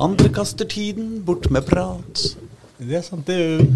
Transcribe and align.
Andre 0.00 0.28
kaster 0.32 0.64
tiden 0.64 1.22
bort 1.26 1.50
med 1.50 1.62
prat. 1.68 2.36
Det 2.80 2.96
er 2.96 3.02
sant, 3.04 3.26
det 3.28 3.36
er 3.36 3.50
jo 3.58 3.66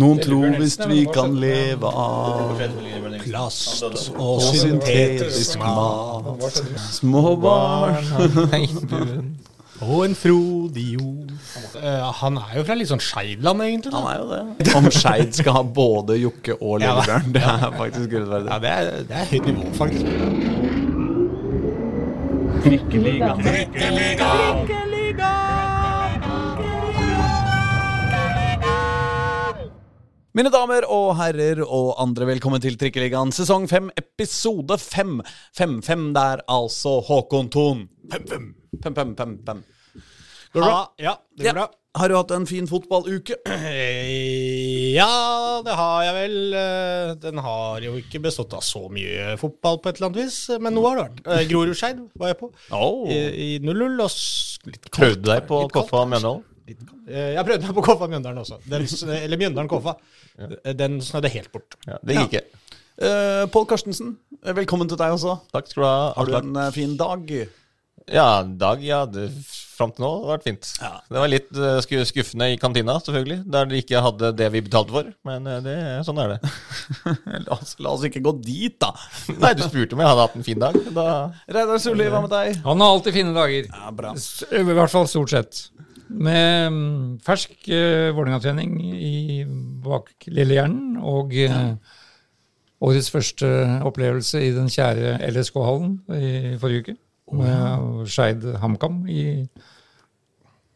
Noen 0.00 0.18
tror 0.18 0.56
visst 0.58 0.80
vi 0.90 1.04
kan 1.06 1.36
leve 1.38 1.86
av 1.86 2.58
plast 3.22 3.84
og 4.16 4.40
syntetisk 4.42 5.60
mat. 5.62 6.56
Små 6.96 7.36
barn. 7.38 8.02
Og 9.84 10.04
en 10.06 10.14
frodig 10.18 10.94
jord. 10.96 11.30
Eh, 11.78 12.12
han 12.22 12.38
er 12.40 12.56
jo 12.58 12.64
fra 12.66 12.74
litt 12.78 12.88
sånn 12.90 13.02
Skeidland, 13.02 13.62
egentlig. 13.66 13.92
Han 13.94 14.06
er 14.08 14.16
jo 14.18 14.26
det. 14.32 14.42
Om 14.78 14.86
Skeid 14.94 15.34
skal 15.36 15.52
ha 15.58 15.62
både 15.66 16.16
Jokke 16.22 16.56
og. 16.56 16.80
Lillebjørn, 16.82 17.30
det 17.34 17.42
er 17.42 17.68
faktisk 17.76 18.08
urettferdig. 18.16 18.50
Ja, 18.50 18.58
det 18.64 18.70
er, 18.72 18.82
det 19.10 19.14
er 19.20 19.24
høyt 19.30 19.46
nivå, 19.52 19.66
faktisk. 19.78 20.04
Mine 30.34 30.50
damer 30.50 30.82
og 30.90 31.12
herrer 31.14 31.60
og 31.62 31.92
andre, 32.02 32.26
velkommen 32.32 32.62
til 32.62 32.74
Trikkeligaen 32.78 33.30
sesong 33.34 33.68
5, 33.70 33.92
episode 34.00 34.78
5. 34.82 35.20
5-5 35.54 36.08
der, 36.16 36.42
altså 36.50 36.96
Håkon 37.06 37.50
Thon. 37.54 37.84
5-5. 38.10 38.48
5-5-5-5. 38.82 39.62
Går 40.54 40.58
det 40.58 40.64
bra? 40.66 40.72
Ja, 40.98 41.04
ja, 41.06 41.14
det 41.38 41.46
går 41.46 41.50
Ja. 41.52 41.54
bra. 41.60 41.68
Har 41.94 42.08
du 42.10 42.16
hatt 42.16 42.32
en 42.34 42.46
fin 42.50 42.66
fotballuke? 42.66 43.36
Ja, 44.94 45.60
det 45.66 45.74
har 45.74 46.02
jeg 46.04 46.14
vel. 46.14 46.34
Eh, 46.54 47.12
Den 47.22 47.38
har 47.42 47.80
jo 47.82 47.94
ikke 47.98 48.20
bestått 48.22 48.52
av 48.54 48.62
så 48.62 48.84
mye 48.94 49.36
fotball 49.38 49.78
på 49.82 49.90
et 49.90 49.96
eller 49.98 50.08
annet 50.10 50.20
vis, 50.24 50.36
men 50.62 50.74
noe 50.74 50.90
har 50.90 50.98
det 50.98 51.04
vært. 51.06 51.22
Eh, 51.34 51.46
Grorudskeid 51.50 52.02
var 52.18 52.30
jeg 52.32 52.38
på. 52.42 52.50
Oh. 52.74 53.06
I, 53.10 53.18
i 53.46 53.48
0-0. 53.62 54.02
og 54.02 54.70
litt 54.70 54.90
kaldt. 54.90 54.98
Prøvde 54.98 55.30
deg 55.30 55.46
på 55.50 55.62
Koffa. 55.74 56.02
Mjøndalen? 56.10 56.42
Litt 56.68 56.80
kaldt. 56.80 57.08
Eh, 57.08 57.32
Jeg 57.36 57.46
prøvde 57.48 57.68
meg 57.68 57.76
på 57.78 57.84
Koffa 57.84 58.08
Mjøndalen 58.10 58.40
også. 58.44 58.60
Den, 58.68 58.86
eller 59.18 59.40
Mjøndalen 59.40 59.70
Koffa. 59.70 59.96
Den 60.78 61.00
snødde 61.04 61.32
helt 61.34 61.50
bort. 61.52 61.76
Ja, 61.86 61.98
det 62.02 62.18
gikk 62.20 62.38
ikke. 62.38 62.46
Uh, 62.94 63.42
Pål 63.50 63.66
Karstensen, 63.72 64.14
eh, 64.44 64.54
velkommen 64.54 64.86
til 64.90 64.98
deg 65.00 65.16
også. 65.16 65.34
Takk 65.52 65.66
skal 65.66 65.82
du 65.82 65.86
ha. 65.88 65.98
Har 66.14 66.30
du 66.30 66.36
en 66.38 66.56
eh, 66.62 66.70
fin 66.76 66.94
dag? 66.96 67.30
Ja, 68.12 68.42
dag, 68.44 68.82
ja. 68.84 69.00
Det, 69.08 69.30
fram 69.74 69.90
til 69.94 70.04
nå 70.04 70.10
har 70.12 70.20
det 70.22 70.30
vært 70.34 70.46
fint. 70.46 70.68
Ja. 70.78 70.90
Det 71.08 71.18
var 71.22 71.30
litt 71.32 71.58
eh, 71.58 72.04
skuffende 72.06 72.48
i 72.52 72.58
kantina, 72.60 72.96
selvfølgelig. 73.02 73.38
Der 73.50 73.68
de 73.70 73.80
ikke 73.80 74.02
hadde 74.04 74.30
det 74.38 74.48
vi 74.54 74.62
betalte 74.66 74.94
for. 74.94 75.08
Men 75.26 75.48
eh, 75.50 75.60
det, 75.64 75.76
sånn 76.06 76.20
er 76.22 76.34
det. 76.36 76.52
La 77.48 77.56
oss, 77.58 77.74
la 77.82 77.94
oss 77.96 78.04
ikke 78.06 78.22
gå 78.24 78.36
dit, 78.44 78.76
da. 78.82 78.92
Nei, 79.42 79.54
du 79.58 79.64
spurte 79.66 79.96
om 79.96 80.04
jeg 80.04 80.10
hadde 80.12 80.26
hatt 80.28 80.38
en 80.38 80.46
fin 80.46 80.62
dag. 80.62 80.78
Da 80.94 81.06
Reidar 81.48 81.82
Solli, 81.82 82.06
hva 82.12 82.22
med 82.24 82.34
deg? 82.34 82.60
Han 82.66 82.84
har 82.84 82.94
alltid 82.94 83.16
fine 83.18 83.34
dager. 83.36 83.70
Ja, 83.72 83.90
bra. 84.02 84.14
I 84.14 84.64
hvert 84.70 84.94
fall 84.94 85.10
stort 85.10 85.34
sett. 85.34 85.64
Med 86.14 86.70
mm, 86.70 87.20
fersk 87.24 87.54
uh, 87.68 88.14
Vålerenga-trening 88.14 88.76
i 88.94 89.44
bak 89.84 90.12
lillehjernen 90.30 90.98
og 91.02 91.34
uh, 91.34 91.74
årets 92.84 93.10
første 93.10 93.48
opplevelse 93.86 94.42
i 94.44 94.52
den 94.54 94.70
kjære 94.72 95.16
LSK-hallen 95.32 95.96
i 96.14 96.56
forrige 96.60 96.84
uke. 96.84 96.96
Med 97.34 98.04
Skeid 98.12 98.44
HamKam 98.60 99.06
i 99.08 99.24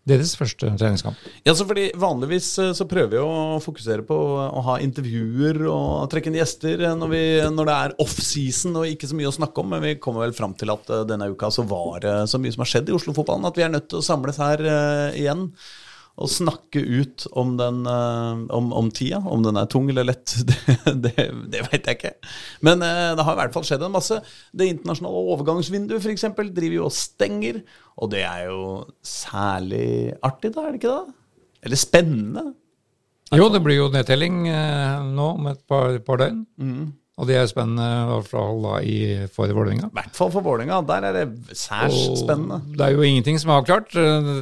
deres 0.08 0.34
første 0.38 0.70
treningskamp. 0.80 1.18
Ja, 1.46 1.54
så 1.56 1.66
fordi 1.68 1.88
Vanligvis 1.98 2.50
eh, 2.62 2.72
så 2.76 2.86
prøver 2.88 3.14
vi 3.16 3.22
å 3.22 3.58
fokusere 3.62 4.04
på 4.08 4.16
å 4.16 4.62
ha 4.66 4.78
intervjuer 4.84 5.60
og 5.70 6.08
trekke 6.12 6.30
inn 6.30 6.38
gjester 6.40 6.84
når, 6.98 7.12
vi, 7.12 7.22
når 7.54 7.70
det 7.70 7.76
er 7.76 7.96
off-season 8.04 8.80
og 8.80 8.88
ikke 8.90 9.10
så 9.10 9.18
mye 9.18 9.30
å 9.30 9.36
snakke 9.38 9.62
om. 9.62 9.74
Men 9.74 9.84
vi 9.84 9.96
kommer 10.02 10.26
vel 10.26 10.36
fram 10.36 10.56
til 10.58 10.72
at 10.74 10.90
eh, 10.94 11.04
denne 11.08 11.30
uka 11.32 11.52
så 11.54 11.66
var 11.68 12.00
det 12.04 12.16
så 12.30 12.40
mye 12.40 12.54
som 12.54 12.64
har 12.64 12.72
skjedd 12.72 12.92
i 12.92 12.96
Oslo-fotballen 12.96 13.48
at 13.48 13.58
vi 13.58 13.66
er 13.66 13.74
nødt 13.74 13.90
til 13.92 14.00
å 14.00 14.08
samles 14.08 14.40
her 14.42 14.64
eh, 14.64 15.20
igjen. 15.24 15.48
Og 16.18 16.30
snakke 16.32 16.80
ut 16.82 17.26
om, 17.38 17.52
den, 17.60 17.84
eh, 17.86 18.40
om, 18.54 18.72
om 18.74 18.90
tida. 18.94 19.20
Om 19.22 19.44
den 19.46 19.58
er 19.60 19.68
tung 19.70 19.86
eller 19.90 20.08
lett, 20.08 20.34
det, 20.48 20.78
det, 21.04 21.14
det 21.52 21.64
vet 21.68 21.86
jeg 21.86 21.98
ikke. 21.98 22.14
Men 22.66 22.82
eh, 22.82 23.12
det 23.18 23.26
har 23.26 23.36
i 23.36 23.40
hvert 23.44 23.54
fall 23.54 23.66
skjedd 23.68 23.86
en 23.86 23.94
masse. 23.94 24.18
Det 24.50 24.70
internasjonale 24.72 25.24
overgangsvinduet 25.34 26.02
f.eks. 26.02 26.26
driver 26.34 26.78
jo 26.80 26.88
og 26.88 26.96
stenger. 26.96 27.62
Og 27.98 28.10
det 28.14 28.24
er 28.26 28.48
jo 28.48 28.62
særlig 29.06 30.16
artig, 30.26 30.52
da, 30.54 30.66
er 30.66 30.74
det 30.74 30.82
ikke 30.82 30.96
det? 30.96 31.18
Eller 31.68 31.80
spennende. 31.80 32.46
Jo, 33.34 33.50
det 33.52 33.60
blir 33.60 33.76
jo 33.76 33.90
nedtelling 33.92 34.46
eh, 34.50 35.04
nå 35.04 35.32
om 35.36 35.50
et 35.50 35.60
par, 35.68 35.98
par 36.06 36.22
døgn. 36.22 36.42
Og 37.18 37.26
det 37.26 37.34
er 37.34 37.48
spennende 37.50 37.82
i 37.82 38.10
hvert 38.12 38.28
fall 38.30 38.60
da 38.62 38.76
i, 38.86 38.98
for 39.34 39.50
Vålerenga. 39.50 39.88
I 39.90 39.96
hvert 39.96 40.14
fall 40.14 40.30
for 40.30 40.44
Vålerenga. 40.46 40.78
Der 40.86 41.06
er 41.08 41.16
det 41.16 41.56
særs 41.58 41.96
Og 42.12 42.20
spennende. 42.20 42.60
Det 42.78 42.84
er 42.86 42.94
jo 42.94 43.02
ingenting 43.02 43.40
som 43.42 43.50
er 43.50 43.58
avklart. 43.58 43.96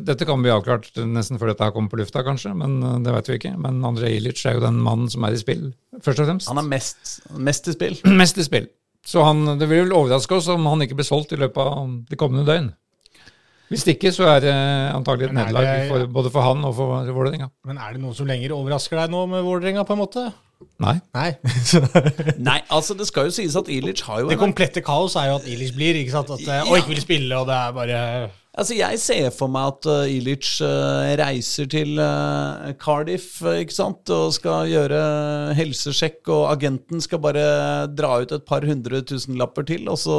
Dette 0.04 0.28
kan 0.28 0.44
bli 0.44 0.52
avklart 0.52 0.90
nesten 1.08 1.40
før 1.40 1.54
dette 1.54 1.64
her 1.64 1.72
kommer 1.72 1.92
på 1.94 2.02
lufta, 2.02 2.20
kanskje, 2.26 2.52
men 2.58 2.76
eh, 2.84 2.98
det 3.06 3.16
vet 3.16 3.30
vi 3.30 3.38
ikke. 3.40 3.54
Men 3.64 3.80
Andrej 3.88 4.18
Ilic 4.18 4.44
er 4.44 4.58
jo 4.58 4.66
den 4.66 4.82
mannen 4.84 5.08
som 5.12 5.24
er 5.24 5.32
i 5.32 5.40
spill, 5.40 5.70
først 6.04 6.20
og 6.20 6.28
fremst. 6.28 6.52
Han 6.52 6.60
er 6.60 6.68
mest, 6.68 7.16
mest 7.48 7.72
i 7.72 7.76
spill. 7.78 7.96
mest 8.22 8.42
i 8.42 8.44
spill. 8.44 8.68
Så 9.06 9.24
han, 9.24 9.44
det 9.56 9.70
vil 9.70 9.86
vel 9.86 9.96
overraske 9.96 10.36
oss 10.36 10.50
om 10.52 10.66
han 10.68 10.84
ikke 10.84 10.98
blir 10.98 11.08
solgt 11.08 11.32
i 11.32 11.40
løpet 11.40 11.62
av 11.62 11.94
de 12.10 12.18
kommende 12.20 12.44
døgn. 12.44 12.74
Hvis 13.72 13.82
ikke, 13.90 14.12
så 14.14 14.28
er 14.30 14.42
det 14.44 14.54
antagelig 14.94 15.26
et 15.26 15.32
er 15.32 15.38
nederlag 15.40 16.10
både 16.14 16.30
for 16.30 16.44
han 16.44 16.60
og 16.68 16.74
for 16.76 17.08
Vålerenga. 17.16 17.48
Men 17.66 17.80
er 17.82 17.96
det 17.96 18.02
noe 18.04 18.14
som 18.14 18.28
lenger 18.28 18.54
overrasker 18.54 19.00
deg 19.00 19.14
nå 19.14 19.24
med 19.30 19.42
Vålerenga, 19.46 19.82
på 19.86 19.96
en 19.96 20.02
måte? 20.04 20.26
Nei. 20.80 20.96
Nei. 21.16 21.30
Nei, 22.48 22.58
altså 22.72 22.96
det 22.96 23.06
skal 23.08 23.28
jo 23.28 23.34
sies 23.36 23.56
at 23.56 23.68
Ilic 23.72 24.02
har 24.08 24.22
jo 24.22 24.32
Det 24.32 24.40
komplette 24.40 24.82
kaos 24.84 25.16
er 25.20 25.30
jo 25.30 25.38
at 25.40 25.46
Ilic 25.48 25.76
blir, 25.76 25.96
ikke 26.00 26.16
sant? 26.16 26.32
At, 26.32 26.42
ja. 26.48 26.64
og 26.64 26.80
ikke 26.80 26.94
vil 26.94 27.04
spille, 27.04 27.36
og 27.36 27.48
det 27.48 27.56
er 27.56 27.76
bare 27.76 28.00
Altså 28.56 28.72
Jeg 28.72 29.00
ser 29.02 29.26
for 29.36 29.52
meg 29.52 29.68
at 29.68 29.86
uh, 29.92 30.08
Ilic 30.08 30.48
uh, 30.64 31.04
reiser 31.20 31.68
til 31.68 32.00
uh, 32.00 32.72
Cardiff 32.80 33.42
ikke 33.44 33.76
sant? 33.76 34.08
og 34.12 34.32
skal 34.32 34.70
gjøre 34.70 35.00
helsesjekk, 35.58 36.22
og 36.32 36.46
agenten 36.54 37.04
skal 37.04 37.20
bare 37.20 37.44
dra 37.92 38.14
ut 38.24 38.32
et 38.32 38.46
par 38.48 38.64
hundre 38.64 39.02
tusenlapper 39.04 39.68
til, 39.68 39.84
og 39.92 40.00
så 40.00 40.18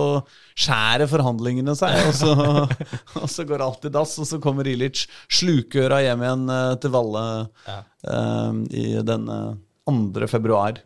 skjærer 0.53 1.09
forhandlingene 1.09 1.73
seg, 1.77 1.97
og 2.05 2.13
så, 2.17 2.33
og 3.23 3.29
så 3.33 3.45
går 3.49 3.65
alt 3.65 3.89
i 3.89 3.93
dass, 3.93 4.13
og 4.21 4.29
så 4.29 4.41
kommer 4.43 4.69
Ilic 4.69 5.07
slukøra 5.33 6.03
hjem 6.05 6.27
igjen 6.27 6.49
uh, 6.53 6.75
til 6.77 6.93
Valle 6.93 7.25
uh, 7.65 8.65
i 8.69 8.91
denne 9.01 9.39
uh, 9.47 9.55
2. 9.87 10.27
februar. 10.29 10.83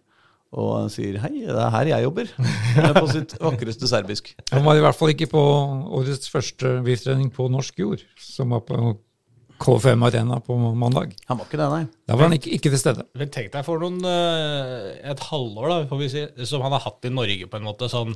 Og 0.52 0.90
sier 0.92 1.16
'hei, 1.16 1.46
det 1.48 1.56
er 1.56 1.70
her 1.72 1.88
jeg 1.94 2.04
jobber', 2.04 2.32
på 3.00 3.06
sitt 3.08 3.38
vakreste 3.40 3.88
serbisk. 3.88 4.34
Han 4.52 4.66
var 4.66 4.76
i 4.76 4.84
hvert 4.84 4.98
fall 5.00 5.14
ikke 5.14 5.30
på 5.32 5.44
årets 6.02 6.28
første 6.28 6.82
VIF-trening 6.84 7.30
på 7.32 7.48
norsk 7.48 7.80
jord, 7.80 8.04
som 8.20 8.52
var 8.52 8.66
på 8.68 8.98
K5 9.62 10.06
Arena 10.08 10.40
på 10.44 10.56
mandag. 10.58 11.14
Han 11.30 11.38
var 11.38 11.46
ikke 11.46 11.60
det, 11.60 11.68
nei. 11.70 11.82
Da 12.10 12.18
var 12.18 12.28
han 12.28 12.36
ikke, 12.36 12.50
ikke 12.58 12.72
til 12.74 12.82
stede. 12.82 13.06
Men 13.16 13.30
tenk 13.32 13.52
deg 13.54 13.66
for 13.68 13.80
noen 13.84 14.00
eh, 14.10 14.88
et 15.12 15.22
halvår 15.30 15.70
da, 15.70 15.78
får 15.92 16.02
vi 16.02 16.10
si, 16.12 16.24
som 16.50 16.66
han 16.66 16.74
har 16.76 16.82
hatt 16.88 17.08
i 17.08 17.14
Norge, 17.14 17.48
på 17.48 17.60
en 17.60 17.68
måte. 17.68 17.90
Sånn, 17.92 18.16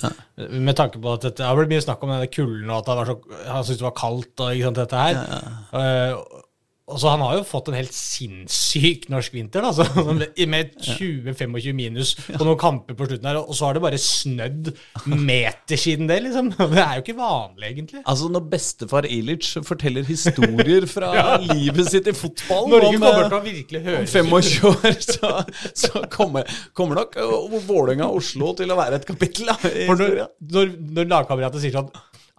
Med 0.51 0.75
tanke 0.79 0.99
på 0.99 1.13
at 1.13 1.27
dette, 1.27 1.43
det 1.43 1.47
har 1.47 1.59
blitt 1.59 1.71
mye 1.75 1.85
snakk 1.85 2.03
om 2.03 2.15
denne 2.15 2.31
kulden, 2.33 2.65
og 2.71 2.81
at 2.81 2.91
han, 2.91 2.99
var 2.99 3.11
så, 3.11 3.17
han 3.45 3.67
syntes 3.67 3.83
det 3.83 3.87
var 3.87 3.95
kaldt. 4.01 4.33
og 4.41 4.57
ikke 4.57 4.67
sant, 4.71 4.81
dette 4.81 5.05
her. 5.05 5.21
Ja, 5.21 6.17
og 6.17 6.41
så 6.85 7.09
Han 7.09 7.21
har 7.25 7.39
jo 7.39 7.45
fått 7.49 7.71
en 7.71 7.77
helt 7.79 7.93
sinnssyk 7.97 9.07
norsk 9.09 9.33
vinter, 9.33 9.65
da, 9.65 9.71
så, 9.73 9.85
med 10.13 10.49
med 10.55 10.75
20-25 10.85 11.73
minus 11.73 12.11
på 12.27 12.45
noen 12.45 12.59
kamper 12.61 12.97
på 12.97 13.07
slutten 13.09 13.25
her, 13.25 13.39
og 13.41 13.57
så 13.57 13.65
har 13.65 13.77
det 13.77 13.81
bare 13.81 13.99
snødd 14.01 14.69
meter 15.09 15.81
siden 15.81 16.09
det. 16.11 16.19
liksom. 16.27 16.51
Det 16.75 16.83
er 16.83 16.99
jo 16.99 17.03
ikke 17.03 17.17
vanlig, 17.17 17.71
egentlig. 17.71 18.03
Altså 18.05 18.29
Når 18.29 18.45
bestefar 18.51 19.09
Ilic 19.09 19.49
forteller 19.65 20.05
historier 20.05 20.85
fra 20.95 21.39
livet 21.41 21.89
sitt 21.89 22.11
i 22.11 22.13
fotballen 22.13 22.75
Norge 22.75 22.91
om, 22.93 22.99
kommer 23.01 23.23
eh, 23.23 23.29
til 23.33 23.39
å 23.39 23.43
virkelig 23.49 23.81
om 23.81 24.09
25 24.13 24.69
år, 24.69 24.99
så, 25.09 25.33
så 25.73 26.05
kommer, 26.13 26.57
kommer 26.77 27.01
nok 27.01 27.17
uh, 27.17 27.57
Vålerenga 27.65 28.11
og 28.11 28.21
Oslo 28.21 28.53
til 28.59 28.69
å 28.69 28.77
være 28.77 29.01
et 29.01 29.09
kapittel 29.09 29.49
da, 29.49 29.57
når, 29.89 30.19
når, 30.53 30.75
når 30.99 31.09
lagkamerater 31.15 31.65
sier 31.65 31.73
sånn 31.79 31.89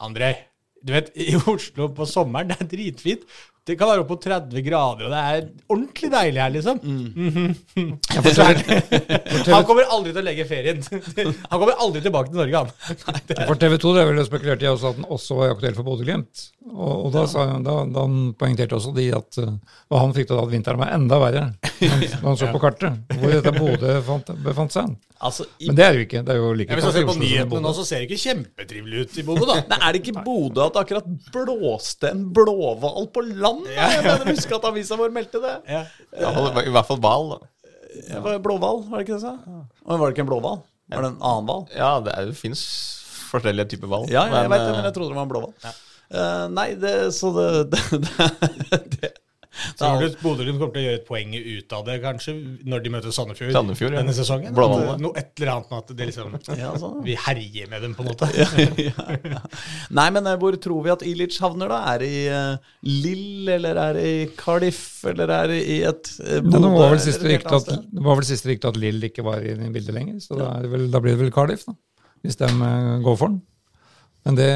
André, 0.06 0.30
du 0.86 0.92
vet, 0.94 1.10
i 1.18 1.34
Oslo 1.50 1.88
på 1.96 2.06
sommeren, 2.06 2.52
det 2.52 2.60
er 2.60 2.68
dritfint. 2.70 3.24
Det 3.66 3.74
kan 3.78 3.90
være 3.90 4.04
opp 4.04 4.10
på 4.12 4.20
30 4.22 4.62
grader, 4.62 5.08
og 5.08 5.10
det 5.10 5.22
er 5.32 5.46
ordentlig 5.74 6.10
deilig 6.12 6.42
her, 6.44 6.52
liksom. 6.54 6.82
Mm 6.82 7.96
er 8.16 9.52
han 9.56 9.64
kommer 9.66 9.88
aldri 9.92 10.12
til 10.12 10.20
å 10.20 10.24
legge 10.26 10.46
ferien. 10.48 10.82
Han 11.50 11.60
kommer 11.60 11.78
aldri 11.82 12.02
tilbake 12.04 12.30
til 12.30 12.40
Norge, 12.40 12.62
han. 12.62 12.70
Nei, 13.06 13.46
For 13.48 13.58
TV 13.60 13.76
2 13.82 13.94
det 13.96 14.04
vel 14.08 14.20
spekulert 14.26 14.64
i 14.64 14.68
også 14.70 14.92
at 14.92 15.00
den 15.00 15.08
også 15.16 15.38
var 15.38 15.54
aktuell 15.54 15.76
for 15.76 15.86
Bodø-Glimt. 15.86 16.44
Og, 16.72 16.92
og 17.06 17.10
da, 17.14 17.24
sa, 17.30 17.46
da, 17.62 17.76
da 17.94 18.04
poengterte 18.40 18.74
også 18.78 18.92
de 18.96 19.06
at 19.14 19.38
uh, 19.38 19.52
hva 19.86 20.00
han 20.02 20.14
fryktet 20.16 20.38
at 20.40 20.50
vinteren 20.50 20.80
var 20.82 20.94
enda 20.96 21.18
verre 21.22 21.44
når 22.20 22.24
han 22.26 22.40
så 22.40 22.48
på 22.50 22.62
kartet, 22.62 22.96
hvor 23.20 23.34
dette 23.36 23.52
Bodø 23.54 23.98
befant 24.44 24.74
seg. 24.74 24.96
Altså, 25.16 25.46
i, 25.62 25.70
Men 25.70 25.78
det 25.78 25.84
er 25.86 25.94
jo 25.96 26.02
ikke. 26.04 26.20
Det 26.26 26.34
er 26.34 26.40
jo 26.42 26.48
like 26.58 26.72
Ja, 26.72 26.76
hvis 26.76 26.88
man 26.88 26.96
ser 26.96 27.06
på 27.08 27.16
nyhetene 27.20 27.62
nå, 27.64 27.70
så 27.76 27.86
ser 27.88 28.02
det 28.02 28.08
ikke 28.10 28.20
kjempetrivelig 28.20 29.04
ut 29.06 29.20
i 29.22 29.24
Bodø, 29.24 29.46
da. 29.48 29.60
Nei, 29.70 29.78
er 29.78 29.94
det 29.96 30.02
ikke 30.02 30.24
Bodø 30.26 30.66
at 30.66 30.80
akkurat 30.82 31.06
blåste 31.32 32.10
en 32.10 32.26
blåhval 32.36 33.08
på 33.14 33.24
land? 33.30 33.55
Da? 33.64 33.72
Jeg 33.76 34.02
mener, 34.04 34.30
husker 34.34 34.56
at 34.58 34.64
avisa 34.70 34.98
vår 35.00 35.12
meldte 35.14 35.40
det. 35.42 35.54
Ja. 35.70 35.82
ja, 36.20 36.30
I 36.62 36.72
hvert 36.74 36.88
fall 36.88 37.00
hval. 37.02 37.30
da. 37.36 37.38
Var 38.20 38.38
Blåhval, 38.44 38.82
var 38.90 39.00
det 39.00 39.06
ikke 39.06 39.16
det 39.16 39.22
jeg 39.22 39.24
sa? 39.24 39.62
Og 39.86 39.98
Var 40.00 40.06
det 40.10 40.14
ikke 40.16 40.24
en 40.26 40.30
blåhval? 40.30 40.58
Var 40.92 41.02
det 41.06 41.10
en 41.14 41.20
annen 41.24 41.46
hval? 41.48 41.62
Ja, 41.74 41.90
det, 42.04 42.12
er- 42.12 42.26
det 42.30 42.36
fins 42.38 42.62
forskjellige 43.30 43.70
typer 43.72 43.88
hval. 43.90 44.04
Ja, 44.12 44.26
jeg 44.28 44.34
men, 44.36 44.52
vet 44.52 44.60
det, 44.60 44.68
eh, 44.70 44.76
men 44.76 44.84
jeg 44.90 44.94
trodde 44.98 45.10
det 45.14 45.16
var 45.18 45.26
en 45.26 45.32
blåhval. 45.32 45.54
Eh, 46.06 46.42
nei, 46.54 46.66
det, 46.78 46.92
så 47.16 47.32
det, 47.34 47.46
det, 47.72 48.02
det, 48.70 48.82
det 49.00 49.12
Så 49.76 49.90
Bodø-Glimt 50.20 50.60
kommer 50.60 50.74
til 50.74 50.82
å 50.82 50.86
gjøre 50.86 50.98
et 51.00 51.06
poeng 51.06 51.32
ut 51.34 51.74
av 51.76 51.84
det, 51.86 51.96
kanskje, 52.02 52.34
når 52.68 52.84
de 52.84 52.92
møter 52.92 53.14
Sandefjord, 53.14 53.52
Sandefjord, 53.54 53.94
ja. 53.94 54.02
denne 54.02 54.14
sesongen? 54.16 54.52
At, 54.52 55.00
noe 55.02 55.16
et 55.20 55.32
eller 55.40 55.52
annet 55.54 55.72
med 55.72 55.78
at 55.82 55.92
det 55.98 56.08
liksom 56.10 56.36
Ja, 56.60 56.72
sånn. 56.80 57.00
Vi 57.06 57.16
herjer 57.26 57.70
med 57.72 57.84
dem, 57.86 57.96
på 57.96 58.04
en 58.04 58.10
måte. 58.12 58.28
ja, 58.88 59.16
ja. 59.16 59.42
Nei, 59.96 60.06
men 60.16 60.28
eh, 60.28 60.38
hvor 60.40 60.56
tror 60.62 60.84
vi 60.86 60.94
at 60.94 61.04
Ilic 61.06 61.38
havner, 61.42 61.72
da? 61.72 61.80
Er 61.94 62.04
det 62.04 62.12
i 62.12 62.22
uh, 62.30 62.70
Lill, 62.86 63.50
eller 63.56 63.82
er 63.82 63.98
det 63.98 64.06
i 64.06 64.22
Cardiff, 64.38 64.80
eller 65.08 65.34
er 65.40 65.52
det 65.54 65.60
i 65.64 65.80
et 65.88 66.12
uh, 66.20 66.38
Men 66.44 66.56
det 66.68 66.72
var 66.76 66.94
vel 66.94 67.04
siste 67.04 67.30
rykte 67.30 67.60
at, 67.60 67.72
vel 67.72 68.72
at 68.72 68.80
Lill 68.80 69.10
ikke 69.10 69.26
var 69.26 69.44
i 69.44 69.56
bildet 69.56 69.94
lenger, 69.96 70.20
så 70.24 70.38
da, 70.38 70.52
er 70.58 70.66
det 70.66 70.72
vel, 70.74 70.88
da 70.92 71.02
blir 71.02 71.16
det 71.16 71.26
vel 71.26 71.34
Cardiff, 71.34 71.66
da. 71.68 71.76
Hvis 72.24 72.38
de 72.40 72.48
uh, 72.50 72.96
går 73.04 73.20
for 73.20 73.32
den. 73.32 73.40
Men 74.26 74.38
det 74.38 74.50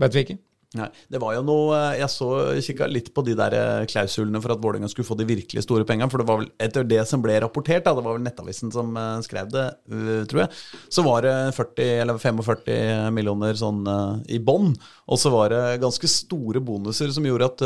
vet 0.00 0.16
vi 0.16 0.26
ikke. 0.26 0.42
Nei, 0.78 0.86
det 1.12 1.20
var 1.20 1.34
jo 1.36 1.42
noe 1.44 1.76
eh, 1.76 1.98
Jeg 2.00 2.08
så 2.08 2.28
kikka 2.64 2.86
litt 2.88 3.10
på 3.12 3.24
de 3.26 3.34
der 3.36 3.56
eh, 3.58 3.84
klausulene 3.90 4.40
for 4.40 4.54
at 4.54 4.62
Vålerenga 4.62 4.88
skulle 4.88 5.08
få 5.08 5.16
de 5.20 5.26
virkelig 5.28 5.66
store 5.66 5.84
pengene. 5.88 6.08
For 6.12 6.22
det 6.22 6.28
var 6.30 6.40
vel 6.40 6.48
etter 6.64 6.86
det 6.88 7.02
som 7.08 7.20
ble 7.24 7.36
rapportert, 7.44 7.84
da, 7.84 7.92
det 7.96 8.04
var 8.06 8.16
vel 8.16 8.24
Nettavisen 8.24 8.72
som 8.72 8.96
eh, 8.96 9.18
skrev 9.26 9.52
det, 9.52 9.66
tror 10.30 10.44
jeg, 10.44 10.62
så 10.92 11.04
var 11.04 11.26
det 11.26 11.34
40 11.58 11.92
eller 12.04 12.20
45 12.22 13.12
millioner 13.14 13.58
sånn 13.58 13.82
i 14.32 14.40
bånn. 14.42 14.72
Og 15.12 15.20
så 15.20 15.32
var 15.34 15.52
det 15.52 15.80
ganske 15.82 16.08
store 16.08 16.62
bonuser 16.64 17.12
som 17.12 17.26
gjorde 17.26 17.50
at, 17.50 17.64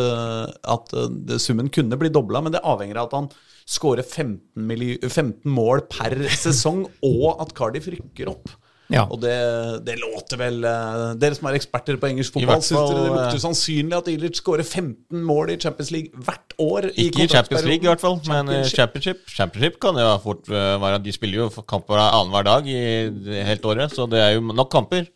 at 0.75 0.95
summen 1.43 1.71
kunne 1.73 1.99
bli 2.01 2.11
dobla, 2.13 2.43
men 2.43 2.55
det 2.55 2.65
avhenger 2.67 2.99
av 2.99 3.11
at 3.11 3.19
han 3.21 3.31
skårer 3.67 4.03
15, 4.03 5.01
15 5.11 5.51
mål 5.51 5.87
per 5.91 6.17
sesong, 6.47 6.87
og 7.07 7.43
at 7.43 7.55
Cardiff 7.59 7.91
rykker 7.93 8.31
opp. 8.33 8.51
Ja. 8.93 9.03
Og 9.11 9.19
det, 9.23 9.35
det 9.87 9.97
låter 9.99 10.39
vel 10.39 10.61
eh, 10.67 11.07
Dere 11.19 11.35
som 11.39 11.49
er 11.51 11.59
eksperter 11.59 11.99
på 11.99 12.11
engelsk 12.11 12.37
fotball, 12.37 12.63
syns 12.63 12.93
dere 12.93 13.03
det 13.03 13.15
lukter 13.17 13.43
sannsynlig 13.43 13.97
at 13.99 14.11
Ilic 14.13 14.39
skårer 14.39 14.67
15 14.67 15.25
mål 15.27 15.55
i 15.55 15.59
Champions 15.63 15.91
League 15.95 16.27
hvert 16.27 16.55
år? 16.63 16.91
Ikke 16.95 17.25
i 17.25 17.31
Champions 17.31 17.67
League, 17.67 17.83
i 17.83 17.91
hvert 17.91 18.05
fall, 18.05 18.21
men 18.31 18.53
eh, 18.55 18.69
Championship. 18.71 19.25
Championship 19.33 19.81
kan 19.83 19.99
jo 20.01 20.13
fort 20.23 20.53
eh, 20.53 20.77
være 20.83 21.03
De 21.03 21.15
spiller 21.15 21.45
jo 21.45 21.67
kamper 21.67 21.99
annenhver 22.05 22.47
dag 22.47 22.71
i 22.71 23.43
helt 23.51 23.67
året, 23.67 23.95
så 23.95 24.07
det 24.11 24.23
er 24.23 24.37
jo 24.37 24.47
nok 24.53 24.71
kamper. 24.73 25.11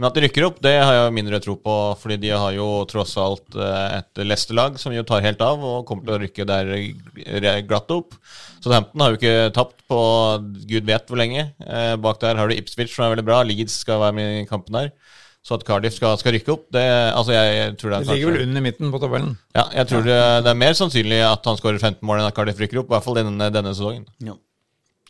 Men 0.00 0.08
at 0.08 0.16
de 0.16 0.22
rykker 0.24 0.46
opp, 0.46 0.60
det 0.64 0.72
har 0.80 0.94
jeg 0.96 1.12
mindre 1.12 1.38
tro 1.44 1.58
på, 1.60 1.72
fordi 2.00 2.16
de 2.22 2.30
har 2.32 2.54
jo 2.56 2.66
tross 2.88 3.12
alt 3.20 3.52
eh, 3.52 3.98
et 3.98 4.20
Leicester-lag 4.24 4.78
som 4.80 4.94
jo 4.96 5.04
tar 5.04 5.20
helt 5.26 5.42
av 5.44 5.60
og 5.60 5.82
kommer 5.90 6.06
til 6.06 6.14
å 6.14 6.20
rykke 6.22 6.46
der 6.48 6.70
eh, 6.72 7.58
glatt 7.68 7.92
opp. 7.92 8.16
Så 8.64 8.72
Hampton 8.72 9.04
har 9.04 9.12
jo 9.12 9.20
ikke 9.20 9.50
tapt 9.58 9.76
på 9.92 10.00
gud 10.70 10.88
vet 10.88 11.04
hvor 11.04 11.20
lenge. 11.20 11.50
Eh, 11.60 11.92
Bak 12.00 12.22
der 12.24 12.40
har 12.40 12.48
du 12.48 12.56
Ipswich, 12.56 12.94
som 12.94 13.04
er 13.04 13.12
veldig 13.12 13.26
bra. 13.28 13.42
Leeds 13.44 13.76
skal 13.84 14.00
være 14.06 14.16
med 14.16 14.40
i 14.40 14.48
kampen 14.48 14.80
der. 14.80 14.88
Så 15.44 15.56
at 15.56 15.68
Cardiff 15.68 15.96
skal, 16.00 16.16
skal 16.20 16.34
rykke 16.36 16.52
opp, 16.52 16.66
det 16.72 16.84
Altså, 16.88 17.32
jeg, 17.36 17.52
jeg 17.56 17.76
tror 17.80 17.92
det 17.92 17.98
er 17.98 18.08
Det 18.08 18.16
ligger 18.16 18.32
vel 18.32 18.48
under 18.48 18.64
midten 18.64 18.90
på 18.92 19.00
tabellen. 19.04 19.38
ja, 19.56 19.66
jeg 19.82 19.88
tror 19.92 20.04
det, 20.08 20.20
det 20.44 20.52
er 20.52 20.62
mer 20.64 20.76
sannsynlig 20.80 21.20
at 21.28 21.48
han 21.48 21.60
skårer 21.60 21.80
15 21.80 22.00
mål 22.08 22.20
enn 22.20 22.28
at 22.28 22.36
Cardiff 22.36 22.60
rykker 22.60 22.80
opp. 22.80 22.88
I 22.88 22.96
hvert 22.96 23.06
fall 23.10 23.20
denne, 23.20 23.52
denne 23.52 23.76
sesongen. 23.76 24.08
Ja. 24.24 24.40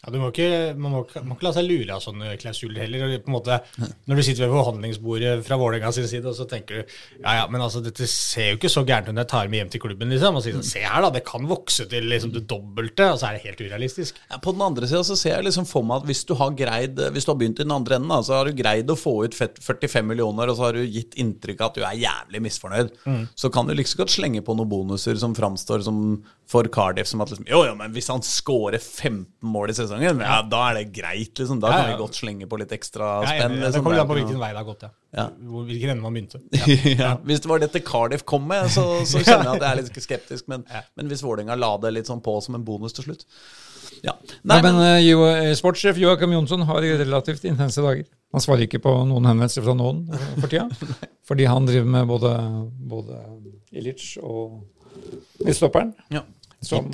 Ja, 0.00 0.10
du 0.14 0.16
må 0.18 0.30
ikke, 0.32 0.74
man 0.80 0.92
må, 0.94 1.00
ikke- 1.04 1.20
må 1.28 1.34
ikke 1.36 1.44
la 1.44 1.50
seg 1.52 1.66
lure 1.68 1.92
av 1.92 2.00
sånne 2.00 2.30
klausuler 2.40 2.80
heller. 2.86 3.18
på 3.20 3.28
en 3.28 3.34
måte, 3.34 3.60
Når 4.08 4.16
du 4.16 4.22
sitter 4.22 4.46
ved 4.48 4.54
forhandlingsbordet 4.56 5.44
fra 5.44 5.56
Vålerenga 5.60 5.92
sin 5.92 6.06
side, 6.08 6.24
og 6.24 6.34
så 6.34 6.46
tenker 6.48 6.80
du 6.80 6.84
ja 7.22 7.34
ja, 7.40 7.46
men 7.52 7.60
altså, 7.60 7.82
dette 7.84 8.06
ser 8.08 8.52
jo 8.52 8.56
ikke 8.56 8.70
så 8.72 8.84
gærent 8.88 9.08
ut 9.10 9.14
når 9.14 9.24
jeg 9.26 9.28
tar 9.28 9.48
med 9.48 9.58
hjem 9.60 9.70
til 9.74 9.80
klubben. 9.80 10.08
liksom, 10.08 10.36
og 10.36 10.42
sier 10.42 10.54
sånn, 10.56 10.64
Se 10.70 10.80
her, 10.80 11.02
da, 11.02 11.10
det 11.10 11.24
kan 11.26 11.44
vokse 11.46 11.86
til 11.90 12.04
liksom 12.08 12.32
det 12.32 12.46
dobbelte, 12.48 13.10
og 13.12 13.18
så 13.20 13.28
er 13.28 13.32
det 13.38 13.42
helt 13.44 13.60
urealistisk. 13.60 14.14
Ja, 14.30 14.38
På 14.38 14.52
den 14.56 14.62
andre 14.62 14.86
sida 14.88 15.02
så 15.04 15.16
ser 15.18 15.36
jeg 15.36 15.44
liksom 15.44 15.66
for 15.66 15.82
meg 15.82 16.00
at 16.02 16.06
hvis 16.08 16.24
du 16.24 16.34
har 16.34 16.50
greid 16.50 16.96
Hvis 17.12 17.24
du 17.26 17.32
har 17.32 17.38
begynt 17.38 17.60
i 17.60 17.64
den 17.68 17.72
andre 17.72 17.96
enden, 17.96 18.08
da, 18.08 18.22
så 18.22 18.40
har 18.40 18.44
du 18.46 18.52
greid 18.56 18.86
å 18.88 18.96
få 18.96 19.24
ut 19.24 19.34
45 19.34 20.06
millioner, 20.06 20.48
og 20.48 20.56
så 20.56 20.64
har 20.64 20.72
du 20.72 20.86
gitt 20.86 21.14
inntrykk 21.20 21.60
av 21.60 21.66
at 21.70 21.74
du 21.74 21.82
er 21.84 22.00
jævlig 22.08 22.40
misfornøyd, 22.48 23.28
så 23.36 23.52
kan 23.52 23.66
du 23.66 23.74
like 23.74 23.86
så 23.88 23.98
godt 24.00 24.08
slenge 24.16 24.40
på 24.42 24.56
noen 24.56 24.68
bonuser 24.70 25.16
som 25.18 25.34
framstår 25.34 25.82
som 25.84 26.24
for 26.48 26.64
Cardiff 26.64 27.06
som 27.06 27.20
at 27.20 27.28
liksom 27.30 27.46
Jo, 27.46 27.64
jo, 27.64 27.74
men 27.76 27.92
hvis 27.92 28.08
han 28.08 28.20
scorer 28.22 28.78
15 28.80 29.26
mål 29.42 29.68
i 29.70 29.72
sesongen, 29.72 29.89
ja, 29.98 30.36
da 30.46 30.60
er 30.70 30.78
det 30.78 30.84
greit, 30.94 31.32
liksom. 31.38 31.60
Da 31.60 31.70
Ja, 31.72 31.78
kan 31.80 31.90
vi 31.90 31.96
godt 32.00 32.18
slenge 32.20 32.46
på 32.50 32.58
litt 32.60 32.72
ekstra 32.76 33.08
spenn. 33.26 33.56
Liksom. 33.58 33.72
Det 33.72 33.82
kommer 33.82 33.96
er 33.96 34.04
an 34.04 34.10
på 34.10 34.18
hvilken 34.18 34.38
vei 34.42 34.50
det 34.52 34.60
har 34.60 34.68
gått, 34.68 34.84
ja. 34.86 34.90
Ja. 35.16 35.24
Hvilken 35.66 35.90
ende 35.94 36.04
man 36.04 36.14
begynte. 36.14 36.40
ja. 37.02 37.16
Hvis 37.26 37.42
det 37.42 37.50
var 37.50 37.62
dette 37.62 37.82
Cardiff 37.82 38.22
kom 38.28 38.46
med, 38.50 38.70
så, 38.70 38.84
så 39.08 39.22
kjenner 39.26 39.50
jeg 39.50 39.56
at 39.56 39.64
jeg 39.66 39.70
er 39.70 39.80
litt 39.82 40.00
skeptisk. 40.06 40.46
Men, 40.52 40.64
men 40.96 41.10
hvis 41.10 41.24
Vålerenga 41.26 41.58
la 41.58 41.74
det 41.82 41.92
litt 41.96 42.10
sånn 42.10 42.22
på 42.24 42.36
som 42.44 42.58
en 42.58 42.64
bonus 42.66 42.94
til 42.96 43.08
slutt 43.10 43.26
Ja. 44.06 44.14
Nei, 44.46 44.60
men 44.62 44.78
men, 44.78 45.04
eh, 45.10 45.52
Sportssjef 45.58 45.98
Joakim 46.00 46.32
Jonsson 46.32 46.62
har 46.68 46.80
relativt 47.02 47.44
intense 47.44 47.82
dager. 47.84 48.06
Han 48.32 48.44
svarer 48.44 48.64
ikke 48.68 48.78
på 48.82 48.92
noen 49.10 49.26
henvendelser 49.26 49.64
fra 49.66 49.74
noen 49.74 50.04
eh, 50.14 50.28
for 50.38 50.48
tida. 50.52 50.68
fordi 51.28 51.48
han 51.50 51.66
driver 51.68 51.90
med 51.98 52.06
både, 52.10 52.34
både 52.94 53.22
Ilic 53.74 54.12
og 54.22 54.60
midtstopperen. 55.44 55.94
ja. 56.14 56.22
Som, 56.60 56.90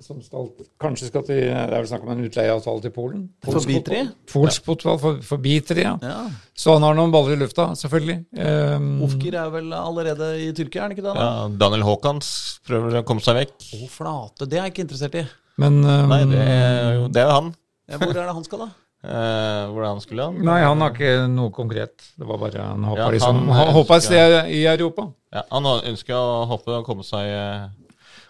som 0.00 0.20
skal, 0.24 0.46
kanskje 0.80 1.10
skal 1.10 1.24
til 1.26 1.42
Det 1.44 1.52
er 1.52 1.72
vel 1.74 1.88
snakk 1.90 2.06
om 2.06 2.12
en 2.14 2.22
utleieavtale 2.24 2.82
til 2.84 2.92
Polen. 2.94 3.26
Forbi 3.44 3.76
Vitry? 3.76 4.00
Polsk 4.32 4.64
fotball 4.66 4.98
for, 5.02 5.20
for 5.26 5.42
Vitry, 5.44 5.84
ja. 5.84 5.94
ja. 6.00 6.22
Så 6.56 6.78
han 6.78 6.86
har 6.86 6.96
noen 6.96 7.12
baller 7.12 7.36
i 7.36 7.40
lufta, 7.42 7.68
selvfølgelig. 7.78 8.18
Um, 8.40 8.88
Ofkir 9.04 9.36
er 9.38 9.52
vel 9.52 9.68
allerede 9.76 10.32
i 10.40 10.48
Tyrkia, 10.56 10.80
er 10.80 10.88
han 10.88 10.96
ikke 10.96 11.04
det? 11.04 11.12
da? 11.12 11.26
Ja, 11.28 11.48
Daniel 11.64 11.84
Haakons 11.90 12.32
prøver 12.66 13.02
å 13.02 13.06
komme 13.06 13.24
seg 13.24 13.42
vekk. 13.42 13.56
Å, 13.78 13.90
flate. 13.92 14.48
Det 14.48 14.58
er 14.58 14.66
jeg 14.66 14.76
ikke 14.76 14.86
interessert 14.88 15.20
i. 15.20 15.26
men 15.60 15.82
um, 15.84 16.14
Nei, 16.14 16.22
det 16.32 16.46
er 16.46 16.94
jo, 16.96 17.10
det 17.12 17.26
er 17.26 17.34
han. 17.36 17.52
Ja, 17.90 18.00
Hvor 18.00 18.14
er 18.14 18.24
det 18.24 18.38
han 18.40 18.48
skal, 18.48 18.64
da? 18.66 18.72
Eh, 19.02 19.70
hvordan 19.74 19.98
skulle 19.98 20.28
han? 20.28 20.36
Nei, 20.46 20.60
han 20.62 20.78
har 20.78 20.92
ikke 20.94 21.24
noe 21.26 21.50
konkret. 21.50 22.04
Det 22.14 22.22
var 22.22 22.38
bare 22.38 22.68
han 22.68 22.84
håpa 22.86 23.00
Ja, 23.00 23.08
liksom, 23.10 23.40
et 23.50 24.04
sted 24.04 24.34
i 24.54 24.60
Europa. 24.70 25.08
Ja, 25.34 25.42
han 25.50 25.66
ønska 25.66 26.14
å 26.14 26.44
hoppe 26.46 26.76
og 26.76 26.86
komme 26.86 27.02
seg, 27.02 27.26
eh, 27.26 27.64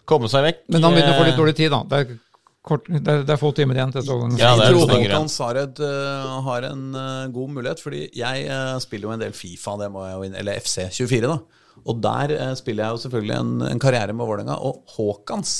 komme 0.08 0.30
seg 0.30 0.44
vekk. 0.48 0.60
Men 0.74 0.86
han 0.86 0.94
begynner 0.96 1.14
å 1.14 1.20
få 1.20 1.26
litt 1.28 1.34
Eh, 1.36 1.40
dårlig 1.40 1.56
tid, 1.58 1.72
da. 1.72 1.80
Det 1.88 2.00
er, 2.00 2.12
kort, 2.66 2.88
det 2.90 3.00
er, 3.02 3.24
det 3.26 3.34
er 3.34 3.40
få 3.40 3.52
timer 3.56 3.78
igjen 3.78 3.94
til 3.94 4.04
sesongen. 4.04 4.36
Ja, 4.40 4.52
det 4.58 4.66
er 4.68 4.76
jeg 4.76 4.78
tror 4.78 4.94
Håkan 4.94 5.32
Sared 5.32 5.82
uh, 5.82 6.38
har 6.48 6.68
en 6.68 6.84
uh, 6.96 7.32
god 7.34 7.56
mulighet, 7.58 7.82
fordi 7.84 8.04
jeg 8.18 8.46
uh, 8.48 8.76
spiller 8.82 9.08
jo 9.08 9.16
en 9.16 9.24
del 9.24 9.36
Fifa, 9.36 9.76
det 9.80 9.90
må 9.94 10.06
jeg 10.06 10.16
jo 10.16 10.28
inn, 10.28 10.38
eller 10.42 10.62
FC24, 10.62 11.28
da. 11.28 11.38
Og 11.82 12.02
der 12.04 12.36
uh, 12.38 12.52
spiller 12.58 12.86
jeg 12.86 12.96
jo 12.96 13.04
selvfølgelig 13.06 13.38
en, 13.38 13.54
en 13.70 13.82
karriere 13.82 14.16
med 14.16 14.28
Vålerenga, 14.28 14.58
og 14.60 14.96
Håkans 14.96 15.56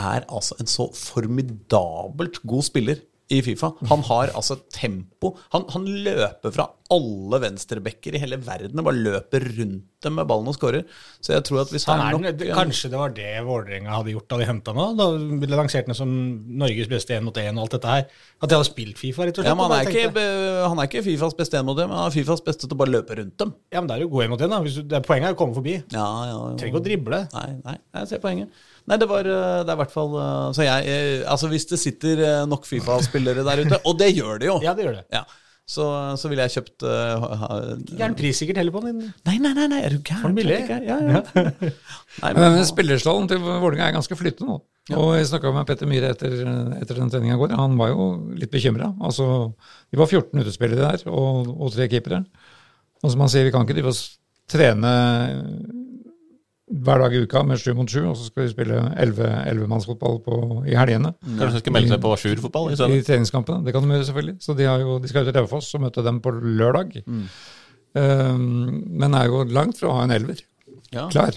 er 0.00 0.24
altså 0.26 0.56
en 0.58 0.70
så 0.70 0.88
formidabelt 0.98 2.40
god 2.42 2.66
spiller 2.66 3.02
i 3.32 3.40
Fifa. 3.42 3.70
Han 3.88 4.02
har 4.04 4.32
altså 4.36 4.58
tempo. 4.72 5.34
Han, 5.54 5.64
han 5.72 5.86
løper 6.04 6.52
fra 6.52 6.66
alle 6.92 7.38
venstrebacker 7.40 8.14
i 8.14 8.20
hele 8.20 8.36
verden 8.44 8.80
og 8.82 8.86
bare 8.90 9.00
løper 9.00 9.46
rundt 9.56 9.86
dem 10.04 10.18
med 10.18 10.28
ballen 10.28 10.50
og 10.50 10.56
skårer. 10.58 10.84
Så 11.24 11.32
jeg 11.32 11.44
tror 11.48 11.62
at 11.62 11.70
hvis 11.72 11.86
Han 11.88 12.02
er 12.04 12.18
nok 12.18 12.42
kanskje 12.58 12.90
det 12.92 12.98
var 13.00 13.14
det 13.16 13.30
Vålerenga 13.46 13.94
hadde 13.96 14.12
gjort 14.12 14.28
da 14.28 14.40
de 14.42 14.48
henta 14.50 14.74
nå? 14.76 14.90
Da 14.98 15.06
de 15.16 15.48
lanserte 15.48 15.88
den 15.88 15.96
som 15.96 16.12
Norges 16.60 16.90
beste 16.90 17.16
1 17.16 17.24
mot 17.24 17.40
1 17.40 17.56
og 17.56 17.64
alt 17.64 17.78
dette 17.78 17.94
her. 17.94 18.04
At 18.42 18.52
de 18.52 18.58
hadde 18.58 18.68
spilt 18.68 19.00
Fifa, 19.00 19.24
rett 19.24 19.40
og 19.40 19.46
slett. 19.46 19.48
ja, 19.48 19.56
men 19.56 19.72
han, 19.72 19.78
er 19.78 19.88
ikke, 19.88 20.26
han 20.68 20.84
er 20.84 20.90
ikke 20.90 21.04
Fifas 21.08 21.38
beste 21.40 21.56
én 21.56 21.64
mot 21.64 21.80
én, 21.80 21.88
men 21.88 21.96
han 21.96 22.10
er 22.10 22.14
Fifas 22.18 22.44
beste 22.44 22.68
til 22.68 22.76
å 22.76 22.82
bare 22.84 22.92
løpe 22.98 23.16
rundt 23.22 23.38
dem. 23.40 23.56
ja, 23.72 23.80
men 23.80 23.88
det 23.88 23.96
er 23.96 24.04
jo 24.04 24.12
god 24.12 24.26
1 24.28 24.34
mot 24.34 24.44
1, 24.44 24.52
da. 24.52 24.60
Du, 24.60 24.84
det 24.92 25.00
er 25.00 25.08
poenget 25.08 25.30
er 25.32 25.38
å 25.38 25.40
komme 25.40 25.56
forbi. 25.56 25.78
Ja, 25.88 26.04
ja, 26.04 26.36
ja. 26.36 26.54
Trenger 26.60 26.74
ikke 26.74 26.82
å 26.84 26.88
drible. 26.90 27.24
Nei, 27.38 27.48
nei, 27.64 27.76
jeg 27.96 28.12
ser 28.12 28.22
poenget. 28.28 28.64
Nei, 28.90 28.98
det 29.00 29.08
var 29.08 29.24
eh, 29.24 29.62
Det 29.64 29.72
er 29.72 29.78
i 29.78 29.80
hvert 29.80 29.94
fall 29.94 30.12
eh, 30.20 30.50
Så 30.56 30.66
jeg 30.66 30.98
Altså, 31.30 31.48
hvis 31.52 31.64
det 31.70 31.80
sitter 31.80 32.20
eh, 32.20 32.42
nok 32.50 32.68
Fifa-spillere 32.68 33.46
der 33.46 33.64
ute, 33.64 33.80
og 33.88 33.96
det 34.00 34.10
gjør 34.12 34.42
det 34.42 34.50
jo, 34.50 34.58
Ja, 34.64 34.76
det 34.76 34.86
gjør 34.86 34.98
det. 35.00 35.06
ja, 35.14 35.24
så, 35.64 35.84
så 36.20 36.28
ville 36.28 36.44
jeg 36.44 36.52
kjøpt 36.58 36.84
uh, 36.84 37.22
Gæren 37.96 38.16
pris 38.18 38.36
sikkert 38.36 38.58
heller 38.60 38.74
på 38.74 38.82
den. 38.84 38.98
Nei, 39.24 39.38
nei, 39.40 39.54
nei, 39.56 39.64
nei, 39.72 39.78
er 39.86 39.94
du 39.94 40.02
gæren? 40.04 40.34
Billig. 40.36 40.58
Ja, 40.68 40.98
ja. 41.00 41.22
Nei, 42.20 42.32
Men 42.36 42.42
denne 42.42 42.66
spillerstallen 42.68 43.30
til 43.30 43.40
Vålerenga 43.40 43.86
er 43.86 43.94
ganske 43.96 44.18
flyttende 44.18 44.52
nå. 44.52 44.58
Og 45.00 45.14
jeg 45.16 45.30
snakka 45.30 45.54
med 45.56 45.64
Petter 45.70 45.88
Myhre 45.88 46.10
etter, 46.12 46.34
etter 46.76 47.00
den 47.00 47.08
treninga 47.08 47.38
i 47.38 47.40
går. 47.40 47.54
Han 47.56 47.78
var 47.80 47.94
jo 47.94 48.10
litt 48.36 48.52
bekymra. 48.52 48.90
Altså, 49.08 49.26
vi 49.88 50.02
var 50.02 50.10
14 50.12 50.44
utespillere 50.44 50.90
der, 50.90 51.06
og, 51.08 51.48
og 51.56 51.72
tre 51.72 51.88
keepere. 51.88 52.20
Og 53.00 53.14
som 53.14 53.24
han 53.24 53.32
sier, 53.32 53.48
vi 53.48 53.54
kan 53.54 53.64
ikke 53.64 53.78
drive 53.78 53.94
oss 53.94 54.04
trene 54.52 54.92
hver 56.64 57.02
dag 57.02 57.12
i 57.12 57.20
uka 57.24 57.42
med 57.44 57.60
sju 57.60 57.74
mot 57.76 57.90
sju, 57.90 58.00
og 58.08 58.14
så 58.16 58.30
skal 58.30 58.46
vi 58.46 58.52
spille 58.54 58.78
ellevemannsfotball 59.00 60.64
i 60.70 60.76
helgene. 60.78 61.12
Kanskje 61.24 61.58
de 61.58 61.60
skal 61.60 61.74
melde 61.76 61.92
seg 61.92 62.04
på 62.04 62.14
Sjur-fotball 62.22 62.70
i 62.72 62.78
I 62.78 63.02
treningskampene. 63.04 63.60
Det 63.66 63.74
kan 63.74 63.84
de 63.84 63.92
gjøre, 63.92 64.06
selvfølgelig. 64.08 64.36
Så 64.40 64.56
de, 64.56 64.68
har 64.70 64.80
jo, 64.80 64.96
de 65.02 65.10
skal 65.10 65.26
ut 65.26 65.30
til 65.30 65.36
Raufoss 65.42 65.68
og 65.76 65.84
møte 65.84 66.04
dem 66.06 66.22
på 66.24 66.32
lørdag. 66.32 66.96
Mm. 67.04 67.26
Um, 67.94 68.46
men 69.02 69.18
er 69.18 69.28
jo 69.28 69.44
langt 69.44 69.78
fra 69.78 69.90
å 69.90 69.98
ha 69.98 70.06
en 70.06 70.14
elver 70.16 70.40
ja. 70.94 71.04
klar. 71.12 71.36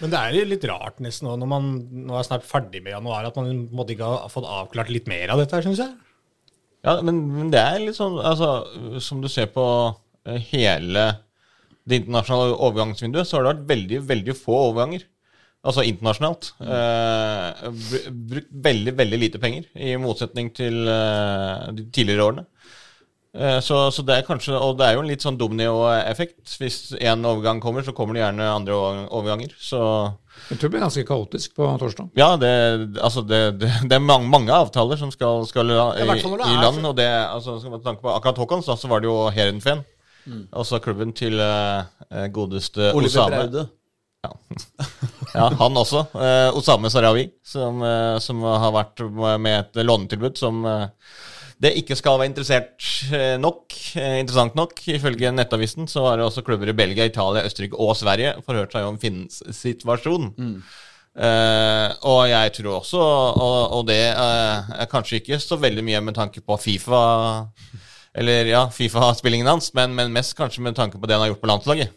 Men 0.00 0.12
det 0.12 0.20
er 0.20 0.36
jo 0.36 0.44
litt 0.52 0.68
rart 0.68 1.00
nesten 1.04 1.28
nå, 1.28 1.38
når 1.40 1.50
man 1.50 1.72
nå 2.08 2.20
er 2.20 2.28
snart 2.28 2.46
ferdig 2.48 2.84
med 2.84 2.94
januar, 2.94 3.26
at 3.28 3.40
man 3.40 3.64
måtte 3.72 3.96
ikke 3.96 4.12
ha 4.12 4.28
fått 4.32 4.48
avklart 4.48 4.92
litt 4.92 5.08
mer 5.10 5.32
av 5.32 5.40
dette 5.40 5.56
her, 5.56 5.66
syns 5.66 5.82
jeg. 5.82 5.96
Ja, 6.84 6.98
men, 7.04 7.24
men 7.32 7.50
det 7.52 7.60
er 7.60 7.82
litt 7.82 7.96
sånn 7.98 8.14
altså, 8.24 8.62
Som 9.04 9.18
du 9.20 9.26
ser 9.28 9.50
på 9.52 9.64
eh, 10.24 10.38
hele 10.48 11.02
det 11.88 12.02
internasjonale 12.02 12.56
overgangsvinduet, 12.58 13.26
så 13.26 13.36
har 13.38 13.46
det 13.46 13.52
vært 13.54 13.68
veldig, 13.72 14.02
veldig 14.10 14.36
få 14.36 14.58
overganger. 14.70 15.06
Altså 15.64 15.82
internasjonalt. 15.84 16.52
Eh, 16.64 17.66
brukt 18.30 18.52
veldig, 18.64 18.94
veldig 18.96 19.18
lite 19.20 19.40
penger, 19.42 19.66
i 19.76 19.96
motsetning 20.00 20.48
til 20.56 20.86
eh, 20.88 21.66
de 21.76 21.84
tidligere 21.92 22.24
årene. 22.30 22.46
Eh, 23.36 23.58
Så, 23.62 23.76
så 23.94 24.02
det 24.02 24.16
er 24.16 24.24
kanskje, 24.26 24.56
Og 24.58 24.78
det 24.78 24.86
er 24.88 24.94
jo 24.96 25.02
en 25.04 25.10
litt 25.10 25.22
sånn 25.22 25.36
dominoeffekt. 25.38 26.40
Hvis 26.58 26.78
én 26.98 27.22
overgang 27.28 27.60
kommer, 27.62 27.84
så 27.86 27.92
kommer 27.94 28.16
det 28.16 28.24
gjerne 28.24 28.48
andre 28.54 28.78
overganger. 29.10 29.52
Så 29.60 29.78
Jeg 30.48 30.58
tror 30.58 30.68
det 30.70 30.72
blir 30.74 30.86
ganske 30.86 31.04
kaotisk 31.06 31.54
på 31.60 31.68
torsdag. 31.78 32.08
ja, 32.16 32.32
det, 32.40 32.50
altså 32.98 33.22
det, 33.22 33.42
det, 33.60 33.70
det 33.86 33.98
er 33.98 34.02
mange, 34.02 34.26
mange 34.32 34.50
avtaler 34.56 34.96
som 34.98 35.12
skal, 35.12 35.44
skal 35.46 35.66
la- 35.68 35.92
i 36.00 36.08
i, 36.08 36.56
land. 36.64 36.86
Og 36.86 36.96
det, 36.96 37.06
altså, 37.06 37.58
skal 37.60 37.70
man 37.76 37.84
tenke 37.84 38.00
på 38.02 38.16
akkurat 38.16 38.38
Håkons, 38.40 38.66
da, 38.66 38.76
så 38.80 38.88
var 38.88 39.00
det 39.04 39.12
jo 39.12 39.28
Heerenveen. 39.30 39.84
Altså 40.28 40.80
klubben 40.82 41.14
til 41.16 41.40
uh, 41.40 41.84
godeste 42.32 42.92
Oliver 42.94 43.26
Osame. 43.26 43.42
Braude. 43.44 43.68
Ja, 45.30 45.46
han 45.46 45.76
også. 45.78 46.02
Uh, 46.12 46.50
Osame 46.58 46.90
Sarawi, 46.90 47.28
som, 47.46 47.78
uh, 47.80 48.18
som 48.20 48.42
har 48.42 48.72
vært 48.74 49.02
med 49.40 49.52
et 49.54 49.78
lånetilbud 49.86 50.36
som 50.36 50.66
det 51.60 51.74
ikke 51.76 51.94
skal 51.96 52.16
være 52.18 52.30
interessert 52.30 52.86
nok, 53.38 53.74
interessant 53.94 54.54
nok. 54.56 54.78
Ifølge 54.88 55.28
Nettavisen 55.32 55.88
så 55.92 56.06
har 56.06 56.22
også 56.24 56.40
klubber 56.42 56.72
i 56.72 56.74
Belgia, 56.76 57.04
Italia, 57.04 57.44
Østerrike 57.44 57.76
og 57.76 57.92
Sverige 58.00 58.38
forhørt 58.46 58.72
seg 58.72 58.88
om 58.88 58.96
Finnens 59.00 59.42
situasjon. 59.58 60.30
Eh, 61.10 61.88
og 62.06 62.20
jeg 62.30 62.52
tror 62.54 62.76
også, 62.78 62.98
og, 63.42 63.56
og 63.74 63.86
det 63.88 64.02
uh, 64.14 64.68
er 64.78 64.86
kanskje 64.90 65.18
ikke 65.18 65.40
så 65.42 65.58
veldig 65.58 65.82
mye 65.82 66.00
med 66.06 66.14
tanke 66.14 66.40
på 66.40 66.56
Fifa 66.62 67.00
Eller 68.16 68.48
ja, 68.50 68.64
Fifa-spillingen 68.74 69.46
hans, 69.46 69.70
men, 69.76 69.94
men 69.94 70.14
mest 70.14 70.34
kanskje 70.38 70.64
med 70.66 70.76
tanke 70.78 70.98
på 70.98 71.06
det 71.06 71.14
han 71.14 71.24
har 71.24 71.32
gjort 71.32 71.42
på 71.44 71.50
landslaget. 71.50 71.96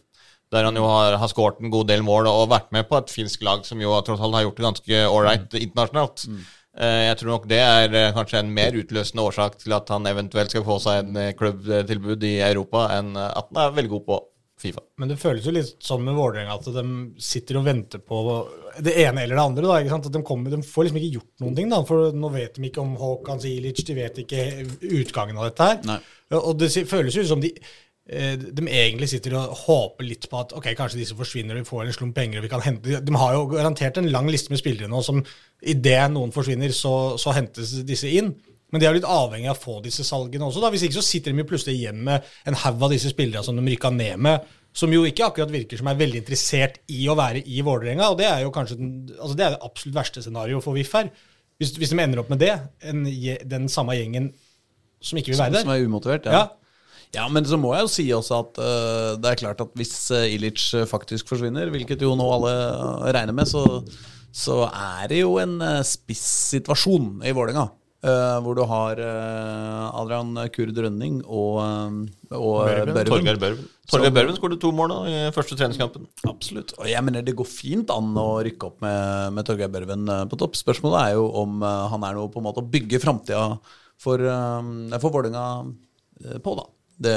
Der 0.54 0.68
han 0.68 0.78
jo 0.78 0.84
har, 0.86 1.16
har 1.18 1.32
skåret 1.32 1.64
en 1.64 1.74
god 1.74 1.88
del 1.90 2.04
mål 2.06 2.30
og 2.30 2.52
vært 2.52 2.70
med 2.76 2.86
på 2.90 3.00
et 3.00 3.14
finsk 3.14 3.42
lag 3.46 3.64
som 3.66 3.82
jo 3.82 3.96
tross 4.06 4.22
alt 4.22 4.38
har 4.38 4.46
gjort 4.46 4.60
det 4.60 4.68
ganske 4.68 5.00
ålreit 5.10 5.56
internasjonalt. 5.58 6.28
Mm. 6.30 6.44
Jeg 6.74 7.18
tror 7.20 7.30
nok 7.30 7.44
det 7.50 7.60
er 7.62 7.96
eh, 7.98 8.12
kanskje 8.16 8.40
en 8.42 8.54
mer 8.54 8.74
utløsende 8.74 9.22
årsak 9.22 9.60
til 9.62 9.76
at 9.78 9.92
han 9.94 10.08
eventuelt 10.10 10.50
skal 10.50 10.64
få 10.66 10.80
seg 10.82 11.04
en 11.04 11.20
eh, 11.22 11.34
klubbtilbud 11.38 12.26
i 12.26 12.40
Europa, 12.42 12.88
enn 12.96 13.12
eh, 13.14 13.30
at 13.30 13.52
han 13.52 13.60
er 13.62 13.76
veldig 13.76 13.92
god 13.92 14.06
på 14.08 14.18
Fifa. 14.64 14.82
Men 14.98 15.12
det 15.12 15.20
føles 15.22 15.46
jo 15.46 15.54
litt 15.54 15.86
sånn 15.86 16.02
med 16.06 16.18
Vålerenga 16.18 16.56
at 16.58 16.70
de 16.74 16.86
sitter 17.22 17.60
og 17.60 17.68
venter 17.68 18.02
på 18.02 18.24
det 18.82 18.96
ene 19.04 19.24
eller 19.24 19.38
det 19.38 19.44
andre. 19.44 19.68
da, 19.68 19.78
ikke 19.82 19.94
sant? 19.94 20.10
At 20.10 20.16
de, 20.16 20.24
kommer, 20.26 20.54
de 20.54 20.66
får 20.66 20.88
liksom 20.88 21.00
ikke 21.00 21.14
gjort 21.20 21.44
noen 21.44 21.56
ting. 21.58 21.72
da, 21.72 21.82
For 21.88 22.12
nå 22.18 22.34
vet 22.34 22.58
de 22.58 22.68
ikke 22.70 22.84
om 22.84 22.94
Håkan 23.00 23.42
Zilic, 23.44 23.82
de 23.88 23.96
vet 23.98 24.22
ikke 24.24 24.44
utgangen 25.00 25.40
av 25.40 25.50
dette 25.50 25.70
her. 25.70 25.82
Nei. 25.90 25.98
Og 26.40 26.54
det 26.58 26.72
føles 26.90 27.18
jo 27.20 27.26
som 27.30 27.44
de 27.44 27.52
eh, 27.54 28.34
de 28.40 28.66
egentlig 28.66 29.12
sitter 29.12 29.36
og 29.40 29.54
håper 29.66 30.08
litt 30.08 30.30
på 30.32 30.40
at 30.42 30.56
ok, 30.58 30.72
kanskje 30.78 31.02
disse 31.04 31.18
forsvinner, 31.18 31.58
og 31.58 31.64
vi 31.64 31.70
får 31.70 31.84
en 31.86 31.98
slump 32.00 32.18
penger 32.18 32.42
og 32.42 32.48
vi 32.48 32.54
kan 32.54 32.64
hente 32.66 33.04
De 33.06 33.20
har 33.22 33.36
jo 33.36 33.46
garantert 33.52 34.00
en 34.02 34.10
lang 34.12 34.32
liste 34.34 34.54
med 34.54 34.62
spillere 34.62 34.90
nå 34.92 35.04
som 35.06 35.22
idet 35.62 36.02
noen 36.12 36.34
forsvinner, 36.36 36.74
så, 36.76 37.14
så 37.22 37.36
hentes 37.38 37.78
disse 37.88 38.10
inn. 38.10 38.34
Men 38.74 38.82
de 38.82 38.88
er 38.88 38.96
jo 38.96 38.98
litt 38.98 39.14
avhengig 39.14 39.52
av 39.52 39.60
å 39.60 39.62
få 39.62 39.78
disse 39.86 40.02
salgene 40.08 40.48
også. 40.48 40.64
da, 40.64 40.72
Hvis 40.74 40.88
ikke 40.88 40.98
så 40.98 41.06
sitter 41.06 41.36
de 41.36 41.46
plutselig 41.46 41.78
igjen 41.78 42.00
med 42.08 42.26
en 42.50 42.58
haug 42.58 42.82
av 42.88 42.96
disse 42.96 43.12
spillerne 43.14 43.46
som 43.46 43.60
de 43.60 43.66
rykka 43.70 43.92
ned 43.94 44.18
med, 44.26 44.48
som 44.74 44.94
jo 44.94 45.04
ikke 45.06 45.28
akkurat 45.28 45.52
virker 45.54 45.80
som 45.80 45.90
er 45.92 46.00
veldig 46.00 46.24
interessert 46.24 46.80
i 46.92 47.04
å 47.10 47.18
være 47.18 47.44
i 47.46 47.62
Vålerenga. 47.66 48.10
Og 48.10 48.18
det 48.20 48.26
er 48.30 48.42
jo 48.42 48.54
kanskje 48.54 48.80
den, 48.80 48.96
altså 49.20 49.38
det 49.38 49.46
er 49.46 49.56
det 49.56 49.62
absolutt 49.68 50.00
verste 50.00 50.24
scenarioet 50.26 50.66
for 50.66 50.78
VIF 50.78 50.96
her. 50.98 51.12
Hvis, 51.62 51.76
hvis 51.78 51.94
de 51.94 52.02
ender 52.02 52.24
opp 52.24 52.32
med 52.34 52.42
det, 52.42 52.56
en, 52.90 53.06
den 53.50 53.70
samme 53.72 53.96
gjengen 54.00 54.32
som 55.04 55.20
ikke 55.20 55.34
vil 55.34 55.42
være 55.44 55.60
der. 55.60 55.66
Som 55.68 55.76
er 55.76 55.88
umotivert, 55.88 56.30
Ja. 56.30 56.42
ja. 56.42 56.46
Ja, 57.14 57.28
men 57.30 57.46
så 57.46 57.60
må 57.62 57.76
jeg 57.76 57.86
jo 57.86 57.90
si 57.94 58.04
også 58.16 58.40
at 58.42 58.56
uh, 58.58 59.12
det 59.22 59.30
er 59.30 59.38
klart 59.44 59.60
at 59.62 59.76
hvis 59.78 59.94
uh, 60.10 60.24
Ilic 60.26 60.64
øh, 60.74 60.88
faktisk 60.90 61.30
forsvinner, 61.30 61.70
hvilket 61.70 62.02
jo 62.02 62.16
nå 62.18 62.26
alle 62.40 62.54
regner 63.14 63.36
med, 63.38 63.46
så, 63.46 63.62
så 64.34 64.64
er 64.66 65.12
det 65.12 65.20
jo 65.20 65.36
en 65.38 65.60
uh, 65.62 65.84
spissituasjon 65.86 67.22
i 67.22 67.36
Vålerenga. 67.38 67.68
Øh, 68.04 68.38
hvor 68.44 68.58
du 68.58 68.64
har 68.70 69.00
øh, 69.00 70.02
Adrian 70.02 70.36
Kurd 70.56 70.78
Rønning 70.78 71.22
og, 71.26 71.60
øh, 71.64 72.38
og 72.38 72.68
Børven. 72.68 73.06
Torgeir 73.10 73.40
Børven. 73.40 73.70
Torgeir 73.90 74.14
Børven 74.16 74.38
skåret 74.38 74.60
to 74.62 74.72
mål 74.76 74.94
da, 74.94 75.00
i 75.08 75.32
første 75.36 75.58
treningskampen. 75.60 76.08
Absolutt. 76.30 76.76
Og 76.80 76.90
jeg 76.92 77.04
mener 77.04 77.26
det 77.26 77.36
går 77.40 77.50
fint 77.50 77.94
an 77.94 78.12
å 78.20 78.28
rykke 78.46 78.70
opp 78.70 78.84
med, 78.86 79.34
med 79.38 79.48
Torgeir 79.48 79.72
Børven 79.74 80.12
på 80.32 80.40
topp. 80.42 80.60
Spørsmålet 80.60 81.00
er 81.02 81.18
jo 81.18 81.30
om 81.44 81.64
han 81.64 82.08
er 82.08 82.20
noe 82.20 82.32
på 82.34 82.44
en 82.44 82.48
måte 82.50 82.64
å 82.64 82.70
bygge 82.76 83.02
framtida 83.04 83.46
for, 84.04 84.24
for 85.00 85.10
Vålerenga 85.10 85.46
på, 86.44 86.58
da. 86.60 86.68
Det, 87.04 87.16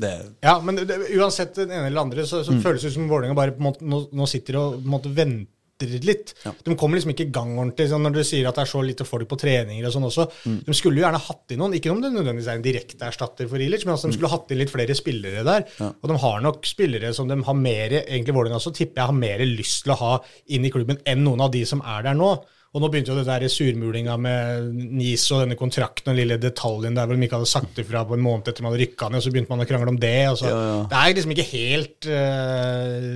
det 0.00 0.12
Ja, 0.44 0.58
men 0.64 0.82
det, 0.84 1.00
uansett 1.16 1.56
den 1.58 1.72
ene 1.72 1.88
eller 1.88 2.04
andre, 2.06 2.26
så, 2.28 2.44
så 2.46 2.56
føles 2.62 2.84
det 2.84 2.92
som 2.94 3.08
Vålerenga 3.10 3.36
bare 3.38 3.56
på 3.56 3.64
en 3.64 3.70
måte, 3.70 3.88
nå, 3.88 4.04
nå 4.16 4.28
sitter 4.30 4.60
og 4.60 4.78
på 4.80 4.86
en 4.86 4.94
måte 4.98 5.14
venter 5.16 5.48
litt. 5.88 6.34
Ja. 6.44 6.52
De 6.66 6.76
kommer 6.78 6.98
liksom 6.98 7.14
ikke 7.14 7.26
i 7.28 7.32
gang 7.34 7.54
ordentlig. 7.56 7.88
Sånn 7.90 8.04
når 8.04 8.18
du 8.18 8.22
sier 8.26 8.48
at 8.50 8.58
det 8.58 8.64
er 8.66 8.72
så 8.72 8.82
lite 8.84 9.06
folk 9.08 9.28
på 9.30 9.38
treninger 9.40 9.88
og 9.88 9.94
sånn 9.94 10.08
også. 10.10 10.28
De 10.66 10.76
skulle 10.76 11.00
jo 11.00 11.06
gjerne 11.06 11.22
hatt 11.24 11.54
inn 11.54 11.62
noen, 11.62 11.76
ikke 11.78 11.92
om 11.94 12.02
det 12.04 12.12
nødvendigvis 12.14 12.50
er 12.52 12.60
en 12.60 12.66
direkte 12.66 13.08
erstatter 13.08 13.50
for 13.50 13.62
Ilic, 13.62 13.86
men 13.86 13.96
altså 13.96 14.10
de 14.10 14.18
skulle 14.18 14.32
hatt 14.32 14.52
inn 14.52 14.62
litt 14.62 14.72
flere 14.72 14.96
spillere 14.98 15.44
der. 15.46 15.66
Og 15.90 16.06
de 16.12 16.20
har 16.26 16.46
nok 16.46 16.68
spillere 16.68 17.12
som 17.16 17.30
de 17.30 17.40
har 17.46 17.58
mer, 17.58 18.00
egentlig 18.02 18.36
Vålerenga 18.36 18.62
så 18.62 18.72
tipper 18.74 19.02
jeg 19.02 19.10
har 19.10 19.20
mer 19.20 19.44
lyst 19.48 19.84
til 19.84 19.94
å 19.94 20.00
ha 20.00 20.14
inn 20.54 20.66
i 20.66 20.72
klubben 20.72 21.00
enn 21.08 21.22
noen 21.26 21.44
av 21.44 21.52
de 21.54 21.64
som 21.68 21.82
er 21.84 22.10
der 22.10 22.18
nå. 22.18 22.34
Og 22.70 22.82
nå 22.84 22.86
begynte 22.86 23.10
jo 23.10 23.18
det 23.18 23.26
der 23.26 23.50
surmulinga 23.50 24.14
med 24.22 24.68
NIS 24.94 25.24
og 25.34 25.42
denne 25.42 25.56
kontrakten 25.58 26.06
og 26.06 26.12
den 26.12 26.20
lille 26.20 26.36
detaljen 26.38 26.94
der 26.94 27.08
hvor 27.08 27.18
de 27.18 27.26
ikke 27.26 27.40
hadde 27.40 27.50
sagt 27.50 27.80
ifra 27.82 28.04
på 28.06 28.14
en 28.14 28.22
måned 28.22 28.46
etter 28.46 28.62
man 28.62 28.70
hadde 28.70 28.84
rykka 28.84 29.08
ned, 29.10 29.18
og 29.18 29.24
så 29.24 29.32
begynte 29.34 29.50
man 29.50 29.64
å 29.64 29.66
krangle 29.66 29.90
om 29.90 29.98
det. 29.98 30.20
Og. 30.30 30.44
Ja, 30.46 30.60
ja. 30.68 30.76
Det 30.92 31.00
er 31.00 31.16
liksom 31.18 31.34
ikke 31.34 31.48
helt 31.50 32.10
eh, 32.14 33.08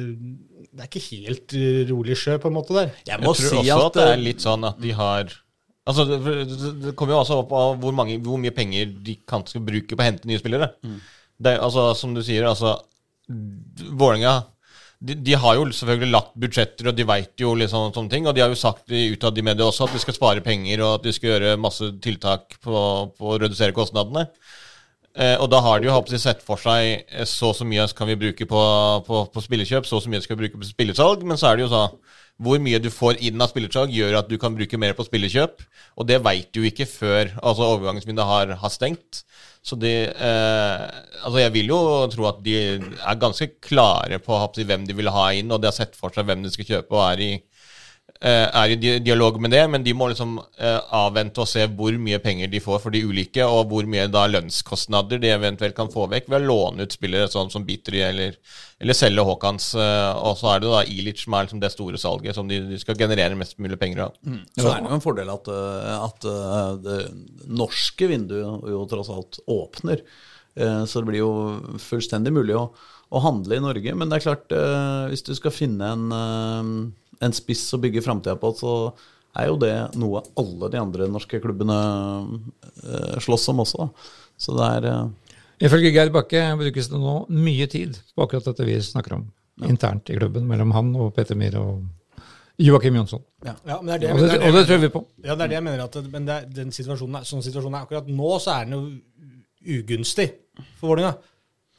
Det 0.75 0.83
er 0.83 0.91
ikke 0.91 1.05
helt 1.07 1.55
eh, 1.55 1.81
rolig 1.91 2.17
sjø, 2.19 2.37
på 2.43 2.51
en 2.51 2.57
måte, 2.57 2.75
der. 2.75 2.93
Jeg 3.05 3.13
Jeg 3.15 3.23
må 3.23 3.35
tror 3.37 3.51
si 3.53 3.59
også 3.63 3.77
at, 3.79 3.85
at 3.87 3.99
det 4.01 4.07
er 4.11 4.23
litt 4.23 4.45
sånn 4.45 4.71
at 4.71 4.81
de 4.83 4.95
har 4.99 5.35
Altså, 5.85 6.07
det, 6.09 6.17
det 6.49 6.71
det 6.81 6.93
kommer 6.97 7.13
jo 7.13 7.19
også 7.21 7.43
opp 7.43 7.51
av 7.53 7.75
hvor, 7.83 7.93
mange, 7.93 8.17
hvor 8.25 8.39
mye 8.41 8.55
penger 8.57 8.89
de 9.05 9.19
kan 9.29 9.43
skal 9.45 9.61
bruke 9.67 9.93
på 9.93 10.01
å 10.01 10.07
hente 10.07 10.25
nye 10.31 10.41
spillere. 10.41 10.71
Det 10.81 11.51
er, 11.51 11.61
altså, 11.61 11.91
som 11.99 12.15
du 12.17 12.23
sier, 12.25 12.47
altså 12.49 12.79
Vålerenga 13.29 14.33
de, 15.05 15.17
de 15.21 15.37
har 15.37 15.59
jo 15.59 15.67
selvfølgelig 15.75 16.13
lagt 16.15 16.35
budsjetter, 16.41 16.89
og 16.89 16.97
de 16.97 17.07
veit 17.09 17.41
jo 17.41 17.53
liksom 17.59 17.91
sånne 17.93 18.13
ting. 18.13 18.29
Og 18.29 18.37
de 18.37 18.41
har 18.45 18.53
jo 18.53 18.57
sagt 18.59 18.89
utad 18.89 19.39
i 19.41 19.45
media 19.45 19.67
også 19.67 19.89
at 19.89 19.97
de 19.97 20.01
skal 20.03 20.17
spare 20.17 20.45
penger, 20.45 20.81
og 20.85 20.99
at 20.99 21.07
de 21.07 21.13
skal 21.13 21.35
gjøre 21.35 21.57
masse 21.61 21.89
tiltak 22.05 22.57
på, 22.65 22.85
på 23.19 23.35
å 23.35 23.41
redusere 23.43 23.77
kostnadene. 23.77 24.27
Eh, 25.15 25.37
og 25.39 25.47
da 25.53 25.61
har 25.63 25.79
de 25.79 25.87
jo 25.87 25.95
håper 25.95 26.19
sett 26.19 26.41
for 26.43 26.59
seg 26.59 27.05
eh, 27.07 27.27
så 27.29 27.53
og 27.53 27.59
så 27.59 27.67
mye 27.69 27.87
kan 27.95 28.09
vi 28.11 28.19
bruke 28.19 28.49
på, 28.51 28.63
på, 29.07 29.21
på 29.31 29.43
spillekjøp, 29.45 29.87
så 29.87 30.01
og 30.01 30.03
så 30.03 30.11
mye 30.11 30.23
skal 30.25 30.35
vi 30.35 30.47
bruke 30.47 30.59
på 30.59 30.67
spillesalg, 30.67 31.23
men 31.23 31.39
så 31.39 31.53
er 31.53 31.59
det 31.59 31.67
jo 31.69 31.73
sånn 31.75 32.01
hvor 32.43 32.59
mye 32.59 32.81
du 32.83 32.89
får 32.91 33.21
inn 33.23 33.39
av 33.39 33.53
spillersalg, 33.53 33.93
gjør 33.95 34.17
at 34.19 34.31
du 34.31 34.35
kan 34.43 34.57
bruke 34.57 34.79
mer 34.81 34.97
på 34.99 35.05
spillekjøp. 35.07 35.61
Og 36.03 36.09
det 36.09 36.17
veit 36.25 36.49
du 36.51 36.65
ikke 36.67 36.87
før 36.91 37.31
altså 37.39 37.69
overgangsvinduet 37.77 38.27
har, 38.27 38.55
har 38.59 38.73
stengt. 38.75 39.23
Så 39.65 39.79
de 39.79 39.93
eh, 40.11 40.83
Altså, 41.25 41.39
jeg 41.41 41.53
vil 41.55 41.71
jo 41.71 41.79
tro 42.13 42.27
at 42.29 42.43
de 42.45 42.57
er 42.75 43.21
ganske 43.23 43.47
klare 43.63 44.19
på 44.21 44.41
hvem 44.59 44.83
de 44.89 44.97
vil 44.99 45.13
ha 45.15 45.29
inn, 45.39 45.53
og 45.55 45.63
de 45.63 45.71
har 45.71 45.77
sett 45.77 45.95
for 45.97 46.11
seg 46.13 46.27
hvem 46.27 46.43
de 46.43 46.51
skal 46.53 46.67
kjøpe, 46.73 46.91
og 46.91 47.07
er 47.07 47.23
i 47.23 47.31
er 48.31 48.73
i 48.73 48.77
dialog 49.05 49.37
med 49.43 49.51
det, 49.53 49.63
men 49.69 49.83
de 49.85 49.93
må 49.93 50.07
liksom 50.09 50.39
eh, 50.41 50.79
avvente 50.97 51.43
og 51.43 51.49
se 51.51 51.67
hvor 51.69 51.93
mye 52.01 52.17
penger 52.25 52.49
de 52.49 52.61
får 52.65 52.79
for 52.81 52.95
de 52.95 53.03
ulike, 53.05 53.45
og 53.45 53.69
hvor 53.69 53.85
mye 53.91 54.07
da 54.09 54.23
lønnskostnader 54.31 55.21
de 55.21 55.29
eventuelt 55.35 55.77
kan 55.77 55.91
få 55.93 56.07
vekk 56.09 56.31
ved 56.33 56.41
å 56.41 56.49
låne 56.49 56.87
ut 56.87 56.97
spillere 56.97 57.29
sånn 57.29 57.53
som 57.53 57.67
Bitry 57.69 58.01
eller, 58.07 58.39
eller 58.81 58.97
selge 58.97 59.27
Haakons. 59.29 59.67
eh, 59.77 60.17
og 60.25 60.39
så 60.41 60.55
er 60.55 60.65
det 60.65 60.73
da 60.73 60.81
Ilic 60.89 61.21
som 61.27 61.37
er 61.37 61.45
liksom 61.49 61.61
det 61.61 61.73
store 61.75 62.01
salget 62.01 62.35
som 62.39 62.49
de, 62.49 62.63
de 62.73 62.81
skal 62.81 62.97
generere 62.97 63.37
mest 63.37 63.59
mulig 63.61 63.77
penger 63.83 64.07
av. 64.07 64.17
Så 64.57 64.71
er 64.73 64.81
det 64.81 64.89
jo 64.89 64.97
en 64.97 65.05
fordel 65.05 65.35
at, 65.37 65.53
at 66.01 66.29
det 66.89 66.99
norske 67.61 68.09
vinduet 68.09 68.69
jo 68.73 68.87
tross 68.89 69.13
alt 69.13 69.43
åpner. 69.47 70.01
Eh, 70.57 70.83
Så 70.89 71.03
det 71.05 71.09
blir 71.13 71.21
jo 71.27 71.79
fullstendig 71.83 72.33
mulig 72.33 72.57
å, 72.57 72.71
å 73.13 73.21
handle 73.21 73.61
i 73.61 73.63
Norge. 73.69 73.93
Men 73.95 74.09
det 74.09 74.23
er 74.23 74.29
klart, 74.33 74.55
hvis 75.13 75.27
du 75.29 75.35
skal 75.37 75.53
finne 75.55 75.93
en, 75.93 76.93
en 77.25 77.35
spiss 77.37 77.67
å 77.75 77.81
bygge 77.83 78.03
framtida 78.05 78.37
på, 78.41 78.53
så 78.59 78.75
er 79.35 79.51
jo 79.51 79.59
det 79.59 79.75
noe 79.99 80.23
alle 80.39 80.71
de 80.71 80.81
andre 80.81 81.09
norske 81.11 81.41
klubbene 81.43 81.79
øh, 82.85 83.17
slåss 83.25 83.49
om 83.51 83.65
også. 83.65 83.87
Da. 83.87 84.13
Så 84.45 84.55
det 84.59 84.71
er 84.79 84.91
øh, 84.93 85.35
Ifølge 85.65 85.93
Geir 85.95 86.11
Bakke 86.13 86.41
brukes 86.59 86.89
det 86.91 86.99
nå 86.99 87.19
mye 87.31 87.67
tid 87.71 87.99
på 88.15 88.25
akkurat 88.25 88.47
dette 88.51 88.67
vi 88.67 88.75
snakker 88.83 89.15
om 89.17 89.29
internt 89.63 90.11
i 90.11 90.17
klubben, 90.19 90.49
mellom 90.51 90.73
han 90.75 90.91
og 90.99 91.13
Petter 91.15 91.39
Myhre 91.39 91.63
og 91.63 91.85
Joakim 92.59 92.97
Jonsson. 92.99 93.23
Ja, 93.43 93.55
men 93.81 93.87
det 93.87 93.95
er 93.95 94.03
det, 94.03 94.11
Og 94.13 94.21
det, 94.21 94.39
og 94.39 94.57
det 94.59 94.65
tror 94.67 94.83
vi 94.83 94.91
på. 94.95 95.03
Ja, 95.25 95.35
det 95.35 95.47
er 95.47 95.53
det 95.53 95.57
jeg 95.57 95.67
mener. 95.67 95.85
At, 95.85 95.97
men 96.11 96.27
det 96.27 96.35
er, 96.35 96.51
den 96.59 96.75
situasjonen 96.75 97.21
er, 97.21 97.27
sånn 97.27 97.43
situasjonen 97.43 97.79
er 97.79 97.87
akkurat 97.87 98.11
nå, 98.11 98.31
så 98.43 98.55
er 98.55 98.69
den 98.69 98.77
jo 98.77 99.79
ugunstig 99.81 100.29
for 100.79 100.93
Vålerenga. 100.93 101.17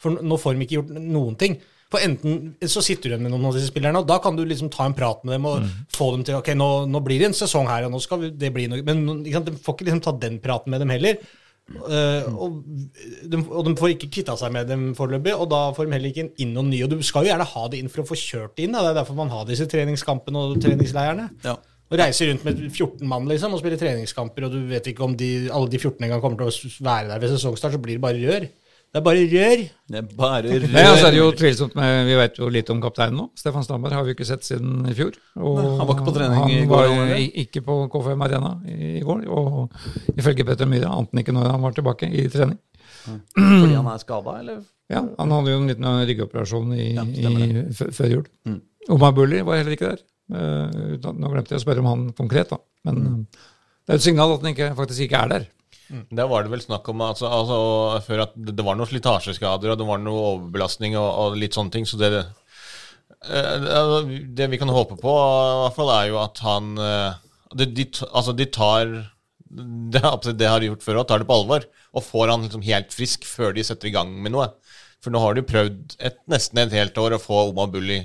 For 0.01 0.19
nå 0.19 0.39
får 0.39 0.55
de 0.55 0.67
ikke 0.67 0.79
gjort 0.79 0.91
noen 0.99 1.37
ting. 1.39 1.55
For 1.93 2.01
enten 2.01 2.55
så 2.65 2.81
sitter 2.83 3.07
du 3.07 3.13
igjen 3.13 3.25
med 3.27 3.33
noen 3.33 3.45
av 3.49 3.55
disse 3.55 3.69
spillerne, 3.69 4.01
og 4.01 4.09
da 4.09 4.17
kan 4.23 4.37
du 4.37 4.41
liksom 4.47 4.71
ta 4.73 4.87
en 4.89 4.95
prat 4.97 5.21
med 5.23 5.37
dem 5.37 5.47
og 5.49 5.65
få 5.93 6.11
dem 6.15 6.25
til 6.25 6.39
Ok, 6.39 6.51
nå, 6.57 6.69
nå 6.89 7.01
blir 7.05 7.21
det 7.21 7.29
en 7.29 7.37
sesong 7.37 7.69
her, 7.69 7.85
og 7.85 7.93
nå 7.93 8.01
skal 8.03 8.29
det 8.33 8.51
bli 8.55 8.65
noe 8.71 8.85
Men 8.85 9.03
sant, 9.29 9.49
de 9.49 9.53
får 9.61 9.77
ikke 9.77 9.89
liksom 9.89 10.05
ta 10.07 10.15
den 10.25 10.39
praten 10.43 10.73
med 10.73 10.81
dem 10.81 10.93
heller. 10.95 11.19
Uh, 11.65 12.25
og, 12.37 12.57
de, 13.25 13.39
og 13.41 13.63
de 13.65 13.71
får 13.77 13.95
ikke 13.95 14.09
kvitta 14.17 14.35
seg 14.37 14.51
med 14.53 14.67
dem 14.69 14.89
foreløpig, 14.97 15.33
og 15.33 15.47
da 15.53 15.61
får 15.77 15.87
de 15.87 15.95
heller 15.97 16.11
ikke 16.11 16.27
inn 16.41 16.57
noen 16.57 16.73
nye. 16.73 16.85
Og 16.85 16.93
du 16.93 17.05
skal 17.05 17.25
jo 17.25 17.31
gjerne 17.31 17.47
ha 17.53 17.63
det 17.71 17.79
inn 17.81 17.93
for 17.93 18.03
å 18.03 18.09
få 18.09 18.17
kjørt 18.19 18.57
det 18.57 18.67
inn. 18.67 18.75
Da. 18.75 18.83
Det 18.85 18.91
er 18.93 18.99
derfor 18.99 19.17
man 19.17 19.33
har 19.33 19.47
disse 19.49 19.69
treningskampene 19.69 20.43
og 20.43 20.59
treningsleirene. 20.65 21.29
ja. 21.45 21.57
Og 21.85 21.99
reiser 22.01 22.31
rundt 22.31 22.41
med 22.47 22.61
14 22.71 23.05
mann 23.05 23.27
liksom, 23.29 23.53
og 23.53 23.59
spiller 23.61 23.77
treningskamper, 23.77 24.47
og 24.47 24.55
du 24.55 24.63
vet 24.71 24.87
ikke 24.89 25.03
om 25.05 25.11
de, 25.17 25.27
alle 25.53 25.69
de 25.69 25.77
14 25.77 26.07
engang 26.07 26.23
kommer 26.23 26.39
til 26.41 26.49
å 26.49 26.85
være 26.87 27.11
der 27.11 27.21
ved 27.21 27.35
sesongstart, 27.35 27.75
så 27.75 27.81
blir 27.81 27.99
det 27.99 28.01
bare 28.01 28.23
rør. 28.23 28.47
Det 28.95 29.01
er 29.01 29.03
bare 29.03 29.23
rør. 29.27 29.61
Det 29.91 29.97
er 29.99 30.05
bare 30.15 30.41
rør. 30.53 30.65
Nei, 30.71 30.83
altså 30.87 31.07
er 31.09 31.15
jo 31.17 31.25
tvilsomt 31.35 31.73
med, 31.75 32.05
Vi 32.07 32.13
vet 32.15 32.37
jo 32.39 32.47
litt 32.47 32.69
om 32.71 32.79
kapteinen 32.79 33.17
nå. 33.19 33.25
Stefan 33.35 33.65
Stamberg 33.65 33.91
har 33.97 34.05
vi 34.07 34.13
ikke 34.15 34.27
sett 34.29 34.45
siden 34.47 34.85
i 34.87 34.93
fjor. 34.95 35.17
Og 35.35 35.57
Nei, 35.59 35.65
han 35.81 35.89
var 35.89 35.97
ikke 35.97 36.05
på 36.07 36.13
trening 36.15 36.53
i 36.53 36.61
går, 36.69 36.85
Han 36.93 37.09
var 37.11 37.23
ikke 37.43 37.63
på 37.65 37.75
KFM 37.91 38.23
Arena 38.23 38.53
i, 38.71 39.01
går. 39.03 39.25
Og 39.35 40.15
ifølge 40.15 40.45
Petter 40.47 40.69
Myhre 40.71 40.93
ante 40.95 41.11
han 41.11 41.23
ikke 41.25 41.35
når 41.35 41.51
han 41.51 41.65
var 41.67 41.75
tilbake 41.75 42.07
i 42.07 42.23
trening. 42.31 42.55
Fordi 43.35 43.73
han 43.75 43.91
er 43.91 43.99
skada, 44.01 44.37
eller? 44.39 44.63
Ja, 44.89 45.01
Han 45.19 45.31
hadde 45.35 45.51
jo 45.51 45.59
en 45.59 45.67
liten 45.73 45.89
ryggoperasjon 46.07 46.71
i, 46.77 46.87
Ja, 46.95 47.03
i, 47.03 47.65
før 47.75 48.13
jul. 48.15 48.25
Mm. 48.47 48.61
Omar 48.95 49.11
Bulli 49.17 49.41
var 49.43 49.59
heller 49.59 49.75
ikke 49.75 49.91
der. 49.91 50.05
Uh, 50.31 50.95
nå 51.03 51.33
glemte 51.35 51.51
jeg 51.53 51.59
å 51.59 51.65
spørre 51.65 51.83
om 51.83 51.91
han 51.91 52.07
konkret, 52.17 52.49
da. 52.55 52.61
Men 52.87 52.95
Mm. 53.03 53.19
eh, 53.27 53.51
det 53.85 53.93
er 53.93 53.99
et 53.99 54.07
signal 54.07 54.31
at 54.33 54.41
han 54.41 54.53
ikke, 54.55 54.71
faktisk 54.79 55.03
ikke 55.05 55.19
er 55.19 55.27
der. 55.35 55.43
Der 55.89 56.29
var 56.29 56.43
det 56.43 56.51
vel 56.53 56.63
snakk 56.63 56.87
om 56.89 57.03
altså, 57.05 57.29
altså, 57.29 57.57
før 58.07 58.23
at 58.25 58.33
det 58.35 58.65
var 58.65 58.77
noen 58.77 58.89
slitasjeskader 58.89 59.73
og 59.73 59.79
det 59.79 59.87
var 59.87 60.01
noe 60.01 60.23
overbelastning 60.31 60.97
og, 60.97 61.05
og 61.05 61.37
litt 61.39 61.57
sånne 61.57 61.73
ting. 61.75 61.85
Så 61.85 61.99
det, 62.01 62.09
eh, 63.29 63.67
det 64.37 64.49
vi 64.51 64.61
kan 64.61 64.71
håpe 64.73 64.97
på, 65.01 65.13
i 65.13 65.59
hvert 65.61 65.77
fall, 65.77 65.91
er 65.93 66.09
jo 66.09 66.21
at 66.23 66.41
han 66.45 66.73
eh, 66.81 67.19
de, 67.55 67.69
de, 67.69 67.85
Altså, 68.09 68.33
de 68.33 68.49
tar 68.49 68.89
det, 69.55 70.01
det 70.35 70.49
har 70.49 70.59
de 70.59 70.71
gjort 70.71 70.83
før 70.83 71.01
òg, 71.01 71.07
tar 71.09 71.21
det 71.21 71.29
på 71.29 71.37
alvor. 71.37 71.67
Og 71.95 72.03
får 72.03 72.33
han 72.33 72.47
liksom 72.47 72.65
helt 72.65 72.95
frisk 72.95 73.27
før 73.29 73.53
de 73.55 73.63
setter 73.63 73.91
i 73.91 73.95
gang 73.95 74.11
med 74.21 74.33
noe. 74.35 74.49
For 75.03 75.13
nå 75.13 75.21
har 75.21 75.37
de 75.37 75.45
prøvd 75.45 75.99
et, 76.01 76.17
nesten 76.31 76.63
et 76.63 76.73
helt 76.75 76.97
år 76.97 77.15
å 77.15 77.21
få 77.21 77.49
Omar 77.51 77.69
Bulli 77.71 78.01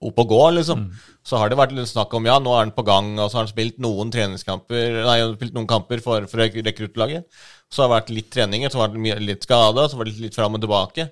opp 0.00 0.20
og 0.22 0.30
gå, 0.32 0.40
liksom. 0.56 0.86
Så 1.26 1.36
har 1.36 1.50
det 1.50 1.58
vært 1.60 1.74
litt 1.76 1.90
snakk 1.90 2.14
om 2.16 2.26
ja, 2.28 2.38
nå 2.40 2.54
er 2.56 2.64
han 2.64 2.74
på 2.76 2.84
gang, 2.88 3.12
og 3.18 3.28
så 3.28 3.38
har 3.38 3.44
han 3.44 3.52
spilt 3.52 3.80
noen 3.82 4.12
treningskamper 4.14 5.00
Nei, 5.02 5.18
han 5.20 5.26
har 5.28 5.34
spilt 5.36 5.56
noen 5.56 5.68
kamper 5.68 6.00
for, 6.04 6.24
for 6.30 6.40
rekruttlaget. 6.40 7.26
Så 7.70 7.82
har 7.82 7.90
det 7.90 7.96
vært 7.98 8.12
litt 8.16 8.30
treninger, 8.32 8.72
så 8.72 8.80
har 8.80 8.92
det 8.92 9.02
vært 9.04 9.26
litt 9.26 9.44
skada, 9.46 9.84
så 9.84 9.98
har 9.98 10.06
det 10.06 10.14
vært 10.14 10.24
litt 10.24 10.38
fram 10.38 10.56
og 10.56 10.64
tilbake. 10.64 11.10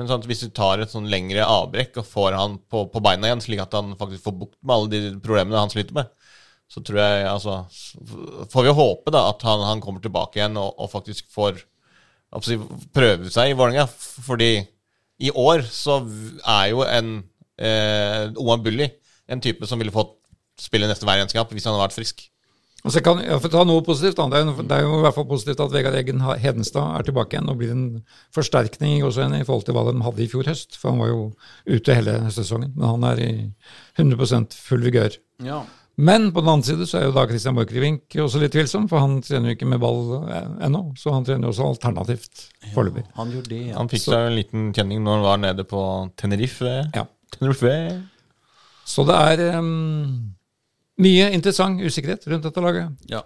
Men 0.00 0.08
sånn 0.08 0.24
hvis 0.24 0.46
du 0.46 0.52
tar 0.56 0.80
et 0.80 0.92
sånn 0.92 1.10
lengre 1.12 1.44
avbrekk 1.44 1.98
og 2.00 2.08
får 2.08 2.36
han 2.38 2.56
på, 2.72 2.86
på 2.92 3.02
beina 3.04 3.28
igjen, 3.28 3.44
slik 3.44 3.60
at 3.64 3.76
han 3.76 3.92
faktisk 4.00 4.24
får 4.24 4.38
bukt 4.40 4.56
med 4.62 4.74
alle 4.76 4.92
de 4.92 5.00
problemene 5.24 5.60
han 5.60 5.72
sliter 5.72 5.98
med, 5.98 6.08
så 6.72 6.80
tror 6.80 7.02
jeg 7.02 7.24
altså 7.28 7.58
Får 8.52 8.64
vi 8.64 8.72
håpe 8.72 9.12
da 9.12 9.26
at 9.28 9.42
han, 9.44 9.66
han 9.68 9.82
kommer 9.84 10.00
tilbake 10.00 10.40
igjen 10.40 10.56
og, 10.56 10.72
og 10.80 10.88
faktisk 10.88 11.28
får 11.34 11.60
prøve 12.96 13.28
seg 13.28 13.52
i 13.52 13.56
Vålerenga. 13.58 13.84
Fordi 14.24 14.54
i 15.22 15.30
år 15.36 15.66
så 15.68 16.00
er 16.48 16.70
jo 16.72 16.80
en 16.86 17.18
eh, 17.62 18.26
Oman 18.42 18.62
Bulli 18.66 18.90
en 19.32 19.40
type 19.44 19.66
som 19.70 19.78
ville 19.80 19.94
fått 19.94 20.18
spille 20.60 20.88
nesten 20.90 21.08
hver 21.08 21.22
eneste 21.22 21.38
kamp 21.38 21.52
hvis 21.54 21.64
han 21.68 21.76
hadde 21.76 21.86
vært 21.86 21.96
frisk. 22.00 22.26
Og 22.82 22.90
så 22.90 22.98
kan, 22.98 23.20
jeg 23.22 23.38
får 23.44 23.50
ta 23.52 23.60
noe 23.62 23.82
positivt, 23.86 24.16
da. 24.18 24.24
Det, 24.26 24.38
er, 24.40 24.48
jo- 24.50 24.64
det 24.66 24.74
er 24.74 24.82
jo 24.82 24.96
i 24.98 25.02
hvert 25.04 25.14
fall 25.14 25.26
positivt 25.30 25.60
at 25.62 25.70
Vegard 25.70 25.94
Eggen 26.00 26.18
Hedenstad 26.42 26.96
er 26.98 27.04
tilbake 27.06 27.36
igjen 27.36 27.50
og 27.52 27.60
blir 27.60 27.70
en 27.70 27.84
forsterkning 28.34 29.04
også 29.06 29.22
igjen 29.22 29.36
i 29.38 29.44
forhold 29.46 29.68
til 29.68 29.76
hva 29.76 29.84
de 29.86 30.02
hadde 30.02 30.24
i 30.24 30.26
fjor 30.32 30.48
høst. 30.50 30.74
For 30.80 30.90
han 30.90 30.98
var 30.98 31.12
jo 31.12 31.20
ute 31.70 31.94
hele 31.94 32.16
sesongen. 32.34 32.72
Men 32.74 32.88
han 32.96 33.06
er 33.12 33.22
i 33.22 33.30
100 34.02 34.58
full 34.58 34.82
vigør. 34.88 35.14
Ja. 35.46 35.60
Men 36.02 36.30
på 36.34 36.40
den 36.42 36.48
annen 36.56 36.64
side 36.66 36.86
så 36.90 36.98
er 36.98 37.06
jo 37.06 37.14
da 37.14 37.26
Christian 37.30 37.54
Borchgrevink 37.54 38.16
også 38.24 38.40
litt 38.42 38.54
tvilsom, 38.56 38.86
for 38.90 38.98
han 39.04 39.18
trener 39.22 39.52
jo 39.52 39.56
ikke 39.60 39.68
med 39.68 39.82
ball 39.82 40.02
eh, 40.24 40.50
ennå. 40.66 40.82
Så 40.98 41.12
han 41.14 41.26
trener 41.28 41.46
jo 41.46 41.52
også 41.54 41.68
alternativt 41.76 42.46
foreløpig. 42.74 43.04
Han 43.18 43.30
gjorde 43.36 43.52
det, 43.52 43.62
ja. 43.70 43.76
Han 43.78 43.90
fikk 43.92 44.06
seg 44.08 44.26
en 44.30 44.38
liten 44.40 44.70
kjenning 44.74 45.04
når 45.04 45.20
han 45.20 45.26
var 45.28 45.42
nede 45.44 45.66
på 45.68 45.82
Tenerife. 46.18 46.78
Ja. 46.96 47.06
Så 48.88 49.04
det 49.08 49.20
er 49.32 49.58
um, 49.58 50.34
mye 51.02 51.30
interessant 51.34 51.80
usikkerhet 51.80 52.26
rundt 52.30 52.48
dette 52.48 52.64
laget. 52.64 53.06
ja. 53.12 53.22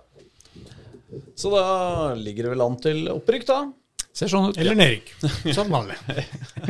Så 1.36 1.50
da 1.52 2.14
ligger 2.18 2.46
det 2.46 2.54
vel 2.54 2.64
an 2.64 2.78
til 2.82 3.04
opprykk, 3.12 3.44
da. 3.48 3.58
Ser 4.16 4.30
sånn 4.32 4.48
ut. 4.48 4.56
Eller 4.56 4.76
nedrykk. 4.78 5.10
Som 5.52 5.68
vanlig. 5.68 5.96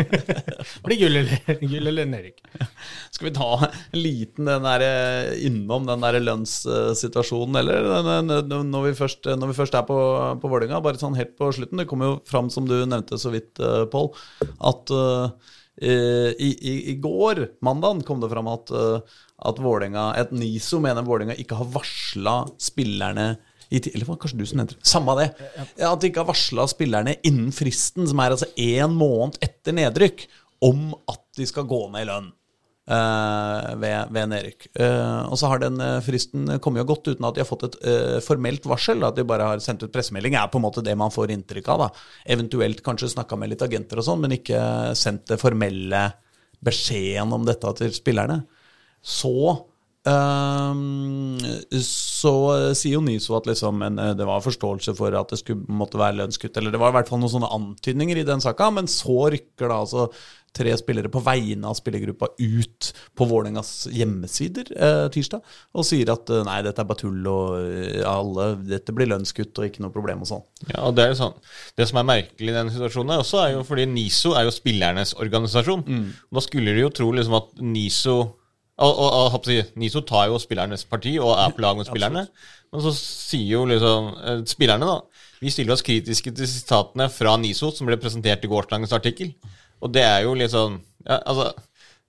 Blir 0.86 0.98
gull 0.98 1.18
eller, 1.20 1.58
gull 1.60 1.90
eller 1.92 2.08
nedrykk. 2.10 2.40
Skal 3.14 3.28
vi 3.28 3.32
ta 3.36 3.50
en 3.68 4.00
liten 4.00 4.50
den 4.50 4.66
der, 4.66 4.82
eh, 4.82 5.44
innom 5.46 5.86
den 5.86 6.02
der 6.02 6.18
lønnssituasjonen, 6.24 7.60
eller? 7.60 7.86
Når 8.66 8.88
vi 8.88 8.94
først, 8.98 9.30
når 9.38 9.52
vi 9.52 9.58
først 9.60 9.78
er 9.78 9.86
på, 9.86 9.98
på 10.42 10.50
Vålerenga, 10.50 10.82
bare 10.82 10.98
sånn 10.98 11.18
helt 11.18 11.36
på 11.38 11.52
slutten. 11.54 11.78
Det 11.78 11.86
kommer 11.90 12.10
jo 12.10 12.16
fram, 12.26 12.50
som 12.50 12.66
du 12.66 12.80
nevnte 12.82 13.20
så 13.22 13.30
vidt, 13.34 13.54
eh, 13.62 13.84
Pål, 13.94 14.10
at 14.72 14.96
eh, 14.96 15.54
i, 15.82 16.50
i, 16.56 16.74
i 16.92 16.94
går, 17.02 17.42
mandag, 17.64 18.04
kom 18.06 18.22
det 18.22 18.30
fram 18.32 18.48
at, 18.48 18.72
eh, 18.72 19.18
at 19.50 19.60
Vålinga, 19.60 20.08
et 20.20 20.32
NISO 20.32 20.80
mener 20.80 21.04
Vålerenga 21.06 21.36
ikke 21.40 21.58
har 21.58 21.68
varsla 21.74 22.38
spillerne 22.60 23.34
eller 23.66 24.06
kanskje 24.14 24.38
du 24.38 24.44
som 24.46 24.60
nevnte 24.60 24.76
det? 24.76 24.86
Samme 24.86 25.14
det. 25.18 25.24
At 25.82 26.00
de 26.00 26.06
ikke 26.06 26.22
har 26.22 26.28
varsla 26.28 26.68
spillerne 26.70 27.16
innen 27.26 27.50
fristen, 27.54 28.06
som 28.06 28.20
er 28.22 28.36
altså 28.36 28.46
én 28.62 28.94
måned 28.94 29.40
etter 29.42 29.74
nedrykk, 29.74 30.22
om 30.62 30.92
at 31.10 31.20
de 31.36 31.48
skal 31.50 31.66
gå 31.68 31.80
ned 31.90 32.06
i 32.06 32.08
lønn 32.08 32.28
eh, 32.30 32.35
ved, 32.86 34.12
ved 34.14 34.28
nedrykk. 34.30 34.68
Eh, 34.78 35.22
og 35.26 35.38
så 35.40 35.50
har 35.50 35.62
den 35.62 35.80
eh, 35.82 35.98
fristen 36.06 36.46
kommet 36.62 36.84
og 36.84 36.92
gått 36.92 37.10
uten 37.10 37.26
at 37.26 37.34
de 37.34 37.42
har 37.42 37.48
fått 37.48 37.64
et 37.66 37.78
eh, 37.82 38.18
formelt 38.24 38.66
varsel. 38.68 39.02
At 39.06 39.18
de 39.18 39.26
bare 39.26 39.48
har 39.50 39.62
sendt 39.64 39.82
ut 39.82 39.92
pressemelding, 39.94 40.36
er 40.38 40.50
på 40.52 40.60
en 40.60 40.66
måte 40.68 40.84
det 40.86 40.94
man 40.98 41.14
får 41.14 41.34
inntrykk 41.34 41.72
av. 41.74 41.86
da. 41.86 42.04
Eventuelt 42.36 42.82
kanskje 42.86 43.10
snakka 43.16 43.38
med 43.40 43.52
litt 43.52 43.64
agenter 43.66 44.02
og 44.02 44.06
sånn, 44.06 44.22
men 44.22 44.36
ikke 44.38 44.60
sendt 44.98 45.26
det 45.32 45.40
formelle 45.42 46.04
beskjeden 46.66 47.34
om 47.34 47.46
dette 47.46 47.74
til 47.80 47.94
spillerne. 47.94 48.44
Så 49.02 49.34
Ehm, 50.06 51.36
så 51.82 52.32
sier 52.78 52.96
jo 52.96 53.04
Niso 53.04 53.36
at 53.38 53.48
liksom, 53.50 53.78
men, 53.82 53.98
eh, 53.98 54.14
det 54.18 54.26
var 54.28 54.44
forståelse 54.44 54.94
for 54.98 55.14
at 55.18 55.34
det 55.34 55.40
skulle 55.42 55.66
måtte 55.66 55.98
være 56.00 56.20
lønnskutt. 56.22 56.56
Eller 56.56 56.74
det 56.74 56.80
var 56.82 56.94
i 56.94 56.98
hvert 56.98 57.10
fall 57.10 57.22
noen 57.22 57.34
sånne 57.36 57.52
antydninger 57.58 58.22
i 58.22 58.26
den 58.28 58.42
saka. 58.44 58.70
Men 58.70 58.90
så 58.90 59.30
rykker 59.34 59.68
da 59.68 59.82
altså 59.82 60.10
tre 60.56 60.72
spillere 60.78 61.10
på 61.12 61.20
vegne 61.20 61.68
av 61.68 61.76
spillergruppa 61.76 62.30
ut 62.38 62.90
på 63.18 63.26
Vålerengas 63.28 63.88
hjemmesider 63.92 64.70
eh, 64.72 65.02
tirsdag 65.12 65.44
og 65.76 65.84
sier 65.84 66.08
at 66.14 66.30
eh, 66.32 66.44
nei, 66.48 66.62
dette 66.64 66.80
er 66.80 66.88
bare 66.88 67.02
tull, 67.02 67.18
og 67.28 67.58
eh, 67.60 68.00
alle, 68.08 68.48
dette 68.64 68.94
blir 68.96 69.10
lønnskutt 69.10 69.60
og 69.60 69.68
ikke 69.68 69.84
noe 69.84 69.92
problem 69.92 70.24
og 70.24 70.30
sånn. 70.30 70.46
Ja, 70.70 70.86
og 70.86 70.96
Det 70.96 71.04
er 71.04 71.12
jo 71.12 71.20
sånn. 71.20 71.36
Det 71.76 71.88
som 71.90 72.00
er 72.00 72.08
merkelig 72.08 72.52
i 72.52 72.56
den 72.56 72.72
situasjonen, 72.72 73.18
også 73.20 73.42
er 73.42 73.52
jo 73.58 73.66
fordi 73.68 73.84
NISO 73.90 74.32
er 74.38 74.48
jo 74.48 74.56
spillernes 74.56 75.12
organisasjon. 75.20 75.84
Da 76.32 76.44
skulle 76.44 76.72
de 76.76 76.86
jo 76.86 76.92
tro 77.02 77.12
liksom 77.12 77.36
at 77.36 77.52
NISO 77.60 78.16
og, 78.76 78.98
og, 79.00 79.36
og, 79.40 79.46
NISO 79.80 80.02
tar 80.04 80.26
jo 80.28 80.40
spillernes 80.40 80.84
parti 80.84 81.14
og 81.16 81.32
er 81.38 81.54
på 81.54 81.64
lag 81.64 81.78
med 81.78 81.88
spillerne. 81.90 82.26
Men 82.72 82.84
så 82.84 82.92
sier 82.96 83.54
jo 83.54 83.62
liksom 83.68 84.10
eh, 84.20 84.42
spillerne, 84.48 84.88
da 84.88 85.24
Vi 85.40 85.52
stiller 85.52 85.76
oss 85.76 85.84
kritiske 85.84 86.32
til 86.34 86.50
sitatene 86.50 87.08
fra 87.12 87.36
NISO 87.40 87.70
som 87.72 87.88
ble 87.88 87.98
presentert 88.00 88.44
i 88.44 88.50
gårsdagens 88.50 88.92
artikkel. 88.96 89.32
Og 89.80 89.92
det 89.92 90.04
er 90.04 90.24
jo 90.26 90.36
liksom 90.36 90.80
ja, 91.06 91.20
Altså, 91.22 91.52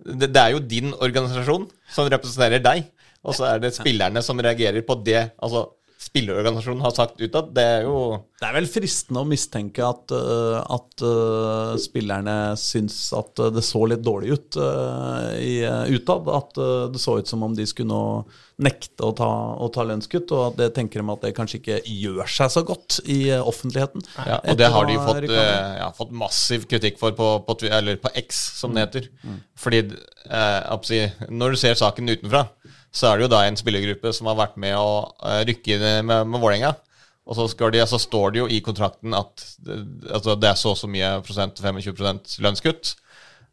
det, 0.03 0.31
det 0.33 0.41
er 0.41 0.55
jo 0.55 0.63
din 0.63 0.93
organisasjon 0.93 1.67
som 1.93 2.11
representerer 2.11 2.63
deg. 2.63 2.87
Og 3.27 3.35
så 3.35 3.47
er 3.49 3.63
det 3.63 3.75
spillerne 3.75 4.21
som 4.23 4.39
reagerer 4.39 4.83
på 4.87 4.95
det 5.03 5.29
altså 5.43 5.65
spillerorganisasjonen 5.97 6.83
har 6.85 6.93
sagt 6.93 7.21
utad. 7.21 7.51
Det 7.55 7.63
er 7.63 7.85
jo 7.87 7.99
Det 8.37 8.45
er 8.45 8.53
vel 8.53 8.67
fristende 8.69 9.23
å 9.23 9.27
mistenke 9.27 9.81
at, 9.81 10.13
øh, 10.13 10.57
at 10.61 11.01
uh, 11.01 11.73
spillerne 11.81 12.53
syns 12.61 12.99
at 13.17 13.41
øh, 13.41 13.49
det 13.55 13.63
så 13.65 13.81
litt 13.89 14.03
dårlig 14.05 14.35
ut 14.35 14.59
uh, 14.61 15.33
i, 15.41 15.63
utad. 15.95 16.29
At 16.29 16.59
uh, 16.61 16.85
det 16.93 17.01
så 17.01 17.17
ut 17.17 17.29
som 17.29 17.45
om 17.47 17.55
de 17.57 17.65
skulle 17.65 17.89
nå 17.89 18.27
nekte 18.61 19.05
å 19.05 19.13
ta, 19.17 19.29
å 19.57 19.69
ta 19.73 19.85
lønnskutt, 19.85 20.31
og 20.33 20.43
at 20.47 20.59
det 20.61 20.69
tenker 20.77 21.01
de 21.01 21.13
at 21.13 21.25
det 21.25 21.33
kanskje 21.37 21.59
ikke 21.59 21.79
gjør 21.93 22.31
seg 22.37 22.53
så 22.53 22.63
godt 22.65 22.99
i 23.05 23.19
offentligheten. 23.37 24.05
Ja, 24.17 24.39
og 24.41 24.57
det 24.57 24.69
har 24.73 24.87
de 24.89 24.95
jo 24.95 25.03
fått, 25.05 25.27
eh, 25.29 25.73
ja, 25.77 25.91
fått 25.97 26.15
massiv 26.25 26.65
kritikk 26.69 26.97
for 27.01 27.13
på, 27.17 27.29
på, 27.45 27.57
eller 27.69 27.99
på 28.01 28.13
X, 28.23 28.41
som 28.61 28.73
det 28.73 28.87
heter. 28.87 29.11
Fordi 29.61 29.83
eh, 29.85 31.19
når 31.29 31.53
du 31.53 31.61
ser 31.61 31.77
saken 31.77 32.09
utenfra, 32.15 32.47
så 32.97 33.11
er 33.11 33.17
det 33.17 33.27
jo 33.27 33.33
da 33.35 33.43
en 33.45 33.57
spillergruppe 33.59 34.11
som 34.15 34.29
har 34.31 34.37
vært 34.39 34.57
med 34.61 34.75
å 34.77 34.91
eh, 35.21 35.41
rykke 35.47 35.75
inn 35.75 36.07
med, 36.07 36.29
med 36.31 36.41
Vålerenga. 36.41 36.73
Og 37.27 37.35
så, 37.35 37.45
de, 37.73 37.81
så 37.85 37.99
står 37.99 38.33
det 38.33 38.39
jo 38.39 38.47
i 38.47 38.61
kontrakten 38.63 39.15
at 39.17 39.43
det, 39.59 39.81
altså 40.15 40.37
det 40.39 40.49
er 40.49 40.59
så 40.59 40.71
og 40.71 40.79
så 40.79 40.87
mye 40.89 41.17
prosent, 41.27 41.59
25 41.59 42.39
lønnskutt. 42.45 42.93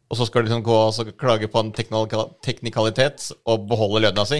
Og 0.09 0.19
så 0.19 0.27
skal 0.27 0.45
de 0.45 0.49
liksom 0.49 0.63
gå 0.65 0.77
og 0.85 1.13
klage 1.19 1.49
på 1.51 1.61
en 1.61 1.73
teknikalitet 1.75 3.31
og 3.43 3.65
beholde 3.69 4.05
lønna 4.05 4.25
si. 4.29 4.39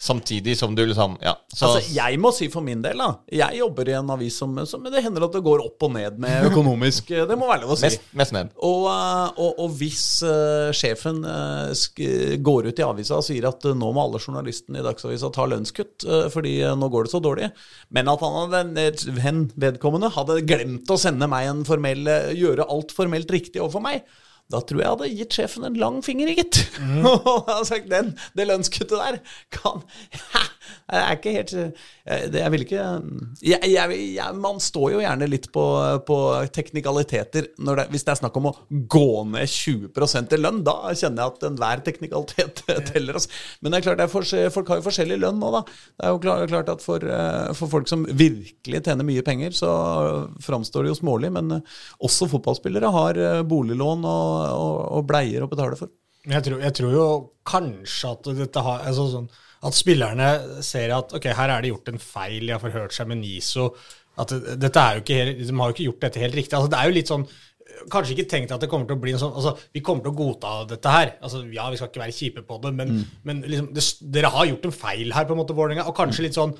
Samtidig 0.00 0.56
som 0.58 0.74
du 0.74 0.82
liksom 0.86 1.16
Ja. 1.22 1.36
Så, 1.48 1.68
Altså, 1.68 1.94
jeg 1.94 2.18
må 2.20 2.32
si 2.34 2.48
for 2.52 2.64
min 2.66 2.82
del, 2.82 2.98
da. 2.98 3.20
Jeg 3.32 3.60
jobber 3.60 3.88
i 3.88 3.94
en 3.96 4.10
avis 4.10 4.36
som, 4.36 4.56
som 4.66 4.82
det 4.84 5.02
hender 5.04 5.24
at 5.28 5.36
det 5.36 5.44
går 5.46 5.62
opp 5.64 5.86
og 5.86 5.94
ned 5.94 6.18
med 6.20 6.46
økonomisk 6.50 7.12
Det 7.14 7.38
må 7.38 7.48
være 7.48 7.62
lov 7.62 7.76
å 7.76 7.78
si. 7.78 7.86
mest, 7.88 8.08
mest 8.12 8.34
ned. 8.36 8.50
Og, 8.58 8.88
eh, 8.90 9.38
og, 9.38 9.62
og 9.64 9.76
hvis 9.78 10.04
uh, 10.26 10.74
sjefen 10.74 11.22
uh, 11.24 11.70
sk 11.76 12.02
går 12.44 12.70
ut 12.70 12.82
i 12.82 12.86
avisa 12.86 13.20
og 13.20 13.26
sier 13.26 13.46
at 13.48 13.64
uh, 13.68 13.76
nå 13.78 13.92
må 13.94 14.04
alle 14.04 14.20
journalistene 14.22 14.80
i 14.80 14.84
Dagsavisa 14.84 15.30
ta 15.34 15.46
lønnskutt 15.50 16.06
eh, 16.08 16.26
fordi 16.32 16.56
eh, 16.64 16.74
nå 16.78 16.88
går 16.92 17.06
det 17.06 17.14
så 17.14 17.20
dårlig, 17.24 17.50
men 17.94 18.10
at 18.10 18.22
han 18.24 18.36
hadde, 18.52 18.84
hen 19.24 19.44
vedkommende 19.60 20.12
hadde 20.14 20.40
glemt 20.48 20.90
å 20.90 20.98
sende 21.00 21.28
meg 21.30 21.50
en 21.50 21.64
formell 21.68 22.06
eh, 22.10 22.32
gjøre 22.38 22.68
alt 22.70 22.94
formelt 22.96 23.30
riktig 23.34 23.62
overfor 23.62 23.84
meg, 23.84 24.04
da 24.52 24.60
tror 24.60 24.80
jeg 24.80 24.84
jeg 24.84 24.92
hadde 24.94 25.10
gitt 25.18 25.36
sjefen 25.38 25.64
en 25.68 25.78
lang 25.80 26.00
finger, 26.04 26.32
gitt. 26.36 26.60
Og 27.08 27.14
jeg 27.24 27.48
hadde 27.48 27.68
sagt 27.70 27.90
den, 27.92 28.12
det 28.36 28.48
lønnskuttet 28.50 28.98
der 29.00 29.20
kan 29.54 29.84
Jeg 30.84 31.00
er 31.00 31.16
ikke 31.16 31.32
helt 31.32 31.52
Jeg, 32.34 32.50
vil 32.52 32.64
ikke 32.66 32.80
jeg, 33.40 33.70
jeg, 33.72 33.98
jeg, 34.18 34.36
Man 34.36 34.58
står 34.60 34.90
jo 34.92 35.00
gjerne 35.00 35.28
litt 35.30 35.48
på, 35.54 35.64
på 36.04 36.18
teknikaliteter 36.52 37.48
det, 37.48 37.86
hvis 37.92 38.04
det 38.04 38.12
er 38.12 38.20
snakk 38.20 38.36
om 38.36 38.50
å 38.50 38.54
gå 38.70 39.24
ned 39.30 39.48
20% 39.48 40.34
i 40.36 40.38
lønn. 40.40 40.60
Da 40.66 40.92
kjenner 40.92 41.24
jeg 41.24 41.32
at 41.32 41.46
enhver 41.48 41.82
teknikalitet 41.86 42.62
teller. 42.90 43.18
oss. 43.18 43.28
Men 43.60 43.72
det 43.72 43.80
er 43.80 43.86
klart, 43.88 44.02
er 44.04 44.52
folk 44.52 44.70
har 44.70 44.80
jo 44.80 44.86
forskjellig 44.86 45.18
lønn 45.22 45.40
nå, 45.40 45.50
da. 45.54 45.62
Det 45.64 46.06
er 46.06 46.12
jo 46.12 46.50
klart, 46.52 46.72
at 46.74 46.84
for, 46.84 47.04
eh, 47.04 47.50
for 47.56 47.72
folk 47.72 47.90
som 47.90 48.04
virkelig 48.04 48.82
tjener 48.84 49.06
mye 49.06 49.24
penger, 49.26 49.56
så 49.56 49.72
framstår 50.44 50.84
det 50.84 50.94
jo 50.94 51.00
smålig. 51.00 51.32
Men 51.34 51.58
eh, 51.58 51.76
også 52.04 52.28
fotballspillere 52.32 52.92
har 52.94 53.20
eh, 53.20 53.42
boliglån 53.48 54.04
og, 54.08 54.32
og, 54.54 54.80
og 54.98 55.08
bleier 55.10 55.44
å 55.44 55.50
betale 55.50 55.78
for. 55.80 55.92
Jeg 56.24 56.40
tror, 56.46 56.60
jeg 56.64 56.72
tror 56.78 56.94
jo 56.94 57.08
kanskje 57.44 58.12
at 58.14 58.28
dette 58.38 58.62
har 58.64 58.86
altså 58.88 59.10
sånn, 59.12 59.26
At 59.64 59.76
spillerne 59.76 60.28
ser 60.64 60.92
at 60.96 61.14
ok, 61.16 61.30
her 61.38 61.52
er 61.54 61.64
det 61.64 61.72
gjort 61.72 61.90
en 61.94 62.02
feil, 62.02 62.42
de 62.44 62.52
har 62.52 62.62
forhørt 62.62 62.92
seg 62.96 63.08
med 63.10 63.22
NISO. 63.22 63.70
At 64.20 64.30
dette 64.60 64.78
er 64.82 64.98
jo 64.98 65.02
ikke 65.02 65.16
helt, 65.18 65.40
De 65.42 65.56
har 65.58 65.70
jo 65.70 65.74
ikke 65.74 65.88
gjort 65.88 66.04
dette 66.06 66.22
helt 66.22 66.36
riktig. 66.38 66.54
altså 66.54 66.70
Det 66.70 66.78
er 66.78 66.90
jo 66.90 66.96
litt 66.98 67.10
sånn 67.10 67.26
Kanskje 67.90 68.12
ikke 68.14 68.28
tenkt 68.30 68.52
at 68.54 68.62
det 68.62 68.68
kommer 68.70 68.86
til 68.86 68.94
å 68.94 69.00
bli 69.02 69.10
en 69.10 69.18
sånn 69.18 69.32
altså 69.34 69.56
Vi 69.74 69.80
kommer 69.82 70.04
til 70.04 70.12
å 70.12 70.18
godta 70.20 70.52
dette 70.70 70.92
her. 70.92 71.16
altså 71.24 71.40
Ja, 71.50 71.64
vi 71.72 71.80
skal 71.80 71.90
ikke 71.90 72.04
være 72.04 72.14
kjipe 72.14 72.44
på 72.46 72.60
det, 72.62 72.70
men, 72.76 73.00
men 73.26 73.40
liksom, 73.42 73.72
det, 73.74 73.82
dere 74.14 74.30
har 74.30 74.46
gjort 74.46 74.68
en 74.68 74.76
feil 74.76 75.16
her, 75.16 75.26
på 75.26 75.34
en 75.34 75.40
måte, 75.40 75.56
Vålerenga. 75.58 75.88
Og 75.90 75.96
kanskje 75.98 76.28
litt 76.28 76.38
sånn 76.38 76.54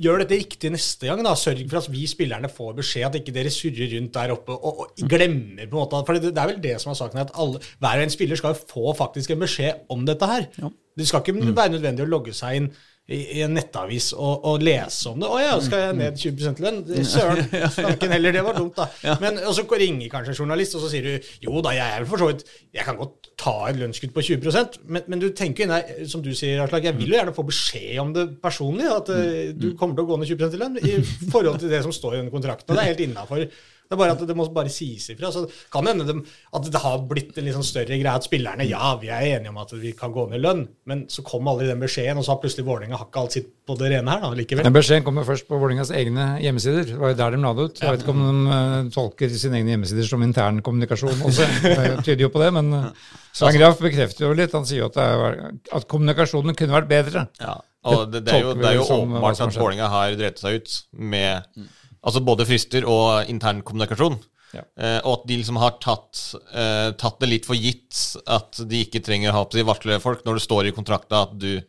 Gjør 0.00 0.22
dette 0.22 0.38
riktig 0.40 0.70
neste 0.72 1.08
gang. 1.10 1.22
da, 1.24 1.34
Sørg 1.36 1.60
for 1.68 1.82
at 1.82 1.90
vi 1.92 2.06
spillerne 2.08 2.48
får 2.48 2.76
beskjed, 2.78 3.06
at 3.08 3.18
ikke 3.20 3.34
dere 3.36 3.52
surrer 3.52 3.90
rundt 3.96 4.14
der 4.16 4.32
oppe 4.32 4.56
og, 4.56 4.84
og 4.84 5.08
glemmer 5.10 5.66
på 5.66 5.76
en 5.76 5.80
måte, 5.82 6.04
for 6.06 6.16
det, 6.16 6.32
det 6.32 6.40
er 6.40 6.52
vel 6.54 6.62
det 6.64 6.76
som 6.80 6.94
er 6.94 7.00
saken, 7.02 7.20
at 7.26 7.34
alle, 7.36 7.60
hver 7.82 8.00
og 8.00 8.06
en 8.06 8.14
spiller 8.14 8.40
skal 8.40 8.56
få 8.56 8.94
faktisk 8.96 9.34
en 9.34 9.44
beskjed 9.44 9.84
om 9.92 10.06
dette 10.08 10.30
her. 10.30 10.48
Det 10.96 11.08
skal 11.08 11.20
ikke 11.22 11.52
være 11.56 11.74
nødvendig 11.76 12.06
å 12.06 12.10
logge 12.10 12.32
seg 12.36 12.62
inn 12.62 12.70
i, 13.10 13.40
en 13.44 13.54
nettavis 13.56 14.12
og, 14.14 14.44
og 14.46 14.62
lese 14.64 15.10
om 15.10 15.20
det. 15.20 15.28
'Å 15.30 15.40
ja, 15.42 15.54
skal 15.62 15.84
jeg 15.84 15.96
ned 15.98 16.20
20 16.20 16.62
lønn?' 16.64 16.82
Søren, 17.06 17.42
snakken 17.76 18.14
heller, 18.14 18.36
det 18.36 18.44
var 18.46 18.58
dumt, 18.58 18.78
da. 18.78 19.16
Men, 19.22 19.40
og 19.42 19.56
så 19.56 19.64
ringer 19.66 20.12
kanskje 20.12 20.34
en 20.34 20.40
journalist, 20.44 20.76
og 20.78 20.84
så 20.84 20.92
sier 20.92 21.08
du 21.08 21.32
'jo 21.46 21.64
da, 21.64 21.74
jeg 21.76 21.96
er 21.96 22.06
for 22.08 22.22
så 22.22 22.30
vidt 22.30 22.44
Jeg 22.74 22.86
kan 22.86 22.98
godt 23.00 23.30
ta 23.40 23.54
et 23.70 23.78
lønnskutt 23.80 24.12
på 24.14 24.22
20% 24.22 24.78
men, 24.86 25.02
men 25.08 25.22
du 25.22 25.30
tenker 25.34 25.64
jo 25.64 25.70
nei, 25.72 25.80
som 26.10 26.22
du 26.22 26.30
sier, 26.36 26.60
Aslak, 26.62 26.84
jeg 26.86 26.96
vil 26.98 27.10
jo 27.10 27.18
gjerne 27.18 27.34
få 27.34 27.46
beskjed 27.48 27.98
om 28.02 28.12
det 28.14 28.26
personlig. 28.42 28.86
At 28.90 29.10
eh, 29.14 29.50
du 29.56 29.72
kommer 29.78 29.96
til 29.96 30.06
å 30.06 30.10
gå 30.12 30.20
ned 30.20 30.30
20 30.30 30.56
i 30.56 30.60
lønn 30.60 30.80
i 30.80 30.96
forhold 31.32 31.60
til 31.62 31.72
det 31.72 31.82
som 31.86 31.94
står 31.94 32.14
i 32.16 32.22
denne 32.22 32.34
kontrakten. 32.34 32.70
Og 32.70 32.78
det 32.78 32.84
er 32.84 32.92
helt 32.92 33.04
innafor. 33.08 33.46
Det 33.90 33.96
er 33.96 33.98
bare 34.04 34.14
at 34.14 34.20
det 34.22 34.34
må 34.38 34.44
bare 34.54 34.70
sies 34.70 35.08
ifra. 35.10 35.32
Så 35.34 35.40
kan 35.74 35.88
hende 35.90 36.04
dem- 36.06 36.20
at 36.54 36.62
det 36.62 36.78
har 36.78 37.00
blitt 37.10 37.36
en 37.38 37.48
sånn 37.56 37.66
større 37.66 37.96
greie 37.98 38.12
at 38.14 38.22
spillerne 38.22 38.62
ja, 38.68 38.92
vi 39.00 39.08
er 39.10 39.24
enige 39.34 39.50
om 39.50 39.56
at 39.58 39.72
vi 39.74 39.90
kan 39.98 40.12
gå 40.14 40.28
ned 40.30 40.38
i 40.38 40.42
lønn, 40.44 40.60
men 40.86 41.00
så 41.10 41.24
kom 41.26 41.48
aldri 41.50 41.66
den 41.66 41.80
beskjeden, 41.82 42.20
og 42.20 42.22
så 42.22 42.36
har 42.36 42.38
plutselig 42.38 42.68
Vålerenga 42.68 43.00
hakka 43.00 43.24
alt 43.24 43.34
sitt 43.34 43.48
på 43.66 43.74
det 43.80 43.90
rene 43.90 44.14
her 44.14 44.22
da, 44.22 44.30
likevel. 44.38 44.62
Den 44.62 44.76
beskjeden 44.76 45.02
kommer 45.08 45.26
først 45.26 45.48
på 45.48 45.58
Vålerengas 45.58 45.90
egne 45.90 46.26
hjemmesider. 46.38 46.86
Det 46.86 47.00
var 47.00 47.10
jo 47.10 47.18
der 47.18 47.34
de 47.34 47.40
la 47.42 47.52
det 47.58 47.66
ut. 47.66 47.82
Jeg 47.82 47.96
vet 47.96 48.04
ikke 48.04 48.14
om 48.14 48.22
de 48.28 48.60
eh, 48.60 48.92
tolker 48.94 49.34
sine 49.42 49.58
egne 49.58 49.74
hjemmesider 49.74 50.06
som 50.12 50.22
intern 50.22 50.62
kommunikasjon 50.62 51.26
også. 51.26 51.48
Det 51.66 51.90
tyder 52.04 52.24
jo 52.28 52.30
på 52.30 52.44
det, 52.44 52.52
men 52.60 52.70
uh, 52.70 53.10
Svein 53.34 53.58
Graff 53.58 53.82
bekrefter 53.82 54.28
jo 54.28 54.38
litt. 54.38 54.54
Han 54.54 54.70
sier 54.70 54.84
jo 54.84 54.92
at, 54.92 55.00
det 55.00 55.08
er, 55.10 55.58
at 55.80 55.90
kommunikasjonen 55.90 56.54
kunne 56.54 56.78
vært 56.78 56.90
bedre. 56.94 57.26
Ja, 57.42 57.58
og 57.90 58.06
det, 58.12 58.22
det, 58.26 58.38
er 58.38 58.46
jo, 58.46 58.54
det 58.54 58.70
er 58.70 58.78
jo 58.78 58.86
åpenbart 58.86 59.42
at. 59.42 59.58
Vålerenga 59.58 59.90
har 59.90 60.14
drevet 60.14 60.42
seg 60.46 60.62
ut 60.62 60.78
med 60.94 61.66
altså 62.04 62.22
både 62.24 62.46
frister 62.48 62.86
og 62.88 63.28
intern 63.30 63.62
kommunikasjon. 63.66 64.18
Ja. 64.54 64.64
Eh, 64.82 64.98
og 65.06 65.20
at 65.20 65.28
de 65.30 65.36
liksom 65.38 65.60
har 65.62 65.76
tatt, 65.82 66.18
eh, 66.52 66.88
tatt 66.98 67.20
det 67.22 67.28
litt 67.30 67.46
for 67.46 67.54
gitt 67.54 68.16
at 68.26 68.58
de 68.66 68.80
ikke 68.86 69.02
trenger 69.06 69.30
å 69.30 69.36
ha 69.36 69.44
på 69.46 69.60
seg 69.60 69.68
varslerfolk 69.68 70.24
når 70.26 70.40
det 70.40 70.42
står 70.46 70.66
i 70.66 70.72
kontrakta 70.74 71.20
at 71.28 71.36
du 71.38 71.60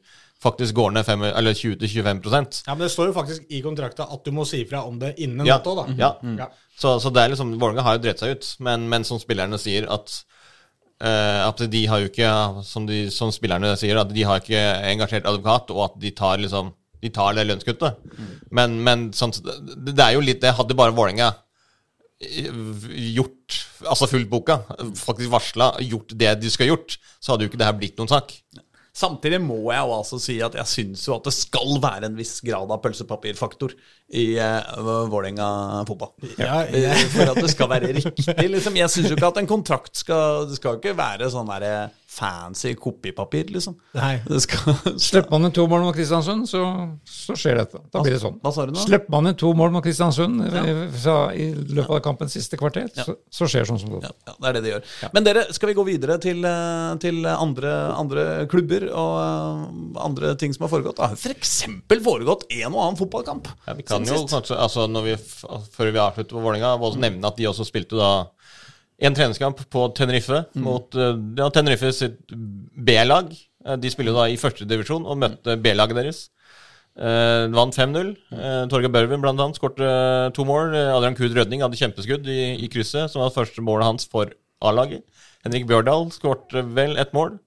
faktisk 0.41 0.73
går 0.73 0.95
ned 0.95 1.05
fem- 1.05 1.21
eller 1.29 1.53
20-25% 1.53 2.63
Ja, 2.65 2.73
men 2.73 2.87
det 2.87 2.89
står 2.95 3.11
jo 3.11 3.13
faktisk 3.13 3.45
i 3.53 3.61
kontrakta 3.61 4.07
at 4.09 4.25
du 4.25 4.31
må 4.33 4.47
si 4.49 4.63
ifra 4.63 4.81
om 4.87 4.97
det 4.97 5.13
innen 5.21 5.45
Ja. 5.45 5.59
natta, 5.59 5.75
da. 5.77 5.85
Ja. 5.93 6.11
Ja. 6.39 6.47
Så, 6.75 6.95
så 7.03 7.11
det 7.13 7.21
er 7.21 7.29
liksom, 7.35 7.53
Vålerenga 7.61 7.85
har 7.85 7.99
jo 7.99 8.03
drevet 8.07 8.23
seg 8.23 8.33
ut, 8.39 8.49
men, 8.65 8.89
men 8.89 9.05
som 9.05 9.21
spillerne 9.21 9.59
sier 9.61 9.85
at 9.91 10.23
Uh, 11.01 11.47
at 11.47 11.57
de 11.73 11.79
har 11.89 11.97
jo 11.97 12.09
ikke, 12.11 12.27
som, 12.61 12.83
de, 12.85 13.07
som 13.09 13.31
spillerne 13.33 13.71
sier, 13.73 13.97
at 13.97 14.11
de 14.13 14.21
har 14.21 14.37
ikke 14.37 14.59
engasjert 14.85 15.25
advokat, 15.25 15.71
og 15.73 15.79
at 15.87 15.95
de 15.97 16.11
tar 16.13 16.37
liksom 16.37 16.67
de 17.01 17.11
tar 17.13 17.35
det 17.37 17.47
lønnskuttet. 17.49 18.01
Men, 18.53 18.79
men 18.85 19.09
sånn, 19.17 19.33
det, 19.41 19.93
det 19.93 20.05
er 20.05 20.17
jo 20.17 20.25
litt 20.25 20.41
det. 20.43 20.55
Hadde 20.57 20.77
bare 20.77 20.95
Vålerenga 20.95 21.31
eh, 22.21 22.51
gjort 23.17 23.61
Altså 23.81 24.05
fulgt 24.05 24.29
boka, 24.29 24.59
faktisk 24.93 25.31
varsla, 25.33 25.71
gjort 25.81 26.13
det 26.13 26.35
de 26.43 26.49
skal 26.53 26.69
gjort, 26.69 26.99
så 27.17 27.33
hadde 27.33 27.47
jo 27.47 27.49
ikke 27.49 27.57
det 27.57 27.65
her 27.65 27.79
blitt 27.79 27.97
noen 27.97 28.11
sak. 28.11 28.35
Samtidig 28.91 29.37
må 29.39 29.57
jeg 29.71 29.79
jo 29.79 29.93
altså 29.95 30.17
si 30.19 30.33
at 30.43 30.55
jeg 30.59 30.67
syns 30.67 31.05
jo 31.07 31.13
at 31.15 31.25
det 31.25 31.31
skal 31.31 31.77
være 31.79 32.09
en 32.09 32.17
viss 32.17 32.41
grad 32.43 32.69
av 32.75 32.81
pølsepapirfaktor 32.83 33.73
i 34.19 34.25
uh, 34.35 35.07
Vålerenga 35.09 35.47
fotball. 35.87 36.11
Ja, 36.35 36.59
ja. 36.67 36.97
For 37.13 37.31
at 37.31 37.39
det 37.39 37.53
skal 37.53 37.71
være 37.71 37.93
riktig, 37.95 38.27
liksom. 38.51 38.75
Jeg 38.75 38.91
syns 38.91 39.07
jo 39.07 39.15
ikke 39.15 39.31
at 39.31 39.39
en 39.39 39.49
kontrakt 39.49 39.95
skal 39.95 40.49
Det 40.51 40.59
skal 40.59 40.77
ikke 40.77 40.97
være 40.99 41.31
sånn 41.31 41.47
derre 41.49 41.87
fancy 42.11 42.73
kopipapir, 42.75 43.47
liksom. 43.47 43.77
Nei. 43.95 44.17
Det 44.27 44.41
skal 44.43 44.75
Slipper 44.99 45.31
man 45.31 45.47
inn 45.47 45.53
to 45.55 45.63
mål 45.71 45.85
mot 45.85 45.95
Kristiansund, 45.95 46.43
så, 46.49 46.59
så 47.07 47.35
skjer 47.39 47.61
dette. 47.61 47.79
Da 47.93 48.01
blir 48.03 48.17
det 48.17 48.19
sånn. 48.19 48.35
Hva 48.43 48.51
sa 48.51 48.65
du 48.67 48.73
nå? 48.75 48.81
Slipper 48.83 49.13
man 49.13 49.31
inn 49.31 49.37
to 49.39 49.51
mål 49.55 49.71
mot 49.71 49.85
Kristiansund 49.85 50.43
ja. 50.43 50.63
fra, 50.91 51.15
i 51.31 51.47
løpet 51.55 51.93
av 51.95 52.01
kampens 52.03 52.35
siste 52.35 52.59
kvarter, 52.59 52.89
så, 52.97 53.15
så 53.31 53.47
skjer 53.47 53.69
sånn 53.69 53.79
som 53.79 53.93
det. 53.95 54.01
Ja, 54.09 54.11
ja, 54.27 54.35
det 54.35 54.49
er 54.49 54.57
det 54.57 54.63
det 54.65 54.73
gjør. 54.73 54.89
Men 55.15 55.29
dere, 55.29 55.45
skal 55.55 55.71
vi 55.71 55.77
gå 55.77 55.87
videre 55.87 56.19
til, 56.23 56.43
eh, 56.47 56.89
til 57.05 57.31
andre, 57.31 57.77
andre 57.95 58.27
klubber 58.51 58.89
og 58.89 59.15
eh, 59.21 60.03
andre 60.09 60.33
ting 60.41 60.57
som 60.57 60.67
har 60.67 60.73
foregått? 60.75 60.99
Det 60.99 61.13
har 61.13 61.15
f.eks. 61.15 61.55
foregått 61.95 62.45
en 62.49 62.67
og 62.73 62.81
annen 62.89 62.99
fotballkamp. 62.99 63.47
Ja, 63.69 63.77
vi 63.79 63.87
kan 63.87 64.03
jo 64.03 64.19
kanskje, 64.27 64.59
altså 64.59 64.89
når 64.91 65.07
vi, 65.07 65.17
Før 65.71 65.95
vi 65.95 66.03
avslutter 66.03 66.35
på 66.35 66.43
Vålerenga, 66.43 66.75
også 66.75 66.99
nevne 66.99 67.31
at 67.31 67.39
de 67.39 67.47
også 67.47 67.71
spilte 67.71 67.95
da 67.95 68.11
en 69.01 69.15
treningskamp 69.17 69.63
på 69.73 69.87
Tenerife 69.97 70.43
mot 70.61 70.93
eh, 70.95 71.15
ja, 71.39 71.49
Tenerife 71.53 71.89
sitt 71.95 72.19
B-lag. 72.31 73.31
Eh, 73.65 73.77
De 73.81 73.89
spiller 73.93 74.13
jo 74.13 74.19
da 74.19 74.27
i 74.29 74.37
førstedivisjon 74.39 75.07
og 75.09 75.19
møtte 75.23 75.57
B-laget 75.61 75.97
deres. 75.97 76.21
Eh, 76.99 77.47
vant 77.55 77.75
5-0. 77.77 78.11
Eh, 78.35 78.63
Torgeir 78.71 78.91
Børven 78.93 79.23
annet 79.31 79.57
skåret 79.57 79.79
eh, 79.81 80.27
to 80.35 80.45
mål. 80.45 80.75
Adrian 80.75 81.15
Kud 81.17 81.33
Rødning 81.37 81.63
hadde 81.63 81.79
kjempeskudd 81.79 82.27
i, 82.29 82.41
i 82.61 82.69
krysset, 82.71 83.09
som 83.13 83.23
var 83.23 83.33
første 83.35 83.63
målet 83.65 83.87
hans 83.89 84.07
for 84.11 84.33
A-laget. 84.61 85.05
Henrik 85.45 85.65
Bjørdal 85.69 86.11
skåret 86.13 86.53
vel 86.75 86.97
et 87.01 87.13
mål. 87.17 87.39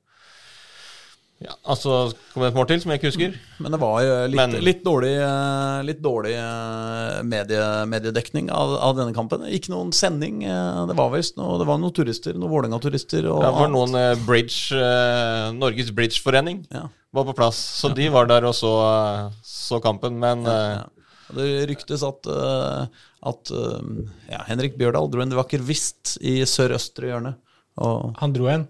Ja, 1.42 1.50
altså 1.66 2.12
kom 2.32 2.42
det 2.44 2.52
et 2.52 2.56
mål 2.56 2.66
til, 2.70 2.80
som 2.80 2.90
jeg 2.92 3.00
ikke 3.00 3.10
husker. 3.10 3.34
Men 3.60 3.72
det 3.74 3.80
var 3.82 3.96
jo 4.04 4.12
litt, 4.30 4.36
Men- 4.38 4.62
litt 4.64 4.84
dårlig, 4.84 5.10
eh, 5.20 5.82
litt 5.84 6.00
dårlig 6.00 6.32
eh, 6.38 7.22
medie, 7.26 7.64
mediedekning 7.90 8.50
av, 8.54 8.76
av 8.78 8.94
denne 8.96 9.12
kampen. 9.12 9.42
Ikke 9.50 9.68
noen 9.74 9.92
sending. 9.92 10.44
eh, 10.44 10.86
Det 10.86 10.96
var 10.96 11.10
visst 11.10 11.36
noe, 11.36 11.58
det 11.58 11.66
var 11.66 11.78
noen 11.82 11.92
turister, 11.92 12.32
noen 12.38 12.50
Vålerenga-turister. 12.54 13.26
og 13.28 13.42
Ja, 13.42 13.50
det 13.50 13.58
var 13.58 13.66
annet. 13.66 13.76
noen 13.76 13.94
eh, 14.00 14.14
bridge, 14.24 14.72
eh, 14.72 15.52
Norges 15.52 15.90
Bridgeforening 15.90 16.66
Ja. 16.72 16.88
var 17.12 17.24
på 17.24 17.34
plass, 17.36 17.56
så 17.82 17.92
de 17.94 18.08
var 18.08 18.26
der 18.26 18.44
og 18.46 18.54
så, 18.54 18.72
eh, 19.26 19.30
så 19.44 19.82
kampen. 19.82 20.18
Men 20.18 20.46
eh, 20.46 20.76
Ja. 20.78 20.84
Det 21.34 21.68
ryktes 21.68 22.02
at, 22.06 22.26
eh, 22.30 22.86
at 23.26 23.50
eh, 23.50 23.80
ja, 24.30 24.42
Henrik 24.46 24.76
Bjørdal 24.78 25.10
dro 25.10 25.20
en 25.22 25.30
vakker 25.30 25.58
vist 25.60 26.16
i 26.22 26.42
sørøstre 26.44 27.08
hjørne. 27.10 27.34
Og 27.78 28.14
Han 28.18 28.32
dro 28.32 28.46
en. 28.46 28.68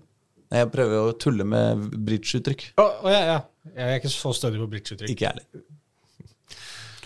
Jeg 0.61 0.71
prøver 0.75 0.97
å 1.01 1.15
tulle 1.21 1.47
med 1.49 1.89
bridgeuttrykk. 2.07 2.67
Oh, 2.81 3.11
ja, 3.11 3.21
ja. 3.33 3.39
Jeg 3.75 3.91
er 3.91 4.01
ikke 4.01 4.13
så 4.13 4.33
stødig 4.37 4.61
på 4.63 4.71
bridgeuttrykk. 4.75 5.11
Ikke 5.11 5.27
jeg 5.27 5.35
heller. 5.35 5.65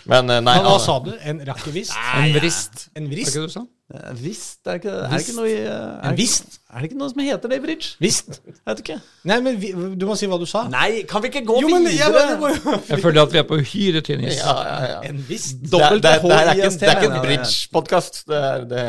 men 0.09 0.31
eh, 0.35 0.41
nei, 0.43 0.55
Hva, 0.65 0.77
sa 0.83 0.99
du? 1.05 1.11
En 1.21 1.41
rakkevist? 1.47 1.95
En 2.19 2.33
vrist, 2.35 2.87
En 2.95 3.03
er 3.03 3.09
det 3.09 3.15
vrist? 3.15 3.31
ikke 3.33 3.43
det 3.45 3.51
du 3.51 3.55
sa? 3.57 3.65
Eh, 3.89 4.03
er 4.11 4.17
det 4.19 4.75
ikke, 4.77 4.91
er 5.07 5.23
ikke 5.23 5.33
noe 5.33 5.49
eh, 5.49 6.09
er 6.09 6.17
vist? 6.17 6.59
Er 6.69 6.83
det 6.83 6.89
ikke 6.91 6.99
noe 6.99 7.09
som 7.09 7.23
heter 7.25 7.49
det 7.49 7.57
i 7.57 7.63
bridge? 7.63 7.95
Visst? 8.03 8.35
Jeg 8.45 8.67
vet 8.67 8.83
ikke. 8.83 8.99
Nei, 9.31 9.39
men 9.47 9.57
vi, 9.61 9.71
du 9.97 10.05
må 10.05 10.17
si 10.19 10.29
hva 10.29 10.37
du 10.41 10.45
sa. 10.49 10.67
Nei, 10.69 11.01
kan 11.09 11.23
vi 11.25 11.31
ikke 11.31 11.41
gå 11.47 11.57
Jo, 11.63 11.71
men 11.73 11.87
videre? 11.89 12.21
jeg, 12.27 12.37
men, 12.43 12.59
jo 12.59 12.75
Jeg 12.91 13.01
føler 13.01 13.23
at 13.23 13.33
vi 13.33 13.41
er 13.41 13.47
på 13.49 13.57
uhyre 13.63 14.03
tynn 14.05 14.27
is. 14.27 14.37
ja, 14.43 14.55
ja, 14.67 14.77
ja. 14.93 14.99
En 15.09 15.23
vist? 15.25 15.57
Det, 15.63 15.71
det, 15.71 16.03
det, 16.05 16.13
er 16.13 16.53
ikke, 16.53 16.69
det 16.69 16.91
er 16.91 17.01
ikke 17.01 17.11
en 17.15 17.25
bridge-podkast. 17.25 18.23
Det 18.29 18.43
er 18.51 18.69
det, 18.75 18.85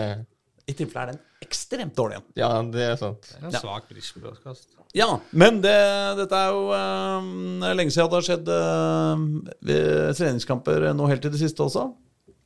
I 0.68 0.76
tilfelle 0.82 1.06
er 1.06 1.12
den 1.14 1.24
ekstremt 1.44 1.96
dårlig 1.96 2.18
igjen. 2.18 2.26
Ja, 2.40 2.50
det 2.74 2.84
er 2.92 3.00
sant. 3.00 3.32
En 3.40 3.54
svak 3.54 3.88
bridge-podkast. 3.90 4.68
Ja, 4.96 5.08
men 5.30 5.60
det, 5.62 5.76
dette 6.18 6.36
er 6.36 6.54
jo 6.54 6.68
eh, 6.74 7.72
lenge 7.78 7.94
siden 7.94 8.10
det 8.10 8.18
har 8.18 8.26
skjedd 8.26 8.52
ved 9.70 10.14
treningskamper 10.18 10.90
nå 10.98 11.10
helt 11.10 11.22
til 11.24 11.32
det 11.34 11.42
siste 11.42 11.64
også. 11.66 11.88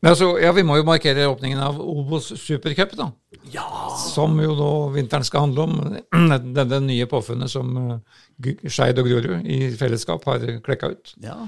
Altså, 0.04 0.34
ja, 0.36 0.50
vi 0.52 0.62
må 0.66 0.76
jo 0.76 0.84
markere 0.84 1.24
åpningen 1.30 1.60
av 1.64 1.78
Obos 1.80 2.26
supercup, 2.36 2.92
da. 2.98 3.06
Ja! 3.54 3.64
Som 3.96 4.36
jo 4.42 4.52
nå 4.58 4.70
vinteren 4.92 5.24
skal 5.24 5.46
handle 5.46 5.64
om. 5.64 5.78
Denne 6.58 6.80
nye 6.84 7.06
påfunnet 7.08 7.52
som 7.52 7.70
eh, 7.80 8.58
Skeid 8.68 9.00
og 9.00 9.08
Grorud 9.08 9.48
i 9.48 9.70
fellesskap 9.78 10.26
har 10.28 10.44
klekka 10.66 10.92
ut. 10.96 11.14
ja. 11.24 11.38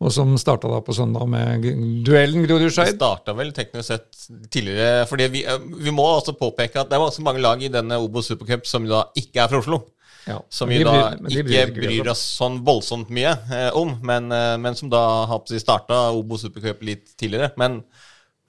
Og 0.00 0.12
som 0.14 0.32
starta 0.40 0.68
da 0.70 0.78
på 0.80 0.94
søndag 0.96 1.26
med 1.28 1.64
duellen 2.06 2.46
Det 2.46 2.48
Grorud-Skeid. 2.48 2.94
starta 2.96 3.34
vel 3.36 3.50
teknisk 3.52 3.84
sett 3.90 4.22
tidligere 4.48 5.06
fordi 5.10 5.26
vi, 5.28 5.42
eh, 5.44 5.58
vi 5.60 5.92
må 5.92 6.06
også 6.16 6.32
påpeke 6.38 6.80
at 6.80 6.88
det 6.88 6.96
er 6.96 7.04
ganske 7.04 7.24
mange 7.26 7.42
lag 7.44 7.60
i 7.62 7.68
denne 7.68 7.98
Obos 8.00 8.30
Supercup 8.32 8.64
som 8.66 8.86
da 8.88 9.04
ikke 9.20 9.42
er 9.44 9.48
fra 9.52 9.60
Oslo. 9.60 9.82
Ja, 10.28 10.38
som 10.52 10.68
vi 10.68 10.82
da 10.84 11.12
bryr- 11.16 11.44
ikke 11.44 11.74
bryr 11.74 12.08
oss 12.10 12.20
oss 12.20 12.24
sånn 12.38 12.58
voldsomt 12.64 13.10
mye 13.12 13.32
eh, 13.52 13.70
om, 13.76 13.98
men, 14.04 14.30
eh, 14.32 14.56
men 14.60 14.74
som 14.76 14.88
da 14.92 15.26
har 15.26 15.40
starta 15.60 16.10
Obo 16.16 16.36
Supercup 16.40 16.82
litt 16.82 17.16
tidligere. 17.16 17.52
Men 17.60 17.82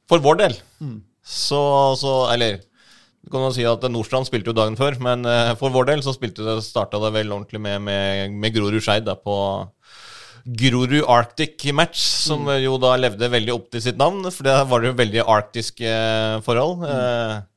for 0.08 0.20
vår 0.20 0.38
del 0.38 0.58
så, 1.24 1.96
så 2.00 2.34
Eller 2.34 2.62
du 3.22 3.30
kan 3.30 3.44
jo 3.46 3.52
si 3.54 3.64
at 3.70 3.84
Nordstrand 3.92 4.26
spilte 4.26 4.50
jo 4.50 4.58
dagen 4.58 4.76
før, 4.76 4.96
men 5.00 5.26
eh, 5.30 5.54
for 5.60 5.70
vår 5.70 5.92
del 5.92 6.02
så 6.02 6.16
starta 6.16 7.00
det 7.04 7.12
vel 7.14 7.30
ordentlig 7.32 7.62
med, 7.62 7.82
med, 7.86 8.32
med 8.34 8.54
Grorud 8.56 8.82
Skeid 8.82 9.06
på 9.24 9.36
Grorud 10.46 11.06
Arctic 11.06 11.68
Match, 11.76 12.02
som 12.02 12.50
jo 12.62 12.78
da 12.82 12.96
levde 13.00 13.30
veldig 13.32 13.54
opp 13.54 13.70
til 13.74 13.84
sitt 13.84 14.00
navn, 14.00 14.24
for 14.34 14.48
der 14.48 14.66
var 14.70 14.82
det 14.82 14.92
jo 14.92 15.00
veldig 15.00 15.24
arktiske 15.26 15.88
eh, 15.88 16.42
forhold. 16.46 16.86
Mm. 16.86 17.48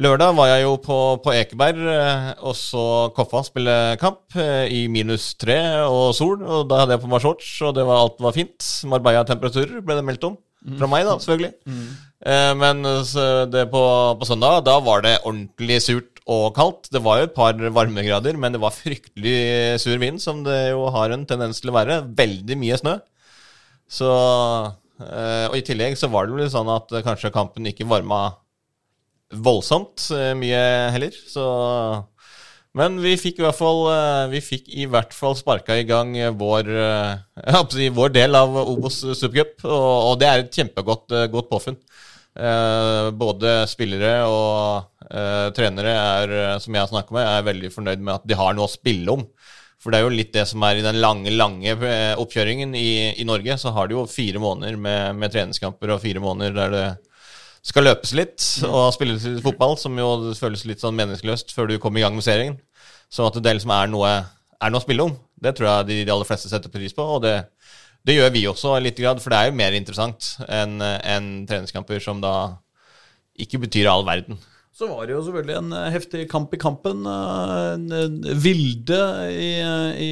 Lørdag 0.00 0.32
var 0.34 0.48
jeg 0.48 0.62
jo 0.64 0.76
på, 0.80 0.98
på 1.20 1.34
Ekeberg 1.36 1.82
eh, 1.92 2.28
og 2.48 2.54
så 2.56 2.84
Koffa 3.16 3.42
spille 3.44 3.74
kamp 4.00 4.36
eh, 4.40 4.64
i 4.72 4.86
minus 4.90 5.34
tre 5.36 5.58
og 5.84 6.14
sol. 6.16 6.40
Og 6.40 6.64
da 6.70 6.82
hadde 6.82 6.96
jeg 6.96 7.02
på 7.04 7.10
meg 7.12 7.22
shorts, 7.24 7.50
og 7.66 7.76
det 7.76 7.84
var, 7.86 8.06
alt 8.06 8.22
var 8.24 8.34
fint. 8.36 8.70
Marbella-temperaturer 8.88 9.84
ble 9.84 9.98
det 9.98 10.06
meldt 10.08 10.26
om. 10.30 10.38
Fra 10.78 10.86
meg, 10.86 11.04
da, 11.06 11.18
selvfølgelig. 11.18 11.52
Eh, 12.24 12.52
men 12.58 12.82
det 13.52 13.66
på, 13.72 13.84
på 14.18 14.28
søndag, 14.28 14.62
da 14.66 14.78
var 14.82 15.04
det 15.04 15.18
ordentlig 15.26 15.80
surt 15.84 16.11
og 16.30 16.52
kaldt. 16.54 16.90
Det 16.92 17.02
var 17.02 17.20
jo 17.20 17.28
et 17.28 17.34
par 17.34 17.56
varmegrader, 17.58 18.36
men 18.38 18.54
det 18.54 18.60
var 18.62 18.74
fryktelig 18.74 19.80
sur 19.82 19.98
vind, 19.98 20.20
som 20.22 20.44
det 20.46 20.70
jo 20.70 20.86
har 20.94 21.14
en 21.14 21.26
tendens 21.26 21.62
til 21.62 21.72
å 21.72 21.76
være. 21.76 22.02
Veldig 22.18 22.58
mye 22.60 22.78
snø. 22.78 22.98
Så 23.92 24.08
eh, 25.02 25.46
Og 25.50 25.58
i 25.58 25.66
tillegg 25.66 25.98
så 25.98 26.10
var 26.12 26.28
det 26.28 26.38
litt 26.38 26.54
sånn 26.54 26.70
at 26.72 26.92
kanskje 27.04 27.32
kampen 27.34 27.68
ikke 27.68 27.88
varma 27.90 28.38
voldsomt 29.32 30.10
eh, 30.14 30.32
mye 30.38 30.62
heller. 30.94 31.16
Så 31.28 31.44
Men 32.78 32.96
vi 33.02 33.18
fikk 33.20 33.42
i 33.42 33.44
hvert 33.44 33.58
fall 33.58 33.82
eh, 33.92 34.38
fikk 34.44 34.70
i 34.70 34.86
hvert 34.88 35.12
fall 35.12 35.36
sparka 35.36 35.76
i 35.76 35.84
gang 35.88 36.14
vår 36.38 36.70
si, 37.74 37.90
vår 37.92 38.14
del 38.14 38.38
av 38.38 38.56
Obos 38.62 39.02
Supercup, 39.02 39.58
og, 39.66 40.12
og 40.12 40.20
det 40.22 40.30
er 40.30 40.44
et 40.46 40.60
kjempegodt 40.62 41.18
godt 41.34 41.50
påfunn. 41.50 41.80
Eh, 42.32 43.08
både 43.12 43.66
spillere 43.68 44.12
og 44.24 45.08
eh, 45.10 45.48
trenere 45.56 45.92
er, 45.92 46.36
som 46.64 46.72
jeg 46.72 46.80
har 46.80 46.92
snakka 46.92 47.16
med, 47.16 47.26
er 47.28 47.48
veldig 47.50 47.72
fornøyd 47.74 48.00
med 48.00 48.14
at 48.14 48.24
de 48.28 48.38
har 48.38 48.56
noe 48.56 48.70
å 48.70 48.72
spille 48.72 49.18
om. 49.18 49.26
For 49.82 49.90
det 49.90 49.98
er 49.98 50.06
jo 50.06 50.14
litt 50.14 50.34
det 50.34 50.44
som 50.46 50.62
er 50.62 50.78
i 50.78 50.84
den 50.84 51.00
lange 51.02 51.32
lange 51.34 51.74
eh, 51.74 52.12
oppkjøringen 52.20 52.76
i, 52.78 52.90
i 53.18 53.26
Norge. 53.28 53.58
Så 53.58 53.72
har 53.74 53.90
de 53.90 53.98
jo 53.98 54.06
fire 54.08 54.40
måneder 54.42 54.78
med, 54.78 55.18
med 55.18 55.34
treningskamper 55.34 55.96
og 55.96 56.04
fire 56.04 56.22
måneder 56.22 56.54
der 56.56 56.76
det 56.76 56.86
skal 57.62 57.86
løpes 57.86 58.10
litt 58.18 58.44
og 58.66 58.88
spilles 58.94 59.22
litt 59.26 59.42
fotball, 59.44 59.76
som 59.78 59.98
jo 59.98 60.32
føles 60.34 60.64
litt 60.66 60.82
sånn 60.82 60.96
meningsløst 60.98 61.52
før 61.54 61.68
du 61.70 61.76
kommer 61.82 62.00
i 62.00 62.06
gang 62.06 62.16
med 62.16 62.26
serien. 62.26 62.56
Så 63.12 63.28
at 63.28 63.36
det 63.38 63.52
liksom 63.54 63.74
er 63.74 63.90
noe, 63.92 64.10
er 64.58 64.72
noe 64.72 64.80
å 64.80 64.82
spille 64.82 65.04
om, 65.06 65.12
det 65.42 65.52
tror 65.58 65.68
jeg 65.68 65.88
de, 65.90 65.98
de 66.06 66.14
aller 66.14 66.26
fleste 66.26 66.50
setter 66.50 66.72
pris 66.72 66.94
på. 66.96 67.04
Og 67.04 67.22
det, 67.22 67.36
det 68.06 68.16
gjør 68.16 68.32
vi 68.34 68.46
også 68.50 68.76
i 68.78 68.84
litt 68.88 68.98
grad, 68.98 69.20
for 69.22 69.30
det 69.30 69.38
er 69.38 69.50
jo 69.50 69.58
mer 69.60 69.76
interessant 69.78 70.32
enn 70.48 70.80
en 70.82 71.28
treningskamper 71.46 72.02
som 72.02 72.20
da 72.24 72.34
ikke 73.42 73.60
betyr 73.62 73.86
all 73.90 74.04
verden. 74.06 74.40
Så 74.72 74.86
var 74.88 75.04
det 75.04 75.12
jo 75.12 75.20
selvfølgelig 75.26 75.56
en 75.58 75.72
eh, 75.76 75.90
heftig 75.92 76.22
kamp 76.32 76.54
i 76.56 76.58
kampen. 76.60 77.02
eh, 77.04 77.74
En, 77.74 78.14
Vilde 78.40 79.00
i, 79.28 79.50
i, 80.00 80.08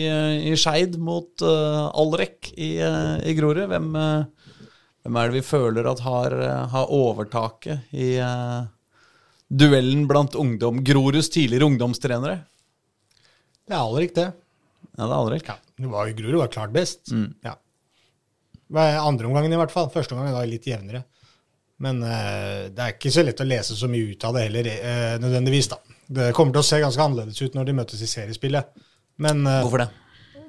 i 0.51 0.57
Skeid 0.61 0.99
mot 1.01 1.41
uh, 1.43 1.89
Alrek 1.97 2.51
i, 2.53 2.75
eh, 2.85 3.15
i 3.25 3.35
Grorud. 3.39 3.65
Hvem, 3.73 3.89
eh, 3.97 4.59
hvem 5.01 5.17
er 5.17 5.31
det 5.31 5.39
vi 5.39 5.47
føler 5.49 5.89
at 5.89 6.03
har, 6.05 6.37
eh, 6.45 6.67
har 6.75 6.93
overtaket 6.93 7.89
i 7.97 8.11
uh, 8.21 8.69
duellen 9.49 10.05
blant 10.11 10.37
ungdom, 10.37 10.85
Groruds 10.85 11.33
tidligere 11.33 11.65
ungdomstrenere? 11.71 12.43
Det 13.65 13.75
er 13.75 13.81
Alrek, 13.81 14.13
det. 14.21 14.29
Ja, 14.93 15.07
det 15.07 15.09
er 15.09 15.19
Alrek. 15.23 15.51
Ja, 15.55 15.89
var, 15.97 16.13
Grorud 16.21 16.43
var 16.45 16.53
klart 16.53 16.77
best. 16.77 17.09
Ja. 17.47 17.57
Andre 18.79 19.27
omgangen 19.27 19.53
i 19.53 19.59
hvert 19.59 19.73
fall. 19.75 19.89
Første 19.91 20.15
omgangen 20.15 20.37
var 20.37 20.47
litt 20.47 20.69
jevnere. 20.71 21.03
Men 21.81 22.03
uh, 22.05 22.69
det 22.69 22.85
er 22.85 22.95
ikke 22.95 23.13
så 23.13 23.25
lett 23.25 23.41
å 23.41 23.49
lese 23.49 23.77
så 23.79 23.89
mye 23.89 24.13
ut 24.13 24.25
av 24.29 24.37
det 24.37 24.45
heller, 24.47 24.69
uh, 24.85 25.17
nødvendigvis. 25.23 25.71
da. 25.73 25.81
Det 26.21 26.31
kommer 26.37 26.55
til 26.55 26.63
å 26.63 26.69
se 26.69 26.81
ganske 26.83 27.03
annerledes 27.07 27.41
ut 27.41 27.57
når 27.57 27.71
de 27.71 27.77
møtes 27.79 28.03
i 28.05 28.11
seriespillet. 28.11 28.83
Men 29.25 29.43
uh, 29.49 29.63
Hvorfor 29.65 29.87
det? 29.87 29.89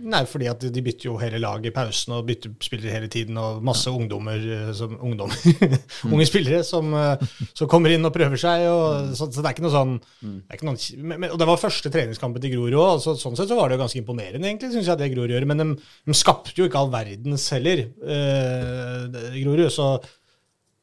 Nei, 0.02 0.22
fordi 0.26 0.48
at 0.50 0.64
de 0.74 0.82
bytter 0.84 1.08
jo 1.10 1.18
hele 1.22 1.40
lag 1.42 1.66
i 1.68 1.72
pausen 1.74 2.16
og 2.16 2.26
bytter 2.26 2.54
spillere 2.64 2.96
hele 2.96 3.10
tiden, 3.12 3.38
og 3.38 3.62
masse 3.66 3.92
ungdommer 3.92 4.42
eh, 4.42 4.72
som 4.78 4.96
ungdommer, 4.98 5.38
unge 6.14 6.26
spillere 6.30 6.62
som, 6.66 6.90
eh, 6.98 7.26
som 7.54 7.70
kommer 7.70 7.94
inn 7.94 8.08
og 8.08 8.14
prøver 8.16 8.40
seg. 8.42 8.66
Og, 8.72 9.12
så, 9.18 9.28
så 9.30 9.44
det 9.44 9.52
er 9.52 9.56
ikke 9.56 9.66
noe 9.68 9.76
sånn 9.76 9.98
det 10.02 10.56
er 10.56 10.58
ikke 10.58 10.70
noen, 10.70 10.80
men, 10.98 11.16
men, 11.18 11.34
Og 11.34 11.42
det 11.42 11.50
var 11.52 11.62
første 11.62 11.92
treningskampen 11.94 12.44
til 12.44 12.56
Grorud 12.56 12.80
òg, 12.82 13.04
så 13.04 13.16
sånn 13.20 13.38
sett 13.38 13.52
så 13.52 13.60
var 13.60 13.70
det 13.70 13.78
jo 13.78 13.84
ganske 13.84 14.02
imponerende, 14.02 14.48
egentlig, 14.48 14.72
syns 14.74 14.90
jeg, 14.90 15.02
det 15.02 15.12
Grorud 15.14 15.36
gjør. 15.36 15.48
Men 15.52 15.62
de, 15.62 15.68
de 16.10 16.18
skapte 16.18 16.58
jo 16.58 16.70
ikke 16.70 16.82
all 16.82 16.92
verdens 16.94 17.46
heller, 17.54 17.86
eh, 18.02 19.22
Grorud. 19.38 19.68
Så, 19.72 19.92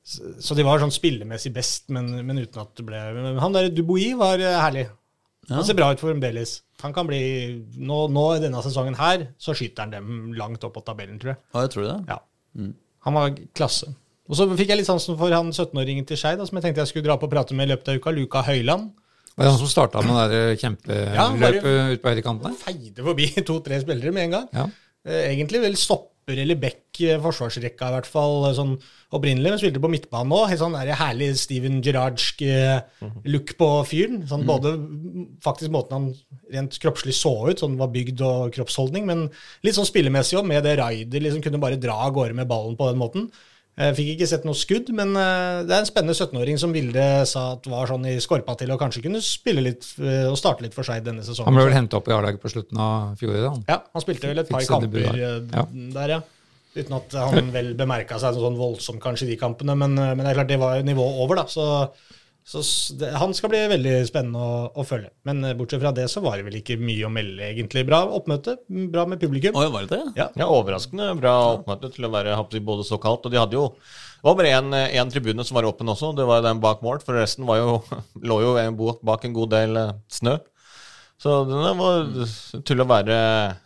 så 0.05 0.57
de 0.57 0.65
var 0.67 0.81
sånn 0.81 0.95
spillemessig 0.95 1.53
best, 1.57 1.91
men, 1.95 2.15
men 2.23 2.41
uten 2.41 2.63
at 2.63 2.73
det 2.79 2.87
ble 2.87 3.03
men 3.19 3.43
Han 3.43 3.57
der 3.57 3.69
Dubois 3.75 4.15
var 4.21 4.41
eh, 4.41 4.63
herlig. 4.63 4.89
Han 5.51 5.65
ser 5.65 5.77
bra 5.79 5.89
ut 5.95 6.01
fremdeles. 6.03 6.59
Han 6.83 6.93
kan 6.93 7.07
bli 7.09 7.21
nå, 7.81 8.03
nå 8.13 8.25
i 8.37 8.43
denne 8.43 8.61
sesongen 8.65 8.99
her, 8.99 9.29
så 9.41 9.55
skyter 9.57 9.87
han 9.87 9.95
dem 9.95 10.35
langt 10.37 10.65
opp 10.67 10.75
på 10.77 10.83
tabellen, 10.87 11.17
tror 11.23 11.33
jeg. 11.35 11.41
Ja, 11.55 11.63
jeg 11.65 11.73
tror 11.75 11.87
det. 11.89 11.97
Ja. 12.11 12.19
Han 13.09 13.17
var 13.17 13.33
klasse. 13.57 13.89
Og 14.29 14.37
så 14.37 14.45
fikk 14.53 14.69
jeg 14.75 14.83
litt 14.83 14.89
sansen 14.91 15.17
for 15.17 15.33
han 15.33 15.49
17-åringen 15.55 16.05
til 16.09 16.19
Skeid, 16.21 16.43
som 16.45 16.59
jeg 16.59 16.67
tenkte 16.67 16.83
jeg 16.85 16.91
skulle 16.93 17.09
dra 17.09 17.17
på 17.17 17.25
og 17.31 17.33
prate 17.33 17.57
med 17.57 17.71
i 17.71 17.73
løpet 17.73 17.89
av 17.95 18.01
uka. 18.03 18.13
Luka 18.13 18.43
Høyland. 18.45 18.91
Var 19.39 19.47
det 19.47 19.53
han 19.55 19.61
som 19.63 19.71
starta 19.71 20.03
med 20.03 20.33
det 20.35 20.43
kjempeløpet 20.61 21.15
Ja, 21.17 21.29
ute 21.95 22.03
på 22.03 22.11
høyrekanten 22.13 22.45
der? 22.49 22.57
Feide 22.61 23.05
forbi 23.07 23.29
to-tre 23.49 23.79
spillere 23.81 24.13
med 24.13 24.27
en 24.29 24.35
gang. 24.37 24.49
Ja. 24.53 24.67
Eh, 25.09 25.29
Egentlig 25.31 25.63
vel 25.63 25.79
stopper 26.29 26.43
eller 26.43 26.57
back 26.57 27.01
eh, 27.01 27.21
forsvarsrekka, 27.21 27.88
i 27.88 27.95
hvert 27.97 28.09
fall 28.09 28.49
eh, 28.49 28.55
sånn 28.57 28.77
opprinnelig. 29.14 29.51
Men 29.51 29.61
spilte 29.61 29.81
på 29.81 29.91
midtbanen 29.91 30.33
òg. 30.33 30.55
Sånn 30.59 30.77
der 30.77 30.95
herlig 30.99 31.37
Steven 31.38 31.81
Gerrardsk 31.83 32.43
eh, 32.43 32.81
look 33.25 33.57
på 33.59 33.69
fyren. 33.88 34.27
Sånn 34.29 34.47
både 34.47 34.77
mm, 34.77 35.38
faktisk 35.45 35.73
måten 35.73 35.97
han 35.97 36.09
rent 36.53 36.79
kroppslig 36.79 37.14
så 37.17 37.49
ut, 37.49 37.61
sånn 37.61 37.79
var 37.79 37.93
bygd 37.93 38.23
og 38.23 38.53
kroppsholdning, 38.55 39.07
men 39.09 39.29
litt 39.64 39.77
sånn 39.77 39.88
spillemessig 39.88 40.38
òg, 40.38 40.49
med 40.49 40.64
det 40.64 40.79
raidet. 40.81 41.23
Liksom 41.23 41.43
kunne 41.45 41.61
bare 41.62 41.81
dra 41.81 41.97
av 42.07 42.14
gårde 42.17 42.37
med 42.37 42.51
ballen 42.51 42.77
på 42.79 42.91
den 42.91 43.01
måten. 43.01 43.31
Jeg 43.79 43.95
fikk 43.95 44.09
ikke 44.17 44.27
sett 44.27 44.47
noe 44.49 44.59
skudd, 44.59 44.88
men 44.99 45.12
eh, 45.14 45.61
det 45.69 45.75
er 45.77 45.83
en 45.85 45.87
spennende 45.87 46.17
17-åring 46.19 46.57
som 46.59 46.73
Vilde 46.75 47.05
sa 47.31 47.45
at 47.55 47.69
var 47.71 47.87
sånn 47.87 48.09
i 48.11 48.17
skorpa 48.25 48.57
til 48.59 48.73
og 48.75 48.81
kanskje 48.81 49.05
kunne 49.05 49.21
spille 49.23 49.62
litt 49.62 49.87
eh, 50.03 50.25
og 50.27 50.35
starte 50.41 50.64
litt 50.67 50.75
for 50.75 50.83
seg 50.88 51.05
denne 51.07 51.23
sesongen. 51.23 51.47
Han 51.53 51.61
ble 51.61 51.69
vel 51.69 51.77
henta 51.79 52.01
opp 52.01 52.11
i 52.11 52.17
A-laget 52.17 52.43
på 52.43 52.51
slutten 52.51 52.81
av 52.83 53.14
fjoråret. 53.21 53.47
han. 53.53 53.62
ja, 53.71 53.79
han 53.95 54.03
spilte 54.03 54.33
vel 54.33 54.43
et 54.43 54.51
par 54.51 54.67
kamper 54.67 55.07
der. 55.07 55.23
eh, 55.23 55.38
Ja. 55.55 55.64
der, 55.95 56.14
ja. 56.17 56.21
Uten 56.79 56.99
at 56.99 57.14
han 57.23 57.53
vel 57.57 57.71
bemerka 57.79 58.19
seg 58.21 58.35
sånn 58.35 58.59
voldsomt 58.59 59.01
kanskje 59.03 59.29
i 59.29 59.33
de 59.33 59.38
kampene, 59.41 59.79
men, 59.79 59.95
eh, 59.99 60.11
men 60.19 60.27
det 60.27 60.33
er 60.35 60.41
klart 60.43 60.51
det 60.51 60.59
var 60.62 60.83
nivået 60.83 61.23
over, 61.23 61.43
da. 61.45 61.47
Så, 61.47 61.69
så 62.49 62.63
det, 62.97 63.11
han 63.21 63.35
skal 63.37 63.51
bli 63.53 63.59
veldig 63.69 63.95
spennende 64.09 64.41
å, 64.41 64.53
å 64.73 64.85
følge. 64.89 65.11
Men 65.29 65.45
eh, 65.45 65.57
bortsett 65.57 65.83
fra 65.83 65.91
det 65.93 66.07
så 66.09 66.23
var 66.25 66.39
det 66.39 66.47
vel 66.47 66.55
ikke 66.63 66.79
mye 66.81 67.05
å 67.05 67.11
melde, 67.13 67.45
egentlig. 67.45 67.83
Bra 67.85 67.99
oppmøte, 68.17 68.55
bra 68.89 69.05
med 69.11 69.21
publikum. 69.21 69.59
Å, 69.59 69.67
var 69.75 69.85
det 69.85 69.99
det? 69.99 70.15
Ja. 70.17 70.31
Ja, 70.33 70.47
Overraskende 70.49 71.11
bra 71.19 71.35
oppmøte 71.59 71.91
til 71.93 72.09
å 72.09 72.13
være 72.15 72.39
både 72.65 72.87
så 72.89 72.97
kaldt. 73.03 73.29
Og 73.29 73.35
de 73.35 73.41
hadde 73.41 73.59
jo 73.59 73.67
Det 73.77 74.25
var 74.27 74.39
bare 74.41 74.87
én 74.97 75.13
tribune 75.13 75.45
som 75.45 75.61
var 75.61 75.69
åpen 75.69 75.93
også, 75.93 76.15
det 76.17 76.25
var 76.27 76.41
den 76.43 76.63
bak 76.65 76.81
mål. 76.83 77.03
For 77.05 77.21
resten 77.21 77.45
var 77.47 77.61
jo, 77.61 77.83
lå 78.33 78.41
jo 78.47 78.95
bak 79.05 79.29
en 79.29 79.37
god 79.37 79.53
del 79.53 79.77
eh, 79.77 79.93
snø. 80.09 80.39
Så 81.21 81.37
det 81.51 81.75
var 81.77 82.09
til 82.65 82.81
å 82.81 82.89
være 82.89 83.21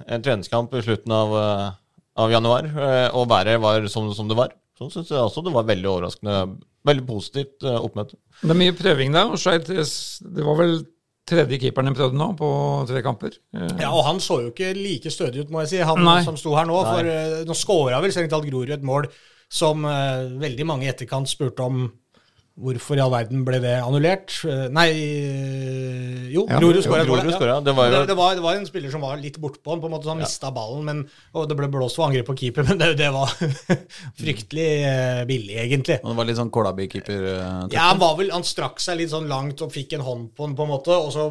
en 0.09 0.27
treningskamp 0.27 0.75
i 0.75 0.83
slutten 0.83 1.15
av, 1.15 1.39
eh, 1.39 1.71
av 2.19 2.35
januar, 2.35 2.67
eh, 2.67 3.09
og 3.15 3.31
været 3.31 3.63
var 3.63 3.87
som, 3.93 4.11
som 4.17 4.27
det 4.27 4.43
var. 4.43 4.51
Så 4.75 4.91
syns 4.91 5.13
jeg 5.13 5.23
også 5.23 5.47
det 5.47 5.55
var 5.55 5.71
veldig 5.71 5.91
overraskende. 5.95 6.37
Veldig 6.89 7.05
positivt 7.07 7.67
eh, 7.67 7.79
oppmøte. 7.79 8.19
Det 8.43 8.51
er 8.51 8.59
mye 8.59 8.75
prøving 8.75 9.15
der. 9.15 9.31
og 9.31 9.39
Skeid 9.39 9.69
Det 9.71 10.47
var 10.47 10.59
vel 10.59 10.81
tredje 11.29 11.59
keeperen 11.63 11.91
de 11.91 11.95
prøvde 11.97 12.19
nå, 12.19 12.33
på 12.39 12.49
tre 12.89 13.03
kamper. 13.05 13.37
Eh, 13.55 13.77
Ja, 13.85 13.93
og 13.93 14.05
han 14.09 14.21
så 14.23 14.41
jo 14.43 14.51
ikke 14.51 14.73
like 14.77 15.13
stødig 15.13 15.45
ut, 15.45 15.53
må 15.55 15.63
jeg 15.63 15.75
si, 15.75 15.83
han 15.87 16.03
Nei. 16.03 16.23
som 16.27 16.39
sto 16.41 16.57
her 16.59 16.67
nå. 16.69 16.81
For 16.89 17.13
eh, 17.13 17.43
nå 17.47 17.57
skåra 17.59 18.03
vel 18.03 18.15
strengt 18.15 18.35
talt 18.35 18.49
Grorud 18.49 18.75
et 18.75 18.87
mål 18.87 19.09
som 19.53 19.85
uh, 19.85 20.33
veldig 20.41 20.65
mange 20.65 20.87
i 20.87 20.89
etterkant 20.89 21.29
spurte 21.29 21.61
om 21.61 21.83
hvorfor 22.53 22.99
i 22.99 23.03
all 23.03 23.13
verden 23.13 23.45
ble 23.47 23.59
det 23.63 23.73
annullert. 23.81 24.35
Eh, 24.45 24.67
nei 24.73 24.89
eh, 24.93 26.27
Jo, 26.33 26.45
Ja, 26.49 26.59
Grorud 26.61 26.85
skåra 26.85 27.05
Det, 27.05 27.33
ja. 27.49 27.61
Det 27.65 27.73
jo- 27.73 27.91
det, 27.91 28.07
det, 28.09 28.17
var, 28.17 28.55
en 28.57 28.67
spiller 28.69 28.93
som 28.93 29.05
var 29.05 29.17
litt 29.21 29.39
bortpå 29.41 29.73
han, 29.73 29.81
på 29.81 29.89
en 29.89 29.95
måte, 29.95 30.05
så 30.05 30.15
han 30.15 30.21
mista 30.21 30.51
ballen. 30.53 30.85
Men, 30.85 31.03
og 31.33 31.49
det 31.49 31.57
ble 31.57 31.69
blåst 31.73 31.97
for 31.97 32.09
angrep 32.09 32.29
på 32.29 32.37
keeper, 32.43 32.65
men 32.69 32.81
det, 32.81 32.93
det 33.01 33.11
var 33.15 33.33
fryktelig 34.21 34.69
eh, 34.89 35.23
billig, 35.29 35.57
egentlig. 35.65 36.01
Og 36.03 36.13
det 36.13 36.19
var 36.21 36.29
litt 36.29 36.41
sånn 36.41 36.53
Kålaby-keeper. 36.53 37.29
Ja, 37.73 37.89
han 37.93 38.03
var 38.03 38.19
vel, 38.21 38.33
han 38.35 38.45
strakk 38.47 38.83
seg 38.85 39.01
litt 39.01 39.13
sånn 39.15 39.31
langt 39.33 39.65
og 39.65 39.73
fikk 39.73 39.97
en 39.97 40.05
hånd 40.05 40.31
på 40.37 40.49
den, 40.49 40.59
på 40.59 40.69
en 40.69 40.75
måte, 40.77 40.97
og 40.97 41.13
så 41.15 41.31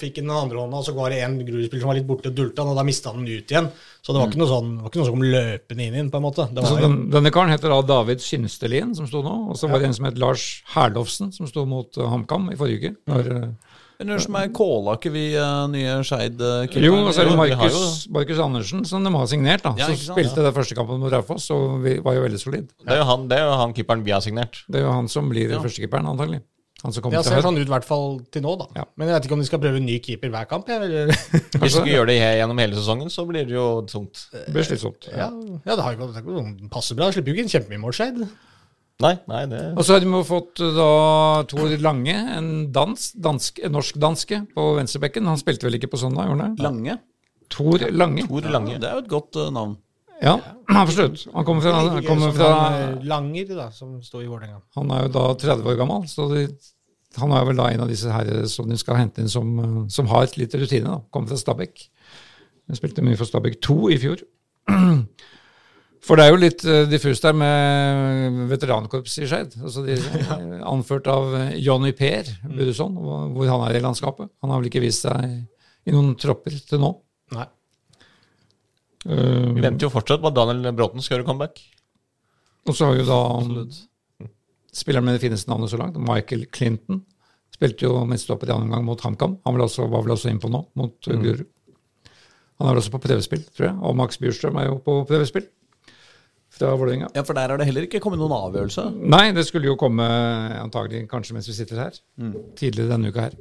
fikk 0.00 0.20
han 0.20 0.30
den 0.30 0.36
andre 0.36 0.60
hånda, 0.62 0.80
og 0.80 0.86
så 0.86 0.94
var 0.96 1.12
det 1.12 1.20
en 1.24 1.38
Grorud-spiller 1.40 1.84
som 1.84 1.92
var 1.92 1.98
litt 1.98 2.08
borte 2.08 2.32
og 2.32 2.36
dulta 2.38 2.64
han, 2.64 2.72
og 2.72 2.78
da 2.78 2.84
mista 2.86 3.12
han 3.12 3.24
den 3.24 3.40
ut 3.40 3.54
igjen. 3.54 3.70
Så 4.02 4.14
det 4.14 4.22
var 4.22 4.30
ikke 4.30 4.42
noe 4.42 4.50
sånn, 4.52 4.70
det 4.76 4.84
var 4.84 4.92
ikke 4.92 5.00
noe 5.00 5.08
som 5.08 5.16
kom 5.18 5.26
løpende 5.26 5.86
inn 5.86 5.96
i 5.96 6.02
den, 6.02 6.12
på 6.12 6.20
en 6.20 6.26
måte. 6.28 6.46
Det 6.54 6.64
Så 6.64 6.76
var, 6.76 6.86
den, 6.86 7.00
denne 7.14 7.34
karen 7.34 7.52
heter 7.54 7.74
da 7.74 7.80
David 7.92 8.24
Skinstelien, 8.24 8.94
som 8.98 9.10
sto 9.10 9.24
nå. 9.26 9.34
Og 9.52 9.58
så 9.60 9.70
var 9.70 9.82
det 9.82 9.90
en 9.90 9.98
som 9.98 10.08
het 10.08 10.22
Lars 10.22 10.46
Herlofsen, 10.74 11.34
som 11.34 11.50
sto 11.50 11.66
mot 11.68 11.98
eh, 11.98 12.08
HamKam 12.08 12.48
i 12.54 12.58
forrige 12.60 12.94
uke. 12.94 12.94
Der, 13.10 13.52
men 13.98 14.12
Eller 14.12 14.22
som 14.22 14.36
er 14.38 14.50
Kåla 14.54 14.92
ikke 14.94 15.10
vi 15.10 15.24
eh, 15.34 15.62
nye 15.72 15.96
Skeid 16.06 16.38
uh, 16.38 16.76
Jo, 16.78 16.92
og 17.00 17.08
så 17.10 17.24
er 17.24 17.32
det 17.32 17.38
Markus, 17.40 18.04
Markus 18.14 18.42
Andersen 18.44 18.84
som 18.86 19.02
de 19.02 19.10
har 19.10 19.26
signert, 19.26 19.64
da. 19.64 19.72
Ja, 19.80 19.88
som 19.90 19.98
spilte 20.14 20.38
ja. 20.38 20.44
den 20.46 20.54
første 20.54 20.76
kampen 20.78 21.02
mot 21.02 21.10
Raufoss 21.10 21.48
og 21.54 21.80
vi 21.82 21.96
var 22.04 22.14
jo 22.14 22.22
veldig 22.28 22.38
solid. 22.38 22.68
Det 22.78 22.94
er 22.94 23.02
jo 23.02 23.08
han, 23.08 23.26
det 23.30 23.40
er 23.40 23.48
jo 23.48 23.56
han 23.58 23.74
keeperen 23.74 24.04
vi 24.06 24.14
har 24.14 24.22
signert. 24.22 24.62
Det 24.70 24.78
er 24.78 24.86
jo 24.86 24.94
han 24.94 25.10
som 25.10 25.26
blir 25.32 25.50
førstekeeperen, 25.58 26.06
antagelig. 26.14 26.44
Han 26.84 26.92
som 26.94 27.00
Ja, 27.00 27.02
kommer 27.02 27.22
til 27.26 27.32
ser 27.32 27.42
sånn 27.42 27.56
ut 27.58 27.66
i 27.66 27.72
hvert 27.72 27.86
fall 27.88 28.20
til 28.30 28.44
nå, 28.44 28.52
da. 28.60 28.66
Ja. 28.78 28.84
Men 28.96 29.08
jeg 29.08 29.16
vet 29.16 29.24
ikke 29.26 29.34
om 29.34 29.40
de 29.42 29.46
skal 29.48 29.62
prøve 29.62 29.80
en 29.80 29.86
ny 29.88 29.96
keeper 30.04 30.30
hver 30.30 30.46
kamp. 30.50 30.68
Eller? 30.70 31.10
Hvis 31.12 31.56
Kanskje 31.56 31.72
du 31.72 31.80
ikke 31.82 31.94
gjør 31.96 32.10
det 32.12 32.18
gjennom 32.20 32.62
hele 32.62 32.78
sesongen, 32.78 33.10
så 33.10 33.24
blir 33.26 33.48
det 33.48 33.56
jo 33.56 33.64
tungt. 33.90 34.28
Det 34.30 34.52
blir 34.54 34.68
slitsomt. 34.68 35.08
ja, 35.10 35.26
ja, 35.66 35.72
det 35.74 35.82
har 35.82 35.96
jo 35.96 36.04
gått- 36.04 36.20
det 36.20 36.70
passer 36.70 36.94
bra. 36.98 37.10
Slipper 37.10 37.34
jo 37.34 37.38
ikke 37.40 37.48
en 37.48 37.54
kjempemye 37.56 37.82
mål, 37.82 38.28
Nei, 38.98 39.12
nei, 39.30 39.44
det 39.46 39.58
Og 39.78 39.84
så 39.86 39.94
har 39.94 40.02
de 40.02 40.22
fått 40.26 40.58
uh, 40.58 40.72
da 40.74 40.86
Tor 41.46 41.70
Lange, 41.78 42.14
en 42.34 42.48
dans, 42.74 43.04
dansk, 43.14 43.60
norsk-danske, 43.70 44.40
på 44.56 44.64
venstrebekken. 44.74 45.28
Han 45.30 45.38
spilte 45.38 45.68
vel 45.68 45.78
ikke 45.78 45.92
på 45.92 46.00
søndag, 46.02 46.26
gjorde 46.26 46.48
han 46.48 46.56
det? 46.58 46.64
Lange. 46.66 46.96
Tor 47.48 47.84
Lange. 47.94 48.24
Tor 48.26 48.42
Ja, 48.42 48.54
Lange. 48.56 48.80
det 48.82 48.88
er 48.90 48.96
jo 48.98 49.04
et 49.04 49.12
godt 49.12 49.38
uh, 49.38 49.50
navn. 49.54 49.76
Ja, 50.22 50.34
slutt. 50.96 51.26
Han 51.34 51.46
kommer 51.46 51.62
fra, 51.62 51.74
han 51.78 52.02
kommer 52.06 52.34
fra 52.34 52.50
eh, 52.78 53.06
Langer, 53.08 53.54
da, 53.54 53.68
som 53.74 53.98
står 54.02 54.24
i 54.24 54.28
Vålerenga. 54.30 54.60
Han 54.78 54.90
er 54.94 55.06
jo 55.06 55.14
da 55.14 55.24
30 55.38 55.70
år 55.70 55.78
gammel, 55.78 56.06
så 56.10 56.26
de, 56.32 56.44
han 57.18 57.34
er 57.34 57.46
vel 57.48 57.60
da 57.60 57.70
en 57.72 57.84
av 57.86 57.90
disse 57.90 58.12
her 58.12 58.30
som 58.50 58.68
de 58.70 58.78
skal 58.80 59.00
hente 59.00 59.22
inn 59.22 59.30
som, 59.32 59.54
uh, 59.58 59.80
som 59.92 60.10
har 60.10 60.28
litt 60.38 60.54
rutine. 60.58 60.86
da, 60.86 61.00
Kommer 61.14 61.32
fra 61.32 61.40
Stabæk. 61.40 61.84
Jeg 62.68 62.80
spilte 62.80 63.04
mye 63.06 63.18
for 63.18 63.30
Stabæk 63.30 63.60
2 63.64 63.78
i 63.94 64.00
fjor. 64.02 64.24
For 66.08 66.14
det 66.14 66.24
er 66.24 66.30
jo 66.30 66.38
litt 66.38 66.62
diffust 66.88 67.24
der 67.26 67.34
med 67.36 68.36
veterankorps 68.48 69.16
i 69.18 69.26
Skeid. 69.28 69.56
Altså 69.58 69.82
de, 69.82 69.96
anført 70.72 71.08
av 71.10 71.34
Johnny 71.58 71.90
Per 71.98 72.30
Budusson, 72.46 72.94
hvor 72.94 73.26
hvor 73.34 73.50
han 73.50 73.64
er 73.66 73.76
i 73.76 73.82
landskapet. 73.82 74.30
Han 74.40 74.54
har 74.54 74.62
vel 74.62 74.70
ikke 74.70 74.84
vist 74.86 75.04
seg 75.04 75.26
i 75.26 75.92
noen 75.92 76.14
tropper 76.20 76.54
til 76.70 76.80
nå. 76.84 76.92
Nei. 77.34 77.48
Uh, 79.06 79.54
Vi 79.54 79.62
venter 79.62 79.86
jo 79.86 79.92
fortsatt 79.92 80.22
på 80.22 80.30
at 80.30 80.38
Daniel 80.38 80.72
Bråten 80.76 81.04
skal 81.04 81.18
gjøre 81.18 81.28
comeback. 81.28 81.60
Og 82.68 82.74
så 82.76 82.88
har 82.88 82.98
jo 82.98 83.06
da 83.08 83.20
spilleren 84.74 85.06
med 85.06 85.16
det 85.16 85.24
fineste 85.24 85.50
navnet 85.50 85.72
så 85.72 85.78
langt, 85.80 85.96
Michael 86.02 86.46
Clinton, 86.54 87.02
spilte 87.54 87.86
jo 87.86 88.02
midtstopper 88.06 88.50
i 88.50 88.54
annen 88.54 88.68
omgang 88.68 88.84
mot 88.86 89.04
HamKam. 89.04 89.38
Han 89.46 89.56
var 89.56 89.66
også, 89.66 89.86
var 89.90 90.04
vel 90.04 90.14
også 90.14 90.32
innpå 90.32 90.50
nå, 90.52 90.64
mot 90.78 91.08
mm. 91.08 91.22
Guru. 91.24 91.46
Han 92.58 92.70
er 92.70 92.80
også 92.80 92.92
på 92.92 93.00
prøvespill, 93.02 93.44
tror 93.54 93.68
jeg. 93.70 93.76
Og 93.86 93.96
Max 93.98 94.18
Bjurstrøm 94.20 94.58
er 94.58 94.68
jo 94.68 94.80
på 94.82 94.98
prøvespill 95.08 95.46
fra 96.58 96.72
Vålerenga. 96.74 97.10
Ja, 97.14 97.22
For 97.26 97.36
der 97.38 97.52
har 97.52 97.60
det 97.60 97.68
heller 97.68 97.86
ikke 97.86 98.00
kommet 98.02 98.20
noen 98.20 98.34
avgjørelse. 98.34 98.88
Nei, 99.14 99.28
det 99.36 99.46
skulle 99.46 99.70
jo 99.70 99.78
komme 99.78 100.06
antagelig 100.58 101.04
kanskje 101.10 101.36
mens 101.36 101.48
vi 101.50 101.56
sitter 101.56 101.82
her. 101.84 101.98
Tidligere 102.58 102.96
denne 102.96 103.12
uka 103.12 103.28
her. 103.28 103.38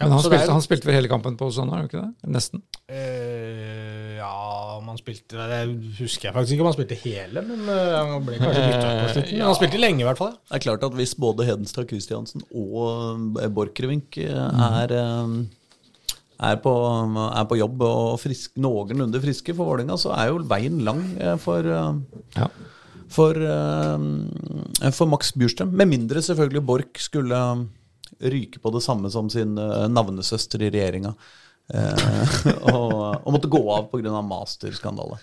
Men 0.00 0.12
han 0.14 0.18
er- 0.20 0.28
spilte, 0.30 0.52
han 0.56 0.62
spilte 0.64 0.86
vel 0.88 0.94
hele 0.96 1.08
kampen 1.12 1.36
på 1.36 1.50
søndag, 1.52 1.82
gjorde 1.84 2.00
han 2.00 2.12
ikke 2.14 2.24
det? 2.24 2.32
Nesten. 2.36 2.62
Eh, 2.88 4.16
ja, 4.20 4.30
om 4.78 4.88
han 4.88 4.98
spilte 5.00 5.36
Det 5.50 5.60
husker 5.98 6.28
jeg 6.28 6.34
faktisk 6.36 6.54
ikke 6.56 6.64
om 6.64 6.68
han 6.70 6.76
spilte 6.78 6.98
hele, 7.02 7.42
men 7.44 7.68
eh, 7.68 7.96
han 8.00 8.24
ble 8.26 8.38
kanskje 8.40 8.64
bytta 8.66 8.90
ut 8.90 9.00
på 9.04 9.12
slutten. 9.14 9.38
Men 9.38 9.46
han 9.50 9.58
spilte 9.60 9.80
lenge, 9.80 10.00
i 10.04 10.08
hvert 10.08 10.20
fall. 10.20 10.34
Det 10.50 10.56
er 10.58 10.64
klart 10.66 10.84
at 10.88 10.96
hvis 10.98 11.14
både 11.20 11.46
Hedenstad 11.48 11.88
Kristiansen 11.90 12.44
og 12.50 13.40
eh, 13.42 13.48
Borchgrevink 13.52 14.18
eh, 14.24 14.66
er, 14.66 14.94
eh, 14.96 15.34
er, 16.50 16.56
på, 16.64 16.74
er 17.28 17.44
på 17.50 17.58
jobb 17.60 17.82
og 17.88 18.14
frisk, 18.22 18.54
noenlunde 18.56 19.20
friske 19.20 19.52
for 19.56 19.68
Vålerenga, 19.68 19.98
så 20.00 20.14
er 20.16 20.32
jo 20.32 20.40
veien 20.48 20.80
lang 20.86 21.02
for, 21.44 21.66
Ja. 22.36 22.46
for, 23.10 23.34
for 24.96 25.10
Max 25.12 25.32
Bjurstrøm. 25.36 25.72
Med 25.76 25.88
mindre 25.92 26.22
selvfølgelig 26.24 26.64
Borch 26.64 27.04
skulle 27.10 27.42
ryke 28.20 28.60
på 28.60 28.72
det 28.74 28.82
samme 28.84 29.10
som 29.12 29.30
sin 29.32 29.56
eh, 29.58 29.86
navnesøster 29.90 30.62
i 30.66 30.70
regjeringa. 30.72 31.14
Eh, 31.74 32.38
og, 32.74 32.94
og 33.24 33.34
måtte 33.34 33.50
gå 33.50 33.62
av 33.74 33.90
pga. 33.92 34.22
masterskandale. 34.22 35.20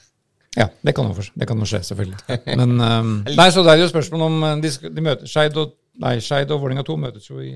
Ja, 0.58 0.70
det 0.82 0.96
kan 0.98 1.12
jo, 1.12 1.26
det 1.38 1.46
kan 1.46 1.60
jo 1.62 1.68
skje, 1.70 1.84
selvfølgelig. 1.86 2.40
Men 2.58 2.80
um, 2.82 3.10
Nei, 3.28 3.50
så 3.54 3.62
det 3.62 3.76
er 3.76 3.84
jo 3.84 3.92
spørsmål 3.92 4.24
om 4.26 4.46
de, 4.64 4.72
de 4.90 5.04
møter 5.06 5.30
Skeid 5.30 5.60
og 5.62 5.76
Nei, 6.02 6.16
Skeid 6.24 6.50
og 6.54 6.64
Vålerenga 6.64 6.86
2 6.88 6.96
møtes 7.02 7.28
jo 7.30 7.42
i 7.42 7.52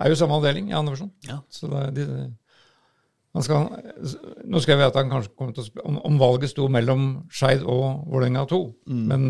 Er 0.00 0.12
jo 0.12 0.18
samme 0.18 0.38
avdeling 0.38 0.70
i 0.70 0.76
andre 0.76 0.94
versjon. 0.94 1.10
Ja. 1.26 1.40
Så 1.50 1.68
det, 1.70 2.06
de, 2.06 2.06
skal, 3.38 3.68
nå 4.50 4.58
skrev 4.58 4.80
jeg 4.82 4.90
at 4.90 4.96
han 4.98 5.10
kanskje 5.12 5.30
kommer 5.38 5.54
til 5.54 5.62
å 5.62 5.66
spille 5.68 5.84
om, 5.86 6.00
om 6.08 6.16
valget 6.18 6.50
sto 6.50 6.64
mellom 6.72 7.04
Skeid 7.30 7.62
og 7.62 8.08
Vålerenga 8.10 8.42
2. 8.50 8.58
Men 9.06 9.28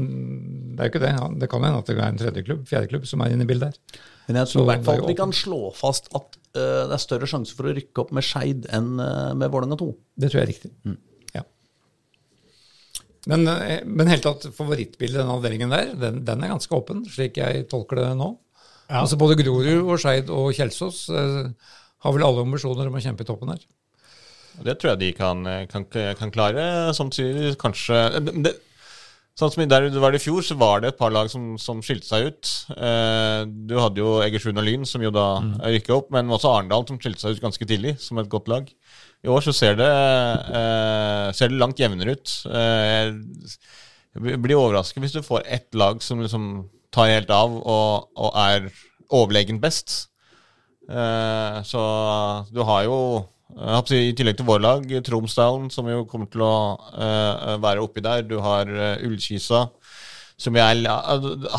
det 0.72 0.80
er 0.80 0.88
jo 0.88 0.92
ikke 0.94 1.02
det. 1.02 1.10
Det 1.42 1.48
kan 1.52 1.66
hende 1.66 1.82
at 1.82 1.90
det 1.90 1.98
er 1.98 2.06
en 2.06 2.20
tredje 2.22 2.44
klubb, 2.46 2.62
fjerde 2.70 2.88
klubb, 2.94 3.04
som 3.10 3.20
er 3.20 3.34
inne 3.34 3.44
i 3.44 3.50
bildet 3.50 3.74
her. 3.74 4.00
Men 4.30 4.40
jeg 4.40 4.52
tror 4.52 4.64
i 4.64 4.68
hvert 4.70 4.86
fall 4.86 5.04
vi 5.04 5.18
kan 5.18 5.34
slå 5.36 5.60
fast 5.76 6.08
at 6.16 6.38
uh, 6.56 6.86
det 6.88 6.96
er 6.96 7.02
større 7.02 7.28
sjanse 7.28 7.52
for 7.58 7.68
å 7.68 7.74
rykke 7.76 8.00
opp 8.00 8.14
med 8.16 8.24
Skeid 8.24 8.70
enn 8.72 8.94
uh, 8.96 9.32
med 9.36 9.52
Vålerenga 9.52 9.76
2. 9.82 9.88
Det 10.22 10.30
tror 10.30 10.40
jeg 10.40 10.46
er 10.46 10.52
riktig. 10.54 10.70
Ja. 11.36 11.42
Men, 13.28 13.44
eh, 13.52 13.82
men 13.84 14.08
helt 14.08 14.24
tatt, 14.24 14.46
favorittbildet 14.56 15.18
i 15.18 15.20
den 15.20 15.34
avdelingen 15.34 15.74
der, 15.74 15.92
den, 16.06 16.22
den 16.24 16.46
er 16.46 16.54
ganske 16.54 16.78
åpen, 16.78 17.04
slik 17.04 17.36
jeg 17.42 17.66
tolker 17.68 18.00
det 18.00 18.14
nå. 18.16 18.30
Ja. 18.86 19.02
Altså 19.02 19.20
Både 19.20 19.36
Grorud 19.38 19.84
og 19.84 20.00
Skeid 20.00 20.32
og 20.32 20.54
Kjelsås 20.56 21.02
uh, 21.12 21.76
har 22.00 22.16
vel 22.16 22.24
alle 22.24 22.46
ambisjoner 22.46 22.88
om 22.88 22.96
å 22.96 23.04
kjempe 23.04 23.26
i 23.26 23.28
toppen 23.28 23.52
her. 23.52 23.60
Det 24.64 24.74
tror 24.80 24.92
jeg 24.92 25.00
de 25.00 25.12
kan, 25.16 25.44
kan, 25.70 25.84
kan 26.18 26.30
klare. 26.34 26.64
Som 26.96 27.08
du 27.12 27.16
sier, 27.20 27.54
kanskje 27.60 28.00
det, 28.42 28.56
Sånn 29.38 29.48
som 29.54 29.62
der 29.70 29.86
du 29.88 29.94
var 30.02 30.12
i 30.12 30.18
fjor, 30.20 30.42
så 30.44 30.52
var 30.58 30.82
det 30.82 30.88
et 30.90 30.98
par 30.98 31.08
lag 31.14 31.30
som, 31.32 31.54
som 31.56 31.78
skilte 31.80 32.04
seg 32.04 32.26
ut. 32.28 32.48
Eh, 32.76 33.44
du 33.70 33.72
hadde 33.80 34.02
jo 34.02 34.18
Egersund 34.20 34.58
og 34.60 34.66
Lyn, 34.66 34.82
som 34.84 35.00
jo 35.00 35.12
da 35.14 35.38
Mm. 35.40 35.54
rykka 35.78 35.94
opp, 35.96 36.10
men 36.12 36.28
også 36.28 36.50
Arendal, 36.50 36.84
som 36.88 36.98
skilte 37.00 37.22
seg 37.22 37.38
ut 37.38 37.44
ganske 37.46 37.64
tidlig, 37.70 37.94
som 38.02 38.18
et 38.20 38.28
godt 38.28 38.50
lag. 38.52 38.68
I 39.24 39.30
år 39.32 39.40
så 39.46 39.54
ser 39.56 39.78
det, 39.80 39.88
eh, 39.88 41.30
ser 41.32 41.48
det 41.48 41.56
langt 41.62 41.80
jevnere 41.80 42.18
ut. 42.18 42.34
Eh, 42.52 43.14
jeg 44.18 44.42
blir 44.42 44.58
overrasket 44.60 45.00
hvis 45.06 45.12
du 45.16 45.22
får 45.22 45.46
ett 45.46 45.72
lag 45.78 46.02
som 46.02 46.20
liksom 46.20 46.68
tar 46.92 47.06
helt 47.08 47.30
av 47.30 47.54
og, 47.62 48.08
og 48.18 48.32
er 48.36 48.68
overlegent 49.08 49.62
best. 49.62 50.08
Eh, 50.90 51.62
så 51.64 51.80
du 52.52 52.60
har 52.66 52.84
jo 52.84 52.98
si, 53.88 53.98
I 54.10 54.14
tillegg 54.16 54.38
til 54.38 54.48
vår 54.48 54.62
lag, 54.64 54.86
Tromsdalen, 55.06 55.70
som 55.72 55.88
jo 55.90 56.04
kommer 56.08 56.30
til 56.30 56.44
å 56.46 56.54
eh, 56.94 57.56
være 57.62 57.84
oppi 57.84 58.02
der. 58.04 58.24
Du 58.26 58.38
har 58.44 58.70
uh, 58.70 59.04
Ullkisa, 59.06 59.66
som 60.40 60.56
jeg 60.56 60.86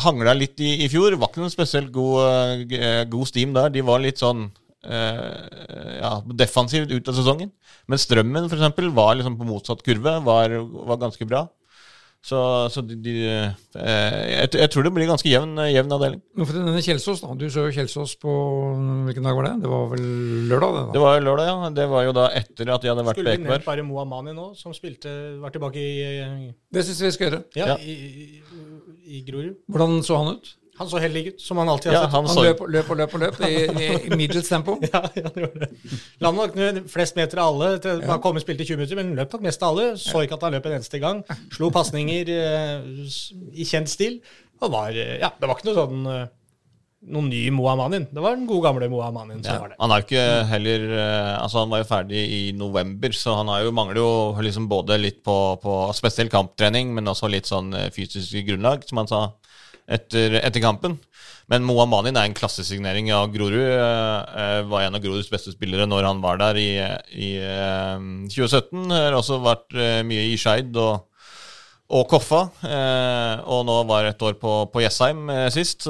hangla 0.04 0.34
litt 0.34 0.60
i 0.62 0.72
i 0.84 0.90
fjor. 0.90 1.14
Var 1.14 1.30
ikke 1.30 1.42
noen 1.44 1.54
spesielt 1.54 1.92
god, 1.94 2.18
eh, 2.26 2.76
eh, 2.80 3.04
god 3.10 3.30
steam 3.30 3.54
der. 3.54 3.70
De 3.74 3.84
var 3.86 4.02
litt 4.02 4.22
sånn 4.22 4.48
eh, 4.82 5.98
ja, 6.00 6.16
defensivt 6.42 6.90
ut 6.90 7.10
av 7.10 7.18
sesongen. 7.18 7.52
Men 7.86 8.00
Strømmen, 8.02 8.48
for 8.48 8.58
eksempel, 8.58 8.90
var 8.94 9.16
liksom 9.18 9.38
på 9.38 9.46
motsatt 9.48 9.84
kurve. 9.86 10.18
Var, 10.26 10.58
var 10.90 11.02
ganske 11.02 11.28
bra. 11.28 11.46
Så, 12.22 12.38
så 12.70 12.84
de, 12.86 12.94
de 13.02 13.12
eh, 13.26 13.54
jeg, 13.74 14.50
jeg 14.54 14.70
tror 14.70 14.84
det 14.86 14.92
blir 14.94 15.08
ganske 15.10 15.26
jevn, 15.26 15.56
jevn 15.72 15.94
avdeling. 15.96 16.20
Men 16.38 16.46
for 16.46 16.54
denne 16.60 16.82
Kjelsås, 16.84 17.18
da. 17.24 17.32
Du 17.34 17.48
så 17.50 17.64
jo 17.66 17.72
Kjelsås 17.74 18.12
på 18.22 18.30
Hvilken 19.08 19.26
dag 19.26 19.34
var 19.34 19.48
det? 19.48 19.54
Det 19.64 19.72
var 19.72 19.88
vel 19.90 20.04
lørdag? 20.52 20.76
det 20.76 20.84
da? 20.84 20.92
Det 20.94 21.02
var 21.02 21.24
lørdag, 21.26 21.50
ja. 21.50 21.70
Det 21.80 21.86
var 21.90 22.06
jo 22.06 22.14
da 22.20 22.28
etter 22.38 22.70
at 22.76 22.84
de 22.86 22.92
hadde 22.92 23.06
vært 23.08 23.18
på 23.18 23.24
Skulle 23.24 23.34
vi 23.40 23.48
nevnt 23.48 23.66
bare 23.66 23.86
Moa 23.88 24.04
Mani 24.06 24.36
nå, 24.38 24.46
som 24.54 24.70
spilte, 24.76 25.10
var 25.42 25.50
tilbake 25.54 25.82
i, 25.82 26.52
Det 26.70 26.86
syns 26.86 27.02
jeg 27.02 27.10
vi 27.10 27.16
skal 27.18 27.28
gjøre. 27.30 27.42
ja, 27.58 27.72
Ja. 27.72 27.76
i, 27.82 27.96
i, 27.98 28.42
i 29.18 29.24
Grorud. 29.26 29.58
Hvordan 29.66 29.98
så 30.06 30.22
han 30.22 30.36
ut? 30.36 30.54
Han 30.80 30.88
så 30.88 31.00
heldig 31.02 31.22
ut, 31.26 31.40
som 31.44 31.58
han 31.60 31.68
alltid 31.68 31.92
har 31.92 31.98
Ja, 31.98 32.02
sett. 32.06 32.14
han 32.16 32.26
Han 32.26 32.44
løp 32.46 32.60
løp 32.74 32.90
og 32.90 32.96
løp, 32.96 33.14
og 33.14 33.20
løp 33.20 33.40
i, 33.44 33.54
i, 34.08 34.16
middels 34.16 34.48
tempo. 34.48 34.78
Ja, 34.92 35.02
han 35.04 35.36
gjorde 35.44 35.66
det. 35.66 35.98
La 36.24 36.30
nok 36.32 36.56
flest 36.90 37.18
meter 37.18 37.42
av 37.42 37.52
alle. 37.52 37.72
Til, 37.84 38.00
ja. 38.06 38.16
kom 38.24 38.38
og 38.40 38.44
spilte 38.44 38.64
i 38.64 38.70
20 38.70 38.80
minutter, 38.80 39.00
men 39.02 39.12
løp 39.18 39.36
nok 39.36 39.44
mest 39.44 39.62
av 39.62 39.74
alle. 39.74 39.90
Så 40.00 40.24
ikke 40.24 40.38
at 40.38 40.46
han 40.48 40.56
løp 40.56 40.68
en 40.70 40.78
eneste 40.78 41.00
gang. 41.02 41.20
Slo 41.52 41.68
pasninger 41.74 42.32
uh, 42.32 42.86
i 43.52 43.68
kjent 43.68 43.92
stil. 43.92 44.22
Og 44.62 44.72
var, 44.72 44.96
uh, 44.96 45.18
ja, 45.20 45.28
det 45.36 45.50
var 45.50 45.60
ikke 45.60 45.68
noe 45.68 45.76
sånn 45.76 46.08
uh, 46.08 46.24
noen 47.12 47.28
ny 47.34 47.42
Mohamanin. 47.52 48.08
Det 48.08 48.24
var 48.24 48.38
den 48.38 48.48
gode 48.48 48.64
gamle 48.70 48.88
Mohamanin 48.88 49.44
som 49.44 49.52
Ja, 49.52 49.60
var 49.60 49.74
det. 49.74 49.78
han 49.82 49.92
er 49.92 50.00
jo 50.00 50.06
ikke 50.06 50.26
heller 50.54 50.84
Altså 51.34 51.58
Han 51.64 51.72
var 51.72 51.80
jo 51.82 51.88
ferdig 51.88 52.20
i 52.30 52.42
november, 52.54 53.12
så 53.12 53.34
han 53.42 53.50
har 53.50 53.64
jo, 53.66 53.72
mangler 53.74 53.98
jo 54.00 54.10
liksom 54.40 54.70
både 54.70 55.00
litt 55.02 55.18
på, 55.26 55.36
på 55.60 55.78
spesiell 55.98 56.30
kamptrening, 56.32 56.94
men 56.94 57.10
også 57.10 57.28
litt 57.28 57.50
sånn 57.50 57.74
fysisk 57.92 58.38
grunnlag, 58.46 58.86
som 58.86 59.02
han 59.02 59.10
sa 59.10 59.24
etter, 59.88 60.38
etter 60.42 60.62
kampen. 60.62 60.98
Men 61.50 61.64
Moa 61.66 61.84
Manin 61.90 62.16
er 62.16 62.28
en 62.28 62.36
klassesignering 62.36 63.10
av 63.14 63.30
Grorud. 63.34 63.60
eh, 63.60 64.62
var 64.70 64.86
en 64.86 64.96
av 64.96 65.02
Groruds 65.02 65.30
beste 65.30 65.52
spillere 65.52 65.88
når 65.88 66.06
han 66.08 66.20
var 66.22 66.38
der 66.40 66.56
i, 66.60 66.70
i 67.12 67.30
eh, 67.36 68.04
2017. 68.30 68.90
Har 68.92 69.18
også 69.18 69.40
vært 69.42 69.76
eh, 69.76 70.02
mye 70.06 70.28
i 70.30 70.38
Skeid 70.40 70.76
og, 70.80 71.08
og 71.92 72.06
Koffa. 72.08 72.46
og 73.44 73.64
nå 73.68 73.80
var 73.90 74.08
et 74.08 74.22
år 74.22 74.38
på, 74.40 74.52
på 74.72 74.84
Jessheim 74.84 75.26
sist. 75.52 75.84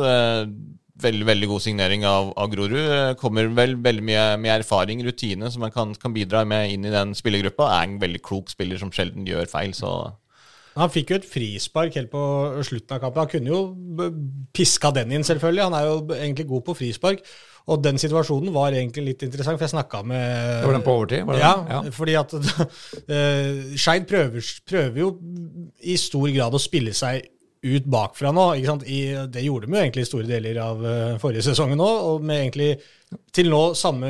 Veldig 1.02 1.26
veldig 1.26 1.48
god 1.50 1.62
signering 1.62 2.06
av, 2.06 2.32
av 2.38 2.50
Grorud. 2.50 3.14
Kommer 3.20 3.46
vel 3.54 3.76
veldig 3.78 4.02
mye 4.08 4.24
med 4.40 4.56
erfaring, 4.56 5.04
rutine, 5.06 5.50
som 5.50 5.62
man 5.62 5.74
kan, 5.74 5.94
kan 5.94 6.14
bidra 6.14 6.42
med 6.48 6.72
inn 6.74 6.88
i 6.88 6.94
den 6.94 7.14
spillergruppa. 7.14 7.70
Er 7.76 7.86
en 7.86 8.00
veldig 8.02 8.22
klok 8.24 8.50
spiller 8.50 8.82
som 8.82 8.90
sjelden 8.90 9.28
gjør 9.28 9.46
feil. 9.52 9.76
Så 9.78 9.92
Han 10.78 10.92
fikk 10.92 11.12
jo 11.12 11.20
et 11.20 11.28
frispark 11.28 11.96
helt 11.98 12.10
på 12.12 12.22
slutten 12.64 12.96
av 12.96 13.02
kampen. 13.02 13.24
Han 13.24 13.32
kunne 13.32 13.52
jo 13.52 14.12
piska 14.56 14.92
den 14.96 15.12
inn, 15.12 15.26
selvfølgelig. 15.26 15.66
Han 15.68 15.76
er 15.76 15.88
jo 15.88 15.96
egentlig 16.16 16.46
god 16.48 16.64
på 16.68 16.76
frispark. 16.78 17.24
Og 17.70 17.82
den 17.82 18.00
situasjonen 18.00 18.50
var 18.54 18.74
egentlig 18.74 19.04
litt 19.12 19.26
interessant, 19.26 19.58
for 19.58 19.68
jeg 19.68 19.74
snakka 19.76 20.00
med 20.06 20.24
Det 20.62 20.70
var 20.70 20.78
den 20.78 20.86
på 20.86 20.96
overtid? 20.96 21.26
Var 21.28 21.38
det 21.38 21.44
ja, 21.44 21.52
ja. 21.70 21.82
fordi 21.94 22.16
at 22.18 22.34
uh, 22.38 23.76
Skeid 23.78 24.08
prøver, 24.10 24.48
prøver 24.66 24.98
jo 25.04 25.12
i 25.86 25.94
stor 26.00 26.26
grad 26.34 26.56
å 26.58 26.62
spille 26.62 26.94
seg 26.96 27.28
ut 27.62 27.86
bakfra 27.86 28.32
nå. 28.34 28.48
ikke 28.58 28.72
sant? 28.72 28.88
I, 28.90 29.02
det 29.30 29.44
gjorde 29.44 29.68
de 29.68 29.76
jo 29.76 29.84
egentlig 29.84 30.06
i 30.06 30.10
store 30.10 30.26
deler 30.26 30.58
av 30.64 30.82
uh, 30.82 31.20
forrige 31.22 31.46
sesong 31.46 31.76
nå, 31.78 31.90
og 32.08 32.26
med 32.26 32.48
egentlig 32.48 32.72
til 33.32 33.48
nå 33.52 33.60
samme 33.78 34.08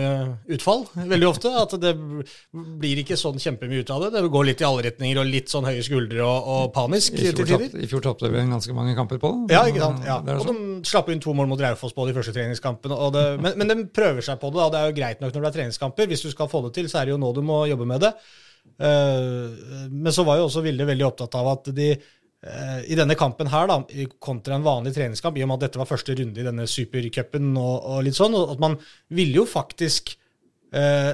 utfall 0.53 0.85
veldig 0.97 1.29
ofte. 1.29 1.53
At 1.59 1.75
det 1.81 1.93
blir 1.97 3.01
ikke 3.03 3.19
sånn 3.19 3.41
kjempemye 3.43 3.83
ut 3.83 3.93
av 3.95 4.05
det. 4.05 4.11
Det 4.17 4.33
går 4.35 4.47
litt 4.49 4.63
i 4.65 4.67
alle 4.69 4.85
retninger 4.89 5.21
og 5.23 5.31
litt 5.31 5.53
sånn 5.53 5.67
høye 5.69 5.85
skuldre 5.87 6.23
og, 6.27 6.51
og 6.55 6.71
panisk 6.77 7.17
I 7.17 7.31
til 7.31 7.43
fjor, 7.43 7.65
tider. 7.65 7.83
I 7.85 7.91
fjor 7.91 8.05
tapte 8.07 8.31
vi 8.33 8.45
ganske 8.53 8.77
mange 8.77 8.95
kamper 8.99 9.21
på 9.23 9.33
det. 9.49 9.57
Ja, 9.57 9.65
ikke 9.71 9.85
sant? 9.85 10.07
Ja. 10.09 10.21
Og 10.37 10.47
sånn. 10.47 10.63
de 10.83 10.93
slapp 10.93 11.11
inn 11.13 11.23
to 11.23 11.35
mål 11.39 11.51
mot 11.51 11.63
Raufoss 11.63 11.97
på 11.97 12.09
de 12.09 12.17
første 12.17 12.35
treningskampene. 12.37 12.99
Og 12.99 13.13
det, 13.17 13.27
men, 13.43 13.59
men 13.61 13.73
de 13.73 13.79
prøver 13.95 14.25
seg 14.27 14.41
på 14.43 14.53
det. 14.53 14.63
Da. 14.63 14.71
Det 14.75 14.81
er 14.81 14.91
jo 14.91 14.97
greit 15.01 15.23
nok 15.25 15.35
når 15.35 15.47
det 15.47 15.53
er 15.53 15.59
treningskamper. 15.61 16.11
Hvis 16.13 16.27
du 16.27 16.33
skal 16.33 16.51
få 16.53 16.65
det 16.67 16.75
til, 16.79 16.91
så 16.93 17.03
er 17.03 17.09
det 17.09 17.17
jo 17.17 17.21
nå 17.23 17.35
du 17.37 17.45
må 17.47 17.65
jobbe 17.71 17.89
med 17.89 18.05
det. 18.07 18.15
Eh, 18.83 19.89
men 19.91 20.13
så 20.15 20.25
var 20.27 20.39
jo 20.41 20.49
også 20.49 20.63
Vilde 20.65 20.87
veldig 20.89 21.07
opptatt 21.07 21.35
av 21.39 21.55
at 21.57 21.73
de 21.77 21.93
i 22.43 22.97
denne 22.99 23.15
kampen 23.15 23.47
her, 23.53 23.69
da, 23.71 24.07
kontra 24.19 24.57
en 24.57 24.65
vanlig 24.67 24.97
treningskamp, 24.97 25.37
i 25.39 25.45
og 25.45 25.51
med 25.53 25.61
at 25.61 25.69
dette 25.69 25.79
var 25.79 25.87
første 25.87 26.17
runde 26.19 26.43
i 26.43 26.47
denne 26.47 26.65
supercupen 26.67 27.53
og, 27.55 27.77
og 27.87 28.01
litt 28.03 28.19
sånn, 28.19 28.35
og 28.35 28.57
at 28.57 28.65
man 28.65 28.75
ville 29.15 29.39
jo 29.39 29.45
faktisk 29.47 30.11
eh, 30.75 31.13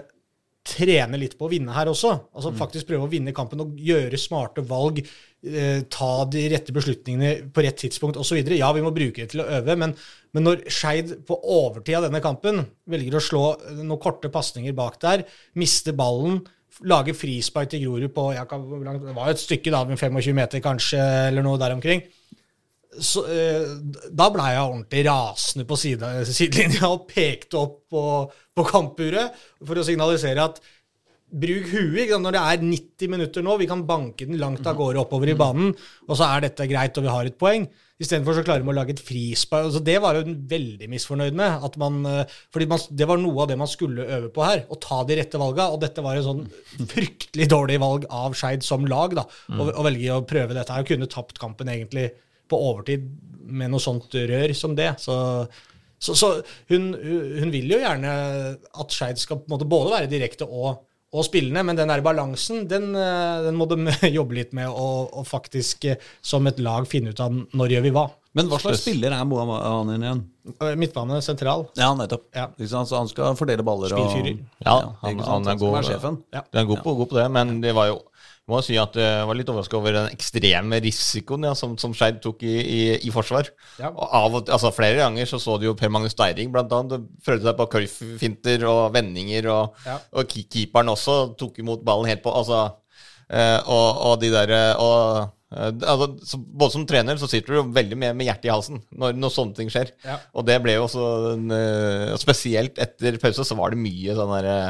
trene 0.69 1.19
litt 1.21 1.37
på 1.39 1.47
å 1.47 1.53
vinne 1.53 1.75
her 1.75 1.91
også. 1.91 2.11
Altså 2.37 2.53
faktisk 2.57 2.91
prøve 2.91 3.07
å 3.07 3.11
vinne 3.11 3.35
kampen 3.37 3.63
og 3.65 3.79
gjøre 3.81 4.21
smarte 4.21 4.65
valg. 4.69 5.01
Eh, 5.39 5.85
ta 5.93 6.11
de 6.31 6.45
rette 6.53 6.75
beslutningene 6.75 7.51
på 7.55 7.65
rett 7.65 7.79
tidspunkt 7.85 8.19
osv. 8.21 8.41
Ja, 8.57 8.71
vi 8.75 8.85
må 8.85 8.93
bruke 8.95 9.23
det 9.23 9.33
til 9.33 9.45
å 9.45 9.49
øve, 9.59 9.77
men, 9.79 9.95
men 10.35 10.47
når 10.47 10.65
Skeid 10.75 11.15
på 11.29 11.39
overtid 11.39 12.01
av 12.01 12.09
denne 12.09 12.23
kampen 12.25 12.65
velger 12.91 13.19
å 13.19 13.25
slå 13.25 13.45
eh, 13.55 13.81
noen 13.81 14.03
korte 14.03 14.33
pasninger 14.35 14.77
bak 14.77 14.99
der, 15.05 15.25
miste 15.59 15.95
ballen, 15.97 16.43
lage 16.87 17.15
frispark 17.17 17.73
til 17.73 17.83
Grorud 17.87 18.13
på 18.15 18.29
ja, 18.37 18.45
Det 18.47 19.15
var 19.17 19.31
jo 19.31 19.35
et 19.35 19.43
stykke, 19.43 19.73
da, 19.75 19.83
med 19.89 19.99
25 19.99 20.37
meter 20.37 20.63
kanskje, 20.63 21.03
eller 21.29 21.43
noe 21.43 21.59
der 21.59 21.75
omkring 21.75 22.05
så, 22.99 23.23
eh, 23.31 23.77
da 24.11 24.29
ble 24.33 24.47
jeg 24.53 24.65
ordentlig 24.65 25.05
rasende 25.07 25.67
på 25.69 25.77
side, 25.79 26.09
sidelinja 26.27 26.89
og 26.91 27.07
pekte 27.11 27.61
opp 27.61 27.77
på, 27.93 28.05
på 28.29 28.67
kampuret 28.67 29.37
for 29.61 29.79
å 29.79 29.85
signalisere 29.87 30.47
at 30.49 30.61
bruk 31.29 31.69
huet. 31.75 32.15
Når 32.17 32.35
det 32.35 32.43
er 32.43 32.65
90 32.65 33.13
minutter 33.13 33.45
nå, 33.45 33.59
vi 33.61 33.69
kan 33.71 33.85
banke 33.89 34.27
den 34.29 34.41
langt 34.41 34.67
av 34.67 34.79
gårde 34.79 35.03
oppover 35.05 35.33
i 35.33 35.37
banen, 35.39 35.75
og 36.09 36.19
så 36.19 36.31
er 36.31 36.49
dette 36.49 36.69
greit, 36.71 36.99
og 36.99 37.07
vi 37.07 37.13
har 37.13 37.29
et 37.29 37.39
poeng. 37.39 37.69
Istedenfor 37.99 38.37
så 38.37 38.45
klarer 38.47 38.63
de 38.63 38.71
å 38.71 38.77
lage 38.77 38.95
et 38.95 39.03
frispark. 39.03 39.67
Altså, 39.67 39.81
det 39.83 39.97
var 40.03 40.21
hun 40.21 40.37
veldig 40.51 40.87
misfornøyd 40.93 41.35
med. 41.39 41.65
At 41.67 41.79
man, 41.83 41.97
eh, 42.07 42.37
fordi 42.55 42.69
man, 42.71 42.85
det 42.95 43.09
var 43.11 43.19
noe 43.19 43.43
av 43.43 43.49
det 43.51 43.57
man 43.59 43.71
skulle 43.71 44.07
øve 44.07 44.31
på 44.35 44.45
her. 44.47 44.63
Å 44.71 44.79
ta 44.79 45.01
de 45.09 45.17
rette 45.19 45.41
valga. 45.41 45.67
Og 45.75 45.81
dette 45.83 46.05
var 46.05 46.19
et 46.19 46.27
sånn 46.27 46.45
fryktelig 46.95 47.49
dårlig 47.51 47.81
valg 47.83 48.07
av 48.15 48.39
Skeid 48.39 48.63
som 48.67 48.87
lag. 48.87 49.17
da, 49.19 49.27
å, 49.51 49.67
å 49.73 49.87
velge 49.87 50.15
å 50.15 50.27
prøve 50.31 50.55
dette 50.55 50.77
her. 50.77 50.87
Kunne 50.87 51.11
tapt 51.11 51.43
kampen 51.43 51.73
egentlig 51.75 52.13
på 52.49 52.61
overtid 52.71 53.09
med 53.49 53.73
noe 53.73 53.83
sånt 53.83 54.15
rør 54.15 54.55
som 54.55 54.79
det. 54.79 54.93
Så, 55.03 55.17
så, 55.99 56.15
så 56.15 56.31
hun, 56.71 56.93
hun 56.95 57.51
vil 57.51 57.75
jo 57.75 57.81
gjerne 57.83 58.13
at 58.55 58.95
Skeid 58.95 59.19
skal 59.19 59.43
på 59.43 59.51
en 59.51 59.57
måte 59.57 59.69
både 59.69 59.97
være 59.97 60.13
direkte 60.13 60.47
og, 60.47 60.85
og 61.09 61.25
spillende, 61.25 61.63
men 61.65 61.79
den 61.79 61.89
der 61.89 62.03
balansen 62.05 62.67
den, 62.69 62.91
eh, 62.97 63.43
den 63.47 63.57
må 63.57 63.65
de 63.71 63.79
jobbe 64.19 64.37
litt 64.37 64.55
med 64.57 64.69
og, 64.69 65.09
og 65.17 65.25
faktisk 65.29 65.87
eh, 65.89 66.01
som 66.21 66.47
et 66.51 66.61
lag 66.61 66.89
finne 66.89 67.15
ut 67.15 67.23
av 67.25 67.33
når 67.33 67.77
gjør 67.77 67.87
vi 67.87 67.93
hva. 67.97 68.09
Men 68.37 68.51
hva 68.51 68.59
slags 68.61 68.83
spiller 68.85 69.15
er 69.17 69.25
Mohamed 69.27 70.05
igjen? 70.05 70.21
Eh, 70.53 70.75
Midtbane 70.79 71.23
sentral. 71.25 71.65
Ja, 71.81 71.95
nettopp. 71.97 72.29
Ja. 72.37 72.51
Så 72.61 72.85
han 72.93 73.09
skal 73.09 73.39
fordele 73.41 73.65
baller 73.67 73.95
og 73.97 74.05
Spillfyrer. 74.05 74.45
Ja, 74.61 74.77
han, 75.01 75.17
han, 75.17 75.25
han 75.25 75.51
er 75.55 75.59
god. 75.63 75.79
er 75.81 75.89
sjefen. 75.89 76.21
Ja. 76.35 76.45
Er 76.53 76.69
god 76.69 76.85
på, 76.85 76.95
god 77.01 77.11
på 77.11 77.21
det, 77.23 77.27
men 77.35 77.59
det 77.65 77.73
var 77.79 77.89
jo 77.95 78.03
må 78.49 78.61
si 78.65 78.79
at 78.81 78.97
jeg 78.97 79.27
var 79.29 79.37
litt 79.37 79.51
overraska 79.53 79.77
over 79.77 79.93
den 79.93 80.11
ekstreme 80.15 80.81
risikoen 80.81 81.45
ja, 81.45 81.53
som, 81.59 81.75
som 81.81 81.93
Skeid 81.97 82.21
tok 82.25 82.43
i, 82.49 82.55
i, 82.59 82.81
i 83.05 83.13
forsvar. 83.13 83.51
Ja. 83.81 83.91
Og 83.93 84.09
av 84.09 84.37
altså 84.41 84.73
Flere 84.73 85.03
ganger 85.03 85.29
så 85.29 85.41
så 85.43 85.59
du 85.61 85.67
jo 85.69 85.77
Per 85.79 85.93
Magnus 85.93 86.17
Deiring 86.19 86.53
annet, 86.57 87.09
prøvde 87.25 87.45
seg 87.45 87.57
på 87.59 87.69
curlfinter 87.77 88.65
og 88.69 88.93
vendinger, 88.97 89.51
og, 89.53 89.81
Ja. 89.85 89.99
og 90.17 90.29
keeperen 90.33 90.93
også 90.93 91.19
tok 91.39 91.59
imot 91.61 91.85
ballen 91.85 92.09
helt 92.09 92.23
på 92.25 92.33
altså, 92.33 92.65
eh, 93.29 93.59
og, 93.67 93.89
og 94.09 94.21
de 94.23 94.31
der, 94.33 94.53
og 94.81 95.29
eh, 95.53 95.73
altså, 95.85 96.13
så, 96.25 96.41
Både 96.41 96.73
som 96.75 96.87
trener 96.89 97.21
så 97.21 97.29
sitter 97.31 97.59
du 97.59 97.73
veldig 97.77 97.99
med, 98.01 98.17
med 98.17 98.29
hjertet 98.29 98.49
i 98.49 98.55
halsen 98.55 98.81
når, 98.93 99.17
når 99.17 99.35
sånne 99.35 99.59
ting 99.59 99.73
skjer. 99.73 99.93
Og 100.35 100.47
det 100.49 100.61
ble 100.65 100.79
jo 100.79 100.87
også 100.89 101.09
en, 101.35 101.51
eh, 101.53 102.15
Spesielt 102.21 102.81
etter 102.81 103.21
pause 103.21 103.45
så 103.45 103.59
var 103.59 103.75
det 103.77 103.83
mye 103.85 104.17
sånn 104.17 104.39
derre 104.39 104.61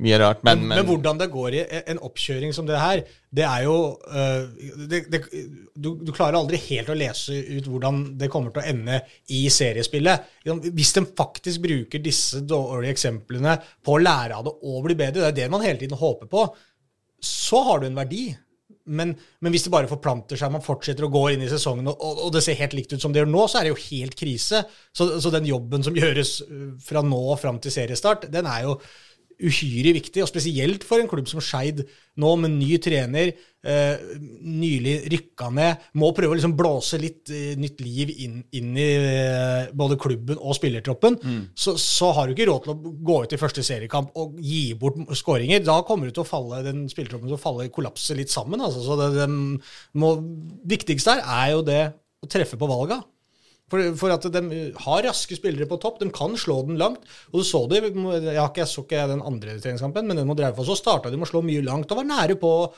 Mye 0.00 0.16
rart, 0.16 0.40
men, 0.46 0.62
Men, 0.64 0.78
men 0.78 0.86
hvordan 0.88 1.18
det 1.20 1.28
går 1.28 1.54
i 1.58 1.62
en 1.92 1.98
oppkjøring 2.06 2.54
som 2.56 2.64
det 2.68 2.78
her, 2.80 3.02
det 3.36 3.44
er 3.44 3.66
jo 3.66 3.74
uh, 4.08 4.46
det, 4.88 5.02
det, 5.12 5.20
du, 5.76 5.90
du 6.00 6.12
klarer 6.16 6.38
aldri 6.38 6.60
helt 6.70 6.88
å 6.88 6.96
lese 6.96 7.36
ut 7.36 7.68
hvordan 7.68 8.02
det 8.20 8.30
kommer 8.32 8.54
til 8.54 8.62
å 8.62 8.70
ende 8.72 9.02
i 9.36 9.42
seriespillet. 9.52 10.30
Hvis 10.72 10.94
de 10.96 11.04
faktisk 11.04 11.60
bruker 11.66 12.00
disse 12.00 12.40
dårlige 12.48 12.96
eksemplene 12.96 13.58
på 13.84 13.98
å 13.98 14.00
lære 14.00 14.38
av 14.38 14.48
det 14.48 14.54
og 14.56 14.86
bli 14.88 14.96
bedre, 14.96 15.26
det 15.26 15.32
er 15.34 15.40
det 15.42 15.50
man 15.52 15.66
hele 15.66 15.82
tiden 15.82 16.00
håper 16.00 16.30
på, 16.32 16.46
så 17.20 17.60
har 17.68 17.82
du 17.82 17.90
en 17.90 18.00
verdi. 18.00 18.30
Men, 18.90 19.12
men 19.44 19.52
hvis 19.52 19.66
det 19.66 19.70
bare 19.74 19.90
forplanter 19.90 20.38
seg, 20.40 20.50
man 20.50 20.64
fortsetter 20.64 21.04
å 21.06 21.12
gå 21.12 21.26
inn 21.34 21.44
i 21.44 21.50
sesongen, 21.50 21.92
og, 21.92 22.24
og 22.24 22.32
det 22.34 22.42
ser 22.42 22.58
helt 22.58 22.72
likt 22.74 22.94
ut 22.94 23.02
som 23.02 23.12
det 23.12 23.20
gjør 23.20 23.30
nå, 23.30 23.44
så 23.46 23.60
er 23.60 23.68
det 23.68 23.74
jo 23.74 23.84
helt 23.84 24.16
krise. 24.18 24.64
Så, 24.96 25.06
så 25.20 25.30
den 25.34 25.46
jobben 25.46 25.84
som 25.86 25.96
gjøres 25.96 26.32
øh, 26.48 26.72
fra 26.82 27.04
nå 27.04 27.20
og 27.34 27.38
fram 27.42 27.60
til 27.62 27.74
seriestart, 27.74 28.26
den 28.32 28.48
er 28.50 28.64
jo 28.66 28.80
uhyre 29.40 29.94
viktig, 29.96 30.22
og 30.24 30.30
spesielt 30.30 30.84
for 30.86 31.00
en 31.00 31.08
klubb 31.10 31.28
som 31.30 31.42
Skeid 31.44 31.82
nå, 32.20 32.30
med 32.40 32.52
ny 32.52 32.76
trener, 32.82 33.30
eh, 33.64 34.02
nylig 34.44 34.96
rykka 35.12 35.48
ned, 35.56 35.86
må 36.00 36.10
prøve 36.16 36.34
å 36.34 36.38
liksom 36.38 36.56
blåse 36.58 36.98
litt 37.00 37.30
eh, 37.32 37.54
nytt 37.60 37.80
liv 37.84 38.12
inn, 38.26 38.40
inn 38.56 38.74
i 38.76 38.88
eh, 38.98 39.70
både 39.76 39.98
klubben 40.00 40.40
og 40.40 40.56
spillertroppen, 40.58 41.16
så, 41.54 41.76
så 41.80 42.10
har 42.16 42.28
du 42.28 42.34
ikke 42.34 42.48
råd 42.50 42.66
til 42.66 42.74
å 42.74 42.94
gå 43.10 43.20
ut 43.24 43.36
i 43.36 43.40
første 43.40 43.64
seriekamp 43.66 44.16
og 44.20 44.36
gi 44.44 44.74
bort 44.80 45.00
skåringer. 45.16 45.64
Da 45.64 45.80
kommer 45.86 46.08
du 46.08 46.16
til 46.16 46.24
å 46.24 46.28
falle, 46.28 46.64
den 46.66 46.84
spillertroppen 46.92 47.30
til 47.30 47.38
å 47.38 47.40
falle, 47.40 47.70
kollapse 47.72 48.16
litt 48.18 48.32
sammen. 48.32 48.60
Altså. 48.60 48.84
Så 48.84 48.98
det, 49.00 49.10
det 49.16 49.30
må, 50.00 50.12
viktigste 50.68 51.16
her 51.16 51.24
er 51.40 51.54
jo 51.54 51.64
det 51.66 51.82
å 52.20 52.28
treffe 52.30 52.60
på 52.60 52.68
valga. 52.68 53.00
For, 53.70 53.92
for 54.00 54.10
at 54.10 54.24
de 54.34 54.40
har 54.84 55.02
raske 55.06 55.36
spillere 55.38 55.68
på 55.70 55.78
topp. 55.82 56.00
De 56.02 56.08
kan 56.14 56.32
slå 56.40 56.60
den 56.66 56.78
langt. 56.80 57.04
Og 57.30 57.40
du 57.40 57.46
så 57.46 57.60
det, 57.70 57.80
jeg, 57.84 57.94
ikke, 57.94 58.64
jeg 58.64 58.66
så 58.70 58.82
ikke 58.84 59.04
den 59.12 59.22
andre 59.22 59.54
treningskampen, 59.62 60.08
men 60.10 60.18
den 60.18 60.26
mot 60.30 60.40
Raufoss, 60.42 60.66
så 60.72 60.78
starta 60.80 61.10
de 61.12 61.20
med 61.20 61.28
å 61.28 61.30
slå 61.30 61.42
mye 61.46 61.62
langt 61.66 61.90
og 61.94 62.00
var 62.02 62.08
nære 62.10 62.34
på 62.40 62.50
å, 62.64 62.70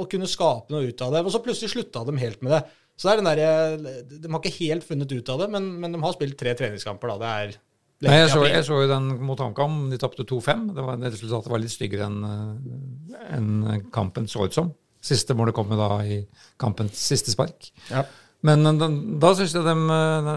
å 0.00 0.04
kunne 0.10 0.28
skape 0.30 0.72
noe 0.72 0.88
ut 0.88 1.02
av 1.04 1.12
det. 1.12 1.24
Og 1.26 1.34
så 1.34 1.42
plutselig 1.44 1.74
slutta 1.74 2.06
de 2.08 2.16
helt 2.22 2.40
med 2.46 2.56
det. 2.56 2.62
Så 3.00 3.08
det 3.08 3.12
er 3.12 3.20
den 3.20 3.28
der, 3.30 4.06
De 4.20 4.28
har 4.32 4.40
ikke 4.42 4.56
helt 4.60 4.84
funnet 4.84 5.12
ut 5.12 5.28
av 5.32 5.44
det, 5.44 5.50
men, 5.52 5.68
men 5.80 5.92
de 5.96 6.00
har 6.02 6.16
spilt 6.16 6.36
tre 6.40 6.56
treningskamper. 6.58 7.14
da, 7.14 7.20
det 7.20 7.34
er 7.34 7.58
Nei, 8.00 8.14
jeg, 8.22 8.30
så, 8.32 8.40
jeg 8.48 8.64
så 8.64 8.76
jo 8.80 8.88
den 8.88 9.10
mot 9.28 9.36
HamKam. 9.44 9.74
De 9.92 9.98
tapte 10.00 10.24
2-5. 10.24 10.70
Det 10.72 10.84
var- 10.86 11.02
Resultatet 11.04 11.52
var 11.52 11.60
litt 11.60 11.72
styggere 11.74 12.06
enn 12.08 12.22
en 13.36 13.82
kampen 13.92 14.28
så 14.28 14.46
ut 14.48 14.56
som. 14.56 14.70
Siste 15.04 15.36
målet 15.36 15.52
kom 15.56 15.68
jo 15.72 15.76
da 15.80 15.98
i 16.04 16.22
kampens 16.60 16.96
siste 17.00 17.32
spark. 17.32 17.70
Ja. 17.90 18.06
Men 18.46 18.64
eh, 18.66 18.78
da, 18.80 18.88
da 19.22 19.32
syns 19.36 19.54
jeg 19.56 19.66
de, 19.66 19.76
eh, 19.96 20.32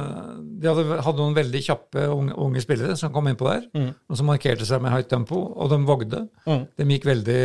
de 0.62 0.70
hadde, 0.72 1.00
hadde 1.06 1.22
noen 1.22 1.38
veldig 1.38 1.64
kjappe 1.70 2.06
unge, 2.12 2.36
unge 2.46 2.64
spillere 2.64 2.98
som 3.00 3.14
kom 3.16 3.30
innpå 3.32 3.48
der, 3.48 3.66
og 4.10 4.20
som 4.20 4.30
markerte 4.30 4.68
seg 4.68 4.84
med 4.84 4.94
høyt 4.96 5.10
tempo, 5.12 5.40
og 5.56 5.72
de 5.72 5.82
vogde. 5.88 6.22
Mm. 6.48 6.64
De 6.80 6.88
gikk 6.96 7.10
veldig 7.10 7.42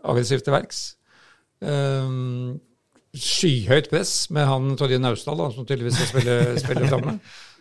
aggressivt 0.00 0.46
til 0.46 0.56
verks. 0.56 0.82
Um, 1.60 2.58
skyhøyt 3.10 3.90
press 3.90 4.30
med 4.32 4.46
han 4.48 4.74
Torje 4.78 5.00
Naustdal, 5.02 5.38
da, 5.40 5.50
som 5.54 5.66
tydeligvis 5.66 5.98
skal 5.98 6.10
spille, 6.12 6.36
spille 6.64 6.90
framme. 6.90 7.18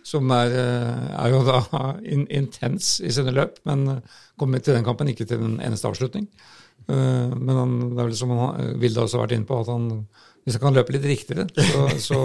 Som 0.09 0.31
er, 0.31 0.53
eh, 0.55 1.09
er 1.19 1.33
jo 1.33 1.41
da 1.43 1.59
in, 2.07 2.23
intens 2.31 2.97
i 3.03 3.11
sine 3.13 3.33
løp, 3.35 3.59
men 3.67 3.99
kom 4.39 4.55
til 4.55 4.77
den 4.77 4.85
kampen 4.87 5.09
ikke 5.11 5.27
til 5.27 5.41
den 5.41 5.59
eneste 5.65 5.89
avslutning. 5.89 6.29
Uh, 6.89 7.29
Men 7.35 7.53
han, 7.53 7.73
det 7.91 7.99
er 7.99 8.07
vel 8.07 8.15
som 8.17 8.31
han, 8.33 8.77
Vilde 8.81 9.03
også 9.03 9.19
har 9.19 9.27
vært 9.27 9.35
inne 9.35 9.45
på, 9.45 9.59
at 9.61 9.67
han 9.69 9.89
Hvis 10.49 10.57
jeg 10.57 10.63
kan 10.63 10.73
løpe 10.73 10.95
litt 10.95 11.03
riktigere, 11.05 11.43
så, 11.53 11.83
så, 12.01 12.19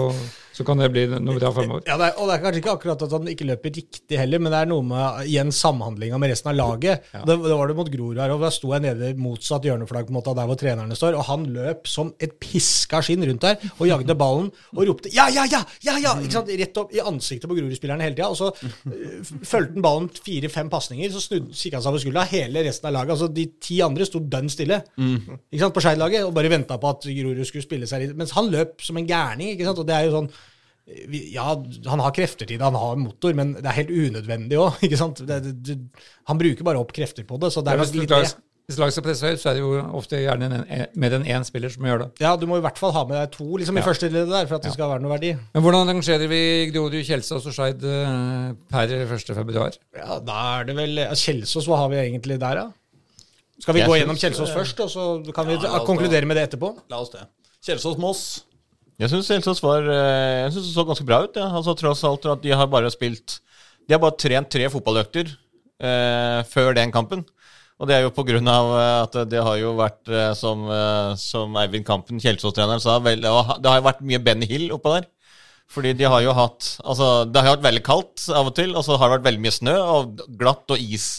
så 0.55 0.63
kan 0.67 0.79
det 0.79 0.87
bli 0.93 1.05
noe 1.11 1.35
bra 1.35 1.51
fremover. 1.51 1.83
Ja, 1.89 1.97
det 1.99 2.07
er, 2.07 2.19
og 2.21 2.29
det 2.29 2.35
er 2.37 2.43
kanskje 2.45 2.61
ikke 2.61 2.73
akkurat 2.77 3.01
at 3.03 3.15
han 3.15 3.27
ikke 3.31 3.47
løper 3.49 3.73
riktig 3.75 4.19
heller, 4.19 4.39
men 4.39 4.53
det 4.53 4.61
er 4.61 4.69
noe 4.71 4.85
med 4.87 5.25
igjen 5.27 5.51
samhandlinga 5.55 6.19
med 6.21 6.31
resten 6.31 6.51
av 6.53 6.55
laget. 6.59 7.09
Det, 7.11 7.35
det 7.43 7.57
var 7.59 7.71
det 7.71 7.75
mot 7.79 7.91
Grorud 7.91 8.21
her, 8.23 8.31
og 8.35 8.45
da 8.45 8.51
sto 8.55 8.71
jeg 8.71 8.85
nede 8.85 9.11
motsatt 9.19 9.67
hjørneflagg 9.67 10.07
på 10.07 10.13
en 10.15 10.19
måte 10.19 10.35
der 10.37 10.47
hvor 10.49 10.59
trenerne 10.61 10.95
står, 10.95 11.17
og 11.19 11.27
han 11.27 11.43
løp 11.55 11.89
som 11.91 12.13
et 12.23 12.37
piska 12.39 13.01
skinn 13.05 13.25
rundt 13.27 13.43
der 13.43 13.59
og 13.75 13.85
jagde 13.89 14.15
ballen 14.17 14.47
og 14.75 14.81
ropte 14.87 15.11
'ja, 15.11 15.27
ja, 15.33 15.43
ja!' 15.51 15.63
ja, 15.83 15.97
ja, 15.99 16.15
ikke 16.21 16.37
sant? 16.37 16.49
Rett 16.55 16.77
opp 16.79 16.93
i 16.95 17.01
ansiktet 17.03 17.49
på 17.49 17.57
Grorud-spillerne 17.57 18.05
hele 18.05 18.15
tida. 18.15 18.29
Og 18.31 18.37
så 18.39 18.49
uh, 18.53 19.19
fulgte 19.43 19.75
han 19.75 19.83
ballen 19.85 20.09
fire-fem 20.09 20.69
pasninger, 20.71 21.11
så 21.11 21.39
kikka 21.51 21.77
han 21.77 21.83
seg 21.83 21.91
over 21.91 22.03
skuldra. 22.03 22.25
Hele 22.31 22.63
resten 22.67 22.89
av 22.89 22.95
laget, 22.95 23.15
altså 23.17 23.29
de 23.33 23.45
ti 23.61 23.81
andre, 23.85 24.07
sto 24.07 24.19
dønn 24.23 24.49
stille 24.51 24.81
ikke 24.95 25.61
sant, 25.61 25.75
på 25.75 25.83
Skeid-laget 25.83 26.25
og 26.25 26.33
bare 26.35 26.49
venta 26.51 26.77
på 26.81 26.89
at 26.89 27.05
Grorud 27.05 27.45
skulle 27.47 27.65
spille 27.65 27.87
seg 27.89 28.05
litt. 28.05 28.15
Mens 28.17 28.33
han 28.37 28.49
løp 28.51 28.81
som 28.85 28.97
en 28.97 29.07
gærning. 29.07 29.53
ikke 29.53 29.65
sant, 29.67 29.79
og 29.79 29.87
det 29.87 29.95
er 29.95 30.05
jo 30.07 30.15
sånn 30.19 30.29
vi- 30.29 30.44
ja, 30.85 31.45
han 31.89 32.01
har 32.03 32.13
krefter 32.13 32.45
til 32.45 32.59
det, 32.59 32.63
han 32.65 32.77
har 32.77 32.97
motor, 33.01 33.33
men 33.33 33.55
det 33.57 33.65
er 33.65 33.79
helt 33.79 33.93
unødvendig 33.93 34.57
òg. 34.61 34.83
Han 36.29 36.37
bruker 36.41 36.65
bare 36.65 36.81
opp 36.81 36.91
krefter 36.93 37.25
på 37.25 37.39
det. 37.41 37.51
så 37.53 37.63
det 37.65 37.73
er 37.73 37.81
nok 37.81 37.95
litt 37.97 38.09
det. 38.09 38.35
hvis 38.69 38.77
laget 38.81 38.93
skal 38.95 39.05
presse 39.05 39.25
høyt, 39.29 39.41
så 39.41 39.49
er 39.49 39.57
det 39.57 39.63
jo 39.63 39.71
ofte 39.97 40.19
gjerne 40.21 40.45
en, 40.49 40.63
en, 40.65 40.85
mer 41.01 41.15
enn 41.17 41.25
én 41.25 41.43
spiller 41.45 41.73
som 41.73 41.85
gjør 41.85 42.03
det. 42.03 42.07
Ja, 42.21 42.35
du 42.37 42.45
må 42.49 42.57
i 42.57 42.63
hvert 42.65 42.77
fall 42.81 42.93
ha 42.93 43.03
med 43.09 43.17
deg 43.17 43.33
to 43.33 43.47
liksom, 43.57 43.77
i 43.77 43.81
Ja. 43.81 43.85
første 43.85 44.09
ledd 44.13 44.29
der 44.29 44.45
for 44.45 44.59
at 44.59 44.65
det 44.65 44.73
skal 44.73 44.93
være 44.93 45.01
noe 45.01 45.13
verdi. 45.13 45.33
Men 45.57 45.65
hvordan 45.65 45.89
rangerer 45.89 46.29
vi 46.29 46.41
Grorud, 46.73 47.01
Kjelsås 47.05 47.45
og 47.49 47.57
Skeid 47.57 47.85
eh, 47.85 48.53
per 48.73 48.95
1. 49.05 49.35
februar? 49.41 49.77
Ja, 49.97 50.19
Da 50.21 50.39
er 50.59 50.69
det 50.69 50.77
vel 50.77 50.97
ja, 51.01 51.13
Kjelsås, 51.13 51.65
hva 51.69 51.81
har 51.81 51.89
vi 51.93 52.01
egentlig 52.05 52.39
der, 52.41 52.61
da? 52.61 52.69
Skal 53.61 53.73
vi 53.73 53.81
Jeg 53.81 53.89
gå 53.89 53.97
gjennom 54.01 54.17
Kjelsås 54.21 54.53
først, 54.53 54.85
og 54.85 54.89
så 54.91 55.33
kan 55.33 55.47
vi 55.49 55.57
Ja, 55.61 55.81
konkludere 55.85 56.25
med 56.29 56.37
det 56.37 56.49
etterpå? 56.51 56.75
La 56.93 57.01
oss 57.01 57.09
det. 57.13 57.25
Kjelsås-Moss. 57.65 58.44
Jeg 59.01 59.11
syns 59.11 59.27
Kjelsås 59.27 59.59
var 59.63 59.87
eh, 59.91 60.45
Jeg 60.45 60.53
synes 60.55 60.67
det 60.69 60.75
så 60.75 60.85
ganske 60.87 61.07
bra 61.07 61.23
ut. 61.25 61.39
Ja. 61.39 61.49
Altså, 61.51 61.75
tross 61.77 62.03
alt 62.07 62.27
at 62.31 62.43
de 62.43 62.53
har 62.55 62.69
bare 62.71 62.91
spilt 62.93 63.39
De 63.85 63.95
har 63.95 64.01
bare 64.03 64.15
trent 64.19 64.51
tre 64.51 64.69
fotballøkter 64.71 65.33
eh, 65.83 66.41
før 66.51 66.75
den 66.77 66.93
kampen. 66.95 67.25
Og 67.75 67.89
det 67.89 67.97
er 67.97 68.05
jo 68.05 68.13
på 68.15 68.23
grunn 68.23 68.47
av 68.47 68.69
eh, 68.79 68.93
at 69.03 69.17
det 69.31 69.41
har 69.43 69.57
jo 69.59 69.73
vært, 69.75 69.99
eh, 70.07 70.31
som, 70.37 70.63
som 71.19 71.57
Eivind 71.59 71.85
Kampen, 71.87 72.21
Kjelsås-treneren, 72.23 72.79
sa, 72.79 73.01
vel, 73.03 73.19
det 73.19 73.67
har 73.67 73.81
jo 73.81 73.89
vært 73.89 74.05
mye 74.07 74.21
Benny 74.23 74.47
Hill 74.47 74.71
oppå 74.75 74.95
der. 74.95 75.09
Fordi 75.75 75.95
de 75.97 76.05
har 76.05 76.21
jo 76.21 76.33
hatt 76.37 76.75
Altså, 76.85 77.25
det 77.25 77.41
har 77.41 77.49
jo 77.49 77.55
vært 77.55 77.65
veldig 77.65 77.83
kaldt 77.87 78.27
av 78.29 78.51
og 78.51 78.55
til, 78.55 78.75
og 78.77 78.85
så 78.85 78.99
har 79.01 79.09
det 79.09 79.17
vært 79.17 79.27
veldig 79.31 79.43
mye 79.43 79.55
snø 79.55 79.75
og 79.81 80.25
glatt 80.39 80.71
og 80.71 80.81
is. 80.81 81.09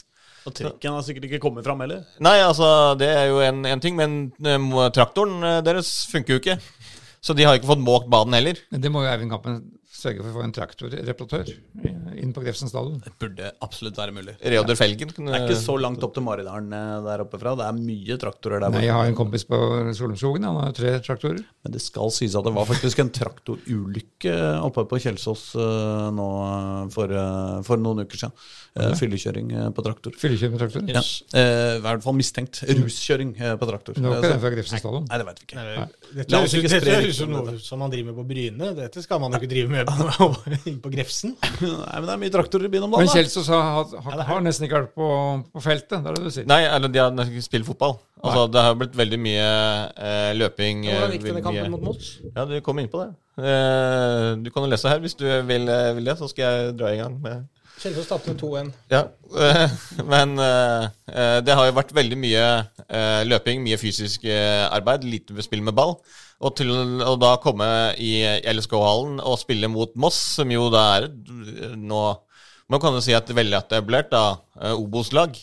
Og 0.47 0.55
trikken 0.55 0.95
har 0.95 1.03
sikkert 1.03 1.27
ikke 1.27 1.43
kommet 1.43 1.67
fram 1.67 1.81
heller. 1.83 2.05
Nei, 2.23 2.37
altså, 2.47 2.95
det 2.99 3.09
er 3.11 3.25
jo 3.33 3.41
en, 3.43 3.65
en 3.67 3.83
ting, 3.83 3.99
men 3.99 4.29
traktoren 4.95 5.43
deres 5.67 5.91
funker 6.09 6.37
jo 6.37 6.43
ikke. 6.45 6.57
Så 7.27 7.35
de 7.35 7.47
har 7.47 7.59
ikke 7.59 7.73
fått 7.73 7.83
måkt 7.83 8.11
banen 8.13 8.37
heller. 8.39 8.61
Det 8.71 8.91
må 8.93 9.03
jo 9.03 9.11
Eivind 9.11 9.33
Kampen 9.35 9.59
sørge 10.07 10.23
for 10.25 10.31
å 10.33 10.37
få 10.39 10.45
en 10.47 10.55
traktorreparatør 10.57 11.53
inn 12.17 12.33
på 12.33 12.43
Grefsen 12.47 12.71
stadion. 12.71 12.97
Det 13.05 13.13
burde 13.21 13.51
absolutt 13.65 13.99
være 14.01 14.15
mulig. 14.17 14.37
Reodor 14.41 14.79
Felgen. 14.79 15.11
Det 15.13 15.27
er 15.37 15.45
ikke 15.45 15.59
så 15.61 15.77
langt 15.81 16.03
opp 16.07 16.15
til 16.17 16.25
Maridalen 16.25 16.73
eh, 16.73 16.93
der 17.05 17.25
oppe 17.27 17.41
fra. 17.43 17.53
Det 17.59 17.67
er 17.69 17.77
mye 17.77 18.17
traktorer 18.23 18.63
der 18.65 18.73
Nei, 18.73 18.87
jeg 18.87 18.95
har 18.97 19.11
en 19.11 19.19
kompis 19.19 19.45
på 19.49 19.59
Solumskogen, 19.99 20.47
han 20.49 20.59
har 20.63 20.75
tre 20.77 20.95
traktorer. 21.05 21.43
Men 21.67 21.75
det 21.75 21.83
skal 21.85 22.13
sies 22.15 22.37
at 22.39 22.47
det 22.47 22.55
var 22.57 22.69
faktisk 22.69 23.03
en 23.05 23.13
traktorulykke 23.15 24.35
oppe 24.67 24.87
på 24.91 25.01
Kjelsås 25.05 25.45
eh, 25.61 26.09
nå 26.17 26.29
eh, 26.47 26.83
for, 26.95 27.13
eh, 27.13 27.59
for 27.67 27.83
noen 27.83 28.05
uker 28.07 28.23
siden. 28.25 28.37
Okay. 28.77 28.97
Fyllekjøring 29.01 29.53
eh, 29.57 29.69
på 29.77 29.85
traktor. 29.87 30.17
Fyllekjøring 30.21 30.57
på 30.57 30.63
traktor. 30.65 30.89
Ja. 30.93 31.03
Eh, 31.37 31.77
I 31.79 31.83
hvert 31.85 32.05
fall 32.05 32.17
mistenkt. 32.19 32.63
Ruskjøring 32.69 33.35
eh, 33.41 33.55
på 33.61 33.69
traktor. 33.71 33.97
Det 33.97 34.05
var 34.05 34.17
Eh, 34.17 34.23
ikke 34.25 34.33
den 34.33 34.41
fra 34.43 34.51
Grefsensdalen? 34.55 35.07
Nei, 35.11 35.17
det 35.21 35.27
vet 35.29 35.41
vi 35.41 35.47
ikke. 35.47 35.65
Ikke 36.57 36.71
dette 36.73 36.95
høres 36.97 37.11
ut 37.11 37.19
som 37.21 37.33
noe 37.35 37.55
som 37.63 37.81
man 37.83 37.93
driver 37.93 38.09
med 38.11 38.17
på 38.21 38.25
Bryne. 38.31 38.71
Dette 38.79 39.03
skal 39.05 39.21
man 39.23 39.35
jo 39.35 39.41
ikke 39.43 39.51
drive 39.51 39.73
med 39.73 39.89
på, 39.89 39.96
inn 40.71 40.79
på 40.83 40.91
Grefsen. 40.93 41.35
Nei, 41.63 41.97
men 41.99 42.07
det 42.09 42.15
er 42.15 42.21
mye 42.25 42.35
traktorer 42.35 42.69
i 42.69 42.73
byen 42.73 42.87
om 42.87 42.93
Men 42.95 43.03
dagen. 43.05 43.11
Men 43.11 43.15
Kjelsås 43.17 43.51
har, 43.53 43.97
har, 44.07 44.23
har 44.31 44.45
nesten 44.45 44.67
ikke 44.69 44.81
vært 44.83 44.95
på, 44.99 45.09
på 45.57 45.65
feltet, 45.65 45.99
det 46.05 46.13
er 46.13 46.19
det 46.21 46.25
du 46.27 46.35
sier. 46.39 46.49
Nei, 46.51 46.63
eller 46.69 46.93
de 46.93 47.03
har 47.03 47.15
nesten 47.17 47.35
ikke 47.37 47.49
spilt 47.49 47.69
fotball. 47.69 47.97
Altså, 48.23 48.47
det 48.51 48.63
har 48.67 48.79
blitt 48.81 48.97
veldig 48.99 49.19
mye 49.23 49.49
eh, 49.93 50.33
løping. 50.39 50.87
eh, 50.89 50.97
Hvordan 51.01 51.17
gikk 51.19 51.29
denne 51.29 51.45
kampen 51.45 51.75
mot 51.77 51.85
Moss? 51.91 52.15
Ja, 52.33 52.47
du 52.49 52.57
kom 52.65 52.81
inn 52.83 52.89
på 52.93 53.03
det. 53.05 53.11
Eh, 53.37 54.31
du 54.41 54.49
kan 54.55 54.65
jo 54.65 54.73
lese 54.73 54.89
her 54.91 55.03
hvis 55.05 55.17
du 55.21 55.27
vil, 55.49 55.69
eh, 55.69 55.93
vil 55.99 56.09
det, 56.11 56.17
så 56.19 56.29
skal 56.33 56.47
jeg 56.47 56.75
dra 56.81 56.95
i 56.95 56.99
gang 57.03 57.19
med 57.23 57.45
Kjelsås 57.77 58.07
tapte 58.09 58.33
med 58.33 58.39
2-1. 58.41 58.71
Ja, 58.89 59.03
eh, 59.37 59.75
men 60.13 60.31
eh, 60.41 60.87
eh, 61.13 61.41
det 61.45 61.57
har 61.59 61.67
jo 61.69 61.75
vært 61.77 61.93
veldig 61.97 62.17
mye 62.23 62.45
eh, 62.89 63.21
løping, 63.29 63.61
mye 63.67 63.77
fysisk 63.81 64.25
eh, 64.25 64.65
arbeid, 64.73 65.05
lite 65.05 65.45
spill 65.45 65.61
med 65.67 65.77
ball. 65.77 65.99
Og 66.45 66.53
til 66.59 66.69
å 66.73 67.15
da 67.21 67.37
komme 67.41 67.67
i 68.03 68.21
LSK-hallen 68.45 69.21
og 69.25 69.39
spille 69.41 69.71
mot 69.73 69.95
Moss, 69.97 70.19
som 70.37 70.51
jo 70.53 70.69
da 70.73 70.87
er 70.99 71.11
nå 71.77 72.05
Man 72.67 72.83
kan 72.83 72.97
jo 72.97 73.01
si 73.01 73.15
at 73.15 73.29
veldig 73.31 73.61
etablert 73.61 74.09
da, 74.11 74.41
eh, 74.59 74.73
Obos-lag. 74.75 75.37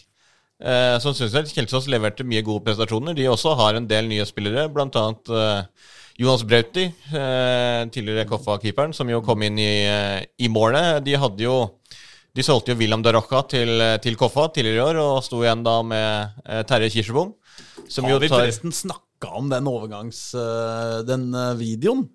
Eh, 0.59 0.95
som 0.99 1.13
syns 1.15 1.31
jeg 1.31 1.53
Kjelsås 1.53 1.87
leverte 1.87 2.25
mye 2.27 2.43
gode 2.43 2.65
prestasjoner. 2.65 3.15
De 3.15 3.29
også 3.31 3.53
har 3.55 3.77
en 3.79 3.87
del 3.87 4.09
nye 4.09 4.25
spillere, 4.27 4.65
bl.a. 4.67 5.03
Eh, 5.39 5.87
Jonas 6.19 6.43
Brauti, 6.43 6.83
eh, 6.91 7.85
tidligere 7.95 8.27
Koffa-keeperen, 8.27 8.91
som 8.93 9.07
jo 9.07 9.21
kom 9.23 9.41
inn 9.47 9.55
i, 9.57 9.85
eh, 9.87 10.25
i 10.37 10.51
målet. 10.51 10.99
De 11.07 11.15
hadde 11.15 11.47
jo 11.47 11.55
de 12.33 12.41
solgte 12.41 12.73
jo 12.73 12.79
William 12.79 13.01
Darocca 13.05 13.43
til, 13.47 13.79
til 14.01 14.15
Koffa 14.17 14.47
tidligere 14.53 14.81
i 14.81 14.85
år, 14.89 14.99
og 14.99 15.23
sto 15.23 15.43
igjen 15.43 15.63
da 15.65 15.77
med 15.85 16.39
eh, 16.43 16.63
Terje 16.65 16.89
Kirsebom. 16.89 17.33
Som 17.87 18.07
jo 18.09 18.17
Har 18.17 18.23
vi 18.23 18.29
tar 18.31 18.41
forresten 18.41 18.73
snakka 19.23 19.37
om 19.37 19.49
den 19.49 19.67
overgangs... 19.67 20.33
eh, 20.35 21.03
den 21.05 21.33
eh, 21.33 21.55
videoen? 21.55 22.09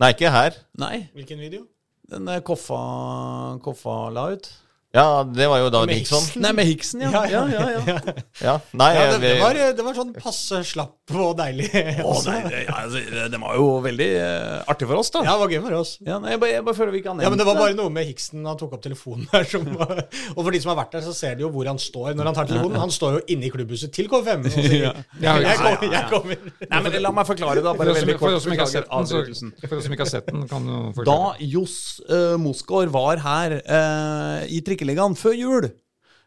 Nei, 0.00 0.10
ikke 0.12 0.30
her. 0.30 0.52
Nei, 0.76 1.08
Hvilken 1.14 1.38
video? 1.40 1.66
den 2.10 2.28
eh, 2.28 2.42
Koffa, 2.44 3.58
Koffa 3.64 4.10
la 4.12 4.32
ut. 4.34 4.50
Ja, 4.94 5.24
det 5.26 5.46
var 5.50 5.58
jo 5.58 5.70
da 5.74 5.80
Med. 5.88 5.96
Hickson? 5.98 6.26
Nei, 6.38 6.52
med 6.54 6.68
Hiksen, 6.68 7.00
ja. 7.02 7.24
ja, 7.26 7.40
ja, 7.50 7.64
ja. 7.74 7.96
Ja, 8.38 8.52
nei, 8.78 8.90
Ja, 8.94 9.06
det, 9.10 9.18
det, 9.24 9.32
var, 9.40 9.58
det 9.74 9.84
var 9.86 9.96
sånn 9.96 10.12
passe 10.14 10.60
slapp 10.66 11.14
og 11.14 11.32
deilig. 11.38 11.66
Å, 12.04 12.12
nei, 12.28 12.36
det, 12.46 12.60
ja, 12.68 12.76
altså, 12.84 13.00
det 13.32 13.40
var 13.42 13.56
jo 13.58 13.66
veldig 13.84 14.06
uh, 14.14 14.70
artig 14.70 14.86
for 14.88 15.00
oss, 15.02 15.10
da. 15.16 15.24
Ja, 15.26 15.34
det 15.34 15.42
var 15.42 15.54
gøy 15.54 15.60
for 15.64 15.76
oss. 15.80 15.94
Ja, 16.06 16.20
nei, 16.22 16.34
jeg, 16.36 16.40
bare, 16.44 16.52
jeg 16.54 16.66
bare 16.68 16.78
føler 16.78 16.94
vi 16.94 17.00
ikke 17.02 17.10
har 17.10 17.18
nevnt 17.18 17.26
Ja, 17.26 17.32
men 17.34 17.42
Det 17.42 17.46
var 17.48 17.58
bare 17.58 17.76
noe 17.78 17.92
med 17.92 18.06
Hiksen. 18.08 18.44
Han 18.46 18.60
tok 18.60 18.76
opp 18.78 18.84
telefonen 18.86 19.26
der. 19.32 19.48
Som, 19.50 19.66
og 19.74 20.40
for 20.40 20.50
de 20.54 20.60
som 20.62 20.72
har 20.72 20.78
vært 20.78 20.94
der, 20.96 21.04
så 21.08 21.14
ser 21.16 21.34
de 21.38 21.44
jo 21.44 21.50
hvor 21.54 21.68
han 21.68 21.80
står 21.82 22.14
når 22.14 22.30
han 22.30 22.38
tar 22.38 22.48
telefonen. 22.52 22.78
Han 22.84 22.94
står 22.94 23.18
jo 23.18 23.24
inne 23.34 23.48
i 23.48 23.52
klubbhuset 23.54 23.92
til 23.94 24.08
KFM 24.12 24.46
og 24.46 24.54
sier 24.54 24.86
Ja. 24.86 24.94
Jeg, 25.44 25.58
kommer, 25.58 25.84
jeg 25.90 26.06
kommer. 26.10 26.40
Nei, 26.70 26.78
men 26.84 26.96
La 27.02 27.10
meg 27.14 27.26
forklare, 27.28 27.62
da. 27.64 27.74
Bare 27.76 27.94
veldig 27.96 28.14
for 28.16 28.28
kort. 28.28 28.38
oss 28.38 28.46
som 28.46 28.54
ikke 28.54 28.64
har 28.64 28.72
sett 28.72 28.88
den, 28.88 29.08
så, 29.10 29.20
for 29.66 29.76
oss 29.78 29.86
som 29.88 29.94
ikke 29.96 30.04
har 30.06 30.10
sett 30.10 30.30
den, 30.30 30.46
kan 30.50 30.66
du 30.66 30.72
Da 30.74 30.86
forklare. 30.96 31.48
Johs 31.54 31.76
uh, 32.08 32.34
Mosgaard 32.40 32.92
var 32.94 33.20
her 33.24 33.56
uh, 33.60 34.46
i 34.48 34.60
Trikkeligaen 34.84 35.16
før 35.16 35.34
jul, 35.38 35.64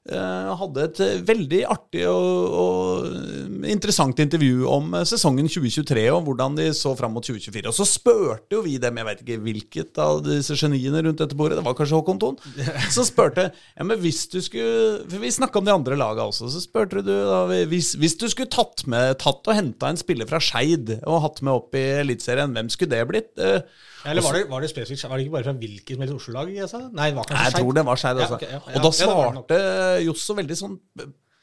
eh, 0.09 0.51
hadde 0.57 0.83
et 0.87 0.99
veldig 1.27 1.59
artig 1.69 2.05
og, 2.09 2.55
og 2.57 3.67
interessant 3.69 4.17
intervju 4.23 4.65
om 4.71 4.95
eh, 4.97 5.05
sesongen 5.05 5.45
2023 5.45 6.07
og 6.09 6.23
hvordan 6.25 6.55
de 6.57 6.65
så 6.73 6.95
fram 6.97 7.13
mot 7.13 7.25
2024. 7.25 7.67
Og 7.69 7.75
så 7.77 7.85
spurte 7.85 8.57
jo 8.57 8.63
vi 8.65 8.79
dem, 8.81 8.97
jeg 8.97 9.07
vet 9.11 9.21
ikke 9.21 9.37
hvilket 9.45 10.01
av 10.01 10.23
disse 10.25 10.57
geniene 10.57 11.03
rundt 11.05 11.21
dette 11.21 11.37
bordet, 11.37 11.59
det 11.59 11.65
var 11.67 11.77
kanskje 11.77 11.99
Håkon 11.99 12.21
Thon, 12.23 12.39
så 12.95 13.05
spurte 13.05 13.51
ja, 13.51 13.85
men 13.85 14.01
hvis 14.01 14.23
du 14.33 14.39
skulle 14.41 15.03
For 15.05 15.21
vi 15.21 15.33
snakka 15.37 15.61
om 15.61 15.67
de 15.67 15.75
andre 15.75 15.99
laga 15.99 16.25
også, 16.25 16.49
så 16.49 16.63
spurte 16.63 17.03
du 17.05 17.13
da 17.13 17.43
hvis, 17.69 17.93
hvis 17.99 18.17
du 18.17 18.25
skulle 18.31 18.49
tatt 18.53 18.87
med 18.89 19.19
Tatt 19.21 19.45
og 19.45 19.53
henta 19.53 19.91
en 19.91 20.01
spiller 20.01 20.29
fra 20.29 20.41
Skeid 20.41 20.95
og 21.03 21.21
hatt 21.27 21.43
med 21.45 21.53
opp 21.53 21.77
i 21.77 21.85
Eliteserien, 22.01 22.57
hvem 22.57 22.73
skulle 22.73 22.95
det 22.95 23.05
blitt? 23.11 23.31
Eh, 23.37 23.61
Eller 24.05 24.21
var 24.21 24.37
det, 24.37 24.43
var 24.51 24.61
det 24.61 24.69
spesifikt 24.71 25.07
Var 25.09 25.17
det 25.17 25.25
ikke 25.25 25.35
bare 25.37 25.47
fra 25.47 25.55
hvilket 25.57 25.95
som 25.95 26.03
helst 26.03 26.17
Oslo-lag? 26.19 26.51
jeg 26.53 26.69
sa? 26.69 26.83
Nei, 26.91 27.09
det 27.09 27.17
var 27.17 27.31
Nei, 27.33 27.45
jeg 27.47 27.55
tror 27.57 27.77
det 27.77 27.85
var 27.87 28.01
Skeid. 28.01 28.21
Ja, 28.21 28.27
okay, 28.37 28.51
ja, 28.51 28.59
ja. 28.59 28.75
Og 28.75 28.85
da 28.85 28.91
svarte 28.99 29.57
Josso 30.05 30.35
veldig 30.37 30.57
sånn 30.59 30.77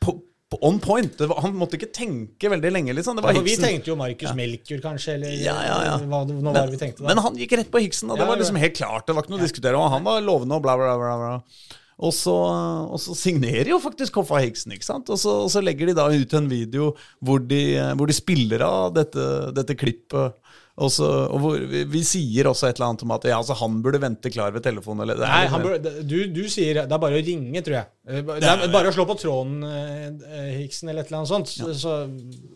på, 0.05 0.15
på 0.53 0.61
on 0.69 0.81
point. 0.83 1.17
Det 1.19 1.29
var, 1.31 1.43
han 1.45 1.57
måtte 1.59 1.79
ikke 1.81 1.91
tenke 1.95 2.51
veldig 2.53 2.73
lenge, 2.77 2.97
liksom. 2.97 3.19
Det 3.19 3.27
var 3.27 3.37
Ja, 3.37 3.45
vi 3.45 3.57
tenkte 3.61 3.91
jo 3.93 3.99
Markus 4.01 4.35
Melkjord, 4.39 4.83
kanskje, 4.85 5.17
eller 5.19 5.39
Ja, 5.39 5.57
ja, 5.67 5.79
ja. 5.91 5.97
hva 6.05 6.25
det 6.29 6.37
nå 6.39 6.53
var 6.55 6.69
det 6.69 6.77
vi 6.77 6.83
tenkte 6.85 7.03
da. 7.03 7.09
Men 7.11 7.25
han 7.27 7.41
gikk 7.41 7.57
rett 7.59 7.73
på 7.75 7.83
Hiksen, 7.83 8.13
og 8.15 8.21
det 8.21 8.29
var 8.29 8.39
liksom 8.41 8.61
helt 8.63 8.77
klart. 8.79 9.09
Det 9.09 9.17
var 9.17 9.27
ikke 9.27 9.35
noe 9.35 9.43
å 9.43 9.49
diskutere. 9.49 9.81
Og 9.81 9.91
han 9.97 10.07
var 10.07 10.23
lovende 10.25 10.61
og 10.61 10.67
bla, 10.67 10.77
bla, 10.81 10.95
bla. 11.01 11.17
bla. 11.23 11.81
Og 12.03 12.11
så, 12.11 12.35
og 12.35 12.99
så 12.99 13.15
signerer 13.15 13.71
jo 13.71 13.79
faktisk 13.83 14.17
Koffa 14.17 14.41
Hiksen, 14.43 14.75
ikke 14.75 14.87
sant? 14.87 15.11
Og 15.15 15.19
så, 15.21 15.35
og 15.45 15.51
så 15.53 15.63
legger 15.63 15.91
de 15.91 15.97
da 15.97 16.09
ut 16.11 16.33
en 16.35 16.49
video 16.51 16.91
hvor 17.23 17.43
de, 17.43 17.61
hvor 17.95 18.11
de 18.11 18.17
spiller 18.17 18.65
av 18.67 18.95
dette, 18.97 19.27
dette 19.55 19.77
klippet. 19.79 20.35
Og, 20.75 20.91
så, 20.91 21.07
og 21.31 21.39
hvor 21.39 21.67
vi, 21.71 21.85
vi 21.87 22.01
sier 22.07 22.49
også 22.51 22.67
et 22.67 22.81
eller 22.81 22.91
annet 22.91 23.05
om 23.07 23.13
at 23.15 23.27
ja, 23.31 23.37
altså, 23.39 23.55
han 23.61 23.77
burde 23.83 24.01
vente 24.03 24.33
klar 24.35 24.55
ved 24.55 24.65
telefonen. 24.65 25.05
Eller, 25.05 25.21
det 25.21 25.29
er 25.29 25.35
Nei, 25.37 25.51
han 25.53 25.63
bør, 25.63 25.77
du, 26.03 26.17
du 26.35 26.43
sier 26.51 26.83
det 26.83 26.89
er 26.89 27.03
bare 27.05 27.21
å 27.21 27.23
ringe, 27.23 27.63
tror 27.63 27.79
jeg. 27.79 27.91
Eh, 28.07 28.21
Det 28.21 28.45
er 28.45 28.69
bare 28.69 28.91
å 28.91 28.93
slå 28.93 29.07
på 29.09 29.15
tråden, 29.17 29.63
eh, 29.65 30.59
Hiksen, 30.61 30.91
eller 30.91 31.01
et 31.01 31.09
eller 31.09 31.23
annet 31.23 31.31
sånt. 31.31 31.53
Ja. 31.57 31.73
så 31.73 31.93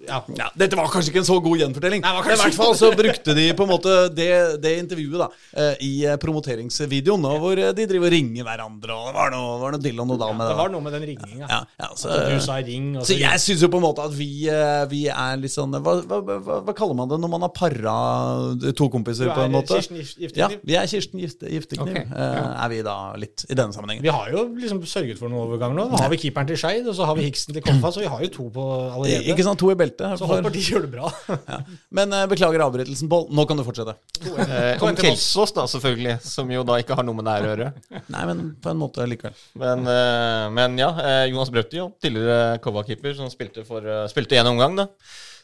ja. 0.09 0.19
Ja, 0.37 0.49
dette 0.57 0.77
var 0.77 0.89
kanskje 0.93 1.09
ikke 1.13 1.23
en 1.23 1.29
så 1.29 1.39
god 1.41 1.57
gjenfortelling. 1.63 2.03
Nei, 2.05 2.11
I 2.21 2.37
hvert 2.37 2.55
fall 2.57 2.75
så 2.77 2.91
brukte 2.97 3.33
de 3.37 3.47
på 3.57 3.65
en 3.65 3.71
måte 3.71 3.95
det, 4.13 4.29
det 4.61 4.75
intervjuet 4.83 5.23
da 5.23 5.29
eh, 5.57 5.75
i 5.85 5.93
eh, 6.05 6.19
promoteringsvideoen, 6.21 7.25
og 7.31 7.41
hvor 7.41 7.63
eh, 7.65 7.73
de 7.73 7.87
driver 7.89 8.11
og 8.11 8.13
ringer 8.13 8.45
hverandre, 8.45 8.93
og 8.93 9.09
det 9.09 9.15
var 9.17 9.33
noe, 9.33 9.55
var 9.63 9.73
noe 9.77 9.83
til 9.87 10.03
og 10.05 10.09
noe 10.11 10.21
da 10.21 10.29
med 10.37 10.45
Det 10.45 10.51
det. 10.53 10.59
var 10.61 10.73
noe 10.75 10.85
med 10.85 10.97
den 10.99 11.07
ringinga. 11.13 11.49
Ja, 11.49 11.61
ja, 11.81 11.89
så, 11.97 12.13
du 12.29 12.37
sa 12.45 12.59
ring, 12.69 12.91
så 13.09 13.17
jeg 13.17 13.41
syns 13.47 13.65
jo 13.65 13.71
på 13.73 13.81
en 13.81 13.87
måte 13.89 14.05
at 14.05 14.13
vi, 14.21 14.29
eh, 14.53 14.85
vi 14.93 15.03
er 15.09 15.41
litt 15.41 15.55
sånn 15.57 15.73
hva, 15.81 15.97
hva, 16.05 16.21
hva, 16.29 16.61
hva 16.69 16.77
kaller 16.77 17.01
man 17.01 17.09
det 17.09 17.21
når 17.25 17.33
man 17.39 17.49
har 17.49 17.55
para 17.57 17.97
to 18.77 18.91
kompiser, 18.93 19.33
på 19.33 19.49
en 19.49 19.57
måte. 19.57 19.81
Kirsten 19.81 19.97
Giftekniv? 20.01 20.37
Ja, 20.45 20.49
vi 20.61 20.77
er 20.77 20.87
Kirsten 20.93 21.25
Gifte- 21.25 21.49
Giftekniv, 21.57 21.97
okay. 21.97 22.05
eh, 22.13 22.65
er 22.67 22.69
vi 22.77 22.83
da 22.85 22.99
litt 23.17 23.47
i 23.49 23.57
denne 23.57 23.73
sammenhengen. 23.73 24.05
Vi 24.05 24.13
har 24.13 24.29
jo 24.37 24.45
liksom 24.61 24.85
sørget 24.89 25.17
for 25.21 25.29
noen 25.33 25.38
overganger 25.45 25.78
nå. 25.78 25.86
Nå 25.93 26.01
har 26.01 26.11
vi 26.12 26.18
keeperen 26.24 26.49
til 26.51 26.59
Skeid, 26.61 26.86
og 26.91 26.97
så 26.97 27.07
har 27.09 27.16
vi 27.18 27.26
Hiksen 27.26 27.57
til 27.57 27.64
Koffa, 27.64 27.93
så 27.95 28.03
vi 28.03 28.11
har 28.11 28.24
jo 28.24 28.30
to 28.34 28.47
på 28.55 28.64
allerede. 28.66 29.22
Ikke 29.32 29.47
sant, 29.47 29.61
to 29.61 29.70
i 29.72 29.76
beltet. 29.78 30.18
Så 30.20 30.28
håper 30.28 30.55
de 30.55 30.64
gjør 30.64 30.84
det 30.86 30.91
bra. 30.93 31.12
ja. 31.53 31.61
Men 31.95 32.14
uh, 32.14 32.24
beklager 32.30 32.64
avbrytelsen, 32.66 33.11
Pål. 33.11 33.28
Nå 33.34 33.47
kan 33.49 33.61
du 33.61 33.64
fortsette. 33.66 33.97
Eh, 34.24 34.82
om. 34.82 34.99
Kelsås, 34.99 35.55
da, 35.57 35.64
selvfølgelig, 35.70 36.18
som 36.26 36.51
jo 36.53 36.64
da 36.66 36.78
ikke 36.82 36.99
har 36.99 37.07
noe 37.07 37.18
med 37.18 37.28
det 37.28 37.36
her 37.36 37.47
å 37.47 37.53
gjøre. 37.53 37.70
Nei, 38.14 38.26
men 38.30 38.45
på 38.62 38.72
en 38.72 38.80
måte 38.80 39.07
likevel. 39.09 39.39
Men, 39.59 39.86
uh, 39.89 40.49
men 40.55 40.78
ja, 40.80 40.93
eh, 41.05 41.24
Jonas 41.32 41.53
Brauti, 41.55 41.80
jo, 41.80 41.91
tidligere 42.03 42.59
Kova-keeper, 42.64 43.16
som 43.18 43.30
spilte, 43.32 43.64
for, 43.68 43.84
uh, 43.84 44.05
spilte 44.11 44.39
en 44.41 44.53
omgang. 44.53 44.78
da. 44.78 44.89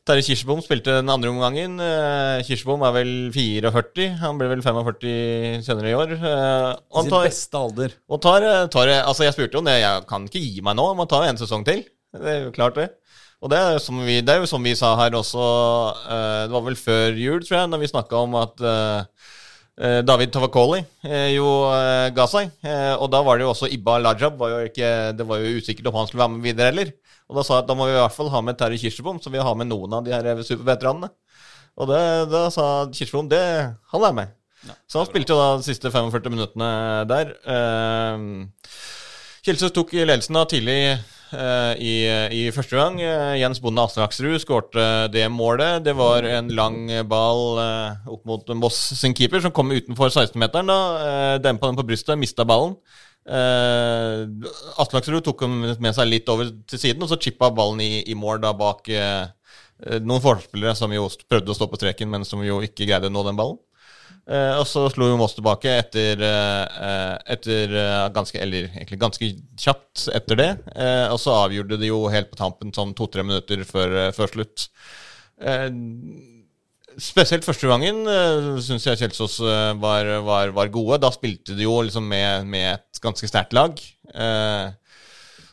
Terje 0.04 0.26
Kirsebom 0.26 0.58
spilte 0.60 0.98
den 0.98 1.08
andre 1.08 1.30
omgangen. 1.32 1.78
Eh, 1.80 2.42
Kirsebom 2.44 2.82
er 2.84 2.92
vel 2.92 3.12
44. 3.32 4.08
Han 4.20 4.36
ble 4.36 4.50
vel 4.50 4.60
45 4.64 5.62
senere 5.64 5.92
i 5.92 5.96
år. 5.96 6.10
Eh, 6.18 6.66
Sin 7.00 7.08
tar, 7.08 7.24
beste 7.24 7.56
alder. 7.56 7.94
og 8.12 8.20
tar, 8.20 8.44
eh, 8.44 8.66
tar 8.68 8.92
Altså, 8.98 9.24
jeg 9.24 9.32
spurte 9.32 9.56
jo 9.56 9.62
om 9.62 9.70
det. 9.70 9.78
Jeg 9.80 10.04
kan 10.10 10.26
ikke 10.28 10.42
gi 10.44 10.60
meg 10.60 10.76
nå. 10.76 10.90
Jeg 10.90 10.98
må 10.98 11.08
ta 11.08 11.22
en 11.24 11.40
sesong 11.40 11.64
til. 11.64 11.86
Det 12.12 12.28
er 12.34 12.44
jo 12.44 12.52
klart, 12.52 12.74
det. 12.76 12.90
Og 13.40 13.48
det 13.48 13.58
er, 13.58 13.78
som 13.80 13.96
vi, 14.04 14.20
det 14.20 14.28
er 14.28 14.40
jo 14.44 14.46
som 14.48 14.62
vi 14.62 14.74
sa 14.76 14.94
her 14.96 15.10
også 15.12 15.40
Det 16.48 16.52
var 16.52 16.62
vel 16.64 16.76
før 16.76 17.16
jul, 17.18 17.40
tror 17.44 17.58
jeg, 17.58 17.68
når 17.68 17.80
vi 17.82 17.90
snakka 17.90 18.20
om 18.24 18.36
at 18.40 18.62
David 20.06 20.32
Tavakoli 20.32 20.78
jo 21.34 21.48
ga 22.14 22.26
seg. 22.30 22.52
Og 23.00 23.10
da 23.10 23.20
var 23.26 23.36
det 23.36 23.44
jo 23.44 23.50
også 23.52 23.68
Ibba 23.68 23.98
Lajab. 23.98 24.38
Var 24.38 24.48
jo 24.54 24.60
ikke, 24.70 25.12
det 25.18 25.26
var 25.28 25.42
jo 25.42 25.58
usikkert 25.58 25.90
om 25.90 25.98
han 25.98 26.06
skulle 26.08 26.24
være 26.24 26.36
med 26.36 26.46
videre 26.46 26.70
heller. 26.72 26.92
Og 27.34 27.40
da 27.40 27.46
sa 27.46 27.56
jeg 27.56 27.64
at 27.64 27.70
da 27.72 27.74
må 27.74 27.88
vi 27.88 27.96
i 27.96 27.98
hvert 27.98 28.14
fall 28.14 28.30
ha 28.30 28.40
med 28.46 28.54
Terje 28.60 28.78
Kirsebom, 28.84 29.18
så 29.18 29.32
vi 29.34 29.42
har 29.42 29.56
med 29.58 29.66
noen 29.66 29.96
av 29.98 30.04
de 30.06 30.14
her 30.14 30.42
superveteranene. 30.46 31.10
Og 31.74 31.90
det, 31.90 32.02
da 32.30 32.46
sa 32.54 32.66
Kirsebom 32.94 33.26
det 33.32 33.42
han 33.90 34.06
er 34.06 34.14
med. 34.14 34.36
så 34.86 35.02
han 35.02 35.08
spilte 35.08 35.34
jo 35.34 35.40
da 35.40 35.48
de 35.58 35.66
siste 35.66 35.90
45 35.90 36.30
minuttene 36.30 36.68
der. 37.10 37.34
Uh, 37.42 38.46
Kjelsås 39.44 39.74
tok 39.74 39.90
ledelsen 39.98 40.38
da 40.38 40.44
tidlig 40.48 40.78
uh, 40.94 41.74
i, 41.74 42.06
i 42.38 42.44
første 42.54 42.78
gang. 42.78 43.02
Uh, 43.02 43.34
Jens 43.40 43.58
Bonde 43.60 43.82
Aslaksrud 43.82 44.38
skårte 44.44 44.86
det 45.10 45.26
målet. 45.34 45.82
Det 45.84 45.96
var 45.98 46.22
en 46.30 46.54
lang 46.54 46.86
ball 47.10 47.58
opp 48.14 48.22
mot 48.30 48.54
Moss 48.62 48.78
sin 49.02 49.18
keeper, 49.18 49.42
som 49.42 49.52
kom 49.52 49.74
utenfor 49.74 50.14
16-meteren. 50.14 50.70
da, 50.70 51.40
Dempa 51.42 51.72
den 51.72 51.82
på 51.82 51.88
brystet, 51.90 52.14
mista 52.22 52.46
ballen. 52.46 52.78
Eh, 53.24 54.22
Aslaksrud 54.82 55.24
tok 55.24 55.44
ham 55.46 55.60
med 55.64 55.92
seg 55.96 56.10
litt 56.10 56.28
over 56.32 56.50
til 56.68 56.80
siden, 56.80 57.04
og 57.04 57.10
så 57.10 57.20
chippa 57.20 57.50
ballen 57.54 57.80
i, 57.84 58.02
i 58.10 58.16
mål 58.18 58.42
da 58.42 58.52
bak 58.56 58.90
eh, 58.92 59.24
noen 60.04 60.22
forspillere 60.24 60.74
som 60.78 60.92
jo 60.94 61.06
prøvde 61.28 61.52
å 61.52 61.56
stå 61.56 61.68
på 61.70 61.80
streken, 61.80 62.10
men 62.12 62.26
som 62.28 62.42
jo 62.44 62.60
ikke 62.64 62.88
greide 62.88 63.10
å 63.10 63.14
nå 63.14 63.24
den 63.28 63.40
ballen. 63.40 63.60
Uh, 64.24 64.56
og 64.56 64.62
så 64.64 64.86
slo 64.88 65.10
jo 65.10 65.18
Moss 65.20 65.34
tilbake 65.36 65.68
etter, 65.82 66.22
etter 67.28 67.74
ganske, 68.14 68.38
eller 68.40 68.70
egentlig 68.70 68.96
ganske 69.02 69.28
kjapt 69.60 70.06
etter 70.16 70.38
det. 70.40 70.46
Og 71.12 71.18
så 71.20 71.34
avgjorde 71.42 71.76
de 71.82 71.90
jo 71.90 71.98
helt 72.08 72.30
på 72.30 72.38
tampen, 72.40 72.72
sånn 72.72 72.94
to-tre 72.96 73.20
minutter 73.26 73.66
før, 73.68 73.98
før 74.16 74.32
slutt. 74.32 74.64
Eh, 75.42 75.68
spesielt 77.02 77.46
første 77.46 77.68
gangen 77.70 78.04
uh, 78.06 78.54
syns 78.62 78.86
jeg 78.86 79.00
Kjelsås 79.00 79.40
eh, 79.42 79.72
var, 79.80 80.08
var, 80.26 80.54
var 80.56 80.72
gode. 80.74 81.00
Da 81.02 81.10
spilte 81.14 81.56
de 81.56 81.66
jo 81.66 81.80
liksom 81.86 82.06
med, 82.08 82.48
med 82.50 82.74
et 82.76 83.02
ganske 83.04 83.28
sterkt 83.30 83.56
lag. 83.56 83.80
Eh, 84.14 84.72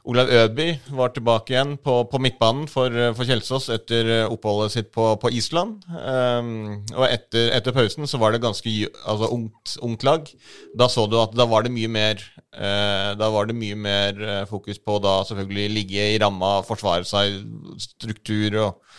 Olav 0.09 0.31
Øby 0.33 0.65
var 0.97 1.11
tilbake 1.13 1.53
igjen 1.53 1.75
på, 1.77 1.99
på 2.09 2.19
midtbanen 2.21 2.65
for, 2.69 2.89
eh, 2.89 3.11
for 3.13 3.27
Kjelsås 3.27 3.67
etter 3.75 4.07
eh, 4.09 4.31
oppholdet 4.33 4.73
sitt 4.73 4.89
på, 4.95 5.11
på 5.21 5.29
Island. 5.37 5.83
Um, 5.93 6.79
og 6.95 7.05
etter, 7.05 7.51
etter 7.53 7.75
pausen 7.75 8.09
så 8.09 8.17
var 8.21 8.33
det 8.33 8.41
ganske 8.41 8.71
altså, 9.05 9.29
ungt, 9.29 9.75
ungt 9.85 10.05
lag. 10.07 10.31
Da 10.77 10.89
så 10.89 11.05
du 11.05 11.19
at 11.21 11.35
da 11.37 11.45
var 11.49 11.67
det 11.67 11.73
mye 11.75 11.91
mer 11.91 12.17
eh, 12.17 13.11
Da 13.19 13.29
var 13.33 13.49
det 13.49 13.57
mye 13.59 13.77
mer 13.77 14.25
eh, 14.25 14.43
fokus 14.49 14.81
på 14.81 14.97
da 15.03 15.19
selvfølgelig 15.29 15.75
ligge 15.77 16.09
i 16.15 16.19
ramma, 16.21 16.57
forsvare 16.65 17.05
seg, 17.05 17.37
struktur 17.81 18.57
og, 18.65 18.90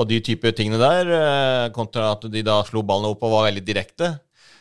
og 0.00 0.08
de 0.08 0.20
type 0.24 0.52
tingene 0.56 0.80
der, 0.80 1.12
eh, 1.12 1.68
kontra 1.76 2.14
at 2.14 2.24
de 2.32 2.42
da 2.46 2.62
slo 2.64 2.82
ballen 2.86 3.10
opp 3.10 3.24
og 3.26 3.34
var 3.34 3.48
veldig 3.50 3.64
direkte. 3.66 4.14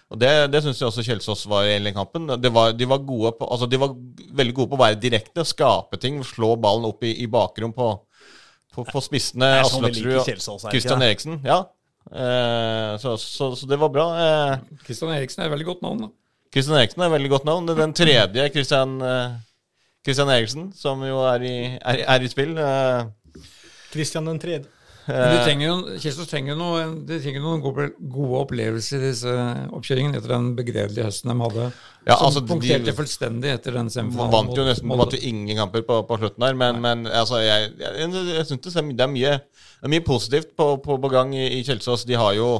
Og 0.09 0.17
Det, 0.17 0.29
det 0.49 0.63
syns 0.65 0.79
jeg 0.81 0.89
også 0.89 1.05
Kjelsås 1.05 1.45
var 1.47 1.67
i 1.67 1.75
hele 1.75 1.93
kampen. 1.93 2.25
Det 2.41 2.49
var, 2.51 2.73
de, 2.73 2.85
var 2.89 3.03
gode 3.05 3.35
på, 3.37 3.45
altså 3.45 3.69
de 3.69 3.77
var 3.77 3.93
veldig 4.39 4.55
gode 4.57 4.71
på 4.71 4.77
å 4.79 4.81
være 4.81 4.97
direkte, 4.99 5.45
skape 5.45 5.99
ting, 6.01 6.23
slå 6.25 6.55
ballen 6.57 6.87
opp 6.89 7.05
i, 7.05 7.13
i 7.21 7.27
bakrom 7.29 7.75
på, 7.75 7.91
på, 8.73 8.87
på 8.89 9.03
spissene. 9.05 9.51
Sånn 9.69 9.85
Aslaksrud 9.85 10.17
og 10.17 10.65
det? 10.73 11.11
Eriksen. 11.11 11.37
Ja. 11.45 11.59
Eh, 12.09 12.95
så, 13.03 13.13
så, 13.21 13.51
så 13.53 13.69
det 13.69 13.77
var 13.77 13.93
bra. 13.93 14.07
Eh, 14.23 14.81
Kristian 14.87 15.13
Eriksen 15.13 15.43
er 15.43 15.51
et 15.51 15.53
veldig 15.53 15.69
godt 15.69 15.85
navn, 15.85 16.07
da. 16.07 16.11
Kristian 16.49 16.79
Eriksen 16.79 17.05
er 17.05 17.11
et 17.11 17.15
veldig 17.19 17.31
godt 17.35 17.45
navn. 17.45 17.69
Det 17.69 17.75
er 17.75 17.83
Den 17.83 17.95
tredje 18.01 18.49
Kristian 18.55 18.97
eh, 19.05 20.33
Eriksen, 20.39 20.71
som 20.73 21.05
jo 21.05 21.21
er 21.29 21.45
i, 21.45 21.55
er, 21.77 22.03
er 22.17 22.25
i 22.25 22.33
spill. 22.33 22.57
Kristian 23.93 24.25
den 24.25 24.41
tredje. 24.41 24.65
Men 25.07 25.31
du 25.33 25.37
trenger 25.41 25.65
jo, 25.65 25.75
Kjelsås 26.03 26.27
trenger 26.29 26.53
jo 26.53 26.57
noe, 26.59 26.81
trenger 27.09 27.41
noen 27.41 27.61
gode, 27.63 27.87
gode 28.13 28.41
opplevelser 28.43 29.01
i 29.01 29.07
disse 29.09 29.35
oppkjøringene 29.73 30.19
etter 30.19 30.33
den 30.35 30.51
begredelige 30.57 31.07
høsten 31.07 31.31
de 31.31 31.37
hadde. 31.39 31.69
Ja, 32.05 32.17
som 32.19 32.27
altså, 32.27 32.59
de- 32.61 32.95
fullstendig 32.97 33.53
etter 33.55 33.77
den 33.79 33.89
semifinalen. 33.93 34.35
vant 34.35 34.59
jo 34.59 34.67
nesten 34.67 34.93
vant 34.93 35.15
jo 35.15 35.21
ingen 35.31 35.57
kamper 35.57 35.85
på, 35.87 36.01
på 36.09 36.19
slutten 36.21 36.45
der, 36.45 36.59
men, 36.61 36.81
men 36.83 37.07
altså, 37.07 37.41
jeg, 37.41 37.71
jeg, 37.79 38.11
jeg, 38.35 38.45
synes 38.51 38.69
det 38.69 38.77
er, 38.77 39.11
mye, 39.15 39.33
det 39.39 39.89
er 39.89 39.93
mye 39.95 40.05
positivt 40.05 40.53
på, 40.57 40.71
på, 40.83 40.99
på 41.01 41.11
gang 41.15 41.33
i, 41.37 41.47
i 41.57 41.65
Kjelsås. 41.65 42.05
De 42.09 42.19
har 42.19 42.35
jo 42.37 42.51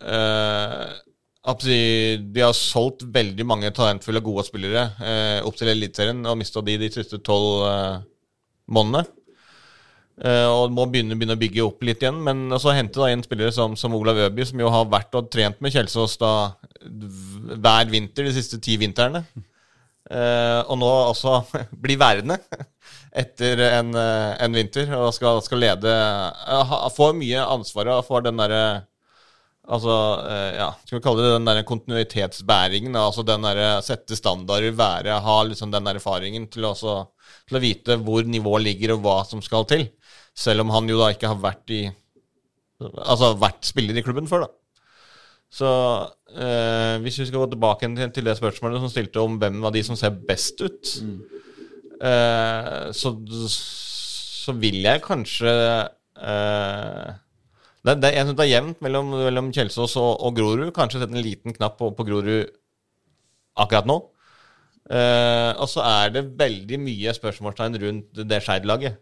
eh, 0.00 0.88
de, 1.64 1.80
de 2.34 2.44
har 2.44 2.56
solgt 2.56 3.04
veldig 3.12 3.46
mange 3.48 3.70
talentfulle, 3.76 4.22
gode 4.24 4.44
spillere 4.48 4.90
eh, 5.00 5.38
opp 5.44 5.56
til 5.60 5.72
Eliteserien 5.72 6.24
og 6.28 6.38
mista 6.40 6.62
de 6.64 6.76
de 6.80 6.90
siste 6.92 7.20
tolv 7.24 7.66
eh, 7.68 8.00
månedene. 8.70 9.04
Eh, 10.20 10.46
og 10.52 10.72
må 10.76 10.84
begynne, 10.90 11.16
begynne 11.16 11.36
å 11.38 11.40
bygge 11.40 11.62
opp 11.64 11.84
litt 11.86 12.02
igjen. 12.04 12.18
Men 12.26 12.48
så 12.60 12.74
hente 12.76 13.00
da 13.00 13.08
inn 13.12 13.24
spillere 13.24 13.54
som, 13.56 13.76
som 13.78 13.94
Olav 13.96 14.20
Øby, 14.26 14.44
som 14.48 14.60
jo 14.60 14.72
har 14.72 14.90
vært 14.92 15.16
og 15.16 15.30
trent 15.32 15.60
med 15.64 15.72
Kjelsås 15.74 16.18
da 16.20 16.32
hver 16.80 17.88
vinter 17.92 18.28
de 18.28 18.34
siste 18.36 18.60
ti 18.62 18.76
vintrene. 18.80 19.24
Uh, 20.10 20.66
og 20.66 20.78
nå 20.80 20.86
også 21.12 21.36
bli 21.84 21.94
værende 22.00 22.34
etter 23.14 23.60
en, 23.68 23.92
eh, 23.94 24.32
en 24.42 24.56
vinter 24.56 24.88
og 24.96 25.12
skal, 25.14 25.38
skal 25.44 25.60
lede 25.62 25.90
uh, 25.92 26.88
Får 26.96 27.12
mye 27.14 27.44
ansvar 27.44 27.92
og 27.92 28.06
får 28.08 28.24
den 28.26 28.40
derre 28.40 28.62
Altså, 29.70 29.94
uh, 30.24 30.50
ja, 30.56 30.66
skal 30.82 30.98
vi 30.98 31.02
kalle 31.04 31.22
det 31.22 31.34
den 31.36 31.46
der 31.46 31.62
kontinuitetsbæringen? 31.68 32.96
Altså 32.98 33.22
den 33.22 33.44
derre 33.46 33.68
sette 33.86 34.16
standarder, 34.18 34.74
være, 34.74 35.20
ha 35.22 35.36
liksom 35.46 35.70
den 35.70 35.86
erfaringen 35.92 36.48
til, 36.50 36.66
også, 36.72 36.96
til 37.46 37.60
å 37.60 37.62
vite 37.62 37.98
hvor 38.02 38.26
nivået 38.26 38.66
ligger 38.66 38.96
og 38.96 39.04
hva 39.04 39.20
som 39.28 39.44
skal 39.44 39.68
til. 39.70 39.86
Selv 40.36 40.64
om 40.64 40.72
han 40.74 40.88
jo 40.88 40.98
da 41.00 41.10
ikke 41.14 41.30
har 41.30 41.40
vært 41.40 41.74
i 41.74 41.82
Altså 42.80 43.34
vært 43.36 43.66
spiller 43.68 43.98
i 43.98 44.00
klubben 44.00 44.24
før, 44.24 44.46
da. 44.46 44.48
Så 45.52 45.70
eh, 46.32 46.94
hvis 47.02 47.18
vi 47.20 47.26
skal 47.28 47.42
gå 47.42 47.48
tilbake 47.52 47.90
til, 48.14 48.24
det 48.24 48.36
spørsmålet 48.38 48.80
som 48.80 48.92
stilte 48.92 49.20
om 49.20 49.34
hvem 49.36 49.58
av 49.66 49.74
de 49.74 49.82
som 49.84 49.98
ser 49.98 50.14
best 50.28 50.62
ut, 50.62 50.92
eh, 52.00 52.86
så, 52.96 53.12
så 53.52 54.54
vil 54.62 54.78
jeg 54.86 55.02
kanskje 55.04 55.50
eh, 55.50 57.10
det, 57.84 57.96
det, 58.00 58.14
Jeg 58.14 58.28
syns 58.28 58.38
det 58.38 58.46
er 58.46 58.52
jevnt 58.54 58.80
mellom, 58.86 59.12
mellom 59.26 59.52
Kjelsås 59.56 59.98
og, 60.00 60.10
og 60.24 60.40
Grorud. 60.40 60.70
Kanskje 60.76 61.02
sette 61.02 61.16
en 61.16 61.24
liten 61.24 61.56
knapp 61.56 61.76
på, 61.80 61.90
på 61.98 62.06
Grorud 62.08 62.48
akkurat 63.60 63.88
nå. 63.90 63.98
Eh, 64.90 65.52
og 65.60 65.68
så 65.70 65.84
er 65.86 66.14
det 66.14 66.28
veldig 66.38 66.80
mye 66.82 67.14
spørsmålstegn 67.16 67.78
rundt 67.84 68.22
det 68.28 68.42
Skeid-laget. 68.44 69.00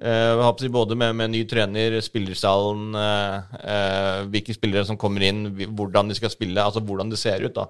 Eh, 0.00 0.52
si 0.58 0.70
både 0.72 0.96
med, 0.96 1.14
med 1.14 1.30
ny 1.30 1.42
trener, 1.46 1.98
spillerstallen, 2.02 2.94
uh, 2.96 3.56
uh, 3.60 4.22
hvilke 4.32 4.54
spillere 4.56 4.86
som 4.88 4.96
kommer 4.98 5.22
inn, 5.28 5.44
hvordan 5.76 6.08
de 6.08 6.16
skal 6.16 6.32
spille, 6.32 6.62
altså 6.62 6.80
hvordan 6.80 7.12
det 7.12 7.20
ser 7.20 7.44
ut 7.44 7.54
da, 7.54 7.68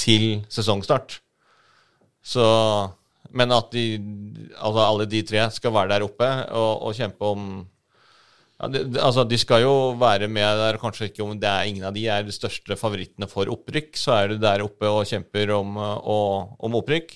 til 0.00 0.40
sesongstart. 0.48 1.20
Så 2.24 2.46
Men 3.30 3.52
at 3.52 3.68
de, 3.76 3.98
altså 4.56 4.80
alle 4.80 5.04
de 5.04 5.20
tre 5.22 5.42
skal 5.52 5.72
være 5.74 5.90
der 5.92 6.04
oppe 6.06 6.28
og, 6.48 6.88
og 6.88 6.94
kjempe 6.96 7.28
om 7.28 7.42
ja, 8.58 8.68
de, 8.72 8.80
altså 9.04 9.24
De 9.28 9.38
skal 9.38 9.62
jo 9.62 9.74
være 10.00 10.30
med 10.32 10.62
der, 10.62 10.78
kanskje 10.80 11.10
ikke 11.10 11.26
om 11.26 11.36
det 11.38 11.50
er 11.50 11.68
ingen 11.68 11.84
av 11.84 11.92
de 11.94 12.06
er 12.08 12.24
de 12.24 12.32
største 12.34 12.76
favorittene 12.80 13.28
for 13.30 13.50
opprykk, 13.52 13.92
så 14.00 14.16
er 14.16 14.32
de 14.32 14.40
der 14.42 14.64
oppe 14.64 14.88
og 14.88 15.06
kjemper 15.06 15.52
om, 15.58 15.76
eh, 15.76 16.08
og, 16.08 16.56
om 16.58 16.80
opprykk 16.80 17.14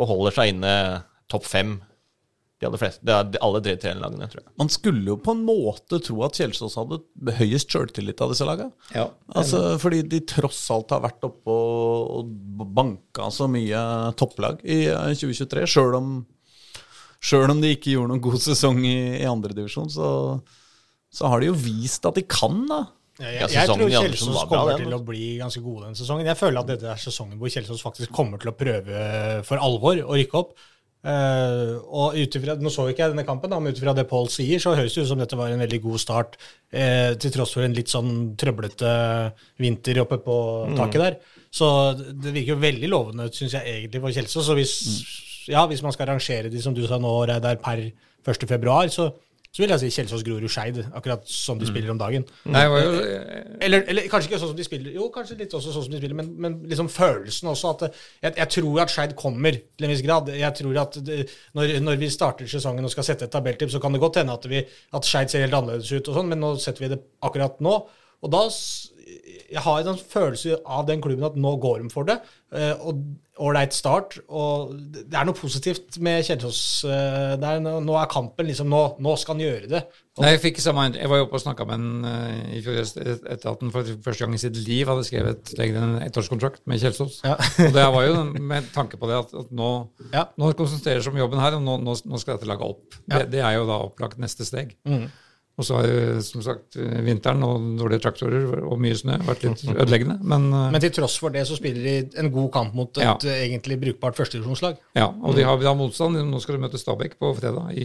og 0.00 0.10
holder 0.14 0.38
seg 0.38 0.54
inne 0.54 0.74
topp 1.30 1.46
fem. 1.46 1.76
De 2.60 2.66
aller 2.68 2.76
fleste, 2.82 3.00
det 3.08 3.14
er 3.16 3.28
de- 3.32 3.40
alle 3.40 3.60
tre 3.64 3.72
trenerlagene, 3.80 4.26
tror 4.28 4.42
jeg. 4.42 4.50
Man 4.60 4.68
skulle 4.68 5.04
jo 5.08 5.14
på 5.16 5.32
en 5.32 5.44
måte 5.46 5.96
tro 6.04 6.18
at 6.26 6.36
Kjelsås 6.36 6.74
hadde 6.76 6.98
høyest 7.38 7.72
sjøltillit 7.72 8.20
av 8.20 8.34
disse 8.34 8.44
lagene. 8.44 8.72
Ja. 8.92 9.06
Altså, 9.32 9.78
fordi 9.80 10.02
de 10.12 10.20
tross 10.28 10.60
alt 10.74 10.92
har 10.92 11.00
vært 11.06 11.24
oppe 11.24 11.48
og, 11.48 12.10
og 12.20 12.66
banka 12.76 13.30
så 13.32 13.48
mye 13.48 13.80
topplag 14.20 14.60
i 14.68 14.82
eh, 14.92 15.14
2023. 15.16 15.64
Sjøl 15.72 15.96
om, 15.96 16.10
selv 17.24 17.50
om 17.54 17.60
de 17.64 17.72
ikke 17.74 17.94
gjorde 17.94 18.12
noen 18.12 18.22
god 18.28 18.40
sesong 18.44 18.80
i, 18.84 18.96
i 19.22 19.26
andredivisjon, 19.28 19.88
så, 19.92 20.10
så 21.12 21.30
har 21.32 21.40
de 21.40 21.48
jo 21.50 21.56
vist 21.56 22.04
at 22.08 22.16
de 22.20 22.24
kan, 22.28 22.60
da. 22.68 22.82
Jeg, 23.20 23.34
Ja, 23.36 23.46
jeg, 23.46 23.52
jeg 23.56 23.68
tror 23.68 23.82
i 23.88 23.92
Kjelsås 23.92 24.44
kommer 24.48 24.78
til 24.80 24.94
å 24.96 25.00
bli 25.04 25.24
ganske 25.40 25.60
gode 25.64 25.82
denne 25.88 25.96
sesongen. 25.98 26.28
Jeg 26.28 26.38
føler 26.40 26.60
at 26.62 26.70
dette 26.70 26.88
er 26.92 27.00
sesongen 27.02 27.36
hvor 27.40 27.52
Kjelsås 27.52 27.82
faktisk 27.84 28.12
kommer 28.16 28.40
til 28.40 28.52
å 28.52 28.54
prøve 28.56 29.02
for 29.48 29.60
alvor 29.60 30.00
å 30.06 30.16
rykke 30.16 30.38
opp. 30.40 30.54
Eh, 31.00 31.70
og 31.96 32.16
utifra, 32.20 32.58
Nå 32.60 32.68
så 32.72 32.84
ikke 32.90 33.06
jeg 33.06 33.14
denne 33.14 33.24
kampen, 33.24 33.48
da, 33.48 33.60
men 33.60 33.72
ut 33.72 33.78
ifra 33.80 33.94
det 33.96 34.04
Pål 34.10 34.28
sier, 34.32 34.60
så 34.60 34.74
høres 34.76 34.96
det 34.96 35.06
ut 35.06 35.08
som 35.08 35.22
dette 35.22 35.38
var 35.38 35.52
en 35.52 35.62
veldig 35.62 35.80
god 35.86 36.02
start, 36.02 36.36
uh, 36.76 37.16
til 37.20 37.32
tross 37.32 37.54
for 37.56 37.64
en 37.64 37.76
litt 37.76 37.88
sånn 37.92 38.34
trøblete 38.40 38.90
vinter 39.62 40.02
oppe 40.04 40.20
på 40.24 40.36
taket 40.76 41.04
der. 41.06 41.16
Så 41.50 41.70
det 41.96 42.34
virker 42.34 42.54
jo 42.54 42.60
veldig 42.66 42.92
lovende, 42.92 43.30
syns 43.32 43.56
jeg 43.56 43.78
egentlig, 43.78 44.04
for 44.04 44.18
Kjelsås. 44.18 44.50
Så 44.50 44.58
hvis, 44.58 44.74
ja, 45.50 45.64
hvis 45.70 45.82
man 45.86 45.96
skal 45.96 46.12
rangere 46.12 46.52
de, 46.52 46.60
som 46.62 46.76
du 46.76 46.84
sa 46.86 47.00
nå, 47.00 47.14
Reidar, 47.30 47.56
per 47.64 47.86
1. 47.88 48.46
februar, 48.50 48.92
så, 48.92 49.08
så 49.50 49.64
vil 49.64 49.72
jeg 49.72 49.82
si 49.82 49.88
Kjelsås 49.96 50.22
Grorud 50.22 50.52
Skeid, 50.52 50.76
akkurat 50.94 51.24
som 51.26 51.58
de 51.58 51.66
spiller 51.66 51.90
om 51.90 51.98
dagen. 51.98 52.22
Nei, 52.46 52.62
det 52.62 52.70
var 52.70 52.84
jo, 52.84 52.90
Eller, 53.66 53.82
eller 53.90 54.06
kanskje 54.12 54.30
ikke 54.30 54.38
sånn 54.38 54.52
som 54.52 54.60
de 54.60 54.66
spiller, 54.66 54.92
jo, 54.94 55.08
kanskje 55.14 55.38
litt 55.40 55.56
også 55.58 55.74
sånn 55.74 55.88
som 55.88 55.94
de 55.94 55.98
spiller, 55.98 56.14
men, 56.20 56.28
men 56.38 56.54
liksom 56.70 56.90
følelsen 56.92 57.50
også 57.50 57.72
at 57.74 57.82
jeg, 57.88 58.36
jeg 58.36 58.48
tror 58.54 58.82
at 58.84 58.94
Skeid 58.94 59.16
kommer 59.18 59.58
til 59.58 59.88
en 59.88 59.92
viss 59.92 60.04
grad. 60.06 60.30
Jeg 60.38 60.58
tror 60.60 60.78
at 60.84 61.00
det, 61.02 61.18
når, 61.58 61.74
når 61.82 61.98
vi 61.98 62.12
starter 62.14 62.50
sesongen 62.50 62.86
og 62.86 62.94
skal 62.94 63.08
sette 63.10 63.26
et 63.26 63.34
tabelltipp, 63.34 63.72
så 63.74 63.82
kan 63.82 63.96
det 63.96 64.02
godt 64.04 64.20
hende 64.22 64.38
at, 64.38 64.46
vi, 64.52 64.62
at 64.62 65.10
Skeid 65.10 65.34
ser 65.34 65.42
helt 65.42 65.58
annerledes 65.58 65.90
ut, 65.90 66.12
og 66.12 66.20
sånn, 66.20 66.30
men 66.30 66.42
nå 66.46 66.54
setter 66.62 66.86
vi 66.86 66.92
det 66.94 67.02
akkurat 67.26 67.58
nå. 67.64 67.74
Og 68.20 68.30
da 68.30 68.44
Jeg 69.50 69.62
har 69.64 69.80
en 69.80 69.88
sånn 69.90 70.04
følelse 70.12 70.60
av 70.64 70.84
den 70.86 71.00
klubben 71.02 71.26
at 71.26 71.34
nå 71.40 71.56
går 71.62 71.82
de 71.82 71.88
for 71.90 72.06
det. 72.06 72.20
eh, 72.54 72.72
og 72.80 73.00
Ålreit 73.40 73.72
start. 73.72 74.18
Og 74.28 74.74
det 74.92 75.16
er 75.16 75.24
noe 75.24 75.34
positivt 75.34 75.96
med 76.04 76.22
Kjelsås. 76.26 76.84
eh, 76.84 77.36
nå- 77.60 77.96
er 78.02 78.06
kampen 78.12 78.46
liksom 78.46 78.68
Nå, 78.68 78.98
nå 79.00 79.14
skal 79.18 79.34
han 79.38 79.40
gjøre 79.46 79.68
det. 79.70 79.80
Og, 80.18 80.24
Nei, 80.26 80.32
jeg 80.34 80.40
fikk 80.42 80.60
samme 80.60 80.84
Jeg 80.94 81.08
var 81.08 81.16
jo 81.16 81.24
oppe 81.24 81.38
og 81.38 81.40
snakka 81.40 81.64
med 81.66 81.78
han 81.78 82.04
eh, 82.04 82.58
i 82.58 82.60
fjor 82.60 82.76
etter 82.82 83.48
at 83.54 83.60
han 83.64 83.70
for 83.72 83.82
første 84.04 84.26
gang 84.26 84.34
i 84.34 84.42
sitt 84.42 84.56
liv 84.68 84.86
hadde 84.92 85.06
skrevet 85.08 85.54
lenger 85.56 85.80
enn 85.80 85.96
en 85.96 86.04
ettårskontrakt 86.10 86.60
med 86.66 86.82
Kjelsås. 86.82 87.22
Ja. 87.24 87.34
og 87.66 87.72
det 87.72 87.86
var 87.96 88.06
jo 88.06 88.24
med 88.38 88.68
tanke 88.74 89.00
på 89.00 89.08
det 89.08 89.18
at, 89.24 89.32
at 89.34 89.50
nå, 89.50 89.70
Ja. 90.12 90.26
nå 90.36 90.52
konsentrerer 90.54 91.00
seg 91.00 91.14
om 91.16 91.22
jobben 91.24 91.40
her, 91.40 91.56
og 91.56 91.62
nå, 91.64 91.78
nå 92.04 92.20
skal 92.20 92.36
dette 92.36 92.46
laget 92.50 92.68
opp. 92.76 93.00
Ja. 93.08 93.18
Det, 93.24 93.30
det 93.38 93.40
er 93.40 93.56
jo 93.56 93.66
da 93.72 93.80
opplagt 93.88 94.18
neste 94.20 94.44
steg. 94.44 94.76
Mm. 94.84 95.08
Og 95.58 95.64
så 95.66 95.74
har 95.76 95.86
jo 95.90 96.20
som 96.24 96.40
sagt 96.40 96.76
vinteren 97.04 97.42
og 97.44 97.60
dårlige 97.76 98.00
traktorer 98.00 98.62
og 98.64 98.78
mye 98.80 98.96
snø 98.96 99.18
vært 99.26 99.42
litt 99.44 99.64
ødeleggende. 99.68 100.14
Men, 100.24 100.46
eh, 100.56 100.70
Men 100.72 100.80
til 100.80 100.90
tross 100.96 101.18
for 101.20 101.28
det 101.34 101.42
så 101.46 101.56
spiller 101.58 101.82
de 101.84 102.18
en 102.22 102.30
god 102.32 102.50
kamp 102.54 102.72
mot 102.74 102.88
et 102.96 103.02
Ja. 103.04 103.12
eh, 103.28 103.42
egentlig 103.50 103.76
brukbart 103.82 104.16
førstedivisjonslag. 104.16 104.78
ja, 104.96 105.08
og 105.22 105.34
de 105.36 105.42
har, 105.44 105.58
de 105.58 105.66
har 105.66 105.74
motstand. 105.76 106.16
Nå 106.30 106.40
skal 106.40 106.54
de 106.56 106.62
møte 106.62 106.78
Stabæk 106.80 107.18
på 107.20 107.34
fredag 107.36 107.74
i, 107.76 107.84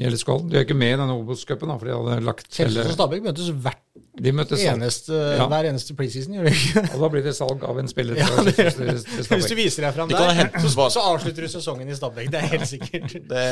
i 0.00 0.06
LSK. 0.08 0.48
De 0.48 0.56
er 0.56 0.64
ikke 0.64 0.74
med 0.78 0.94
i 0.94 0.96
denne 1.02 1.12
Obos-cupen, 1.20 1.68
for 1.78 1.84
de 1.84 1.92
hadde 1.92 2.24
lagt 2.24 2.48
Kjelsås 2.48 2.86
og 2.86 2.96
Stabæk 2.96 3.22
møtes 3.28 3.50
hvert 3.52 3.82
De 4.18 4.32
møtes 4.32 4.62
eneste, 4.64 5.12
Ja. 5.12 5.46
hver 5.46 5.68
eneste 5.68 5.92
preseason, 5.94 6.32
gjør 6.38 6.44
de 6.48 6.54
ikke? 6.56 6.94
Og 6.94 7.00
da 7.02 7.08
blir 7.12 7.22
det 7.22 7.34
salg 7.36 7.62
av 7.68 7.78
en 7.78 7.88
spiller 7.88 8.16
Ja, 8.22 8.24
det- 8.42 8.54
til, 8.56 8.70
til 9.04 9.36
Hvis 9.36 9.48
du 9.50 9.54
viser 9.54 9.82
deg 9.84 9.92
fram 9.94 10.08
De 10.08 10.14
der, 10.14 10.48
så, 10.64 10.88
så 10.88 11.00
avslutter 11.12 11.42
du 11.44 11.48
sesongen 11.48 11.88
i 11.90 11.94
Stabæk. 11.94 12.30
Det 12.32 12.40
er 12.40 12.46
helt 12.56 12.68
sikkert. 12.68 13.12
Det, 13.28 13.44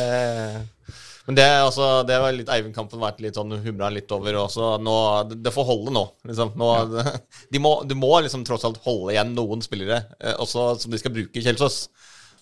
men 1.24 1.38
det, 1.38 1.44
altså, 1.64 1.84
det 2.04 2.16
var 2.20 2.34
litt 2.36 2.50
Eivind-kampen 2.52 3.00
vært 3.00 3.22
litt 3.24 3.38
sånn 3.38 3.54
humra 3.64 3.88
litt 3.92 4.10
over. 4.12 4.42
Også. 4.42 4.74
Nå, 4.84 4.96
det, 5.30 5.38
det 5.46 5.52
får 5.54 5.68
holde 5.70 5.94
nå. 5.96 6.02
Liksom. 6.28 6.52
nå 6.60 6.72
de 7.54 7.62
må, 7.64 7.78
du 7.88 7.94
må 7.96 8.12
liksom 8.24 8.44
tross 8.44 8.66
alt 8.68 8.82
holde 8.84 9.14
igjen 9.14 9.32
noen 9.36 9.64
spillere, 9.64 10.02
eh, 10.20 10.36
også 10.36 10.74
som 10.82 10.92
de 10.92 11.00
skal 11.00 11.14
bruke 11.14 11.40
i 11.40 11.46
Kjelsås. 11.46 11.86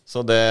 Så 0.03 0.25
det 0.27 0.43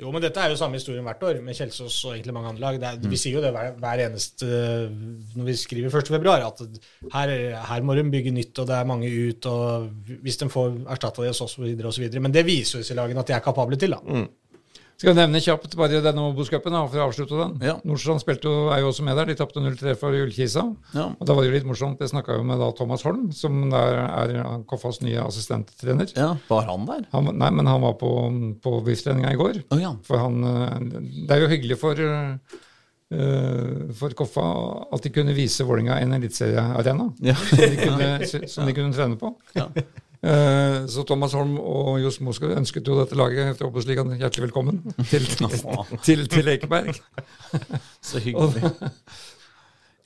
Jo, 0.00 0.08
men 0.14 0.24
dette 0.24 0.40
er 0.40 0.54
jo 0.54 0.56
samme 0.56 0.80
historien 0.80 1.04
hvert 1.04 1.28
år, 1.28 1.42
med 1.44 1.60
Kjelsås 1.60 2.00
og 2.08 2.14
egentlig 2.14 2.38
mange 2.38 2.54
andre 2.54 2.64
lag. 2.64 2.80
Det 2.80 2.88
er, 2.88 3.12
Vi 3.12 3.20
sier 3.20 3.36
jo 3.36 3.44
det 3.44 3.52
hver, 3.52 3.76
hver 3.84 4.06
eneste 4.06 4.48
når 4.48 5.44
vi 5.50 5.60
skriver 5.60 5.92
1. 5.92 6.12
februar, 6.16 6.48
at 6.48 6.64
her, 7.18 7.36
her 7.68 7.84
må 7.84 8.00
de 8.00 8.08
bygge 8.08 8.32
nytt, 8.32 8.56
og 8.64 8.72
det 8.72 8.80
er 8.80 8.88
mange 8.88 9.12
ut, 9.12 9.52
og 9.52 9.90
hvis 10.24 10.40
de 10.40 10.48
får 10.56 10.84
erstatta 10.88 11.28
det, 11.28 11.36
så 11.36 11.52
videre 11.60 11.92
og 11.92 11.98
så 11.98 12.06
videre. 12.06 12.24
Men 12.24 12.32
det 12.32 12.48
viser 12.48 12.78
jo 12.78 12.86
disse 12.86 12.96
lagene 12.96 13.20
at 13.20 13.28
de 13.28 13.36
er 13.36 13.44
kapable 13.44 13.76
til, 13.76 13.92
da. 13.98 14.22
Skal 14.98 15.12
jeg 15.12 15.18
nevne 15.20 15.38
kjapt 15.38 15.76
bare 15.78 16.00
denne 16.02 16.22
Obos-cupen 16.26 16.74
for 16.90 16.98
å 16.98 17.04
avslutte 17.06 17.36
den. 17.38 17.52
Ja. 17.62 17.76
Nordstrand 17.86 18.18
spilte 18.18 18.50
jo, 18.50 18.64
er 18.74 18.80
jo 18.82 18.88
også 18.90 19.04
med 19.06 19.14
der. 19.20 19.28
De 19.30 19.36
tapte 19.38 19.62
0-3 19.62 19.92
for 20.00 20.10
Ullkisa. 20.10 20.64
Ja. 20.90 21.04
Og 21.14 21.22
da 21.28 21.36
var 21.38 21.44
det 21.46 21.52
jo 21.52 21.54
litt 21.54 21.68
morsomt. 21.68 22.00
Jeg 22.02 22.10
snakka 22.10 22.34
jo 22.40 22.46
med 22.48 22.58
da 22.58 22.72
Thomas 22.74 23.04
Holm, 23.06 23.28
som 23.30 23.60
der 23.70 24.00
er 24.08 24.32
Koffas 24.66 24.98
nye 25.06 25.22
assistenttrener. 25.22 26.10
Ja, 26.18 26.32
Var 26.50 26.66
han 26.66 26.88
der? 26.90 27.04
Han, 27.14 27.30
nei, 27.38 27.50
men 27.60 27.70
han 27.70 27.84
var 27.86 27.94
på, 28.00 28.10
på 28.64 28.72
VIF-treninga 28.88 29.36
i 29.36 29.38
går. 29.38 29.60
Å 29.70 29.78
ja. 29.78 29.94
For 30.08 30.18
han 30.24 30.42
eh, 30.50 30.74
Det 31.28 31.30
er 31.36 31.44
jo 31.46 31.52
hyggelig 31.54 31.78
for 31.78 32.02
eh, 32.02 32.58
for 33.08 34.12
Koffa 34.18 34.42
at 34.92 35.06
de 35.06 35.14
kunne 35.14 35.32
vise 35.32 35.64
Vålinga 35.64 35.94
en 36.02 36.12
eliteseriearena 36.18 37.06
Ja. 37.24 37.38
som, 37.38 37.62
de 37.62 37.78
kunne, 37.80 38.10
som 38.52 38.66
de 38.68 38.74
kunne 38.76 38.92
trene 38.98 39.16
på. 39.16 39.30
Ja. 39.56 39.70
Eh, 40.18 40.86
så 40.90 41.04
Thomas 41.06 41.34
Holm 41.38 41.58
og 41.62 42.00
Johs 42.02 42.16
Moskva 42.26 42.48
ønsket 42.58 42.88
jo 42.90 42.96
dette 42.98 43.14
laget 43.18 43.58
til 43.60 43.68
Obos-ligaen 43.68 44.16
hjertelig 44.18 44.48
velkommen 44.48 44.80
til, 45.06 45.26
til, 46.06 46.24
til 46.32 46.48
Ekeberg. 46.54 46.96
Så 48.08 48.18
hyggelig. 48.24 48.72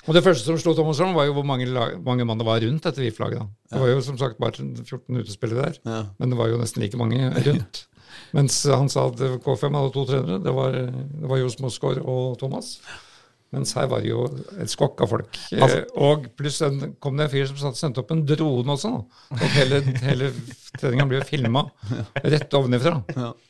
og 0.04 0.12
det 0.18 0.24
første 0.26 0.44
som 0.44 0.58
slo 0.60 0.74
Thomas 0.76 1.00
Holm, 1.00 1.14
var 1.16 1.30
jo 1.30 1.36
hvor 1.38 1.46
mange, 1.48 1.64
lag, 1.70 1.96
mange 2.04 2.26
mann 2.28 2.40
det 2.42 2.48
var 2.48 2.60
rundt 2.60 2.84
dette 2.84 3.00
VIF-laget. 3.00 3.46
Det 3.72 3.80
var 3.80 3.88
jo 3.94 4.02
som 4.04 4.18
sagt 4.20 4.36
bare 4.42 4.52
14 4.84 5.22
utespillere 5.22 5.70
der, 5.70 5.80
Ja. 5.88 6.02
men 6.18 6.34
det 6.34 6.38
var 6.42 6.52
jo 6.52 6.60
nesten 6.60 6.82
like 6.84 7.00
mange 7.00 7.30
rundt. 7.48 7.86
Mens 8.36 8.58
han 8.68 8.88
sa 8.92 9.06
at 9.08 9.16
K5 9.44 9.72
hadde 9.76 9.92
to 9.94 10.04
trenere. 10.08 10.42
Det 10.44 10.52
var, 10.52 10.76
det 10.76 11.28
var 11.30 11.40
Johs 11.40 11.56
Mosgaard 11.60 12.02
og 12.04 12.36
Thomas. 12.40 12.74
Mens 13.52 13.74
her 13.76 13.84
var 13.90 14.00
det 14.00 14.08
jo 14.08 14.22
et 14.62 14.70
skokk 14.72 15.02
av 15.04 15.10
folk. 15.12 15.36
Altså- 15.52 15.82
eh, 15.82 15.98
og 16.00 16.24
pluss 16.38 16.58
den, 16.62 16.94
kom 17.04 17.18
det 17.20 17.26
en 17.26 17.32
fyr 17.34 17.50
som 17.50 17.74
sendte 17.76 18.00
opp 18.00 18.10
en 18.14 18.22
drone 18.24 18.72
også. 18.72 18.92
Og 19.36 19.42
hele, 19.58 19.82
hele 20.00 20.30
treninga 20.80 21.04
ble 21.10 21.18
jo 21.20 21.26
filma 21.28 21.66
rett 22.24 22.56
ovenifra. 22.56 22.94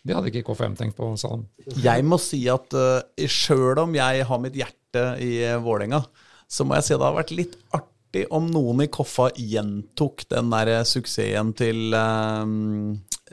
Det 0.02 0.16
hadde 0.16 0.32
ikke 0.32 0.42
K5 0.50 0.74
tenkt 0.80 0.98
på, 0.98 1.12
sa 1.20 1.36
han. 1.36 1.46
Jeg 1.78 2.02
må 2.08 2.18
si 2.18 2.42
at 2.50 2.74
uh, 2.74 2.98
sjøl 3.30 3.78
om 3.84 3.94
jeg 3.94 4.26
har 4.26 4.42
mitt 4.42 4.58
hjerte 4.58 5.06
i 5.22 5.36
uh, 5.46 5.60
Vålerenga, 5.62 6.02
så 6.50 6.66
må 6.66 6.74
jeg 6.80 6.88
si 6.88 6.94
at 6.96 7.00
det 7.00 7.06
har 7.12 7.20
vært 7.22 7.34
litt 7.38 7.56
artig 7.78 8.26
om 8.34 8.50
noen 8.50 8.82
i 8.84 8.90
Koffa 8.92 9.30
gjentok 9.38 10.26
den 10.34 10.50
der 10.52 10.82
suksessen 10.84 11.54
til 11.56 11.94
uh, 11.94 12.42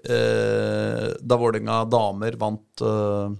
uh, 0.05 1.05
da 1.17 1.41
Vålerenga 1.41 1.81
damer 1.89 2.37
vant 2.39 2.85
uh, 2.85 3.33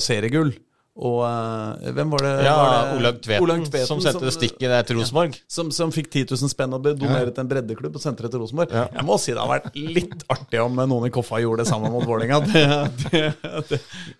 seriegull. 0.00 0.56
Og 0.96 1.20
uh, 1.22 1.92
hvem 1.92 2.12
var 2.14 2.24
det? 2.24 2.32
Ja, 2.46 2.54
var 2.56 2.72
det? 2.72 2.96
Olaug 2.96 3.20
Tveten, 3.22 3.44
Olaug 3.44 3.64
Tveten 3.68 3.88
som 3.90 4.00
sendte 4.02 4.24
det 4.26 4.32
stikket 4.34 4.72
der 4.72 4.86
til 4.88 4.98
Rosenborg. 5.00 5.36
Som, 5.52 5.70
som 5.74 5.92
fikk 5.94 6.08
10 6.10 6.24
000 6.32 6.52
spenn 6.52 6.72
og 6.76 6.82
ble 6.84 6.94
donert 6.98 7.30
til 7.36 7.44
en 7.44 7.50
breddeklubb 7.50 7.98
og 7.98 8.02
sendte 8.02 8.26
det 8.26 8.32
til 8.34 8.42
Rosenborg. 8.42 8.72
Ja. 8.74 8.86
Jeg 8.96 9.06
må 9.06 9.18
si 9.22 9.34
det 9.36 9.42
har 9.42 9.52
vært 9.52 9.76
litt 9.76 10.24
artig 10.32 10.62
om 10.64 10.80
noen 10.82 11.08
i 11.08 11.12
Koffa 11.14 11.40
gjorde 11.44 11.64
det 11.64 11.70
sammen 11.70 11.94
mot 11.94 12.06
Vålerenga. 12.08 12.40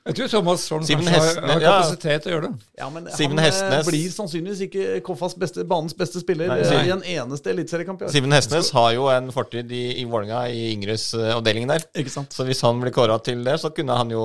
Jeg 0.06 0.14
tror 0.14 0.30
Thomas 0.30 0.68
Holm 0.70 0.84
har, 0.86 1.30
har 1.50 1.62
kapasitet 1.64 2.22
til 2.24 2.30
å 2.30 2.36
gjøre 2.36 2.50
det. 2.50 2.68
Ja, 2.78 2.90
men 2.92 3.08
Simen 3.16 3.40
han 3.40 3.46
eh, 3.46 3.50
Hestnes. 3.50 3.88
blir 3.88 4.12
sannsynligvis 4.12 4.62
ikke 4.68 5.00
Koffas 5.06 5.34
beste, 5.38 5.64
banens 5.68 5.96
beste 5.96 6.22
spiller 6.22 6.52
Nei, 6.52 6.60
eh, 6.62 6.76
nei. 6.76 6.84
i 6.86 6.92
en 6.94 7.04
eneste 7.16 7.50
eliteseriekamp. 7.52 8.04
Simen 8.12 8.36
Hestnes 8.36 8.70
har 8.76 8.92
jo 8.94 9.08
en 9.12 9.32
fortid 9.34 9.72
i, 9.72 9.84
i 10.02 10.06
Vålerenga, 10.06 10.44
i 10.52 10.70
Ingrids 10.74 11.08
avdelingen 11.16 11.46
avdeling 11.46 11.68
der. 11.70 11.84
Ikke 12.02 12.12
sant? 12.12 12.34
Så 12.34 12.44
hvis 12.46 12.60
han 12.64 12.80
blir 12.80 12.92
kåra 12.94 13.18
til 13.22 13.42
det, 13.46 13.56
så 13.62 13.70
kunne 13.74 13.96
han 13.96 14.10
jo, 14.12 14.22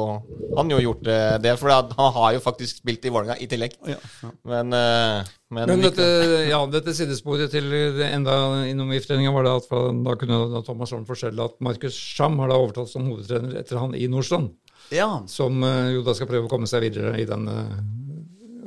han 0.58 0.72
jo 0.72 0.80
gjort 0.82 1.04
det. 1.06 1.56
For 1.60 1.72
han 1.72 2.14
har 2.18 2.34
jo 2.36 2.41
faktisk 2.44 2.82
spilt 2.82 3.06
i 3.06 3.12
Vålerenga 3.14 3.38
i 3.42 3.48
tillegg. 3.52 3.78
Ja, 3.88 3.98
ja. 3.98 4.32
Men, 4.50 4.74
eh, 4.78 5.30
men, 5.52 5.72
Men 5.74 5.86
dette, 5.86 6.08
ja, 6.50 6.60
dette 6.72 6.96
sidesporet 6.98 7.54
til 7.54 7.70
det 7.98 8.10
enda 8.12 8.36
innom 8.70 8.92
VIF-treninga 8.94 9.34
var 9.36 9.48
det 9.48 9.56
at 9.62 9.70
da 10.06 10.18
kunne 10.20 10.42
da 10.54 10.64
Thomas 10.68 10.94
Holm 10.96 11.08
fortelle 11.10 11.48
at 11.48 11.58
Markus 11.64 11.98
Scham 11.98 12.40
har 12.42 12.52
da 12.52 12.60
overtatt 12.62 12.92
som 12.92 13.08
hovedtrener 13.10 13.58
etter 13.62 13.82
han 13.82 13.96
i 13.98 14.08
Nordstrand. 14.12 14.54
ja. 14.92 15.10
Som 15.32 15.64
eh, 15.68 15.94
jo 15.96 16.06
da 16.08 16.16
skal 16.18 16.30
prøve 16.32 16.50
å 16.50 16.52
komme 16.52 16.70
seg 16.70 16.86
videre 16.88 17.16
i 17.22 17.28
den 17.30 17.48
eh, 17.52 17.76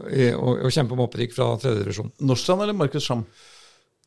i, 0.05 0.31
og, 0.35 0.65
og 0.67 0.73
kjempe 0.75 0.97
om 0.97 1.05
opprykk 1.07 1.35
fra 1.37 1.53
tredjedivisjon. 1.61 2.13
Nordstrand 2.29 2.65
eller 2.67 2.77
Markus 2.77 3.07
Scham? 3.07 3.25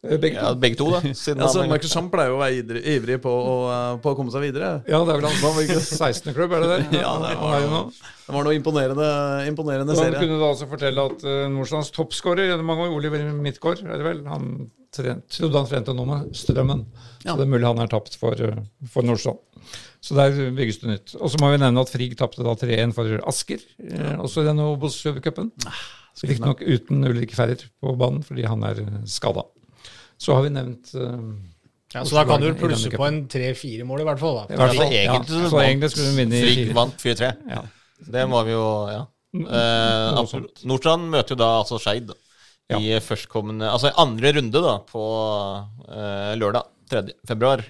Eh, 0.05 0.17
Begge 0.21 0.37
ja, 0.37 0.51
to. 0.51 0.59
begge 0.61 0.77
to, 0.77 0.87
da. 0.93 0.99
Siden 1.17 1.41
Altså, 1.41 1.63
han, 1.65 1.87
Champ 1.89 2.11
pleier 2.13 2.29
jo 2.29 2.37
å 2.37 2.41
være 2.41 2.59
ivrig, 2.59 2.83
ivrig 2.97 3.17
på, 3.23 3.31
å, 3.31 3.55
eh, 3.73 3.95
på 4.03 4.13
å 4.13 4.17
komme 4.19 4.33
seg 4.33 4.45
videre. 4.45 4.75
Ja, 4.85 5.01
det 5.07 5.15
er 5.15 5.21
vel 5.21 5.27
han 5.29 5.41
var 5.41 5.63
ikke 5.63 5.81
16. 5.81 6.35
klubb, 6.37 6.53
er 6.53 6.65
det 6.65 6.69
det? 6.75 6.79
Ja, 7.03 7.15
det 7.23 7.33
var 7.41 7.63
jo 7.63 7.71
jo. 7.73 7.81
Det 8.27 8.35
var 8.35 8.43
noe 8.43 8.57
imponerende, 8.57 9.09
imponerende 9.47 9.95
serie. 9.95 10.17
han 10.17 10.25
kunne 10.25 10.39
da 10.41 10.49
også 10.51 10.67
fortelle 10.69 11.05
at 11.09 11.21
uh, 11.23 11.45
Nordstrands 11.53 11.93
toppskårer 11.95 12.49
gjennom 12.49 12.67
mange 12.67 12.85
år, 12.89 12.95
Oliver 12.97 13.23
Midtgaard, 13.31 13.85
er 13.87 14.01
det 14.01 14.03
vel, 14.03 14.21
han 14.27 14.49
trent, 14.93 15.23
trodde 15.31 15.61
han 15.61 15.69
trente 15.69 15.95
nå 15.95 16.05
med 16.09 16.33
Strømmen. 16.35 16.83
Ja. 17.23 17.31
Så 17.31 17.37
det 17.39 17.47
er 17.47 17.53
mulig 17.55 17.69
han 17.69 17.79
er 17.83 17.91
tapt 17.91 18.19
for, 18.19 18.43
for 18.91 19.07
Nordstrand. 19.07 19.39
Så 20.03 20.15
der 20.15 20.35
bygges 20.55 20.81
det 20.83 20.91
nytt. 20.91 21.15
Og 21.17 21.31
så 21.31 21.39
må 21.41 21.53
vi 21.53 21.61
nevne 21.63 21.81
at 21.83 21.91
Frigg 21.91 22.13
tapte 22.19 22.43
da 22.45 22.53
3-1 22.59 22.93
for 22.95 23.15
Asker, 23.31 23.63
ja. 23.81 24.17
også 24.21 24.43
i 24.43 24.49
denne 24.51 24.67
Obos-cupen. 24.75 25.53
Riktignok 26.17 26.63
uten 26.65 27.07
Ulrik 27.07 27.33
Ferrer 27.37 27.63
på 27.81 27.95
banen, 27.99 28.23
fordi 28.27 28.45
han 28.47 28.63
er 28.67 28.83
skada. 29.09 29.47
Så 30.17 30.33
har 30.33 30.41
vi 30.47 30.49
nevnt 30.49 30.91
uh, 30.95 31.35
Ja, 31.93 32.03
så 32.03 32.17
da 32.17 32.23
kan 32.27 32.41
du 32.41 32.49
plusse 32.57 32.89
på 32.91 33.05
en 33.07 33.21
tre-fire 33.31 33.85
mål, 33.87 34.01
i 34.01 34.07
hvert 34.09 34.19
fall. 34.19 34.39
i 34.49 34.55
hvert 34.57 34.73
fall, 34.73 34.85
Altså, 34.85 34.87
ja. 34.91 35.13
egentlig 35.13 35.41
så 35.43 35.49
Så 35.53 35.61
egentlig 35.63 35.89
skulle 35.93 36.09
du 36.11 36.17
vinne 36.21 36.35
i 36.39 36.41
Frigg 36.43 36.63
fire. 36.65 36.73
vant 36.75 36.97
4-3. 37.05 37.29
Ja. 37.53 37.61
Det 38.17 38.25
må 38.29 38.43
vi 38.47 38.51
jo 38.57 38.65
Ja. 38.91 39.03
Eh, 39.37 40.17
Nordstrand 40.65 41.09
møter 41.13 41.35
jo 41.35 41.39
da 41.43 41.49
altså 41.61 41.77
Skeid 41.79 42.11
Ja. 42.69 42.77
i 42.79 42.97
førstkommende 42.99 43.69
Altså 43.71 43.91
andre 43.97 44.33
runde, 44.39 44.61
da, 44.63 44.77
på 44.89 45.03
eh, 45.87 46.33
lørdag 46.39 46.63
3. 46.89 47.03
februar. 47.27 47.63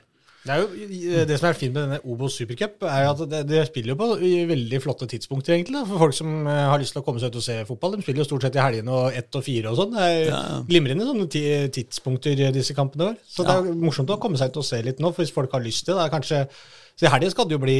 Det 0.47 0.53
er 0.55 0.61
jo 0.63 1.25
det 1.27 1.37
som 1.41 1.47
er 1.49 1.57
fint 1.59 1.73
med 1.75 1.83
denne 1.83 1.97
Obos 2.07 2.37
supercup, 2.39 2.85
er 2.87 3.07
at 3.09 3.21
det, 3.29 3.41
det 3.49 3.63
spiller 3.67 3.91
jo 3.93 3.97
på 3.99 4.07
veldig 4.51 4.79
flotte 4.83 5.07
tidspunkter, 5.11 5.53
egentlig. 5.57 5.75
Da, 5.75 5.83
for 5.89 6.01
folk 6.05 6.15
som 6.15 6.31
eh, 6.47 6.61
har 6.71 6.79
lyst 6.81 6.95
til 6.95 7.01
å 7.03 7.05
komme 7.05 7.19
seg 7.21 7.33
ut 7.33 7.39
og 7.41 7.45
se 7.45 7.57
fotball. 7.67 7.97
De 7.97 8.05
spiller 8.05 8.23
jo 8.23 8.27
stort 8.29 8.47
sett 8.47 8.55
i 8.57 8.63
helgene 8.63 8.93
og 8.95 9.17
ett 9.19 9.37
og 9.39 9.43
fire 9.45 9.73
og 9.73 9.81
sånn. 9.81 9.93
Det 9.97 10.05
er 10.07 10.21
Ja. 10.31 10.39
glimrende 10.69 11.07
sånne 11.09 11.27
tidspunkter 11.75 12.39
eh, 12.47 12.53
disse 12.55 12.73
kampene 12.77 13.11
var. 13.11 13.19
Så 13.27 13.43
det 13.45 13.57
er 13.59 13.75
morsomt 13.83 14.09
å 14.15 14.19
komme 14.23 14.39
seg 14.39 14.49
ut 14.55 14.61
og 14.63 14.67
se 14.69 14.79
litt 14.87 15.03
nå, 15.03 15.11
for 15.11 15.25
hvis 15.25 15.35
folk 15.35 15.51
har 15.57 15.65
lyst 15.67 15.85
til 15.85 15.99
det. 15.99 16.05
er 16.07 16.15
kanskje, 16.15 16.45
Så 16.97 17.05
i 17.05 17.11
helga 17.13 17.29
skal 17.35 17.45
det 17.49 17.53
jo 17.59 17.61
bli 17.61 17.79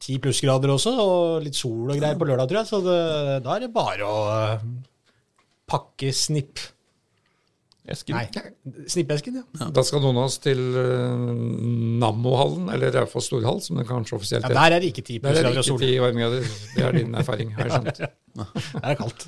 ti 0.00 0.18
plussgrader 0.22 0.70
også, 0.72 0.92
og 1.00 1.42
litt 1.44 1.56
sol 1.56 1.90
og 1.90 1.96
greier 1.98 2.16
på 2.20 2.26
lørdag, 2.28 2.48
tror 2.48 2.62
jeg. 2.62 2.68
Så 2.70 2.80
det, 2.84 3.42
da 3.44 3.56
er 3.56 3.66
det 3.66 3.72
bare 3.74 4.04
å 4.06 4.18
eh, 4.54 4.64
pakke 5.66 6.12
snipp. 6.14 6.60
Esken. 7.86 8.16
Nei, 8.18 8.26
snippesken, 8.90 9.38
ja. 9.38 9.68
Da 9.74 9.84
skal 9.86 10.02
noen 10.02 10.18
av 10.18 10.26
oss 10.26 10.40
til 10.42 10.58
uh, 10.74 11.20
Nammohallen, 12.02 12.66
eller 12.74 12.90
Raufoss 12.98 13.28
storhall, 13.30 13.60
som 13.62 13.78
det 13.78 13.86
kanskje 13.86 14.16
offisielt 14.18 14.42
ja. 14.42 14.50
heter. 14.50 14.58
Der 14.58 14.76
er 14.76 14.82
det 14.82 14.90
ikke 14.90 15.04
ti 15.06 15.18
Der 15.22 15.38
er 15.38 15.46
det 15.46 15.52
plussgrader 15.54 15.60
og 15.60 15.62
ikke 15.62 15.70
sol. 15.70 15.82
ti 15.84 15.92
varmegrader. 16.02 16.54
Det 16.74 16.86
er 16.88 16.98
din 16.98 17.18
erfaring, 17.22 17.54
har 17.54 17.70
jeg 17.70 17.76
skjønt. 17.76 18.00
Der 18.02 18.82
er 18.82 18.88
det 18.90 18.98
kaldt. 19.02 19.26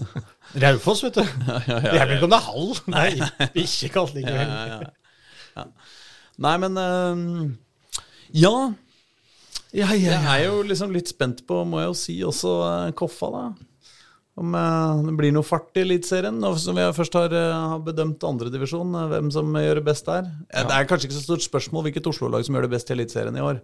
Raufoss, 0.64 1.04
vet 1.06 1.18
du. 1.18 1.24
Det 1.24 1.96
er 1.96 2.14
ikke 2.16 2.28
om 2.28 2.34
det 2.34 2.40
er 2.40 2.48
halv. 2.50 2.84
Nei, 2.94 3.10
ikke 3.64 3.92
kaldt 3.96 4.16
likevel. 4.18 4.54
Ja, 4.54 4.64
ja, 4.68 4.80
ja. 5.56 5.68
Nei, 6.44 6.56
men 6.60 6.80
uh, 6.80 7.52
ja. 8.34 8.54
ja. 9.72 9.92
Jeg 9.94 10.18
er 10.20 10.44
jo 10.48 10.60
liksom 10.66 10.92
litt 10.94 11.12
spent 11.12 11.44
på, 11.48 11.62
må 11.68 11.80
jeg 11.82 11.90
jo 11.90 11.96
si, 11.98 12.16
også 12.26 12.54
eh, 12.68 12.92
Koffa, 12.98 13.30
da. 13.32 13.44
Om 14.40 14.54
eh, 14.58 15.02
det 15.06 15.14
blir 15.18 15.34
noe 15.34 15.46
fart 15.46 15.76
i 15.78 15.84
Eliteserien. 15.84 16.40
Som 16.58 16.78
vi 16.78 16.86
først 16.96 17.14
har, 17.18 17.34
eh, 17.38 17.62
har 17.74 17.82
bedømt 17.86 18.26
andredivisjon, 18.26 18.96
hvem 19.12 19.30
som 19.34 19.54
gjør 19.60 19.80
det 19.80 19.86
best 19.86 20.10
der. 20.10 20.28
Ja. 20.50 20.66
Det 20.66 20.76
er 20.76 20.90
kanskje 20.90 21.10
ikke 21.10 21.18
så 21.20 21.26
stort 21.28 21.46
spørsmål 21.46 21.88
hvilket 21.88 22.10
Oslo-lag 22.10 22.46
som 22.46 22.56
gjør 22.56 22.66
det 22.66 22.74
best 22.74 22.90
i 22.90 22.96
Eliteserien 22.96 23.38
i 23.38 23.44
år. 23.44 23.62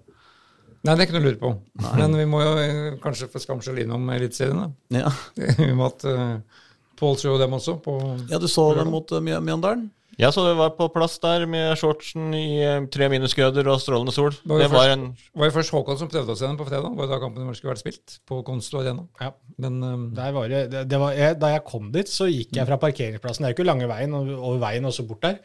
Nei, 0.81 0.95
det 0.95 1.03
er 1.03 1.07
ikke 1.09 1.19
noe 1.19 1.23
å 1.23 1.29
lure 1.29 1.41
på. 1.41 1.53
Men 2.01 2.17
vi 2.17 2.27
må 2.29 2.41
jo 2.41 2.53
eh, 2.63 2.99
kanskje 3.03 3.29
få 3.33 3.43
skams 3.43 3.69
innom 3.75 4.07
Eliteserien, 4.15 4.63
da. 4.63 5.03
Ja, 5.03 5.15
I 5.67 5.73
og 5.73 5.77
med 5.77 5.87
at 5.91 6.07
uh, 6.09 6.67
Pål 7.01 7.17
så 7.17 7.31
jo 7.31 7.41
dem 7.41 7.57
også 7.57 7.79
på 7.81 7.95
ja 8.29 8.37
du 8.37 8.45
så 8.49 8.67
dem 8.77 8.91
mot 8.93 9.13
uh, 9.13 9.21
Mjøndalen? 9.25 9.87
Ja, 10.21 10.29
så 10.35 10.43
det 10.45 10.53
var 10.59 10.75
på 10.77 10.87
plass 10.93 11.15
der 11.23 11.47
med 11.49 11.79
shortsen 11.81 12.35
i 12.37 12.61
eh, 12.61 12.83
tre 12.93 13.09
minusgrader 13.09 13.67
og 13.73 13.81
strålende 13.81 14.13
sol. 14.13 14.35
var 14.45 14.59
jo 14.59 14.63
Det 14.63 14.71
var 14.75 14.85
først- 14.85 14.93
en 14.93 15.07
var 15.41 15.49
jo 15.51 15.55
først 15.57 15.73
Håkon 15.75 15.99
som 15.99 16.11
prøvde 16.13 16.37
se 16.37 16.47
dem 16.47 16.59
på 16.61 16.67
fredag. 16.69 16.93
var 16.97 17.07
jo 17.09 17.13
da 17.15 17.19
kampen 17.23 17.55
skulle 17.57 17.73
vært 17.75 17.83
spilt 17.85 18.19
på 18.29 18.43
Konsto 18.45 18.79
Arena. 18.83 19.07
Ja. 19.21 19.31
Men 19.59 19.83
um, 19.83 20.05
Der 20.15 20.33
var 20.37 20.49
det, 20.49 20.63
det, 20.71 20.85
det 20.91 21.01
var, 21.01 21.13
jeg, 21.17 21.39
da 21.41 21.47
jeg 21.55 21.65
kom 21.65 21.91
dit, 21.93 22.09
så 22.13 22.29
gikk 22.31 22.55
jeg 22.57 22.67
fra 22.69 22.77
parkeringsplassen. 22.77 23.45
Det 23.45 23.49
er 23.51 23.55
jo 23.55 23.59
ikke 23.63 23.71
lange 23.73 23.89
veien, 23.89 24.15
over 24.15 24.59
veien 24.63 24.85
og 24.85 24.93
så 24.93 25.07
bort 25.09 25.23
der. 25.23 25.39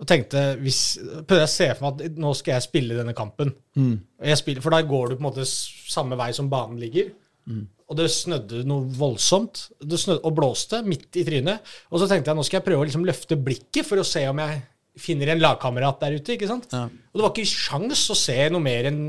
Og 0.00 0.06
tenkte, 0.08 0.56
hvis, 0.64 0.96
prøvde 1.28 1.42
jeg 1.44 1.50
å 1.50 1.52
se 1.52 1.66
for 1.76 1.90
meg 1.90 2.06
at 2.08 2.16
nå 2.16 2.30
skal 2.38 2.54
jeg 2.56 2.64
spille 2.70 2.96
denne 2.96 3.12
kampen. 3.12 3.52
Mm. 3.76 3.98
jeg 4.24 4.38
spiller, 4.40 4.62
for 4.64 4.72
da 4.72 4.80
går 4.80 5.10
du 5.10 5.16
på 5.18 5.20
en 5.20 5.28
måte 5.28 5.44
samme 5.44 6.16
vei 6.16 6.30
som 6.32 6.48
banen 6.48 6.80
ligger. 6.80 7.10
Og 7.90 7.98
det 7.98 8.10
snødde 8.14 8.62
noe 8.70 8.86
voldsomt. 8.94 9.64
Det 9.82 9.98
snødde, 9.98 10.22
og 10.26 10.36
blåste 10.36 10.82
midt 10.86 11.18
i 11.18 11.24
trynet. 11.26 11.72
Og 11.90 11.98
så 11.98 12.06
tenkte 12.10 12.30
jeg 12.30 12.38
nå 12.38 12.44
skal 12.46 12.60
jeg 12.60 12.68
prøve 12.68 12.84
å 12.84 12.88
liksom 12.88 13.06
løfte 13.08 13.38
blikket 13.40 13.88
for 13.88 13.98
å 13.98 14.06
se 14.06 14.22
om 14.30 14.42
jeg 14.42 14.60
finner 15.00 15.32
en 15.32 15.40
lagkamerat 15.40 16.00
der 16.02 16.16
ute. 16.18 16.34
ikke 16.34 16.48
sant? 16.50 16.68
Ja. 16.74 16.84
Og 16.86 17.18
det 17.18 17.24
var 17.24 17.32
ikke 17.32 17.50
sjans 17.50 18.02
å 18.12 18.16
se 18.18 18.36
noe 18.52 18.62
mer 18.62 18.90
enn 18.90 19.00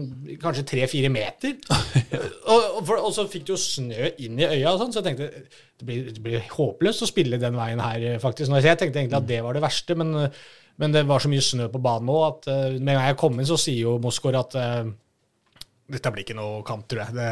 kanskje 0.42 0.66
tre-fire 0.72 1.12
meter. 1.14 1.58
og, 2.52 2.58
og, 2.58 2.80
for, 2.88 3.02
og 3.02 3.14
så 3.16 3.28
fikk 3.30 3.48
du 3.48 3.54
jo 3.54 3.60
snø 3.62 4.14
inn 4.24 4.40
i 4.40 4.48
øya, 4.48 4.74
og 4.74 4.82
sånn, 4.82 4.94
så 4.94 5.02
jeg 5.02 5.10
tenkte 5.10 5.30
det 5.82 5.88
blir, 5.88 6.10
det 6.14 6.24
blir 6.24 6.50
håpløst 6.54 7.06
å 7.06 7.10
spille 7.10 7.42
den 7.42 7.58
veien 7.58 7.82
her, 7.82 8.08
faktisk. 8.24 8.50
Så 8.50 8.64
jeg 8.64 8.82
tenkte 8.82 9.02
egentlig 9.02 9.22
at 9.22 9.30
det 9.30 9.42
var 9.46 9.58
det 9.58 9.66
verste, 9.66 9.98
men, 9.98 10.16
men 10.82 10.98
det 10.98 11.06
var 11.10 11.24
så 11.24 11.32
mye 11.32 11.46
snø 11.46 11.70
på 11.74 11.82
banen 11.84 12.10
nå 12.10 12.20
at 12.28 12.50
uh, 12.50 12.68
med 12.78 12.94
en 12.94 13.00
gang 13.00 13.08
jeg 13.10 13.22
kom 13.22 13.40
inn, 13.40 13.50
så 13.50 13.60
sier 13.62 13.90
jo 13.90 13.98
Moskor 14.02 14.38
at 14.40 14.58
eh, 14.60 14.92
dette 15.92 16.12
blir 16.14 16.24
ikke 16.24 16.38
noe 16.38 16.62
kamp, 16.68 16.86
tror 16.90 17.02
jeg. 17.04 17.16
Det, 17.18 17.28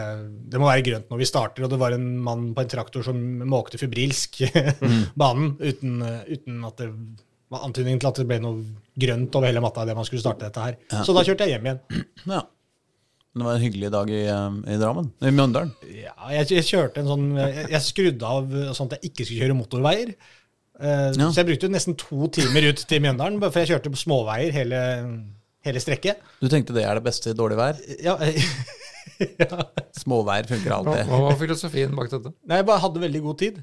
det 0.52 0.60
må 0.60 0.68
være 0.68 0.86
grønt 0.86 1.10
når 1.12 1.22
vi 1.22 1.28
starter. 1.30 1.66
Og 1.66 1.72
det 1.72 1.80
var 1.80 1.96
en 1.96 2.08
mann 2.26 2.50
på 2.56 2.64
en 2.66 2.72
traktor 2.72 3.06
som 3.06 3.20
måkte 3.48 3.80
febrilsk 3.80 4.42
banen 5.22 5.54
uten, 5.62 6.00
uten 6.28 6.64
at 6.68 6.82
det 6.82 6.90
var 7.50 7.66
antydning 7.66 8.02
til 8.02 8.10
at 8.12 8.20
det 8.22 8.28
ble 8.30 8.40
noe 8.44 8.64
grønt 9.00 9.36
over 9.38 9.50
hele 9.50 9.64
matta 9.64 9.86
idet 9.86 9.96
man 9.98 10.08
skulle 10.08 10.22
starte 10.24 10.46
dette 10.46 10.66
her. 10.66 10.80
Så 11.06 11.16
da 11.16 11.24
kjørte 11.26 11.48
jeg 11.48 11.58
hjem 11.58 11.70
igjen. 11.70 12.04
Ja. 12.30 12.44
Det 13.40 13.46
var 13.46 13.56
en 13.56 13.62
hyggelig 13.64 13.92
dag 13.94 14.10
i, 14.12 14.24
eh, 14.26 14.60
i 14.74 14.76
Drammen. 14.82 15.12
I 15.22 15.32
Mjøndalen. 15.32 15.72
Ja, 15.94 16.16
jeg, 16.34 16.50
jeg 16.58 16.66
kjørte 16.66 17.04
en 17.04 17.10
sånn 17.12 17.28
Jeg, 17.38 17.68
jeg 17.72 17.86
skrudde 17.86 18.32
av 18.36 18.56
sånn 18.76 18.90
at 18.90 18.98
jeg 18.98 19.12
ikke 19.12 19.28
skulle 19.28 19.46
kjøre 19.46 19.58
motorveier. 19.60 20.14
Uh, 20.80 21.12
Ja. 21.14 21.28
Så 21.28 21.42
jeg 21.42 21.50
brukte 21.50 21.70
nesten 21.72 21.98
to 22.00 22.30
timer 22.34 22.70
ut 22.72 22.82
til 22.88 23.02
Mjøndalen, 23.04 23.40
for 23.44 23.60
jeg 23.62 23.74
kjørte 23.74 23.92
på 23.94 24.00
småveier 24.00 24.54
hele, 24.56 24.80
hele 25.70 25.82
strekket. 25.84 26.22
Du 26.44 26.48
tenkte 26.52 26.76
det 26.76 26.84
er 26.90 27.00
det 27.00 27.06
beste 27.08 27.32
i 27.34 27.38
dårlig 27.38 27.58
vær? 27.60 27.80
Ja, 28.04 28.18
ja. 29.42 29.66
Småvær 30.00 30.48
funker 30.50 30.78
alltid. 30.80 31.04
hva 31.10 31.20
var 31.30 31.36
filosofien 31.40 31.96
bak 31.98 32.12
dette? 32.14 32.32
Nei, 32.48 32.62
jeg 32.62 32.68
bare 32.70 32.84
hadde 32.86 33.02
veldig 33.08 33.22
god 33.26 33.38
tid. 33.46 33.60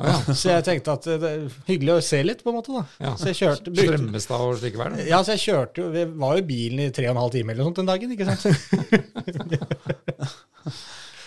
Ah, 0.00 0.14
ja. 0.14 0.32
Så 0.32 0.48
jeg 0.48 0.64
tenkte 0.64 0.92
at 0.96 1.04
det 1.20 1.28
er 1.28 1.42
hyggelig 1.66 1.92
å 1.92 2.02
se 2.04 2.22
litt, 2.24 2.40
på 2.40 2.48
en 2.48 2.56
måte. 2.56 2.72
da. 2.72 2.84
Ja. 3.04 3.10
Så 3.20 3.26
jeg 3.28 3.36
kjørte 3.42 3.68
brukte, 3.74 3.90
Strømmestad 3.98 4.44
og 4.46 4.54
slike 4.62 4.80
vær? 4.80 4.94
Ja, 5.04 5.18
så 5.26 5.34
jeg 5.36 5.42
kjørte 5.44 5.82
jo 5.82 5.90
Vi 5.92 6.04
var 6.22 6.38
jo 6.38 6.40
i 6.40 6.46
bilen 6.48 6.80
i 6.86 6.90
tre 6.96 7.04
og 7.10 7.12
en 7.12 7.20
halv 7.20 7.34
time 7.34 7.52
eller 7.52 7.66
noe 7.66 7.68
sånt 7.68 7.82
den 7.82 7.90
dagen, 7.90 8.14
ikke 8.16 8.28
sant? 8.30 8.48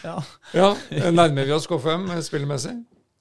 Ja. 0.04 0.18
Ja, 0.52 0.74
Nærmer 1.16 1.46
vi 1.48 1.54
oss 1.56 1.64
KFM 1.70 2.10
spillemessig? 2.26 2.74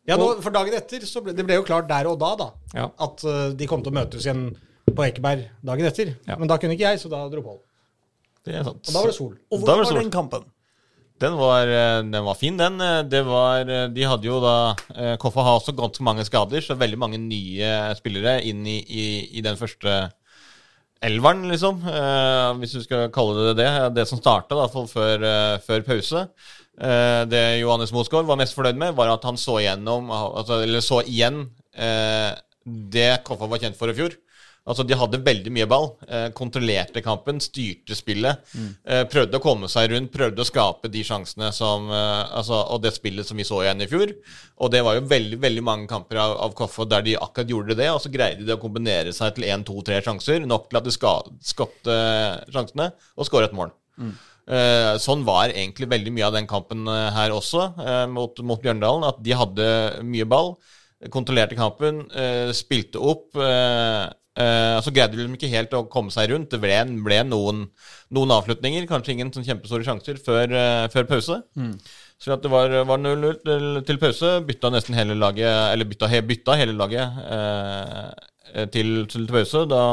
Ja, 0.08 0.16
nå, 0.18 0.32
For 0.42 0.50
dagen 0.54 0.74
etter 0.74 1.04
så 1.06 1.20
ble 1.22 1.30
det 1.36 1.44
ble 1.46 1.60
jo 1.60 1.66
klart 1.66 1.86
der 1.90 2.08
og 2.10 2.16
da, 2.18 2.32
da, 2.40 2.48
Ja. 2.74 2.88
at 3.06 3.22
uh, 3.22 3.52
de 3.54 3.68
kom 3.70 3.84
til 3.84 3.92
å 3.92 3.98
møtes 4.00 4.24
igjen 4.26 4.48
på 4.96 5.04
Ekeberg 5.06 5.44
dagen 5.64 5.88
etter. 5.88 6.14
Ja. 6.28 6.36
Men 6.40 6.50
da 6.50 6.58
kunne 6.60 6.76
ikke 6.76 6.90
jeg, 6.92 7.00
så 7.02 7.10
da 7.12 7.22
dro 7.32 7.42
Pål. 7.44 7.60
Det 8.46 8.56
er 8.58 8.64
sant. 8.66 8.82
Og 8.82 8.92
da 8.94 8.98
var 9.00 9.12
det 9.12 9.16
sol. 9.16 9.36
Og 9.50 9.60
hvordan 9.62 9.82
var 9.82 9.90
var 9.92 10.00
den 10.00 10.10
kampen? 10.14 10.48
Den 11.22 11.36
var, 11.38 11.68
eh, 11.70 12.00
den 12.02 12.24
var 12.26 12.34
fin, 12.34 12.56
den. 12.58 12.80
Eh, 12.80 13.02
Det 13.06 13.20
var, 13.24 13.60
eh, 13.68 13.86
de 13.94 14.02
hadde 14.02 14.26
jo 14.26 14.40
da 14.42 14.74
Koffa 15.22 15.44
har 15.46 15.60
også 15.60 15.76
ganske 15.76 16.02
mange 16.02 16.24
skader, 16.26 16.60
så 16.60 16.74
veldig 16.74 16.98
mange 16.98 17.18
nye 17.20 17.94
spillere 17.94 18.40
inn 18.42 18.66
i, 18.66 18.80
i, 18.82 19.04
i 19.38 19.40
den 19.40 19.54
første 19.56 20.10
elveren, 21.02 21.44
liksom. 21.50 21.82
Eh, 21.86 22.48
hvis 22.58 22.74
du 22.76 22.82
skal 22.82 23.08
kalle 23.14 23.52
det 23.52 23.56
det. 23.62 23.70
Det 23.94 24.08
som 24.08 24.18
starta, 24.18 24.54
i 24.54 24.60
hvert 24.62 24.74
fall 24.74 24.90
før, 24.90 25.22
eh, 25.26 25.58
før 25.62 25.86
pause. 25.86 26.26
Eh, 26.80 27.22
det 27.30 27.60
Johannes 27.60 27.92
Mosgaard 27.92 28.26
var 28.26 28.38
mest 28.40 28.54
fornøyd 28.56 28.78
med, 28.80 28.94
var 28.96 29.12
at 29.12 29.22
han 29.28 29.36
så 29.38 29.58
igjennom, 29.60 30.10
altså, 30.10 30.62
eller 30.64 30.80
så 30.80 31.02
igjen 31.04 31.44
eh, 31.76 32.32
det 32.66 33.22
Koffa 33.26 33.46
var 33.50 33.58
kjent 33.62 33.76
for 33.78 33.90
i 33.90 33.96
fjor. 33.98 34.14
Altså, 34.62 34.84
De 34.86 34.94
hadde 34.94 35.18
veldig 35.26 35.50
mye 35.50 35.66
ball, 35.66 35.88
eh, 36.06 36.28
kontrollerte 36.38 37.02
kampen, 37.02 37.40
styrte 37.42 37.96
spillet. 37.98 38.38
Mm. 38.54 39.08
prøvde 39.10 39.38
å 39.38 39.42
komme 39.42 39.68
seg 39.70 39.90
rundt, 39.90 40.12
prøvde 40.14 40.42
å 40.42 40.46
skape 40.46 40.90
de 40.92 41.02
sjansene 41.06 41.48
som 41.54 41.88
eh, 41.90 42.36
altså, 42.38 42.60
Og 42.74 42.82
det 42.84 42.92
spillet 42.94 43.26
som 43.26 43.36
vi 43.36 43.46
så 43.48 43.62
igjen 43.64 43.82
i 43.82 43.88
fjor. 43.90 44.12
Og 44.62 44.70
det 44.70 44.82
var 44.86 44.98
jo 44.98 45.06
veldig 45.10 45.40
veldig 45.42 45.64
mange 45.66 45.88
kamper 45.90 46.20
av, 46.22 46.36
av 46.46 46.54
Koffa 46.58 46.86
der 46.86 47.02
de 47.06 47.16
akkurat 47.18 47.50
gjorde 47.50 47.78
det, 47.78 47.88
og 47.90 48.00
så 48.04 48.12
greide 48.12 48.46
de 48.46 48.54
å 48.54 48.60
kombinere 48.62 49.14
seg 49.16 49.34
til 49.34 49.48
én, 49.50 49.64
to, 49.66 49.80
tre 49.82 49.98
sjanser, 50.04 50.46
nok 50.46 50.68
til 50.70 50.78
at 50.78 50.86
de 50.86 50.94
skapte 50.94 51.96
sjansene, 52.54 52.92
og 53.16 53.26
skåra 53.26 53.50
et 53.50 53.56
mål. 53.56 53.74
Eh, 54.42 54.94
sånn 55.02 55.26
var 55.26 55.50
egentlig 55.50 55.90
veldig 55.90 56.14
mye 56.14 56.28
av 56.28 56.38
den 56.38 56.46
kampen 56.50 56.86
her 56.86 57.34
også, 57.34 57.72
mot, 58.14 58.38
mot 58.46 58.62
Bjørndalen. 58.62 59.10
At 59.10 59.18
de 59.26 59.34
hadde 59.34 59.68
mye 60.06 60.28
ball, 60.30 60.54
kontrollerte 61.10 61.58
kampen, 61.58 62.04
spilte 62.54 63.02
opp. 63.02 63.34
Eh, 64.32 64.78
så 64.80 64.92
greide 64.94 65.12
de 65.12 65.20
liksom 65.20 65.36
ikke 65.36 65.50
helt 65.52 65.74
å 65.76 65.82
komme 65.92 66.12
seg 66.12 66.30
rundt. 66.32 66.48
Det 66.52 66.60
ble, 66.60 66.78
ble 67.04 67.18
noen, 67.28 67.66
noen 68.16 68.32
avslutninger, 68.38 68.86
kanskje 68.88 69.16
ingen 69.16 69.32
sånn 69.34 69.44
kjempestore 69.44 69.84
sjanser 69.84 70.20
før, 70.24 70.54
uh, 70.56 70.86
før 70.92 71.08
pause. 71.10 71.36
Så 72.22 72.32
at 72.32 72.44
det 72.44 72.52
var, 72.52 72.72
var 72.88 73.00
0-0 73.02 73.42
til, 73.44 73.66
til 73.84 74.00
pause. 74.00 74.38
Bytta 74.48 74.70
nesten 74.72 74.96
hele 74.96 75.18
laget, 75.18 75.50
eller 75.74 75.88
bytta, 75.90 76.08
bytta 76.24 76.56
hele 76.60 76.76
laget 76.78 77.20
uh, 77.26 78.08
til, 78.72 79.02
til 79.10 79.28
pause 79.28 79.66
da 79.68 79.84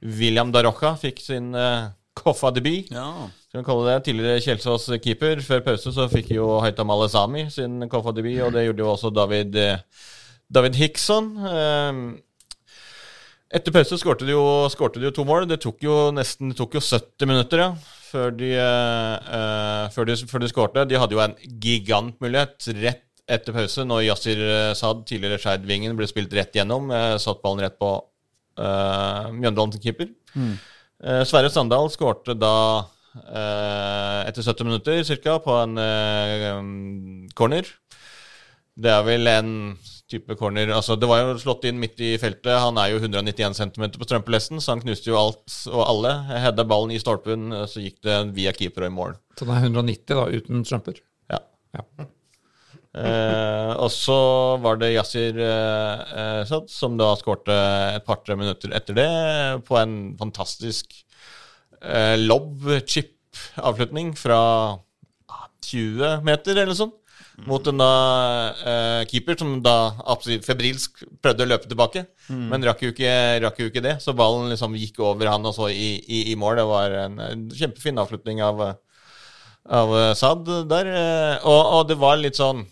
William 0.00 0.52
Darocha 0.54 0.94
fikk 1.00 1.20
sin 1.20 1.50
uh, 1.56 1.90
Koffa-debut. 2.18 2.88
Ja. 2.94 3.28
Skal 3.48 3.60
vi 3.60 3.66
kalle 3.66 3.90
det 3.90 3.98
Tidligere 4.06 4.44
Kjelsås-keeper. 4.46 5.42
Før 5.44 5.60
pause 5.66 5.92
så 5.94 6.08
fikk 6.10 6.32
jo 6.38 6.56
Haitam 6.64 6.94
Alesami 6.94 7.44
sin 7.52 7.84
Koffa-debut, 7.90 8.40
og 8.46 8.56
det 8.56 8.64
gjorde 8.64 8.84
jo 8.86 8.88
også 8.94 9.12
David, 9.14 9.60
David 10.48 10.80
Hickson. 10.80 11.30
Eh, 11.52 12.00
Etter 13.48 13.72
pause 13.72 13.96
skårte 13.96 14.26
de, 14.28 14.34
jo, 14.34 14.68
de 14.68 15.06
jo 15.06 15.14
to 15.14 15.24
mål. 15.24 15.46
Det 15.48 15.60
tok 15.64 15.80
jo 15.84 16.08
nesten 16.12 16.52
det 16.52 16.58
tok 16.58 16.76
jo 16.76 16.82
70 16.84 17.30
minutter 17.30 17.62
ja, 17.62 17.68
før 18.10 18.34
de, 18.36 18.52
eh, 18.60 19.30
eh, 19.38 19.84
før 19.94 20.10
de, 20.10 20.16
før 20.28 20.44
de 20.44 20.50
skårte. 20.52 20.84
De 20.90 20.98
hadde 21.00 21.16
jo 21.16 21.22
en 21.24 21.36
gigantmulighet 21.64 22.68
rett 22.82 23.04
etter 23.28 23.52
pause, 23.52 23.84
når 23.84 24.06
Yasir 24.06 24.38
Saad 24.40 24.78
Sad, 24.80 25.00
tidligere 25.08 25.40
Skeid-vingen, 25.40 25.96
ble 25.96 26.06
spilt 26.08 26.32
rett 26.32 26.54
gjennom. 26.56 26.88
Uh, 26.88 27.18
satt 27.20 27.42
ballen 27.44 27.60
rett 27.60 27.74
på 27.76 27.90
uh, 28.00 29.28
Mjøndalen 29.36 29.82
keeper. 29.82 30.08
Uh, 30.32 31.20
Sverre 31.28 31.50
Sandal 31.52 31.90
skårte 31.92 32.32
da 32.40 32.54
uh, 33.16 34.20
etter 34.28 34.42
70 34.44 34.68
minutter 34.68 35.04
cirka 35.06 35.38
på 35.42 35.54
en 35.62 35.78
eh, 35.82 37.28
corner. 37.38 37.68
Det 38.78 38.90
er 38.92 39.06
vel 39.06 39.30
en 39.30 39.52
type 40.08 40.36
corner. 40.40 40.70
Altså, 40.74 40.96
det 40.98 41.08
var 41.10 41.22
jo 41.22 41.38
slått 41.40 41.66
inn 41.68 41.80
midt 41.80 42.00
i 42.04 42.14
feltet. 42.20 42.52
Han 42.56 42.80
er 42.80 42.92
jo 42.92 43.00
191 43.02 43.58
cm 43.58 43.88
på 43.96 44.08
strømpelesten, 44.08 44.62
så 44.64 44.74
han 44.74 44.84
knuste 44.84 45.10
jo 45.10 45.18
alt 45.20 45.58
og 45.70 45.82
alle. 45.84 46.14
Hedda 46.46 46.64
ballen 46.68 46.94
i 46.96 47.00
stolpen, 47.02 47.50
så 47.68 47.84
gikk 47.84 48.00
det 48.06 48.20
via 48.36 48.54
keeper 48.56 48.86
og 48.86 48.92
i 48.92 48.96
mål. 48.98 49.18
Så 49.38 49.48
den 49.48 49.56
er 49.56 49.68
190 49.68 50.16
da, 50.16 50.28
uten 50.32 50.64
strømper? 50.68 51.02
Ja. 51.32 51.42
Ja. 51.76 52.08
Eh, 52.98 53.72
og 53.76 53.90
så 53.92 54.16
var 54.64 54.78
det 54.80 54.94
Yasir 54.94 55.36
eh, 55.44 56.00
eh, 56.20 56.40
Sad, 56.48 56.70
som 56.72 56.96
da 56.98 57.12
skårte 57.20 57.54
et 57.98 58.06
par-tre 58.06 58.34
minutter 58.38 58.72
etter 58.74 58.96
det 58.96 59.10
på 59.68 59.76
en 59.78 60.16
fantastisk 60.18 60.96
eh, 61.82 62.16
lob-chip-avslutning 62.18 64.14
fra 64.18 64.40
ah, 65.28 65.46
20 65.68 66.24
meter 66.26 66.62
eller 66.64 66.74
sånt. 66.78 66.97
Mot 67.46 67.66
en 67.70 67.78
da 67.78 67.88
eh, 68.66 69.02
keeper 69.06 69.36
som 69.38 69.52
da 69.62 69.92
absolutt 70.10 70.42
febrilsk 70.48 71.04
prøvde 71.22 71.44
å 71.44 71.48
løpe 71.52 71.68
tilbake, 71.70 72.02
men 72.50 72.64
rakk 72.66 72.82
jo, 72.82 72.90
ikke, 72.90 73.12
rakk 73.44 73.60
jo 73.62 73.68
ikke 73.70 73.82
det. 73.84 73.92
Så 74.02 74.12
ballen 74.12 74.50
liksom 74.50 74.74
gikk 74.74 74.98
over 75.06 75.30
han 75.30 75.46
og 75.46 75.54
så 75.54 75.68
i, 75.70 76.00
i, 76.02 76.32
i 76.32 76.34
mål. 76.34 76.56
Det 76.58 76.64
var 76.66 76.96
en, 77.04 77.46
kjempefin 77.54 77.98
avslutning 78.02 78.42
av, 78.42 78.64
av 79.68 79.94
eh, 80.00 80.14
Sad 80.18 80.50
der. 80.68 80.90
eh, 80.90 81.46
Og, 81.46 81.62
og 81.76 81.86
det 81.88 81.98
var 82.00 82.18
litt 82.18 82.36
sånn 82.40 82.64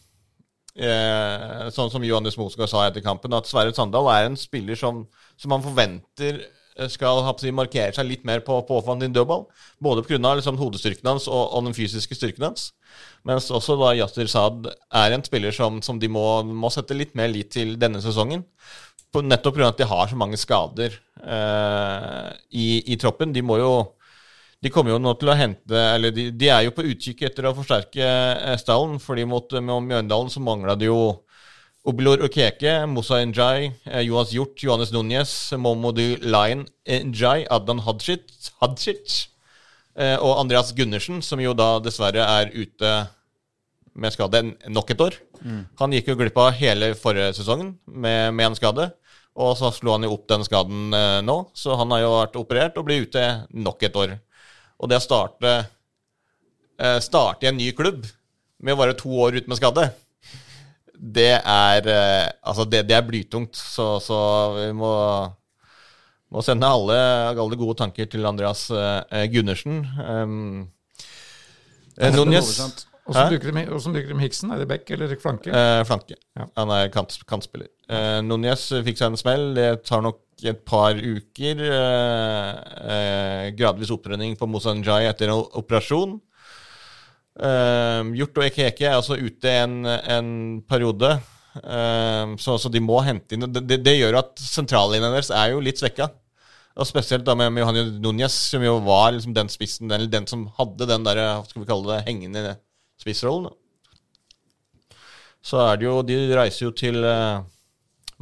eh, 0.75 1.71
sånn 1.71 1.93
som 1.93 2.05
Johannes 2.05 2.37
Mosgaard 2.37 2.73
sa 2.73 2.89
etter 2.89 3.05
kampen, 3.07 3.33
at 3.39 3.47
Sverre 3.47 3.75
Sandal 3.77 4.11
er 4.12 4.27
en 4.27 4.37
spiller 4.37 4.75
som, 4.75 5.05
som 5.39 5.55
man 5.55 5.62
forventer 5.64 6.43
skal 6.93 7.23
si, 7.41 7.49
markere 7.57 7.95
seg 7.97 8.05
litt 8.05 8.25
mer 8.29 8.43
på, 8.45 8.59
på 8.69 8.77
offensiv 8.83 9.14
dødball. 9.14 9.47
Både 9.81 10.03
pga. 10.05 10.35
Liksom, 10.37 10.59
hodestyrken 10.61 11.09
hans 11.09 11.25
og, 11.31 11.55
og 11.57 11.64
den 11.64 11.77
fysiske 11.77 12.19
styrken 12.19 12.51
hans. 12.51 12.73
Mens 13.26 13.49
også 13.51 13.74
da 13.80 13.92
Yasir 13.99 14.28
Saad 14.30 14.68
er 14.70 15.14
en 15.14 15.24
spiller 15.26 15.55
som, 15.55 15.80
som 15.82 15.99
de 15.99 16.11
må, 16.12 16.24
må 16.47 16.70
sette 16.70 16.94
litt 16.94 17.16
mer 17.18 17.30
lit 17.32 17.51
til 17.57 17.74
denne 17.80 18.03
sesongen. 18.05 18.44
På, 19.11 19.22
nettopp 19.22 19.57
pga. 19.59 19.70
at 19.72 19.80
de 19.80 19.88
har 19.90 20.09
så 20.11 20.18
mange 20.18 20.38
skader 20.38 20.94
eh, 21.22 22.30
i, 22.55 22.68
i 22.92 22.99
troppen. 23.01 23.34
De 23.34 23.42
må 23.42 23.59
jo 23.62 23.74
de 24.62 24.72
kommer 24.72 24.94
jo 24.94 24.99
nå 25.03 25.12
til 25.20 25.28
å 25.28 25.34
hente 25.36 25.80
Eller 25.92 26.14
de, 26.16 26.30
de 26.32 26.49
er 26.49 26.62
jo 26.64 26.72
på 26.74 26.86
utkikk 26.88 27.26
etter 27.28 27.44
å 27.44 27.55
forsterke 27.55 28.03
eh, 28.03 28.57
stallen, 28.59 28.97
fordi 29.03 29.26
mot, 29.28 29.53
Mjøndalen 29.53 30.32
så 30.32 30.42
mangla 30.42 30.78
det 30.78 30.88
jo 30.88 31.01
Obilor 31.86 32.24
Okeke, 32.26 32.80
Musa 32.90 33.20
Njay, 33.22 33.68
Johans 34.03 34.32
Hjort, 34.34 34.59
Johannes 34.59 34.90
Núñez, 34.90 35.30
Momodu 35.55 36.16
Lion 36.24 36.64
Njay, 36.82 37.44
Adnan 37.47 37.84
Hadzic, 37.86 38.24
Hadzic 38.59 39.05
eh, 39.07 39.36
og 39.97 40.32
Andreas 40.42 40.74
Gundersen, 40.76 41.22
som 41.24 41.40
jo 41.40 41.55
da 41.57 41.78
dessverre 41.80 42.20
er 42.20 42.51
ute 42.53 42.90
med 43.97 44.12
skade 44.12 44.42
nok 44.68 44.90
et 44.92 45.01
år. 45.01 45.14
Han 45.80 45.94
gikk 45.97 46.11
jo 46.11 46.16
glipp 46.20 46.36
av 46.42 46.51
hele 46.59 46.90
forrige 47.01 47.32
sesongen 47.38 47.70
med, 47.86 48.34
med 48.36 48.51
en 48.51 48.59
skade. 48.59 48.90
Og 49.36 49.53
så 49.59 49.68
slo 49.74 49.92
han 49.92 50.07
jo 50.07 50.14
opp 50.16 50.24
den 50.30 50.44
skaden 50.47 50.94
eh, 50.97 51.20
nå, 51.24 51.36
så 51.57 51.76
han 51.76 51.92
har 51.92 52.03
jo 52.03 52.12
vært 52.14 52.38
operert 52.40 52.78
og 52.80 52.86
blir 52.88 53.05
ute 53.05 53.24
nok 53.53 53.84
et 53.84 53.99
år. 54.01 54.14
Og 54.80 54.88
det 54.88 54.97
å 54.97 55.05
starte, 55.05 55.53
eh, 56.80 56.99
starte 57.05 57.44
i 57.44 57.51
en 57.51 57.59
ny 57.61 57.68
klubb 57.76 58.07
med 58.64 58.72
å 58.72 58.80
være 58.80 58.97
to 58.97 59.12
år 59.26 59.36
ute 59.36 59.53
med 59.53 59.61
skade, 59.61 59.90
det 60.97 61.34
er 61.36 61.90
eh, 61.92 62.28
Altså, 62.47 62.64
det, 62.64 62.86
det 62.88 62.97
er 62.97 63.05
blytungt. 63.05 63.59
Så, 63.59 63.99
så 64.01 64.18
vi 64.57 64.70
må, 64.72 64.88
må 66.33 66.43
sende 66.43 66.66
alle, 66.66 66.97
alle 67.39 67.59
gode 67.59 67.77
tanker 67.79 68.09
til 68.11 68.27
Andreas 68.27 68.66
eh, 68.74 69.27
Gundersen. 69.33 69.85
Um, 70.01 70.68
eh, 71.99 72.12
Núñez 72.14 72.59
Åssen 73.07 73.31
bruker, 73.31 73.53
de- 73.55 74.18
Hiksen? 74.18 74.51
Er 74.51 74.59
det 74.59 74.66
back 74.66 74.91
eller 74.91 75.12
flanke? 75.22 75.53
Eh, 75.55 75.85
flanke. 75.87 76.16
Ja. 76.35 76.49
Han 76.57 76.72
er 76.74 76.89
kant, 76.91 77.14
kantspiller. 77.31 77.68
Eh, 77.89 78.18
Núñez 78.27 78.64
fikk 78.83 78.99
seg 78.99 79.12
en 79.12 79.20
smell. 79.20 79.45
Det 79.55 79.68
tar 79.87 80.03
nok 80.03 80.18
et 80.43 80.64
par 80.66 80.99
uker. 80.99 81.62
Eh, 81.62 82.49
eh, 82.91 83.45
gradvis 83.55 83.93
opprenning 83.95 84.35
på 84.37 84.49
Moussa 84.51 84.74
Njay 84.74 85.07
etter 85.12 85.31
en 85.31 85.45
operasjon. 85.55 86.16
Eh, 87.39 88.11
Hjort 88.18 88.39
og 88.43 88.49
Ekeke 88.49 88.89
er 88.91 88.97
altså 88.99 89.14
ute 89.20 89.55
en, 89.62 89.85
en 89.87 90.29
periode. 90.66 91.14
Eh, 91.63 92.37
så, 92.43 92.57
så 92.61 92.71
de 92.73 92.83
må 92.85 93.01
hente 93.07 93.37
inn 93.37 93.47
Det, 93.49 93.63
det, 93.65 93.81
det 93.87 93.97
gjør 93.97 94.21
at 94.21 94.33
sentrallinjen 94.43 95.13
deres 95.13 95.33
er 95.35 95.53
jo 95.55 95.65
litt 95.65 95.81
svekka. 95.81 96.11
Og 96.77 96.85
spesielt 96.89 97.25
da 97.25 97.33
med, 97.39 97.57
Johanny 97.57 97.87
Núñez, 98.05 98.35
som 98.53 98.65
jo 98.65 98.77
var 98.85 99.15
liksom 99.15 99.33
den 99.37 99.49
spissen, 99.49 99.89
den, 99.89 100.11
den 100.13 100.27
som 100.29 100.45
hadde 100.59 100.89
den 100.91 101.07
der, 101.07 101.23
skal 101.49 101.63
vi 101.63 101.69
kalle 101.69 101.89
det, 101.95 102.03
hengende 102.09 102.59
spissrollen. 103.01 103.55
Så 105.47 105.61
er 105.63 105.79
det 105.79 105.87
jo 105.87 106.01
De 106.05 106.17
reiser 106.37 106.67
jo 106.67 106.75
til 106.77 107.05
eh, 107.07 107.45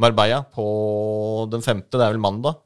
Marbella 0.01 0.43
på 0.55 0.67
den 1.51 1.65
femte, 1.65 1.97
det 1.97 2.05
er 2.05 2.15
vel 2.15 2.23
mandag. 2.23 2.61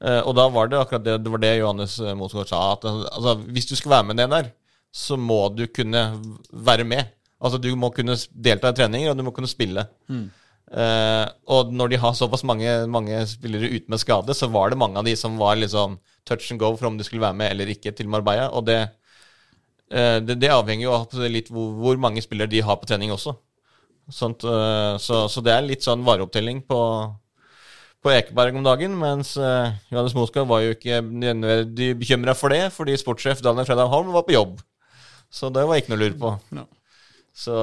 Eh, 0.00 0.20
og 0.24 0.34
da 0.36 0.46
var 0.52 0.68
det 0.68 0.80
akkurat 0.80 1.04
det, 1.04 1.18
det 1.24 1.32
var 1.32 1.42
det 1.42 1.52
Johannes 1.60 1.98
eh, 2.00 2.16
Mosgaard 2.16 2.48
sa. 2.50 2.60
At 2.74 2.86
altså, 2.88 3.36
hvis 3.52 3.68
du 3.68 3.76
skal 3.76 3.94
være 3.98 4.08
med 4.10 4.20
ned 4.20 4.32
der, 4.32 4.52
så 4.90 5.16
må 5.20 5.42
du 5.54 5.66
kunne 5.70 6.04
være 6.50 6.86
med. 6.88 7.12
Altså 7.40 7.58
Du 7.58 7.72
må 7.78 7.90
kunne 7.94 8.18
delta 8.30 8.70
i 8.70 8.76
treninger, 8.76 9.10
og 9.10 9.18
du 9.18 9.24
må 9.26 9.32
kunne 9.34 9.50
spille. 9.50 9.86
Eh, 10.70 11.26
og 11.50 11.72
når 11.74 11.90
de 11.90 11.98
har 11.98 12.14
såpass 12.14 12.44
mange, 12.46 12.70
mange 12.86 13.18
spillere 13.26 13.72
ute 13.72 13.90
med 13.90 13.98
skade, 14.02 14.34
så 14.38 14.46
var 14.46 14.70
det 14.70 14.78
mange 14.78 15.00
av 15.00 15.06
de 15.08 15.16
som 15.18 15.38
var 15.40 15.58
liksom 15.58 15.98
touch 16.28 16.52
and 16.52 16.60
go 16.62 16.76
for 16.76 16.86
om 16.86 16.98
de 16.98 17.06
skulle 17.06 17.24
være 17.24 17.38
med 17.40 17.50
eller 17.50 17.72
ikke 17.72 17.92
til 17.96 18.10
Marbella. 18.10 18.50
Og 18.54 18.68
det, 18.68 18.80
uh, 19.90 20.18
det, 20.22 20.38
det 20.38 20.52
avhenger 20.54 20.86
jo 20.86 20.94
av 20.94 21.26
litt 21.26 21.50
hvor, 21.50 21.72
hvor 21.80 21.98
mange 21.98 22.22
spillere 22.22 22.50
de 22.50 22.62
har 22.62 22.78
på 22.78 22.86
trening 22.86 23.10
også. 23.14 23.34
Sånt, 24.10 24.46
uh, 24.46 24.94
så, 25.02 25.24
så 25.30 25.42
det 25.42 25.56
er 25.56 25.66
litt 25.66 25.86
sånn 25.86 26.06
vareopptelling 26.06 26.62
på, 26.70 26.80
på 28.02 28.14
Ekeberg 28.14 28.58
om 28.58 28.66
dagen, 28.66 28.94
mens 28.98 29.34
uh, 29.42 29.74
Johannes 29.90 30.14
Moskva 30.18 30.46
var 30.46 30.62
jo 30.64 30.74
ikke 30.76 31.02
nevneverdig 31.02 31.96
bekymra 31.98 32.36
for 32.38 32.54
det, 32.54 32.68
fordi 32.74 32.98
sportssjef 32.98 33.42
Daniel 33.42 33.66
Fredheim 33.66 33.90
Holm 33.90 34.14
var 34.14 34.26
på 34.26 34.38
jobb. 34.38 34.60
Så 35.30 35.50
det 35.54 35.66
var 35.66 35.78
ikke 35.78 35.92
noe 35.92 35.98
å 35.98 36.04
lure 36.04 36.18
på. 36.18 36.36
Ja. 36.58 36.70
Så, 37.36 37.56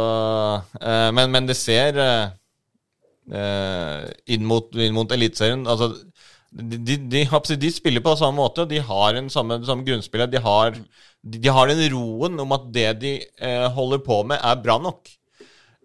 eh, 0.82 1.10
men, 1.14 1.32
men 1.34 1.48
det 1.50 1.58
ser 1.60 1.98
eh, 2.02 2.30
eh, 3.34 4.06
inn 4.34 4.46
mot, 4.48 4.72
inn 4.74 4.96
mot 4.96 5.12
Eliteserien 5.12 5.68
altså, 5.68 5.92
de, 6.52 6.78
de, 6.80 6.98
de, 7.12 7.58
de 7.60 7.72
spiller 7.74 8.04
på 8.04 8.16
samme 8.18 8.40
måte. 8.40 8.66
De 8.70 8.80
har 8.82 9.18
en 9.20 9.30
samme, 9.30 9.60
samme 9.68 9.86
grunnspillet. 9.88 10.32
De 10.32 10.42
har, 10.42 10.78
de, 11.22 11.50
har 11.54 11.70
den 11.70 11.84
roen 11.94 12.40
om 12.42 12.56
at 12.56 12.68
det 12.74 12.90
de 13.04 13.14
eh, 13.20 13.68
holder 13.76 14.02
på 14.06 14.22
med, 14.30 14.40
er 14.42 14.64
bra 14.64 14.78
nok. 14.82 15.12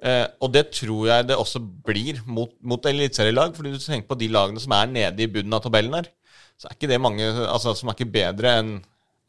Eh, 0.02 0.24
og 0.42 0.52
det 0.54 0.68
tror 0.74 1.10
jeg 1.10 1.28
det 1.28 1.38
også 1.38 1.60
blir 1.62 2.22
mot, 2.26 2.54
mot 2.62 2.86
eliteserielag. 2.88 3.56
Fordi 3.58 3.74
du 3.74 3.82
tenker 3.82 4.08
på 4.08 4.20
de 4.22 4.30
lagene 4.32 4.62
som 4.62 4.74
er 4.78 4.94
nede 4.94 5.26
i 5.26 5.30
bunnen 5.30 5.58
av 5.58 5.64
tabellen 5.66 5.98
her, 5.98 6.08
så 6.56 6.70
er 6.70 6.78
ikke 6.78 6.92
det 6.92 7.02
mange 7.02 7.26
altså, 7.26 7.74
som 7.76 7.90
er 7.90 7.98
ikke 7.98 8.14
bedre 8.14 8.56
enn 8.60 8.72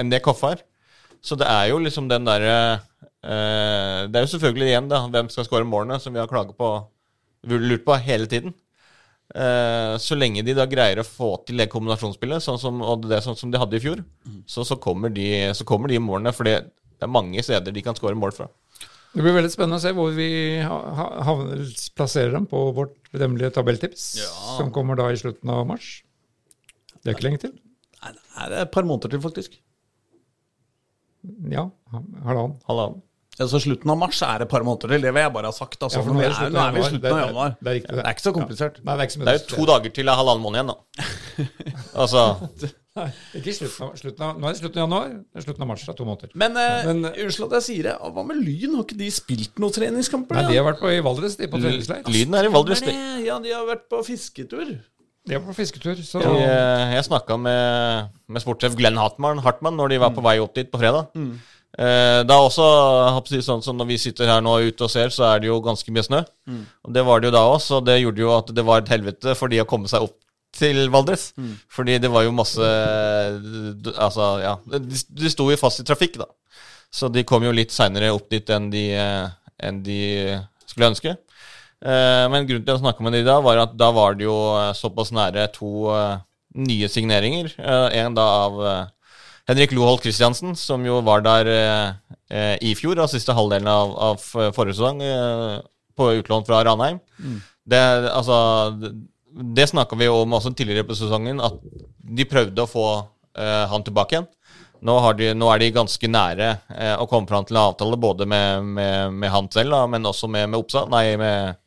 en 0.02 0.10
det 0.10 0.24
Koffa 0.26 0.56
er. 0.56 0.64
Så 1.24 1.38
det 1.40 1.48
er 1.48 1.70
jo 1.72 1.82
liksom 1.82 2.10
den 2.12 2.26
derre 2.28 2.56
eh, 2.74 2.90
Det 3.24 4.20
er 4.20 4.26
jo 4.26 4.32
selvfølgelig 4.34 4.68
igjen, 4.72 4.90
da, 4.92 4.98
hvem 5.08 5.30
skal 5.32 5.46
skåre 5.48 5.68
målene, 5.68 6.00
som 6.04 6.12
vi 6.14 6.20
har 6.20 6.28
klaget 6.28 6.58
på 6.60 6.70
lurt 7.48 7.86
på 7.88 7.96
hele 8.04 8.28
tiden. 8.28 8.54
Eh, 9.34 9.94
så 10.04 10.18
lenge 10.20 10.44
de 10.46 10.54
da 10.58 10.66
greier 10.70 11.00
å 11.02 11.06
få 11.08 11.30
til 11.48 11.58
det 11.62 11.70
kombinasjonsspillet, 11.72 12.44
sånn 12.44 12.60
som, 12.62 12.82
og 12.86 13.08
det 13.10 13.22
sånn 13.26 13.38
som 13.40 13.50
de 13.54 13.58
hadde 13.62 13.80
i 13.80 13.82
fjor, 13.84 14.04
så, 14.46 14.66
så, 14.68 14.76
kommer 14.84 15.10
de, 15.16 15.26
så 15.56 15.66
kommer 15.68 15.88
de 15.90 16.02
målene. 16.04 16.34
For 16.36 16.44
det 16.48 16.58
er 17.02 17.10
mange 17.12 17.42
steder 17.44 17.74
de 17.74 17.82
kan 17.86 17.96
skåre 17.98 18.20
mål 18.20 18.36
fra. 18.36 18.50
Det 19.14 19.22
blir 19.22 19.36
veldig 19.36 19.52
spennende 19.54 19.78
å 19.78 19.84
se 19.84 19.92
hvor 19.94 20.12
vi 20.18 20.28
ha- 20.66 20.94
ha- 20.98 21.24
havner, 21.28 21.64
plasserer 21.98 22.32
dem 22.34 22.48
på 22.50 22.60
vårt 22.74 22.96
bedømmelige 23.14 23.54
tabelltips, 23.54 24.06
Ja. 24.24 24.30
som 24.58 24.72
kommer 24.74 24.98
da 24.98 25.08
i 25.14 25.20
slutten 25.22 25.50
av 25.54 25.68
mars. 25.70 26.02
Det 27.04 27.12
er 27.12 27.16
ikke 27.18 27.28
lenge 27.30 27.42
til. 27.44 27.54
Nei, 28.04 28.12
det 28.50 28.58
er 28.58 28.62
et 28.66 28.72
par 28.74 28.84
måneder 28.90 29.14
til, 29.14 29.22
faktisk. 29.24 29.60
Ja, 31.50 31.70
ha- 31.94 32.04
halvannen. 32.26 32.58
Halvannen. 32.68 33.02
Altså 33.42 33.58
Slutten 33.64 33.90
av 33.90 33.98
mars 33.98 34.20
er 34.22 34.44
et 34.46 34.50
par 34.50 34.62
måneder 34.62 34.92
til. 34.94 35.02
Det 35.02 35.14
vil 35.14 35.22
jeg 35.24 35.34
bare 35.34 35.50
ha 35.50 35.52
sagt. 35.52 35.80
Altså, 35.82 35.98
Ja, 35.98 36.04
for 36.06 36.14
nå, 36.14 36.22
er 36.22 36.30
er, 36.30 36.50
nå 36.54 36.60
er 36.62 36.72
vi 36.76 36.80
i 36.80 36.84
slutten 36.84 36.96
av 36.96 37.02
Det 37.02 37.24
er- 37.24 37.28
januar. 37.28 37.56
det 37.60 37.68
er 37.72 37.74
riktig, 37.80 37.90
Det 37.90 37.98
det. 37.98 38.06
er 38.06 38.14
ikke 38.14 38.28
så 38.28 38.34
komplisert. 38.36 38.76
Nei, 38.86 38.94
det 38.94 39.02
er 39.02 39.08
ikke 39.08 39.14
så 39.18 39.26
Det 39.26 39.34
er 39.34 39.40
jo 39.40 39.56
to 39.56 39.66
dager 39.66 39.90
til 39.94 40.06
det 40.06 40.12
er 40.14 40.20
halvannen 40.22 40.44
måned 40.44 40.58
igjen, 40.60 40.70
da. 40.70 40.78
altså 42.04 42.24
Nei, 42.94 43.08
ikke 43.40 43.54
slutten 43.58 43.88
av, 43.88 43.96
slutten 43.98 44.22
av 44.22 44.36
Nå 44.38 44.46
er 44.46 44.54
det 44.54 44.60
slutten 44.62 44.78
av 44.78 44.84
januar, 44.86 45.08
det 45.34 45.40
er 45.42 45.46
slutten 45.48 45.64
av 45.66 45.68
mars. 45.72 45.82
Det 45.82 45.90
er 45.90 45.98
to 45.98 46.06
måneder. 46.06 46.30
Men, 46.38 46.58
eh, 46.62 46.86
Men- 46.86 47.06
unnskyld 47.26 47.46
at 47.50 47.56
jeg 47.58 47.64
sier 47.66 47.84
det, 47.90 47.96
hva 48.14 48.24
med 48.28 48.38
Lyn? 48.38 48.76
Har 48.78 48.84
ikke 48.86 48.98
de 49.02 49.10
spilt 49.10 49.58
noen 49.58 49.74
treningskamper? 49.74 50.36
Nei, 50.38 50.52
de 50.52 50.58
har 50.62 50.68
vært 50.74 50.80
på 50.80 50.92
i 50.94 51.02
Valdres, 51.02 51.36
de, 51.36 51.48
på 51.48 51.58
treningsleir. 51.58 52.04
Lyden 52.06 52.36
er 52.38 52.46
i 52.46 52.54
Valdres. 52.54 52.84
Er? 52.86 53.26
Ja, 53.26 53.40
de 53.40 53.50
har 53.50 53.66
vært 53.66 53.90
på 53.90 54.04
fisketur. 54.06 54.78
De 55.26 55.34
er 55.34 55.40
på 55.40 55.56
fisketur, 55.56 55.96
så 56.06 56.22
Jeg, 56.22 56.94
jeg 56.94 57.04
snakka 57.10 57.40
med, 57.40 58.10
med 58.28 58.42
sportssjef 58.44 58.76
Glenn 58.76 58.98
Hartmann, 59.00 59.40
Hartmann 59.42 59.74
når 59.76 59.90
de 59.90 59.98
var 59.98 60.12
på 60.12 60.22
vei 60.22 60.38
opp 60.38 60.54
dit 60.54 60.70
på 60.70 60.78
fredag. 60.78 61.08
Eh, 61.74 62.20
da 62.30 62.36
også, 62.38 62.62
jeg 62.64 63.14
håper 63.16 63.32
å 63.32 63.34
si 63.34 63.46
sånn 63.48 63.64
som 63.66 63.78
når 63.80 63.88
vi 63.90 63.96
sitter 63.98 64.30
her 64.30 64.44
nå 64.46 64.60
ute 64.68 64.86
og 64.86 64.92
ser, 64.94 65.10
så 65.10 65.26
er 65.32 65.40
det 65.42 65.50
jo 65.50 65.62
ganske 65.66 65.90
mye 65.94 66.06
snø. 66.06 66.20
Og 66.86 66.94
det 66.94 67.04
var 67.08 67.20
det 67.24 67.32
jo 67.32 67.36
da 67.38 67.42
også, 67.50 67.80
og 67.80 67.88
det 67.88 67.96
gjorde 68.02 68.22
jo 68.22 68.34
at 68.36 68.52
det 68.54 68.66
var 68.68 68.84
et 68.84 68.92
helvete 68.94 69.34
for 69.40 69.50
de 69.50 69.62
å 69.64 69.66
komme 69.70 69.90
seg 69.90 70.06
opp 70.06 70.20
til 70.54 70.84
Valdres. 70.94 71.32
Fordi 71.74 71.98
det 71.98 72.12
var 72.14 72.28
jo 72.28 72.32
masse 72.38 72.62
Altså, 73.98 74.28
ja. 74.44 74.58
De, 74.70 75.00
de 75.18 75.32
sto 75.34 75.48
jo 75.50 75.58
fast 75.58 75.82
i 75.82 75.88
trafikk, 75.88 76.20
da. 76.22 76.30
Så 76.94 77.10
de 77.10 77.24
kom 77.26 77.42
jo 77.42 77.52
litt 77.56 77.74
seinere 77.74 78.12
opp 78.14 78.30
dit 78.30 78.50
enn 78.54 78.70
de, 78.70 78.84
eh, 78.94 79.30
enn 79.66 79.82
de 79.82 80.02
skulle 80.70 80.92
ønske. 80.94 81.16
Eh, 81.84 82.26
men 82.30 82.46
grunnen 82.46 82.68
til 82.68 82.78
å 82.78 82.84
snakke 82.84 83.02
med 83.02 83.18
de 83.18 83.24
da, 83.26 83.40
var 83.42 83.64
at 83.66 83.74
da 83.74 83.90
var 83.92 84.14
det 84.14 84.28
jo 84.28 84.38
såpass 84.78 85.10
nære 85.12 85.50
to 85.58 85.90
nye 86.54 86.86
signeringer. 86.86 87.50
En 87.98 88.14
da 88.14 88.28
av 88.46 88.62
Henrik 89.50 89.74
Loholt 89.76 90.04
Christiansen, 90.06 90.56
som 90.56 90.86
jo 90.88 91.02
var 91.04 91.24
der 91.26 91.50
eh, 91.52 91.88
eh, 92.32 92.54
i 92.64 92.76
fjor, 92.80 93.00
av 93.04 93.10
siste 93.12 93.36
halvdelen 93.36 93.68
av, 93.68 93.96
av 94.12 94.22
forrige 94.56 94.78
sesong, 94.78 95.02
eh, 95.04 95.58
på 95.98 96.12
utlån 96.20 96.46
fra 96.48 96.62
Ranheim. 96.66 97.02
Det, 97.64 97.82
altså, 98.12 98.38
det, 98.80 98.94
det 99.58 99.68
snakka 99.70 100.00
vi 100.00 100.08
om 100.12 100.34
også 100.34 100.54
tidligere 100.56 100.88
på 100.88 100.96
sesongen, 100.96 101.42
at 101.44 101.60
de 102.00 102.26
prøvde 102.30 102.64
å 102.64 102.70
få 102.72 102.88
eh, 103.36 103.66
han 103.72 103.84
tilbake 103.84 104.16
igjen. 104.18 104.30
Nå, 104.84 104.96
har 105.00 105.16
de, 105.16 105.30
nå 105.36 105.48
er 105.52 105.62
de 105.62 105.70
ganske 105.76 106.08
nære 106.12 106.48
eh, 106.76 106.96
å 107.00 107.08
komme 107.08 107.28
fram 107.30 107.46
til 107.48 107.56
en 107.56 107.68
avtale 107.70 108.00
både 108.00 108.28
med, 108.28 108.64
med, 108.80 109.14
med 109.16 109.32
han 109.32 109.52
selv, 109.52 109.76
da, 109.76 109.84
men 109.88 110.08
også 110.08 110.28
med, 110.32 110.50
med 110.52 110.60
Opsa, 110.60 110.88
nei, 110.92 111.06
med 111.20 111.60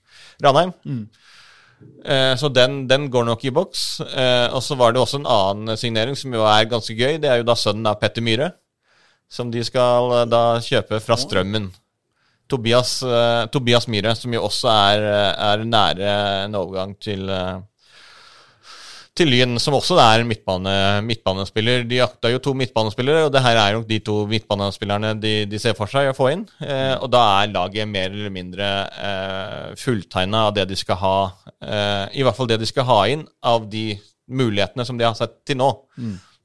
Ranheim. 0.45 0.75
Eh, 0.85 1.23
så 2.39 2.49
den, 2.55 2.85
den 2.87 3.09
går 3.11 3.25
nok 3.27 3.45
i 3.45 3.51
boks. 3.51 4.01
Eh, 4.07 4.47
og 4.55 4.63
så 4.63 4.77
var 4.79 4.93
det 4.95 5.01
også 5.03 5.19
en 5.21 5.31
annen 5.31 5.79
signering 5.81 6.15
som 6.19 6.35
jo 6.35 6.45
er 6.47 6.69
ganske 6.71 6.95
gøy. 6.95 7.17
Det 7.23 7.31
er 7.31 7.41
jo 7.41 7.49
da 7.49 7.57
sønnen 7.59 7.89
av 7.91 7.99
Petter 7.99 8.23
Myhre, 8.23 8.53
som 9.27 9.51
de 9.51 9.65
skal 9.67 10.13
eh, 10.21 10.29
da 10.31 10.45
kjøpe 10.63 11.01
fra 11.03 11.19
Strømmen. 11.19 11.73
Tobias, 12.47 13.03
eh, 13.03 13.47
Tobias 13.51 13.89
Myhre, 13.91 14.15
som 14.15 14.35
jo 14.35 14.45
også 14.47 14.71
er, 14.71 15.07
eh, 15.11 15.47
er 15.51 15.65
nære 15.67 16.13
en 16.45 16.55
overgang 16.55 16.95
til 17.03 17.29
eh, 17.29 17.59
til 19.17 19.31
Lyn, 19.33 19.57
som 19.63 19.75
også 19.77 19.97
er 20.03 20.25
midtbane, 20.29 20.73
midtbanespiller. 21.07 21.87
De 21.89 22.01
jakta 22.01 22.31
jo 22.33 22.41
to 22.43 22.53
midtbanespillere, 22.59 23.27
og 23.27 23.33
det 23.35 23.43
her 23.45 23.61
er 23.61 23.77
jo 23.77 23.85
de 23.89 23.99
to 24.05 24.17
midtbanespillerne 24.31 25.15
de, 25.23 25.35
de 25.49 25.61
ser 25.63 25.77
for 25.79 25.91
seg 25.91 26.11
å 26.11 26.17
få 26.17 26.29
inn. 26.35 26.45
Eh, 26.61 26.95
og 27.01 27.09
da 27.15 27.23
er 27.41 27.55
laget 27.55 27.89
mer 27.89 28.13
eller 28.13 28.33
mindre 28.35 28.69
eh, 29.09 29.73
fulltegna 29.81 30.47
av 30.51 30.57
det 30.59 30.69
de 30.71 30.79
skal 30.79 31.01
ha 31.01 31.17
eh, 31.65 32.21
I 32.21 32.27
hvert 32.27 32.37
fall 32.37 32.51
det 32.51 32.61
de 32.61 32.69
skal 32.69 32.89
ha 32.89 33.01
inn 33.13 33.25
av 33.47 33.69
de 33.73 33.89
mulighetene 34.27 34.85
som 34.87 34.99
de 34.99 35.07
har 35.07 35.17
sett 35.19 35.39
til 35.47 35.61
nå. 35.63 35.71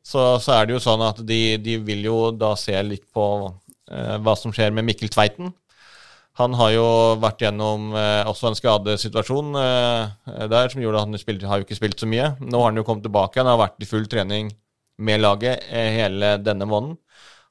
Så, 0.01 0.21
så 0.41 0.55
er 0.55 0.67
det 0.67 0.77
jo 0.77 0.83
sånn 0.83 1.03
at 1.05 1.19
de, 1.27 1.41
de 1.61 1.77
vil 1.85 2.07
jo 2.07 2.19
da 2.33 2.55
se 2.59 2.77
litt 2.85 3.05
på 3.13 3.25
eh, 3.91 4.15
hva 4.23 4.37
som 4.39 4.53
skjer 4.55 4.73
med 4.73 4.87
Mikkel 4.87 5.11
Tveiten. 5.13 5.51
Han 6.39 6.55
har 6.55 6.71
jo 6.71 6.87
vært 7.19 7.43
gjennom 7.43 7.91
eh, 7.97 8.23
også 8.29 8.49
en 8.49 8.57
skadesituasjon 8.57 9.57
eh, 9.59 10.45
der 10.51 10.71
som 10.71 10.81
gjorde 10.81 11.01
at 11.01 11.09
han 11.09 11.19
spilte, 11.19 11.49
har 11.49 11.59
jo 11.59 11.67
ikke 11.67 11.77
spilt 11.77 11.99
så 11.99 12.07
mye. 12.09 12.31
Nå 12.39 12.61
har 12.61 12.71
han 12.71 12.79
jo 12.79 12.85
kommet 12.87 13.03
tilbake. 13.05 13.41
Han 13.41 13.51
har 13.51 13.59
vært 13.59 13.83
i 13.83 13.89
full 13.89 14.07
trening 14.11 14.53
med 15.01 15.23
laget 15.23 15.67
eh, 15.69 15.91
hele 15.97 16.37
denne 16.41 16.67
måneden. 16.69 16.97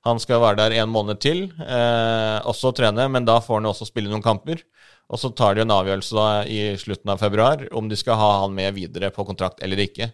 Han 0.08 0.20
skal 0.22 0.40
være 0.40 0.62
der 0.62 0.78
en 0.80 0.92
måned 0.92 1.20
til, 1.20 1.50
eh, 1.60 2.38
også 2.48 2.72
trene, 2.76 3.04
men 3.12 3.26
da 3.28 3.36
får 3.44 3.60
han 3.60 3.68
også 3.68 3.90
spille 3.90 4.08
noen 4.08 4.24
kamper. 4.24 4.62
Og 5.10 5.20
så 5.20 5.32
tar 5.36 5.58
de 5.58 5.64
en 5.64 5.74
avgjørelse 5.74 6.16
da 6.16 6.28
i 6.48 6.60
slutten 6.80 7.10
av 7.12 7.20
februar 7.20 7.66
om 7.76 7.88
de 7.90 7.98
skal 7.98 8.16
ha 8.16 8.30
han 8.44 8.54
med 8.56 8.76
videre 8.78 9.10
på 9.12 9.26
kontrakt 9.28 9.60
eller 9.66 9.82
ikke. 9.84 10.12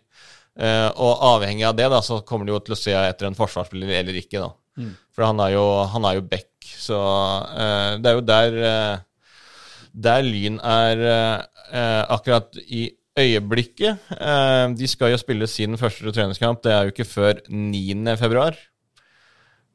Eh, 0.58 0.88
og 0.96 1.22
avhengig 1.36 1.66
av 1.68 1.76
det 1.76 1.90
da, 1.92 2.00
så 2.02 2.22
kommer 2.26 2.48
de 2.48 2.54
jo 2.54 2.62
til 2.64 2.74
å 2.74 2.80
se 2.80 2.94
etter 2.96 3.28
en 3.28 3.36
forsvarsspiller 3.36 3.92
eller 4.00 4.18
ikke. 4.18 4.40
da. 4.42 4.50
For 5.14 5.24
han 5.28 5.40
er 5.44 5.54
jo, 5.54 5.64
han 5.92 6.08
er 6.08 6.18
jo 6.18 6.24
back, 6.28 6.48
så 6.80 6.98
uh, 6.98 7.96
det 8.00 8.10
er 8.10 8.16
jo 8.18 8.24
der 8.26 8.56
uh, 8.60 9.04
Der 9.96 10.22
Lyn 10.26 10.58
er 10.60 11.00
eh, 11.00 12.02
akkurat 12.12 12.52
i 12.68 12.90
øyeblikket. 13.16 13.96
De 14.76 14.88
skal 14.92 15.14
jo 15.14 15.16
spille 15.16 15.46
sin 15.48 15.78
første 15.80 16.12
treningskamp, 16.12 16.60
det 16.60 16.72
er 16.72 16.82
jo 16.82 16.92
ikke 16.92 17.06
før 17.08 17.40
9. 17.48 18.04
februar. 18.20 18.58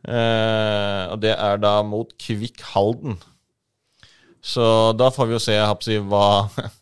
Og 0.05 1.17
det 1.23 1.33
er 1.33 1.57
da 1.57 1.73
mot 1.81 2.13
Kvikk 2.21 2.61
Halden. 2.75 3.17
Så 4.41 4.93
da 4.97 5.09
får 5.13 5.29
vi 5.29 5.37
jo 5.37 5.41
se 5.41 5.57
hva, 6.09 6.25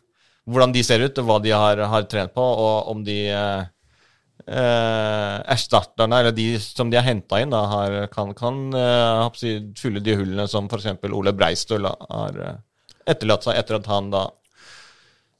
hvordan 0.50 0.74
de 0.74 0.84
ser 0.86 1.04
ut, 1.04 1.20
og 1.20 1.28
hva 1.28 1.38
de 1.44 1.52
har, 1.54 1.84
har 1.92 2.08
trent 2.10 2.34
på, 2.36 2.42
og 2.42 2.90
om 2.94 3.04
de 3.06 3.20
eh, 3.36 3.68
eh, 4.50 5.36
erstatterne, 5.54 6.20
eller 6.20 6.36
de 6.36 6.48
som 6.62 6.90
de 6.90 7.00
har 7.00 7.08
henta 7.08 7.40
inn, 7.42 7.54
da, 7.54 7.62
har, 7.72 8.00
kan, 8.14 8.34
kan 8.38 8.66
eh, 8.74 9.70
fylle 9.80 10.04
de 10.04 10.18
hullene 10.20 10.48
som 10.50 10.70
f.eks. 10.70 10.92
Ole 11.14 11.36
Breistøl 11.38 11.88
har 11.90 12.44
eh, 12.46 12.60
etterlatt 13.10 13.48
seg 13.48 13.62
etter 13.62 13.80
at 13.80 13.90
han 13.90 14.12
da 14.14 14.28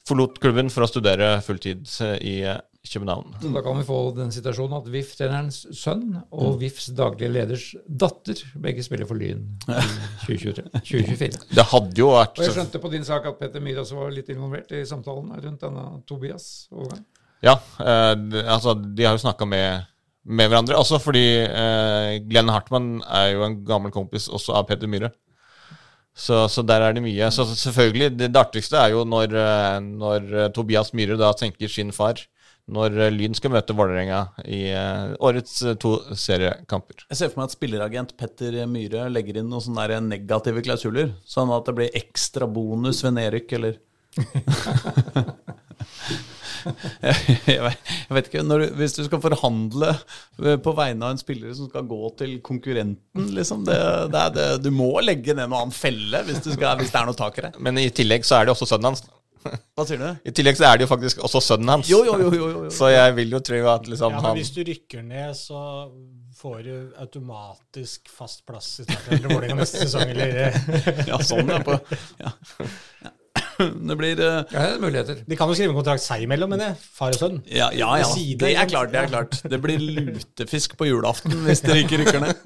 forlot 0.10 0.40
klubben 0.42 0.72
for 0.74 0.86
å 0.86 0.90
studere 0.90 1.38
fulltid 1.46 1.86
eh, 2.06 2.18
i 2.26 2.36
eh, 2.48 2.60
København. 2.90 3.36
Så 3.42 3.50
da 3.54 3.62
kan 3.62 3.76
vi 3.78 3.84
få 3.86 3.98
den 4.16 4.32
situasjonen 4.34 4.78
at 4.80 4.88
VIF-trenerens 4.90 5.58
sønn 5.78 6.16
og 6.32 6.56
VIFs 6.62 6.88
daglige 6.98 7.30
leders 7.34 7.66
datter 7.86 8.40
begge 8.64 8.86
spiller 8.86 9.10
for 9.10 9.20
Lyn 9.20 9.44
i 9.68 9.82
2023, 10.24 10.64
2024. 10.88 11.44
Det 11.60 11.66
hadde 11.74 12.02
jo 12.02 12.14
vært 12.16 12.40
Og 12.40 12.48
jeg 12.48 12.56
skjønte 12.56 12.82
på 12.82 12.94
din 12.96 13.06
sak 13.06 13.28
at 13.30 13.38
Petter 13.42 13.64
Myhre 13.64 13.84
også 13.84 14.00
var 14.00 14.16
litt 14.16 14.32
involvert 14.34 14.72
i 14.74 14.86
samtalen 14.88 15.36
rundt 15.44 15.66
denne 15.68 15.86
Tobias-overgang. 16.10 17.04
Ja, 17.46 17.56
eh, 17.80 18.14
altså 18.46 18.76
de 18.76 19.06
har 19.08 19.16
jo 19.16 19.24
snakka 19.24 19.48
med, 19.48 19.88
med 20.26 20.52
hverandre. 20.52 20.78
Også 20.80 21.00
fordi 21.02 21.26
eh, 21.46 22.20
Glenn 22.28 22.52
Hartmann 22.52 23.00
er 23.08 23.34
jo 23.36 23.46
en 23.48 23.62
gammel 23.68 23.94
kompis 23.96 24.28
også 24.28 24.58
av 24.60 24.68
Peter 24.70 24.92
Myhre. 24.92 25.14
Så, 26.20 26.42
så 26.52 26.64
der 26.68 26.84
er 26.84 26.96
det 26.96 27.04
mye. 27.04 27.30
Så 27.32 27.46
selvfølgelig, 27.48 28.12
det, 28.20 28.34
det 28.34 28.42
artigste 28.42 28.80
er 28.82 28.92
jo 28.96 29.06
når, 29.08 29.38
eh, 29.40 29.78
når 29.86 30.28
eh, 30.34 30.52
Tobias 30.56 30.92
Myhre 30.98 31.16
da 31.20 31.32
tenker 31.38 31.72
sin 31.72 31.94
far. 31.96 32.20
Når 32.70 32.98
eh, 33.06 33.12
Lyn 33.16 33.38
skal 33.38 33.54
møte 33.54 33.74
Vålerenga 33.78 34.26
i 34.44 34.66
årets 35.24 35.62
to 35.82 35.96
seriekamper. 36.20 37.06
Jeg 37.08 37.22
ser 37.22 37.32
for 37.32 37.42
meg 37.42 37.50
at 37.50 37.56
spilleragent 37.56 38.16
Petter 38.20 38.60
Myhre 38.70 39.08
legger 39.14 39.40
inn 39.40 39.48
noen 39.50 39.64
sånne 39.64 40.02
negative 40.10 40.66
klausuler. 40.66 41.14
Sånn 41.24 41.54
at 41.56 41.70
det 41.70 41.78
blir 41.80 42.02
ekstra 42.04 42.50
bonus 42.52 43.02
ved 43.06 43.16
nedrykk, 43.16 43.56
eller 43.58 43.80
jeg, 47.04 47.38
jeg, 47.48 47.76
vet, 48.16 48.30
ikke. 48.32 48.44
Når, 48.46 48.64
du- 48.66 48.74
hvis 48.80 48.96
du 48.98 49.04
skal 49.08 49.22
forhandle 49.24 49.92
eh, 49.94 50.58
på 50.64 50.74
vegne 50.78 51.06
av 51.10 51.16
en 51.16 51.22
spiller 51.22 51.54
som 51.58 51.70
skal 51.72 51.86
gå 51.90 52.02
til 52.20 52.36
konkurrenten, 52.46 53.30
liksom 53.36 53.64
det, 53.68 53.78
det 54.14 54.24
er 54.26 54.36
det, 54.36 54.48
Du 54.66 54.72
må 54.76 54.92
legge 55.06 55.34
ned 55.36 55.48
noen 55.50 55.62
annen 55.68 55.76
felle 55.76 56.24
hvis, 56.28 56.42
du 56.46 56.52
skal, 56.56 56.78
hvis 56.82 56.92
det 56.94 57.00
er 57.02 57.10
noe 57.12 57.18
tak 57.20 57.40
i 57.42 57.48
det. 57.48 57.54
Men 57.64 57.80
i 57.82 57.90
tillegg 57.94 58.28
så 58.28 58.40
er 58.42 58.48
det 58.50 58.56
også 58.58 58.70
sønnen 58.74 58.92
hans. 58.94 59.06
Hva 59.40 59.86
sier 59.88 60.02
du? 60.02 60.08
I 60.28 60.32
tillegg 60.36 60.58
så 60.60 60.66
er 60.68 60.80
det 60.80 60.84
jo 60.84 60.90
faktisk 60.92 61.22
også 61.24 61.40
sønnen 61.46 61.70
hans. 61.72 61.88
Jo, 61.88 62.02
jo, 62.04 62.18
jo. 62.20 62.32
jo, 62.36 62.48
jo, 62.52 62.64
jo. 62.68 62.72
Så 62.76 62.90
jeg 62.92 63.14
vil 63.16 63.32
jo 63.38 63.40
tro 63.48 63.60
at 63.72 63.88
liksom 63.88 64.12
Ja, 64.12 64.18
men 64.20 64.26
han 64.34 64.36
hvis 64.42 64.52
du 64.52 64.60
rykker 64.68 65.06
ned, 65.08 65.32
så 65.40 65.62
får 66.40 66.58
du 66.66 66.74
automatisk 67.04 68.12
fast 68.12 68.44
plass 68.48 68.68
i 68.84 68.86
Vålerenga 69.24 69.58
neste 69.62 69.86
sesong, 69.86 70.12
eller 70.12 70.52
Ja, 71.08 71.18
sånn 71.24 71.50
er 71.56 71.64
på 71.68 71.78
ja. 72.20 72.34
Ja. 73.04 73.14
Det 73.90 73.98
blir 74.00 74.20
uh, 74.22 74.42
Ja, 74.52 74.66
det 74.66 74.76
er 74.76 74.82
muligheter. 74.84 75.22
De 75.28 75.38
kan 75.40 75.52
jo 75.52 75.58
skrive 75.58 75.74
en 75.74 75.80
kontrakt 75.80 76.04
seg 76.04 76.24
imellom, 76.26 76.52
mener 76.54 76.72
jeg. 76.72 76.80
Far 76.96 77.14
og 77.14 77.20
sønn. 77.20 77.40
Ja, 77.52 77.70
ja, 77.76 77.92
ja. 78.02 78.08
Side, 78.12 78.40
Det 78.42 78.54
er 78.56 78.70
klart. 78.70 78.94
det 78.94 79.02
er 79.04 79.12
klart 79.12 79.40
Det 79.52 79.62
blir 79.64 79.82
lutefisk 79.84 80.78
på 80.80 80.88
julaften 80.90 81.36
hvis 81.46 81.64
dere 81.66 81.84
ikke 81.84 82.04
rykker 82.04 82.24
ned. 82.24 82.36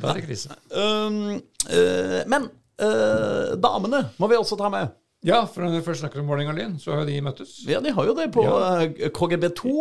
Da 0.00 0.12
er 0.14 0.20
krise. 0.22 0.54
Um, 0.70 1.40
uh, 1.66 2.20
men 2.30 2.46
uh, 2.78 3.56
damene 3.60 4.04
må 4.22 4.28
vi 4.30 4.38
også 4.38 4.56
ta 4.60 4.70
med. 4.72 4.92
Ja, 5.20 5.42
for 5.44 5.60
når 5.60 5.74
vi 5.74 5.80
først 5.84 6.00
snakker 6.00 6.22
om 6.22 6.30
Vålerenga 6.30 6.54
Lyn, 6.56 6.76
så 6.80 6.94
har 6.94 7.02
jo 7.02 7.10
de 7.10 7.18
møttes. 7.20 7.52
Ja, 7.68 7.82
De 7.84 7.92
har 7.92 8.06
jo 8.08 8.14
det 8.16 8.30
på 8.32 8.44
ja. 8.46 8.86
KGB2. 9.12 9.72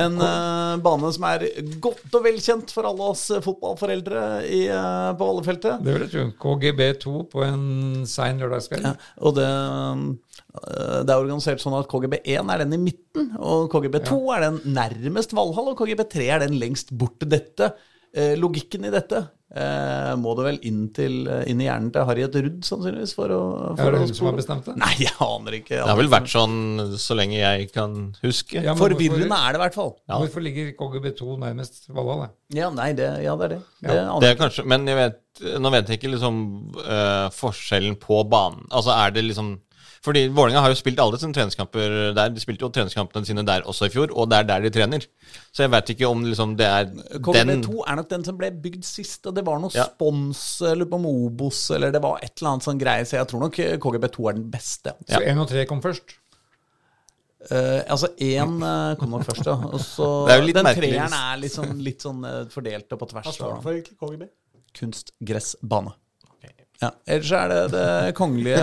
En 0.00 0.14
uh, 0.16 0.78
bane 0.80 1.10
som 1.12 1.26
er 1.28 1.44
godt 1.84 2.16
og 2.16 2.24
velkjent 2.24 2.72
for 2.72 2.88
alle 2.88 3.10
oss 3.12 3.26
eh, 3.34 3.42
fotballforeldre 3.44 4.22
i, 4.48 4.62
uh, 4.72 5.10
på 5.18 5.28
Vallefeltet. 5.28 5.84
Det 5.84 5.96
vil 5.98 6.06
jeg 6.06 6.12
tro. 6.14 6.24
KGB2 6.46 7.12
på 7.28 7.44
en 7.44 7.66
sein 8.08 8.40
lørdagskveld. 8.40 8.88
Ja, 8.88 8.94
og 9.20 9.36
det, 9.36 9.50
uh, 9.52 11.02
det 11.04 11.12
er 11.12 11.18
organisert 11.18 11.60
sånn 11.60 11.76
at 11.76 11.90
KGB1 11.92 12.54
er 12.54 12.64
den 12.64 12.72
i 12.78 12.80
midten, 12.86 13.34
og 13.36 13.68
KGB2 13.76 14.16
er 14.32 14.46
den 14.48 14.62
nærmest 14.78 15.36
Valhall, 15.36 15.74
og 15.74 15.82
KGB3 15.82 16.30
er 16.38 16.46
den 16.46 16.56
lengst 16.62 16.96
bort 16.96 17.20
til 17.20 17.34
dette. 17.36 17.74
Eh, 18.16 18.32
logikken 18.40 18.86
i 18.88 18.90
dette 18.94 19.18
eh, 19.52 20.12
må 20.16 20.32
det 20.38 20.44
vel 20.46 20.58
inn, 20.64 20.86
til, 20.96 21.26
inn 21.50 21.58
i 21.60 21.66
hjernen 21.66 21.90
til 21.92 22.06
Harriet 22.08 22.38
Rudd, 22.38 22.62
sannsynligvis, 22.64 23.12
for 23.18 23.34
å, 23.34 23.40
Er 23.74 23.92
det 23.92 24.00
hun 24.00 24.14
som 24.16 24.30
har 24.30 24.38
bestemt 24.38 24.70
det? 24.70 24.76
Nei, 24.80 24.92
jeg 25.02 25.12
aner 25.26 25.58
ikke. 25.58 25.74
Det 25.82 25.90
har 25.90 26.00
vel 26.00 26.08
vært 26.14 26.30
sånn 26.32 26.56
så 27.02 27.16
lenge 27.18 27.36
jeg 27.36 27.68
kan 27.74 27.98
huske. 28.22 28.62
Ja, 28.64 28.72
Forvirrende 28.78 29.26
hvorfor, 29.26 29.36
er 29.36 29.52
det 29.52 29.60
i 29.60 29.64
hvert 29.66 29.76
fall. 29.76 29.92
hvorfor 30.08 30.46
ligger 30.46 30.72
KGB2 30.80 31.36
nærmest 31.44 31.84
Valhall? 31.90 32.24
da? 32.24 32.30
Ja, 32.56 32.72
nei, 32.72 32.88
det, 32.96 33.10
ja, 33.26 33.36
det 33.36 33.50
er 33.50 33.54
det. 33.58 33.60
det 33.84 33.98
aner 34.00 34.24
Det 34.24 34.32
er 34.32 34.40
kanskje, 34.40 34.64
men 34.72 34.88
jeg 34.88 35.00
vet, 35.02 35.20
nå 35.60 35.74
vet 35.76 35.92
jeg 35.92 36.00
ikke 36.00 36.14
liksom 36.14 36.40
uh, 36.80 37.28
forskjellen 37.36 38.00
på 38.00 38.22
banen. 38.32 38.64
Altså 38.72 38.96
er 38.96 39.12
det 39.12 39.28
liksom 39.28 39.58
Fordi 40.04 40.26
Vålerenga 40.28 40.60
har 40.64 40.72
jo 40.72 40.78
spilt 40.78 40.98
alle 41.02 41.18
sine 41.18 41.32
treningskamper 41.36 42.14
der. 42.16 42.28
De 42.34 42.40
spilte 42.42 42.66
jo 42.66 42.70
treningskampene 42.74 43.26
sine 43.26 43.44
der 43.46 43.62
også 43.68 43.86
i 43.88 43.92
fjor, 43.94 44.12
og 44.16 44.28
det 44.30 44.38
er 44.38 44.48
der 44.50 44.60
de 44.66 44.70
trener. 44.74 45.06
Så 45.52 45.64
jeg 45.64 45.70
vet 45.72 45.90
ikke 45.94 46.08
om 46.10 46.24
liksom 46.24 46.56
det 46.58 46.66
er 46.66 46.84
den 46.90 47.02
KGB2 47.22 47.80
er 47.86 47.96
nok 48.00 48.08
den 48.10 48.24
som 48.24 48.36
ble 48.38 48.50
bygd 48.50 48.84
sist, 48.84 49.26
og 49.26 49.34
det 49.34 49.44
var 49.46 49.58
noe 49.62 49.70
Ja. 49.74 49.84
spons 49.88 50.60
eller 50.62 50.86
på 50.86 50.98
Mobos, 51.00 51.70
eller 51.70 51.90
det 51.94 52.02
var 52.02 52.18
et 52.22 52.32
eller 52.40 52.52
annet 52.54 52.68
sånn 52.68 52.78
greie, 52.78 53.04
så 53.08 53.18
jeg 53.20 53.28
tror 53.32 53.40
nok 53.46 53.56
KGB2 53.56 54.28
er 54.28 54.38
den 54.38 54.48
beste. 54.50 54.94
Så 55.08 55.20
1 55.22 55.38
og 55.38 55.48
3 55.48 55.66
kom 55.66 55.82
først. 55.82 56.16
Uh, 57.46 57.82
altså 57.92 58.08
én 58.18 58.56
kom 58.98 59.10
nok 59.12 59.22
først, 59.28 59.46
ja. 59.46 59.54
Og 59.54 59.78
så 59.84 60.06
den 60.56 60.66
treeren 60.74 61.12
er 61.14 61.44
sånn, 61.52 61.76
litt 61.84 62.02
sånn 62.02 62.24
uh, 62.26 62.44
fordelt 62.50 62.90
og 62.90 62.98
på 62.98 63.06
Hva 63.12 63.22
tvers. 63.22 63.36
står 63.36 63.46
det 63.52 63.56
og- 63.58 63.62
for 63.62 63.72
egentlig, 63.72 63.98
KGB? 64.00 64.28
Kunstgressbane. 64.76 65.92
Ja. 66.82 66.90
Ellers 67.08 67.32
er 67.32 67.48
det 67.52 67.60
det 67.72 68.14
kongelige 68.18 68.60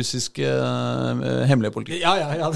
russiske 0.00 0.48
uh, 0.48 1.22
hemmelige 1.46 1.74
politiet. 1.76 2.00
Ja, 2.02 2.16
ja, 2.18 2.32
ja. 2.34 2.50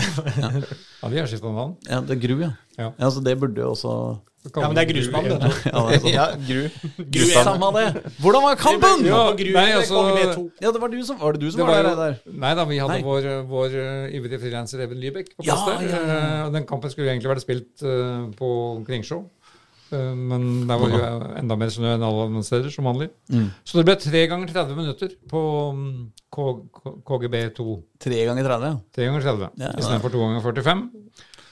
Ja, 1.03 1.09
vi 1.13 1.23
har 1.23 1.31
skifta 1.31 1.53
navn. 1.53 1.77
Ja, 1.89 2.01
det 2.03 2.17
er 2.17 2.23
GRU, 2.27 2.41
ja. 2.43 2.53
Ja. 2.79 2.91
ja 2.99 3.11
så 3.11 3.23
det 3.23 3.39
burde 3.39 3.63
jo 3.63 3.71
også 3.77 3.95
ja, 4.43 4.67
men 4.67 4.75
det 4.75 4.83
er 4.83 4.89
grusmann, 4.91 5.27
det. 5.31 5.51
Ja, 5.71 5.81
det 5.87 5.95
er 5.95 6.01
sånn. 6.03 6.11
Ja, 6.11 6.25
Gru. 6.49 6.63
Gru 7.15 7.27
Samme 7.31 7.69
det. 7.77 8.01
Hvordan 8.19 8.43
var 8.43 8.57
kampen? 8.59 9.05
Ja, 9.07 9.21
Gru, 9.39 9.51
nei, 9.55 9.69
altså- 9.77 10.49
Ja, 10.61 10.73
det 10.75 10.81
var 10.83 10.91
du 10.91 10.99
som 11.07 11.21
var, 11.21 11.37
det 11.37 11.41
du 11.45 11.51
som 11.53 11.61
Det 11.61 11.67
var, 11.69 11.83
var 11.85 11.95
der, 11.95 12.17
der. 12.25 12.33
nei 12.43 12.55
da, 12.59 12.65
vi 12.67 12.79
hadde 12.83 12.97
Nei. 12.97 13.05
vår, 13.07 13.29
vår 13.47 13.77
uh, 13.79 14.17
ivrige 14.19 14.41
frilanser 14.43 14.83
Even 14.83 14.99
Lybekk 14.99 15.37
på 15.37 15.47
Ja, 15.47 15.55
plass 15.55 15.79
der. 15.79 15.87
ja, 15.87 16.01
ja. 16.03 16.47
Eh, 16.47 16.51
Den 16.57 16.67
kampen 16.67 16.91
skulle 16.91 17.07
jo 17.07 17.13
egentlig 17.15 17.31
vært 17.31 17.45
spilt 17.45 17.87
uh, 17.87 18.27
på 18.35 18.51
Kringsjå. 18.89 19.23
Eh, 19.93 20.15
men 20.17 20.49
der 20.69 20.81
var 20.81 20.93
jo 20.95 21.03
enda 21.43 21.59
mer 21.61 21.73
snø 21.73 21.95
enn 21.97 22.07
alle 22.07 22.27
andre 22.31 22.43
steder, 22.47 22.73
som 22.73 22.89
vanlig. 22.89 23.11
Mm. 23.33 23.51
Så 23.65 23.79
det 23.79 23.87
ble 23.89 23.97
tre 24.01 24.25
ganger 24.31 24.53
30 24.55 24.79
minutter 24.79 25.15
på 25.31 25.43
mm, 25.77 25.93
K 26.33 26.49
K 26.81 26.97
KGB2. 27.11 27.69
Tre 28.07 28.25
ganger 28.31 28.49
30, 28.49 28.73
ja. 28.73 28.81
Tre 28.97 29.09
ganger 29.11 29.29
30 29.29 29.47
Ja, 29.47 29.69
ja. 29.69 29.73
istedenfor 29.79 30.15
to 30.15 30.25
ganger 30.25 30.45
45. 30.45 30.85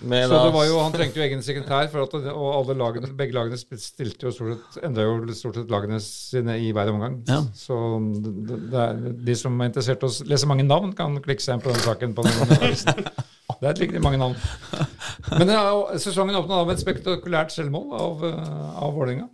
Men, 0.01 0.31
Så 0.31 0.37
det 0.47 0.53
var 0.55 0.65
jo, 0.65 0.77
Han 0.81 0.95
trengte 0.95 1.21
jo 1.21 1.25
egen 1.27 1.43
sekretær, 1.45 1.91
for 1.93 2.07
at 2.07 2.15
det, 2.25 2.33
og 2.33 2.55
alle 2.57 2.77
lagene, 2.81 3.11
begge 3.17 3.37
lagene 3.37 3.59
stilte 3.61 4.31
jo 4.31 4.33
stort 4.33 4.63
sett, 4.73 4.85
enda 4.89 5.05
jo 5.05 5.19
stort 5.37 5.59
sett 5.61 5.73
lagene 5.73 5.99
sine 6.01 6.57
i 6.57 6.71
hver 6.73 6.89
omgang. 6.89 7.19
Ja. 7.29 7.43
Så 7.53 7.77
det, 8.25 8.33
det, 8.49 8.61
det 8.73 8.81
er, 8.81 9.03
de 9.29 9.37
som 9.37 9.61
er 9.61 9.69
interessert 9.69 10.01
i 10.01 10.09
å 10.09 10.31
lese 10.31 10.49
mange 10.49 10.65
navn, 10.65 10.95
kan 10.97 11.21
klikke 11.21 11.45
seg 11.45 11.59
inn 11.59 11.65
på 11.67 11.75
den 11.75 11.85
saken. 11.85 12.17
på 12.17 12.25
den. 12.25 13.05
Det 13.61 13.69
er 13.69 13.81
riktig 13.83 14.01
mange 14.01 14.17
navn. 14.21 14.37
Men 15.39 15.51
er, 15.53 15.99
sesongen 16.01 16.39
åpna 16.39 16.63
med 16.65 16.79
et 16.79 16.83
spektakulært 16.83 17.53
selvmål 17.53 17.91
av, 17.93 18.25
uh, 18.25 18.69
av 18.87 18.95
Vålerenga. 18.97 19.27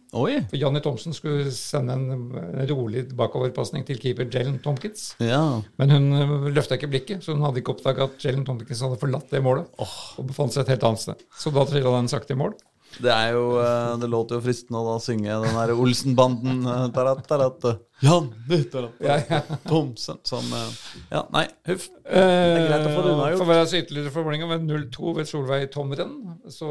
Janni 0.57 0.82
Thomsen 0.82 1.15
skulle 1.15 1.53
sende 1.55 1.94
en, 1.94 2.36
rolig 2.66 3.05
bakoverpasning 3.16 3.86
til 3.86 4.01
keeper 4.03 4.27
Jalen 4.32 4.59
Tomkins. 4.65 5.12
Ja. 5.23 5.43
Men 5.78 5.94
hun 5.94 6.09
uh, 6.16 6.48
løfta 6.51 6.78
ikke 6.78 6.90
blikket, 6.90 7.23
så 7.23 7.36
hun 7.36 7.44
hadde 7.47 7.62
ikke 7.62 7.77
oppdaga 7.77 8.09
at 8.11 8.27
Jalen 8.27 8.47
Tomkins 8.48 8.82
hadde 8.82 8.98
forlatt 9.03 9.31
det 9.31 9.44
målet. 9.47 9.70
Og 9.78 10.27
befant 10.27 10.55
seg 10.55 10.65
et 10.65 10.74
helt 10.74 10.89
annet 10.90 11.07
sted. 11.07 11.28
Så 11.39 11.55
da 11.55 11.66
trilla 11.69 11.94
den 12.01 12.11
sakte 12.11 12.35
i 12.35 12.40
mål. 12.40 12.57
Det 13.03 13.12
er 13.12 13.35
jo 13.36 13.59
eh, 13.61 13.94
Det 14.01 14.09
låter 14.11 14.39
jo 14.39 14.44
fristende 14.44 14.81
å 14.81 14.94
da 14.94 14.97
synge 15.03 15.40
den 15.43 15.59
der 15.59 15.74
Olsenbanden 15.74 16.62
eh, 16.65 16.86
tarat, 16.97 17.23
tarat, 17.28 17.66
Jan 18.05 18.27
tarat, 18.73 18.98
Ja, 19.01 19.14
ja. 19.31 19.40
Thomsen 19.64 20.18
som 20.28 20.44
eh, 20.52 20.73
Ja, 21.14 21.23
nei, 21.32 21.47
huff. 21.70 21.86
Det 22.05 22.24
er 22.24 22.66
greit 22.68 22.89
å 22.90 22.93
få 22.93 23.05
det 23.06 23.12
unnagjort. 23.14 23.39
For 23.40 23.47
å 23.47 23.52
være 23.55 23.81
ytterligere 23.85 24.12
for 24.12 24.27
med 24.28 24.51
ved 24.52 24.66
0-2 24.68 25.14
ved 25.16 25.31
Solveig 25.31 25.70
Tomren. 25.73 26.12
Så 26.52 26.68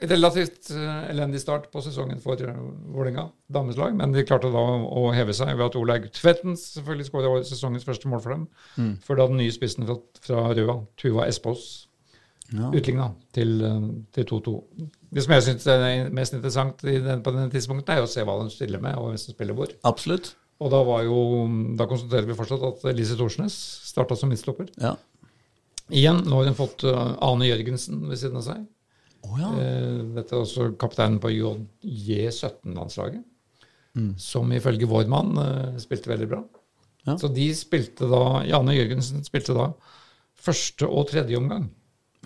relativt 0.00 0.70
eh, 0.72 1.00
elendig 1.10 1.40
start 1.42 1.66
på 1.72 1.82
sesongen 1.84 2.20
for 2.22 2.40
Vålerenga 2.40 3.26
dameslag. 3.52 3.96
Men 3.98 4.12
de 4.14 4.24
klarte 4.28 4.48
da 4.54 4.62
å 4.86 5.06
heve 5.16 5.34
seg 5.36 5.50
ved 5.56 5.66
at 5.66 5.76
Olaug 5.80 6.06
Tvetten 6.16 6.56
selvfølgelig 6.60 7.08
skåra 7.10 7.32
sesongens 7.48 7.84
første 7.88 8.08
mål 8.12 8.22
for 8.24 8.36
dem. 8.36 8.46
Før 9.04 9.20
da 9.20 9.28
den 9.32 9.40
nye 9.42 9.54
spissen 9.54 9.88
fra, 9.88 9.98
fra 10.24 10.46
Røa, 10.56 10.80
Tuva 11.00 11.28
Espås, 11.30 11.86
Ja. 12.54 12.68
utligna 12.70 13.08
eh, 13.34 13.80
til 14.14 14.28
2-2. 14.30 14.52
Det 15.14 15.22
som 15.22 15.34
jeg 15.36 15.44
syns 15.46 15.66
er 15.70 16.08
mest 16.14 16.34
interessant 16.34 16.82
i 16.88 16.96
den, 17.02 17.22
på 17.24 17.32
denne 17.34 17.52
tidspunktet, 17.52 17.94
er 17.94 18.02
jo 18.02 18.08
å 18.08 18.10
se 18.10 18.24
hva 18.26 18.38
de 18.40 18.50
stiller 18.52 18.82
med, 18.82 18.96
og 18.98 19.10
hvem 19.10 19.20
som 19.20 19.36
spiller 19.36 19.56
hvor. 19.56 19.70
Absolutt. 19.86 20.32
Og 20.64 20.72
da 20.72 20.80
var 20.88 21.04
jo, 21.04 21.18
da 21.76 21.86
konstaterer 21.88 22.26
vi 22.28 22.36
fortsatt 22.38 22.64
at 22.64 22.86
Lise 22.96 23.16
Thorsnes 23.18 23.54
starta 23.90 24.16
som 24.16 24.30
midtstopper. 24.32 24.70
Ja. 24.80 24.94
Igjen, 25.92 26.24
nå 26.26 26.40
har 26.40 26.48
hun 26.48 26.58
fått 26.58 26.82
eh, 26.88 27.12
Ane 27.22 27.46
Jørgensen 27.46 28.00
ved 28.10 28.18
siden 28.18 28.40
av 28.40 28.46
seg. 28.48 28.64
Oh, 29.26 29.36
ja. 29.38 29.52
Eh, 29.60 30.00
dette 30.16 30.34
er 30.34 30.42
også 30.42 30.70
kapteinen 30.80 31.20
på 31.22 31.30
J17-landslaget, 31.34 33.22
som 34.20 34.50
ifølge 34.52 34.88
vår 34.90 35.06
mann 35.12 35.36
eh, 35.40 35.78
spilte 35.82 36.10
veldig 36.10 36.28
bra. 36.32 36.42
Ja. 37.06 37.14
Så 37.20 37.30
de 37.30 37.46
spilte 37.54 38.08
da 38.10 38.42
Jane 38.48 38.74
Jørgensen 38.74 39.22
spilte 39.26 39.54
da 39.56 39.70
første 40.46 40.88
og 40.88 41.06
tredje 41.12 41.38
omgang. 41.38 41.68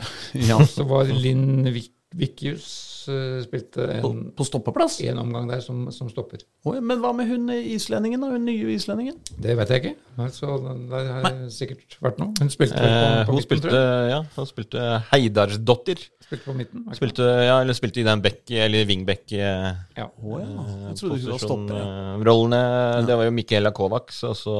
ja. 0.48 0.56
Så 0.64 0.86
var 0.88 1.10
Linn 1.10 1.68
Vik 1.74 1.92
Vikius 2.18 2.64
eh, 3.08 3.36
spilte 3.44 3.84
På, 4.02 4.08
en, 4.10 4.22
på 4.34 4.44
stoppeplass? 4.46 4.96
en 5.06 5.18
omgang 5.22 5.46
der 5.50 5.60
som, 5.62 5.84
som 5.94 6.08
stopper. 6.10 6.42
Oh, 6.66 6.74
ja, 6.74 6.80
men 6.82 6.98
hva 7.02 7.12
med 7.14 7.28
hun 7.30 7.44
islendingen, 7.54 8.20
da? 8.24 8.32
Hun 8.34 8.44
nye 8.48 8.72
islendingen? 8.74 9.20
Det 9.38 9.54
vet 9.60 9.70
jeg 9.70 9.82
ikke. 9.84 9.92
Altså, 10.20 10.56
der 10.90 11.10
har 11.14 11.28
det 11.28 11.52
sikkert 11.54 11.94
vært 12.02 12.18
noe. 12.18 12.32
Hun 12.42 12.50
spilte 12.50 12.74
vel 12.82 12.90
på, 12.90 12.96
Eh, 12.98 13.20
på 13.28 13.30
hun 13.30 13.38
midten, 13.38 13.46
spilte, 13.46 13.68
tror 13.70 13.78
jeg. 13.78 14.10
ja, 14.10 14.18
hun 14.34 14.50
spilte 14.50 14.88
Heidarsdottir. 15.12 16.02
Spilte 16.26 16.44
på 16.50 16.56
midten. 16.58 16.84
Spilte, 16.98 17.28
ja, 17.46 17.56
eller 17.62 17.78
spilte 17.78 18.02
i 18.02 18.06
den 18.10 18.22
back, 18.26 18.42
eller 18.66 18.84
wingback 18.90 19.32
eh, 19.38 19.70
Ja. 19.98 20.10
Oh, 20.22 20.36
ja. 20.42 20.50
eh, 20.50 20.84
Jeg 20.90 20.98
trodde 21.00 21.20
hun 21.22 21.30
var 21.36 21.44
stopper. 21.46 21.78
ja. 21.78 21.86
eh, 22.18 22.26
Rollene, 22.26 22.62
det 23.06 23.16
var 23.22 23.30
jo 23.30 23.36
Michaela 23.38 23.72
Kovacs, 23.74 24.24
og 24.26 24.36
så 24.38 24.56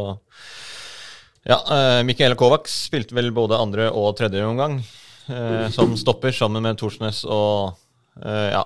Ja, 1.48 1.56
uh, 1.66 2.00
Michaela 2.04 2.36
Kovacs 2.36 2.74
spilte 2.90 3.14
vel 3.16 3.30
både 3.34 3.56
andre 3.58 3.86
og 3.96 4.10
tredje 4.18 4.42
omgang 4.44 4.74
eh, 4.82 4.99
som 5.74 5.94
stopper, 5.98 6.34
sammen 6.36 6.64
med 6.64 6.78
Thorsnes 6.80 7.24
og 7.28 7.76
eh, 8.24 8.48
Ja. 8.56 8.64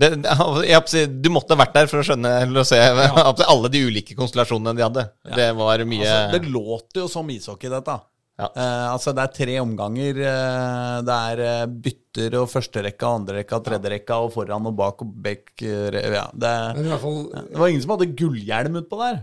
Det, 0.00 0.14
det, 0.24 0.32
jeg, 0.64 1.08
du 1.20 1.28
måtte 1.28 1.52
ha 1.52 1.60
vært 1.60 1.74
der 1.76 1.88
for 1.90 2.00
å 2.00 2.04
skjønne 2.06 2.30
eller 2.46 2.62
å 2.62 2.64
se 2.64 2.78
si, 2.80 3.48
alle 3.52 3.68
de 3.72 3.82
ulike 3.84 4.14
konstellasjonene 4.16 4.72
de 4.78 4.86
hadde. 4.86 5.04
Det 5.36 5.50
var 5.58 5.84
mye 5.84 6.06
Altså, 6.06 6.38
det 6.38 6.54
låter 6.54 7.02
jo 7.02 7.08
som 7.12 7.28
ishockey, 7.34 7.68
dette. 7.68 7.98
Ja. 8.40 8.48
Eh, 8.56 8.86
altså 8.94 9.12
Det 9.12 9.24
er 9.26 9.34
tre 9.36 9.56
omganger. 9.60 10.20
Eh, 10.24 10.94
det 11.04 11.16
er 11.32 11.42
eh, 11.44 11.66
bytter 11.84 12.38
og 12.40 12.48
førsterekka, 12.52 13.10
andrerekka, 13.18 13.60
tredjerekka 13.66 14.22
og 14.24 14.32
foran 14.38 14.70
og 14.70 14.78
bak 14.78 15.04
og 15.04 15.12
bekk. 15.26 15.52
eh, 15.68 15.98
ja, 16.16 16.24
det, 16.32 16.54
Men 16.78 16.88
i 16.88 16.94
hvert 16.94 17.04
fall 17.04 17.20
det 17.34 17.60
var 17.60 17.68
ingen 17.74 17.84
som 17.84 17.94
hadde 17.96 18.08
gullhjelm 18.16 18.80
utpå 18.80 19.02
der. 19.04 19.20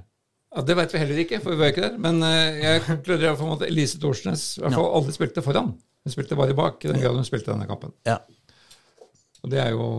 Ja, 0.53 0.61
Det 0.64 0.77
vet 0.77 0.94
vi 0.94 1.02
heller 1.02 1.23
ikke, 1.26 1.41
for 1.44 1.56
vi 1.56 1.64
var 1.64 1.73
ikke 1.73 1.88
der. 1.88 1.98
Men 2.06 2.22
eh, 2.23 2.61
jeg 2.61 2.85
konkluderer 2.85 3.26
i 3.26 3.31
hvert 3.31 3.41
fall 3.41 3.52
med 3.56 3.61
at 3.64 3.69
Elise 3.72 3.99
Thorsnes 4.03 4.45
i 4.60 4.64
hvert 4.64 4.77
fall 4.77 4.94
aldri 5.02 5.18
spilte 5.18 5.44
foran. 5.45 5.73
Hun 6.08 6.16
spilte 6.16 6.40
bare 6.40 6.56
bak, 6.56 6.80
i 6.86 6.90
den 6.90 7.04
grad 7.04 7.20
hun 7.20 7.28
spilte 7.28 7.52
denne 7.52 7.68
kampen. 7.68 7.92
Ja. 8.08 8.22
Og 9.44 9.52
det 9.52 9.60
er 9.60 9.76
jo 9.76 9.92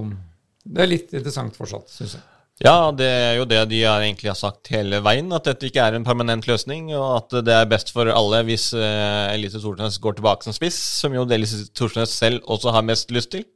det 0.68 0.84
er 0.84 0.90
litt 0.90 1.14
interessant 1.14 1.56
fortsatt, 1.56 1.88
syns 1.92 2.18
jeg. 2.18 2.26
Ja, 2.64 2.90
det 2.90 3.06
er 3.06 3.36
jo 3.38 3.44
det 3.46 3.60
de 3.70 3.84
har 3.86 4.02
egentlig 4.02 4.32
har 4.32 4.38
sagt 4.38 4.66
hele 4.74 4.98
veien, 5.04 5.28
at 5.34 5.46
dette 5.46 5.68
ikke 5.68 5.84
er 5.84 5.94
en 5.94 6.06
permanent 6.06 6.48
løsning, 6.48 6.88
og 6.96 7.20
at 7.20 7.36
det 7.46 7.54
er 7.54 7.68
best 7.70 7.92
for 7.94 8.10
alle 8.10 8.40
hvis 8.48 8.72
uh, 8.74 9.30
Elise 9.30 9.60
Thorsnes 9.62 10.00
går 10.02 10.18
tilbake 10.18 10.46
som 10.46 10.56
spiss, 10.56 10.78
som 10.98 11.14
jo 11.14 11.22
Elise 11.36 11.68
Thorsnes 11.70 12.16
selv 12.18 12.42
også 12.50 12.74
har 12.74 12.86
mest 12.86 13.14
lyst 13.14 13.30
til. 13.36 13.46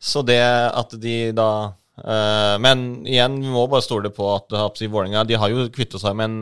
Så 0.00 0.24
det 0.24 0.40
at 0.40 0.94
de 0.96 1.16
da 1.36 1.50
uh, 2.00 2.56
Men 2.64 3.04
igjen, 3.04 3.36
vi 3.42 3.52
må 3.52 3.66
bare 3.68 3.84
stole 3.84 4.08
på 4.08 4.30
at 4.32 4.48
håper 4.56 4.88
Vålerenga 4.88 5.26
De 5.28 5.36
har 5.36 5.52
jo 5.52 5.66
kvittet 5.68 6.00
seg 6.00 6.16
med 6.16 6.30
en, 6.30 6.38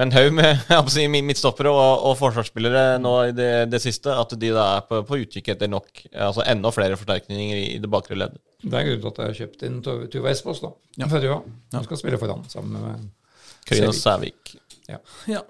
med 0.00 0.08
en 0.08 0.16
haug 0.16 0.32
med 0.32 0.62
si, 0.94 1.04
midtstoppere 1.12 1.72
og, 1.72 2.06
og 2.08 2.16
forsvarsspillere 2.20 2.96
nå 3.02 3.14
i 3.28 3.34
det, 3.36 3.50
det 3.72 3.82
siste. 3.84 4.14
At 4.16 4.32
de 4.40 4.52
da 4.54 4.66
er 4.78 4.86
på, 4.88 5.02
på 5.08 5.20
utkikk 5.26 5.52
etter 5.54 5.70
nok, 5.70 6.06
altså 6.14 6.46
enda 6.48 6.72
flere 6.74 6.96
forsterkninger 7.00 7.60
i, 7.60 7.66
i 7.76 7.82
det 7.82 7.90
bakre 7.92 8.18
leddet. 8.18 8.40
Det 8.62 8.72
er 8.76 8.88
grunnen 8.88 9.04
til 9.04 9.12
at 9.12 9.20
jeg 9.20 9.30
har 9.30 9.38
kjøpt 9.44 9.68
inn 9.68 9.78
Tuva 9.84 10.32
Espås, 10.32 10.64
da. 10.64 10.72
For 11.04 11.20
Røa. 11.20 11.38
Hun 11.76 11.86
skal 11.86 12.00
spille 12.00 12.20
foran 12.20 12.44
sammen 12.48 12.80
med 12.80 13.06
Karina 13.68 13.92
Sævik. 13.92 14.40
Sævik. 14.40 14.66
Ja. 14.90 14.98
Ja. 15.26 15.40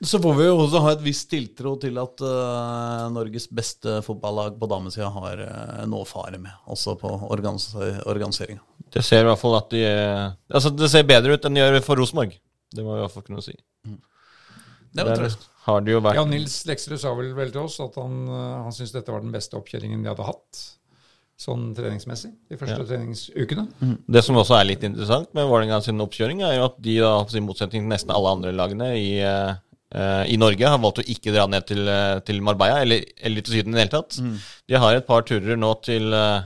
Så 0.00 0.18
får 0.22 0.34
vi 0.38 0.46
jo 0.46 0.56
også 0.62 0.80
ha 0.80 0.94
et 0.94 1.02
visst 1.04 1.28
tiltro 1.28 1.74
til 1.80 1.98
at 2.00 2.22
uh, 2.24 3.02
Norges 3.12 3.48
beste 3.52 3.98
fotballag 4.06 4.56
på 4.60 4.68
damesida 4.70 5.10
har 5.12 5.42
uh, 5.42 5.82
noe 5.90 6.06
å 6.06 6.08
fare 6.08 6.40
med, 6.40 6.54
også 6.72 6.96
på 7.00 7.12
organis 7.28 7.68
organiseringa. 7.76 8.62
Det 8.94 9.02
ser 9.04 9.24
i 9.24 9.28
hvert 9.28 9.42
fall 9.42 9.58
at 9.58 9.68
de 9.74 9.82
uh, 9.84 10.32
Altså, 10.48 10.72
det 10.72 10.88
ser 10.92 11.08
bedre 11.08 11.36
ut 11.36 11.44
enn 11.44 11.58
de 11.58 11.64
gjør 11.64 11.80
for 11.84 12.00
Rosenborg. 12.00 12.38
Det 12.74 12.82
må 12.84 12.94
vi 12.94 13.00
i 13.00 13.04
hvert 13.04 13.14
fall 13.14 13.26
kunne 13.28 13.44
si. 13.44 13.54
Det 14.96 15.04
var 15.04 15.18
trøst. 15.20 15.44
har 15.66 15.82
det 15.84 15.92
jo 15.92 16.00
vært 16.00 16.16
ja, 16.16 16.24
Nils 16.24 16.54
Leksrud 16.66 16.98
sa 17.02 17.12
vel 17.18 17.34
vel 17.36 17.50
til 17.52 17.66
oss 17.66 17.76
at 17.84 17.98
han, 18.00 18.14
eh, 18.32 18.62
han 18.64 18.72
syntes 18.72 18.94
dette 18.94 19.12
var 19.12 19.20
den 19.20 19.34
beste 19.34 19.58
oppkjøringen 19.58 20.02
de 20.02 20.08
hadde 20.12 20.24
hatt. 20.26 20.62
Sånn 21.36 21.74
treningsmessig, 21.76 22.30
de 22.48 22.56
første 22.56 22.78
Ja. 22.80 22.86
treningsukene. 22.88 23.66
Det 24.08 24.22
som 24.24 24.38
også 24.40 24.56
er 24.58 24.64
litt 24.70 24.82
interessant 24.88 25.28
med 25.36 25.44
Vålerenga 25.50 25.82
sin 25.84 26.00
oppkjøring, 26.00 26.40
er 26.42 26.54
jo 26.56 26.64
at 26.70 26.78
de, 26.80 26.94
da, 27.04 27.10
i 27.28 27.40
motsetning 27.44 27.82
til 27.84 27.90
nesten 27.92 28.10
alle 28.14 28.32
andre 28.38 28.52
lagene 28.56 28.88
i, 28.96 29.18
eh, 29.20 30.24
i 30.32 30.38
Norge, 30.40 30.64
har 30.66 30.78
valgt 30.80 31.02
å 31.02 31.04
ikke 31.04 31.34
dra 31.36 31.44
ned 31.46 31.66
til, 31.68 31.84
til 32.24 32.40
Marbella, 32.40 32.80
eller, 32.80 33.04
eller 33.20 33.42
til 33.44 33.58
Syden 33.58 33.74
i 33.74 33.76
det 33.76 33.84
hele 33.84 34.02
tatt. 34.02 34.16
De 34.66 34.74
har 34.80 34.96
et 34.96 35.06
par 35.06 35.22
turer 35.28 35.56
nå 35.60 35.74
til, 35.84 36.08
eh, 36.14 36.40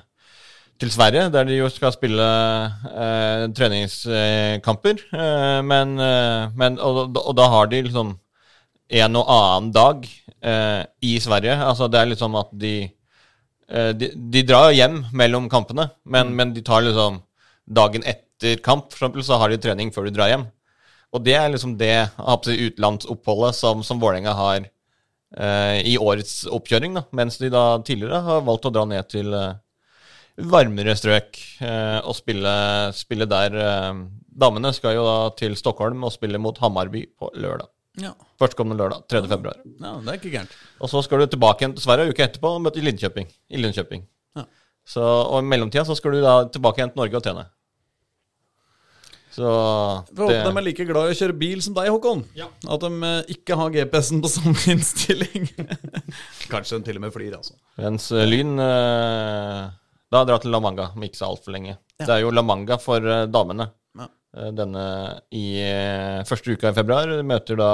til 0.80 0.90
Sverige, 0.92 1.28
der 1.32 1.44
de 1.48 1.58
jo 1.58 1.68
skal 1.72 1.92
spille 1.92 2.26
eh, 2.90 3.44
treningskamper. 3.56 5.02
Eh, 5.12 5.60
men, 5.66 5.94
eh, 6.00 6.48
men 6.56 6.78
og, 6.80 7.16
og 7.20 7.34
da 7.36 7.48
har 7.52 7.70
de 7.70 7.82
liksom 7.86 8.14
en 9.00 9.18
og 9.20 9.28
annen 9.30 9.70
dag 9.76 10.08
eh, 10.42 10.82
i 11.06 11.18
Sverige. 11.22 11.58
Altså 11.62 11.88
det 11.92 12.00
er 12.00 12.10
liksom 12.10 12.38
at 12.40 12.50
de 12.64 12.74
eh, 12.86 13.92
de, 13.94 14.10
de 14.16 14.44
drar 14.48 14.72
hjem 14.74 15.04
mellom 15.12 15.50
kampene, 15.52 15.90
men, 16.04 16.34
men 16.34 16.56
de 16.56 16.64
tar 16.66 16.82
liksom 16.86 17.20
dagen 17.70 18.02
etter 18.08 18.58
kamp, 18.64 18.88
for 18.90 19.04
eksempel, 19.04 19.22
så 19.22 19.38
har 19.38 19.52
de 19.52 19.60
trening 19.60 19.92
før 19.94 20.08
de 20.08 20.16
drar 20.16 20.32
hjem. 20.32 20.48
Og 21.12 21.22
det 21.26 21.34
er 21.36 21.50
liksom 21.52 21.76
det 21.78 22.10
utenlandsoppholdet 22.18 23.56
som, 23.58 23.82
som 23.86 24.00
Vålerenga 24.02 24.32
har 24.38 24.60
eh, 24.64 25.80
i 25.86 25.96
årets 25.98 26.44
oppkjøring, 26.50 26.94
da, 26.98 27.04
mens 27.14 27.38
de 27.38 27.50
da 27.52 27.64
tidligere 27.84 28.22
har 28.26 28.46
valgt 28.46 28.68
å 28.70 28.72
dra 28.74 28.86
ned 28.88 29.10
til 29.10 29.34
eh, 29.34 29.58
varmere 30.36 30.94
strøk 30.98 31.38
eh, 31.64 31.98
og 32.00 32.14
spille, 32.16 32.52
spille 32.96 33.26
der, 33.30 33.56
eh, 33.56 34.00
damene 34.44 34.72
skal 34.76 34.96
jo 34.96 35.04
da 35.06 35.18
til 35.38 35.56
Stockholm 35.58 36.04
og 36.06 36.14
spille 36.14 36.40
mot 36.40 36.58
Hammarby 36.62 37.06
på 37.18 37.30
lørdag. 37.34 37.68
Ja. 38.00 38.14
Førstkommende 38.40 38.78
lørdag, 38.80 39.04
3. 39.10 39.24
februar. 39.28 39.58
ja, 39.66 39.94
det 40.00 40.12
er 40.12 40.18
ikke 40.20 40.34
gærent. 40.36 40.56
Og 40.80 40.90
så 40.92 41.02
skal 41.02 41.20
du 41.20 41.26
tilbake 41.26 41.64
igjen 41.64 41.76
til 41.76 41.84
Sverige 41.84 42.14
uka 42.14 42.24
etterpå 42.24 42.54
og 42.56 42.62
møte 42.64 42.82
Linköping. 42.84 43.28
I 43.50 43.60
Linköping. 43.60 44.04
Ja. 44.38 44.46
Så, 44.86 45.02
og 45.02 45.42
i 45.42 45.48
mellomtida 45.48 45.84
så 45.84 45.96
skal 45.98 46.14
du 46.16 46.22
da 46.24 46.44
tilbake 46.52 46.80
igjen 46.80 46.94
til 46.94 47.02
Norge 47.02 47.18
og 47.18 47.26
trene. 47.26 47.48
Så 49.30 49.46
håper 49.46 50.42
de 50.42 50.50
er 50.58 50.64
like 50.66 50.84
glad 50.88 51.06
i 51.06 51.14
å 51.14 51.18
kjøre 51.18 51.36
bil 51.38 51.60
som 51.62 51.74
deg, 51.76 51.90
Håkon. 51.94 52.24
Ja. 52.34 52.48
At 52.66 52.82
de 52.82 52.90
eh, 53.06 53.34
ikke 53.36 53.58
har 53.58 53.70
GPS-en 53.76 54.22
på 54.24 54.30
samme 54.32 54.58
innstilling. 54.74 55.46
Kanskje 56.50 56.80
de 56.80 56.88
til 56.88 56.98
og 56.98 57.04
med 57.04 57.14
flyr, 57.14 57.36
altså. 57.38 57.54
Mens 57.78 58.08
eh, 58.10 58.26
Lyn 58.26 58.58
eh, 58.64 59.68
da 60.10 60.24
drar 60.26 60.42
til 60.42 60.50
La 60.50 60.60
Manga 60.62 60.90
om 60.94 61.04
ikke 61.06 61.20
så 61.20 61.28
altfor 61.30 61.54
lenge. 61.54 61.76
Det 62.00 62.10
er 62.10 62.24
jo 62.24 62.32
La 62.34 62.42
Manga 62.42 62.78
for 62.82 63.04
eh, 63.04 63.26
damene. 63.30 63.68
Ja. 63.98 64.08
Eh, 64.36 64.50
denne 64.56 64.84
i 65.34 65.44
eh, 65.62 66.20
første 66.28 66.56
uka 66.56 66.72
i 66.72 66.76
februar 66.76 67.12
møter 67.26 67.60
da 67.60 67.70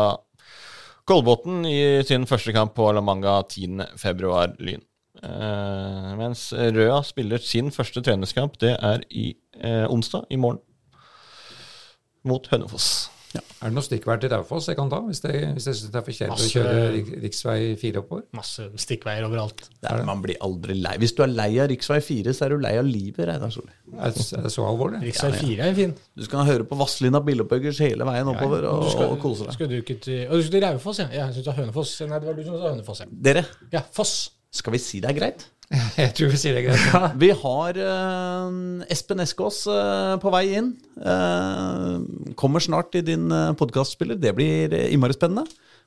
Kolbotn 1.06 1.64
i 1.70 2.02
sin 2.06 2.26
første 2.26 2.52
kamp 2.52 2.74
på 2.76 2.90
La 2.92 3.02
Manga 3.04 3.38
10. 3.46 3.84
februar, 4.00 4.52
Lyn. 4.58 4.82
Eh, 5.22 6.12
mens 6.18 6.48
Røa 6.52 7.00
spiller 7.06 7.40
sin 7.40 7.70
første 7.72 8.02
treningskamp, 8.04 8.58
det 8.60 8.74
er 8.76 9.06
i 9.08 9.30
onsdag, 9.88 10.26
i 10.28 10.36
morgen, 10.36 10.60
mot 12.26 12.50
Hønefoss. 12.50 13.06
Er 13.40 13.70
det 13.70 13.76
noe 13.76 13.84
stikkvær 13.86 14.18
til 14.22 14.30
Raufoss 14.32 14.68
jeg 14.70 14.76
kan 14.78 14.90
ta, 14.92 14.98
hvis, 15.06 15.20
jeg, 15.24 15.50
hvis 15.56 15.66
jeg 15.70 15.78
syns 15.78 15.92
det 15.94 16.00
er 16.00 16.04
for 16.06 16.16
kjedelig 16.18 16.46
å 16.46 16.50
kjøre 16.52 16.74
rv. 16.92 17.10
riksvei 17.24 17.56
4 17.80 18.00
oppover? 18.02 18.24
Masse 18.36 18.66
stikkveier 18.82 19.26
overalt. 19.26 19.64
Det 19.80 19.90
er, 19.90 20.02
man 20.08 20.20
blir 20.24 20.38
aldri 20.44 20.76
lei. 20.78 20.94
Hvis 21.02 21.14
du 21.16 21.22
er 21.24 21.32
lei 21.32 21.48
av 21.62 21.70
rv. 21.72 22.00
4, 22.10 22.34
så 22.36 22.46
er 22.46 22.54
du 22.54 22.62
lei 22.62 22.74
av 22.80 22.86
livet, 22.88 23.22
Reidar 23.30 23.52
Solli. 23.54 23.72
Er, 23.96 24.14
det 24.16 24.52
så 24.52 24.66
alvorlig? 24.68 25.00
Riksvei 25.06 25.32
4 25.40 25.68
er 25.70 25.76
fin. 25.78 25.96
Du 26.16 26.24
skal 26.28 26.46
høre 26.48 26.68
på 26.68 26.78
Vazelina 26.80 27.22
Billepuggers 27.24 27.80
hele 27.84 28.06
veien 28.08 28.28
oppover 28.32 28.68
og, 28.70 28.86
og 29.08 29.18
kose 29.24 29.48
deg. 29.48 29.56
Skal 29.58 29.72
du 29.72 29.76
ikke 29.80 29.98
til 30.04 30.24
Og 30.28 30.38
du 30.38 30.46
skal 30.46 30.58
til 30.58 30.66
Raufoss, 30.68 31.02
ja? 31.04 31.08
Jeg 31.14 31.34
syns 31.34 31.44
det 31.44 31.52
var 31.52 31.60
Hønefoss. 31.62 31.96
Nei, 32.06 32.20
det 32.22 32.30
var 32.30 32.38
du 32.38 32.44
som 32.46 32.56
sa 32.60 32.72
Hønefoss, 32.74 33.04
ja. 33.04 33.10
Dere, 33.30 33.44
Ja, 33.72 33.82
Foss. 33.96 34.16
skal 34.56 34.76
vi 34.76 34.80
si 34.82 35.00
det 35.04 35.10
er 35.10 35.18
greit? 35.18 35.48
Jeg 35.98 36.12
tror 36.14 36.30
vi 36.30 36.38
sier 36.38 36.54
det 36.54 36.62
greit. 36.66 37.14
Vi 37.18 37.30
har 37.34 37.78
uh, 37.80 38.84
Espen 38.92 39.22
Eskås 39.24 39.64
uh, 39.66 40.14
på 40.22 40.30
vei 40.34 40.44
inn. 40.60 40.72
Uh, 41.00 41.98
kommer 42.38 42.62
snart 42.62 42.94
i 42.98 43.02
din 43.06 43.26
uh, 43.32 43.54
podkastspiller. 43.58 44.18
Det 44.20 44.34
blir 44.36 44.76
innmari 44.86 45.16
spennende. 45.16 45.46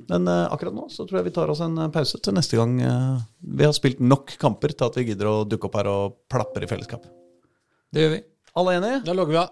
Men 0.10 0.30
akkurat 0.32 0.72
nå 0.72 0.86
så 0.88 1.04
tror 1.04 1.18
jeg 1.20 1.26
vi 1.26 1.34
tar 1.36 1.52
oss 1.52 1.60
en 1.60 1.76
pause 1.92 2.22
til 2.24 2.32
neste 2.32 2.56
gang 2.56 2.78
vi 2.80 3.66
har 3.68 3.74
spilt 3.76 4.00
nok 4.00 4.32
kamper 4.40 4.72
til 4.72 4.88
at 4.88 4.96
vi 4.96 5.04
gidder 5.10 5.28
å 5.28 5.34
dukke 5.44 5.68
opp 5.68 5.76
her 5.76 5.90
og 5.92 6.14
plapper 6.32 6.64
i 6.64 6.70
fellesskap. 6.72 7.04
Det 7.92 8.06
gjør 8.06 8.14
vi. 8.14 8.22
Alle 8.64 8.78
enige? 8.80 9.02
Da 9.04 9.18
logger 9.18 9.36
vi 9.36 9.42
av. 9.42 9.52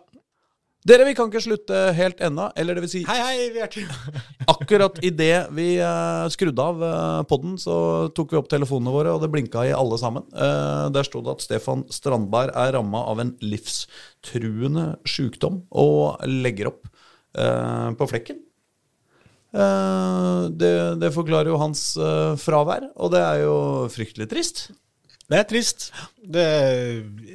Dere, 0.86 1.08
vi 1.08 1.16
kan 1.18 1.32
ikke 1.32 1.42
slutte 1.42 1.80
helt 1.98 2.22
ennå. 2.24 2.52
Eller 2.60 2.78
det 2.78 2.84
vil 2.86 2.92
si, 2.92 3.02
Hei, 3.08 3.18
hei, 3.18 3.48
vi 3.56 3.64
er 3.64 3.72
til. 3.72 3.88
akkurat 4.54 5.00
idet 5.06 5.50
vi 5.56 5.68
uh, 5.82 6.28
skrudde 6.32 6.64
av 6.64 6.82
uh, 6.84 7.24
podden, 7.28 7.58
så 7.60 8.08
tok 8.16 8.34
vi 8.34 8.40
opp 8.40 8.50
telefonene 8.52 8.94
våre, 8.94 9.14
og 9.16 9.24
det 9.24 9.32
blinka 9.34 9.66
i 9.68 9.76
alle 9.76 10.00
sammen. 10.00 10.28
Uh, 10.32 10.88
der 10.94 11.08
sto 11.08 11.24
det 11.26 11.34
at 11.36 11.44
Stefan 11.44 11.84
Strandberg 11.92 12.54
er 12.56 12.76
ramma 12.78 13.04
av 13.12 13.24
en 13.24 13.34
livstruende 13.44 14.94
sykdom 15.08 15.64
og 15.76 16.24
legger 16.28 16.72
opp 16.72 16.84
uh, 16.88 17.94
på 17.98 18.12
flekken. 18.14 18.44
Det, 19.58 20.74
det 21.02 21.08
forklarer 21.16 21.48
jo 21.50 21.58
hans 21.58 21.80
fravær, 22.44 22.90
og 23.00 23.14
det 23.14 23.22
er 23.24 23.40
jo 23.46 23.54
fryktelig 23.90 24.28
trist. 24.30 24.60
Det 25.32 25.40
er 25.40 25.48
trist. 25.50 25.88
Det 26.22 26.44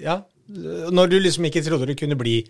Ja. 0.04 0.20
Når 0.92 1.08
du 1.08 1.16
liksom 1.18 1.48
ikke 1.48 1.62
trodde 1.64 1.88
det 1.88 1.96
kunne 1.98 2.18
bli 2.20 2.42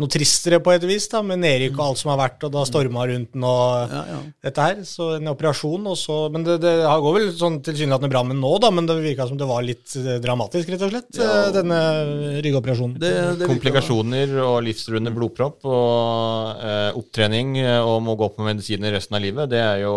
noe 0.00 0.10
tristere 0.12 0.60
på 0.62 0.72
et 0.74 0.84
vis, 0.88 1.08
da, 1.12 1.22
med 1.26 1.42
nedrykk 1.42 1.74
og 1.78 1.82
alt 1.84 2.00
som 2.00 2.12
har 2.12 2.20
vært, 2.20 2.44
og 2.46 2.52
da 2.54 2.62
har 2.62 2.68
storma 2.68 3.06
rundt 3.10 3.32
den 3.34 3.46
og 3.46 3.90
Ja, 3.90 4.02
ja. 4.10 4.20
dette 4.46 4.66
her. 4.66 4.80
Så 4.86 5.10
en 5.16 5.32
operasjon, 5.32 5.86
og 5.90 5.98
så 5.98 6.20
Men 6.30 6.44
det, 6.46 6.58
det 6.62 6.72
går 6.84 7.16
vel 7.16 7.30
sånn 7.36 7.58
tilsynelatende 7.64 8.12
bra 8.12 8.22
med 8.26 8.38
nå, 8.40 8.52
da, 8.62 8.70
men 8.74 8.88
det 8.88 8.98
virka 9.00 9.26
som 9.28 9.38
det 9.40 9.48
var 9.48 9.64
litt 9.66 9.96
eh, 9.98 10.20
dramatisk, 10.22 10.70
rett 10.72 10.86
og 10.86 10.94
slett, 10.94 11.10
eh, 11.18 11.50
denne 11.56 11.80
ryggoperasjonen. 12.44 12.96
Det, 13.00 13.12
det 13.40 13.50
Komplikasjoner 13.50 14.36
og 14.44 14.60
livstruende 14.66 15.12
blodpropp 15.14 15.66
og 15.68 16.64
eh, 16.64 16.90
opptrening 16.96 17.56
eh, 17.60 17.78
og 17.80 18.00
må 18.06 18.16
gå 18.20 18.30
på 18.36 18.46
medisiner 18.46 18.94
resten 18.96 19.18
av 19.18 19.24
livet, 19.24 19.50
det 19.52 19.60
er 19.62 19.84
jo 19.84 19.96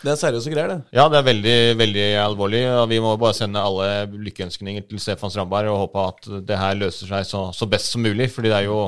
Det 0.00 0.12
er 0.14 0.20
seriøse 0.20 0.52
greier, 0.52 0.70
det. 0.72 0.78
Ja, 0.96 1.08
det 1.12 1.18
er 1.20 1.26
veldig, 1.26 1.58
veldig 1.80 2.06
alvorlig. 2.22 2.62
og 2.72 2.86
Vi 2.88 3.00
må 3.04 3.16
bare 3.20 3.36
sende 3.36 3.60
alle 3.60 4.06
lykkeønskninger 4.28 4.88
til 4.88 5.02
Stefan 5.02 5.32
Strandberg 5.32 5.72
og 5.74 5.82
håpe 5.86 6.06
at 6.14 6.30
det 6.48 6.56
her 6.60 6.78
løser 6.80 7.10
seg 7.10 7.28
så, 7.28 7.50
så 7.56 7.68
best 7.68 7.92
som 7.92 8.02
mulig. 8.04 8.30
fordi 8.32 8.48
det 8.48 8.62
er 8.62 8.68
jo 8.70 8.80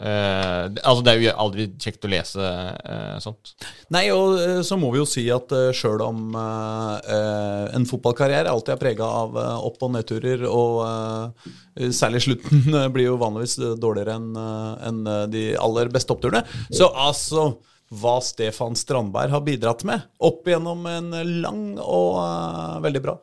eh, 0.00 0.64
altså 0.82 1.02
det 1.04 1.12
er 1.12 1.24
jo 1.24 1.32
aldri 1.44 1.66
kjekt 1.80 2.06
å 2.06 2.10
lese 2.12 2.44
eh, 2.44 3.16
sånt. 3.22 3.54
Nei, 3.94 4.04
og 4.14 4.36
eh, 4.40 4.60
så 4.66 4.78
må 4.80 4.92
vi 4.94 5.00
jo 5.02 5.08
si 5.08 5.26
at 5.34 5.50
uh, 5.54 5.70
sjøl 5.76 6.02
om 6.06 6.36
eh, 6.38 7.10
eh, 7.16 7.64
en 7.76 7.88
fotballkarriere 7.88 8.52
alltid 8.52 8.76
er 8.76 8.82
prega 8.84 9.08
av 9.24 9.36
eh, 9.40 9.66
opp- 9.70 9.82
og 9.86 9.94
nedturer, 9.96 10.46
og 10.48 10.84
eh, 10.86 11.90
særlig 11.96 12.22
slutten 12.26 12.62
eh, 12.82 12.88
blir 12.94 13.10
jo 13.10 13.18
vanligvis 13.20 13.58
eh, 13.60 13.74
dårligere 13.80 14.16
enn 14.20 14.30
en 14.38 15.02
eh, 15.16 15.26
de 15.34 15.44
aller 15.60 15.90
beste 15.92 16.14
oppturene, 16.14 16.44
så 16.70 16.92
altså 16.94 17.50
hva 17.90 18.18
Stefan 18.22 18.76
Strandberg 18.78 19.32
har 19.34 19.42
bidratt 19.42 19.82
med 19.88 20.04
opp 20.22 20.46
gjennom 20.46 20.84
en 20.86 21.10
lang 21.42 21.62
og 21.82 22.20
uh, 22.22 22.76
veldig 22.84 23.02
bra 23.02 23.16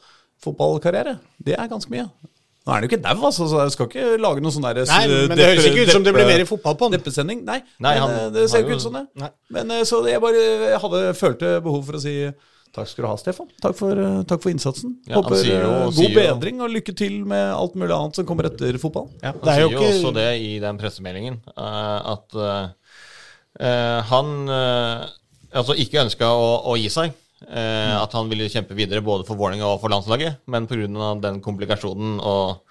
fotballkarriere, 0.43 1.17
det 1.43 1.55
er 1.57 1.69
ganske 1.71 1.91
mye. 1.91 2.07
Nå 2.67 2.73
er 2.73 2.75
han 2.75 2.83
jo 2.83 2.89
ikke 2.91 2.99
dau, 2.99 3.21
altså, 3.29 3.45
så 3.47 3.61
jeg 3.63 3.73
skal 3.77 3.87
ikke 3.87 4.17
lage 4.19 4.43
noe 4.43 4.51
sånn 4.51 4.65
der 4.67 4.81
Nei, 4.89 5.03
men 5.31 5.39
det 5.39 5.45
høres 5.47 5.67
ikke 5.69 5.85
ut 5.87 5.93
som 5.95 6.03
det 6.03 6.11
blir 6.17 6.27
mer 6.27 6.43
fotball 6.49 6.75
på 6.75 6.89
han. 6.89 6.97
Deppesending. 6.97 7.45
Nei, 7.47 7.61
Nei, 7.79 7.93
men, 7.95 8.01
han 8.03 8.15
eh, 8.17 8.27
det 8.35 8.43
ser 8.51 8.59
jo 8.59 8.67
ikke 8.67 8.79
ut 8.81 8.83
som 8.83 8.97
det. 8.97 9.05
Nei. 9.23 9.29
Men 9.55 9.71
eh, 9.71 9.85
så 9.87 10.01
jeg 10.03 10.19
bare 10.23 10.41
jeg 10.43 10.81
hadde, 10.83 11.01
følte 11.15 11.53
behov 11.63 11.85
for 11.87 11.99
å 11.99 12.01
si 12.03 12.15
takk 12.75 12.89
skal 12.91 13.05
du 13.05 13.07
ha, 13.07 13.13
Stefan. 13.21 13.47
Takk 13.63 13.77
for, 13.79 14.01
eh, 14.03 14.17
takk 14.27 14.43
for 14.43 14.51
innsatsen. 14.51 14.97
Ja, 15.07 15.15
Håper 15.21 15.39
jo- 15.47 15.61
eh, 15.63 15.85
god 15.95 16.17
bedring 16.19 16.59
og 16.65 16.73
lykke 16.75 16.97
til 16.99 17.21
med 17.29 17.45
alt 17.55 17.79
mulig 17.79 17.95
annet 17.95 18.19
som 18.19 18.27
kommer 18.27 18.51
etter 18.51 18.75
fotball. 18.83 19.07
Ja, 19.23 19.31
Han 19.31 19.53
er 19.53 19.63
jo 19.63 19.71
sier 19.71 19.79
jo 19.79 19.87
også 19.93 20.13
det 20.19 20.27
i 20.43 20.51
den 20.67 20.81
pressemeldingen, 20.83 21.39
eh, 21.55 22.11
at 22.17 22.35
eh, 22.35 22.51
eh, 22.51 22.67
han 23.59 24.27
eh, 24.53 25.05
altså 25.57 25.73
ikke 25.79 26.03
ønska 26.05 26.27
å, 26.29 26.49
å 26.69 26.75
gi 26.77 26.89
seg. 26.93 27.15
eh, 27.47 27.95
At 27.97 28.13
han 28.13 28.29
ville 28.29 28.49
kjempe 28.51 28.77
videre 28.77 29.01
både 29.01 29.25
for 29.27 29.39
Vålerenga 29.39 29.65
og 29.73 29.81
for 29.81 29.93
landslaget. 29.93 30.43
Men 30.45 30.67
pga. 30.69 30.87
den 31.23 31.41
komplikasjonen 31.41 32.19
og, 32.21 32.61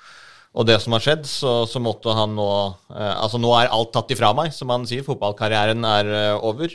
og 0.56 0.66
det 0.68 0.78
som 0.80 0.94
har 0.96 1.02
skjedd, 1.04 1.26
så, 1.28 1.58
så 1.68 1.82
måtte 1.82 2.14
han 2.16 2.36
nå 2.38 2.48
eh, 2.94 3.14
Altså, 3.18 3.40
nå 3.42 3.50
er 3.58 3.72
alt 3.74 3.92
tatt 3.96 4.10
ifra 4.14 4.30
meg, 4.36 4.52
som 4.54 4.70
han 4.70 4.86
sier. 4.88 5.02
Fotballkarrieren 5.06 5.84
er 5.84 6.12
eh, 6.20 6.34
over. 6.46 6.70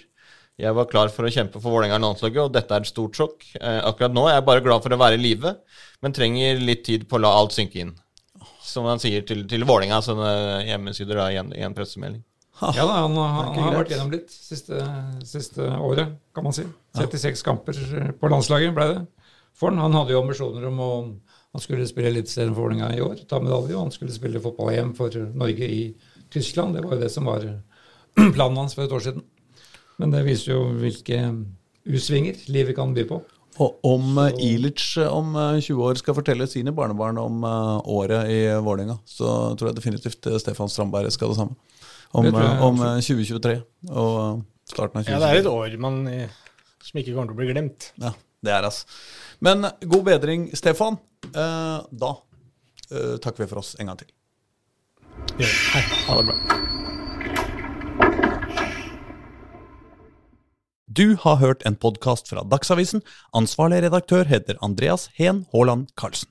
Jeg 0.61 0.75
var 0.77 0.85
klar 0.91 1.09
for 1.09 1.25
å 1.25 1.31
kjempe 1.33 1.57
for 1.61 1.73
Vålerenga 1.73 1.95
og 1.97 2.03
landslaget, 2.09 2.43
og 2.43 2.51
dette 2.53 2.75
er 2.75 2.83
et 2.83 2.89
stort 2.91 3.15
sjokk. 3.17 3.47
Eh, 3.57 3.79
akkurat 3.88 4.13
nå 4.13 4.27
er 4.27 4.35
jeg 4.35 4.47
bare 4.51 4.61
glad 4.65 4.83
for 4.83 4.93
å 4.93 4.99
være 5.01 5.17
i 5.17 5.23
live, 5.23 5.55
men 6.03 6.13
trenger 6.13 6.59
litt 6.61 6.83
tid 6.85 7.07
på 7.09 7.17
å 7.17 7.23
la 7.23 7.31
alt 7.39 7.55
synke 7.55 7.79
inn. 7.81 7.95
Som 8.61 8.85
han 8.85 9.01
sier 9.01 9.23
til, 9.25 9.41
til 9.49 9.63
Vålerenga 9.65 10.01
sine 10.05 10.27
hjemmesider 10.67 11.17
da, 11.17 11.29
i 11.33 11.39
en, 11.41 11.49
i 11.57 11.63
en 11.65 11.73
pressemelding. 11.77 12.21
Ja 12.77 12.85
da, 12.85 12.99
han, 13.01 13.15
han, 13.17 13.57
har 13.57 13.79
vært 13.79 13.93
gjennom 13.95 14.11
litt 14.13 14.29
siste, 14.29 14.83
siste 15.25 15.65
året, 15.81 16.13
kan 16.35 16.45
man 16.45 16.55
si. 16.55 16.67
36 16.97 17.41
kamper 17.47 17.79
på 18.19 18.29
landslaget 18.31 18.75
ble 18.75 18.88
det 18.91 19.01
for 19.57 19.71
han. 19.71 19.81
Han 19.81 19.97
hadde 19.97 20.15
jo 20.15 20.23
ambisjoner 20.23 20.69
om 20.71 20.81
å 20.81 20.91
Han 21.51 21.59
skulle 21.59 21.83
spille 21.83 22.07
Eliteserien 22.07 22.53
for 22.53 22.63
Vålerenga 22.63 22.93
i 22.95 23.01
år, 23.03 23.25
ta 23.27 23.41
medalje, 23.43 23.73
og 23.75 23.81
han 23.81 23.89
skulle 23.91 24.13
spille 24.15 24.39
fotball-EM 24.39 24.93
for 24.95 25.11
Norge 25.35 25.67
i 25.67 25.81
Tyskland. 26.31 26.77
Det 26.77 26.85
var 26.85 26.93
jo 26.95 27.01
det 27.01 27.09
som 27.11 27.27
var 27.27 27.43
planen 28.38 28.55
hans 28.61 28.77
for 28.77 28.85
et 28.85 28.93
år 28.95 29.03
siden. 29.03 29.25
Men 29.99 30.13
det 30.13 30.21
viser 30.23 30.53
jo 30.53 30.61
hvilke 30.79 31.19
U-svinger 31.91 32.39
livet 32.55 32.77
kan 32.77 32.95
by 32.95 33.03
på. 33.09 33.19
Og 33.59 33.83
om 33.83 34.15
så, 34.15 34.29
Ilic 34.47 34.85
eh, 35.01 35.11
om 35.11 35.35
eh, 35.35 35.59
20 35.59 35.83
år 35.89 35.99
skal 35.99 36.15
fortelle 36.15 36.47
sine 36.47 36.71
barnebarn 36.71 37.19
om 37.19 37.43
eh, 37.43 37.91
året 37.97 38.31
i 38.31 38.39
Vålerenga, 38.63 38.95
så 39.03 39.51
tror 39.59 39.73
jeg 39.73 39.81
definitivt 39.81 40.31
eh, 40.31 40.39
Stefan 40.39 40.71
Strandberg 40.71 41.11
skal 41.11 41.33
det 41.33 41.41
samme. 41.41 41.70
Om, 42.11 42.27
eh, 42.27 42.63
om 42.65 42.81
eh, 42.81 42.97
2023 42.99 43.53
og 43.91 44.15
eh, 44.19 44.41
starten 44.67 44.99
av 44.99 45.05
2023. 45.05 45.13
Ja, 45.13 45.19
det 45.23 45.29
er 45.29 45.39
et 45.41 45.51
år 45.51 45.77
man, 45.79 46.01
eh, 46.11 46.33
som 46.83 46.99
ikke 46.99 47.13
kommer 47.15 47.31
til 47.31 47.38
å 47.38 47.39
bli 47.39 47.51
glemt. 47.53 47.91
Ja, 48.01 48.11
det 48.43 48.55
er 48.57 48.67
altså. 48.67 48.89
Men 49.39 49.69
god 49.93 50.03
bedring, 50.09 50.49
Stefan. 50.57 50.99
Eh, 51.31 51.77
da 52.03 52.11
eh, 52.91 53.15
takker 53.23 53.45
vi 53.45 53.49
for 53.51 53.61
oss 53.63 53.75
en 53.79 53.91
gang 53.91 54.01
til. 54.01 54.11
Ja, 55.39 55.47
Hei. 55.75 55.85
Ha 56.09 56.19
det 56.19 56.27
bra. 56.31 56.59
Du 60.91 61.15
har 61.23 61.38
hørt 61.39 61.63
en 61.63 61.77
podkast 61.79 62.27
fra 62.27 62.43
Dagsavisen. 62.43 62.99
Ansvarlig 63.38 63.79
redaktør 63.85 64.27
heter 64.27 64.59
Andreas 64.65 65.07
Heen 65.15 65.45
Haaland 65.53 65.88
Karlsen. 65.95 66.27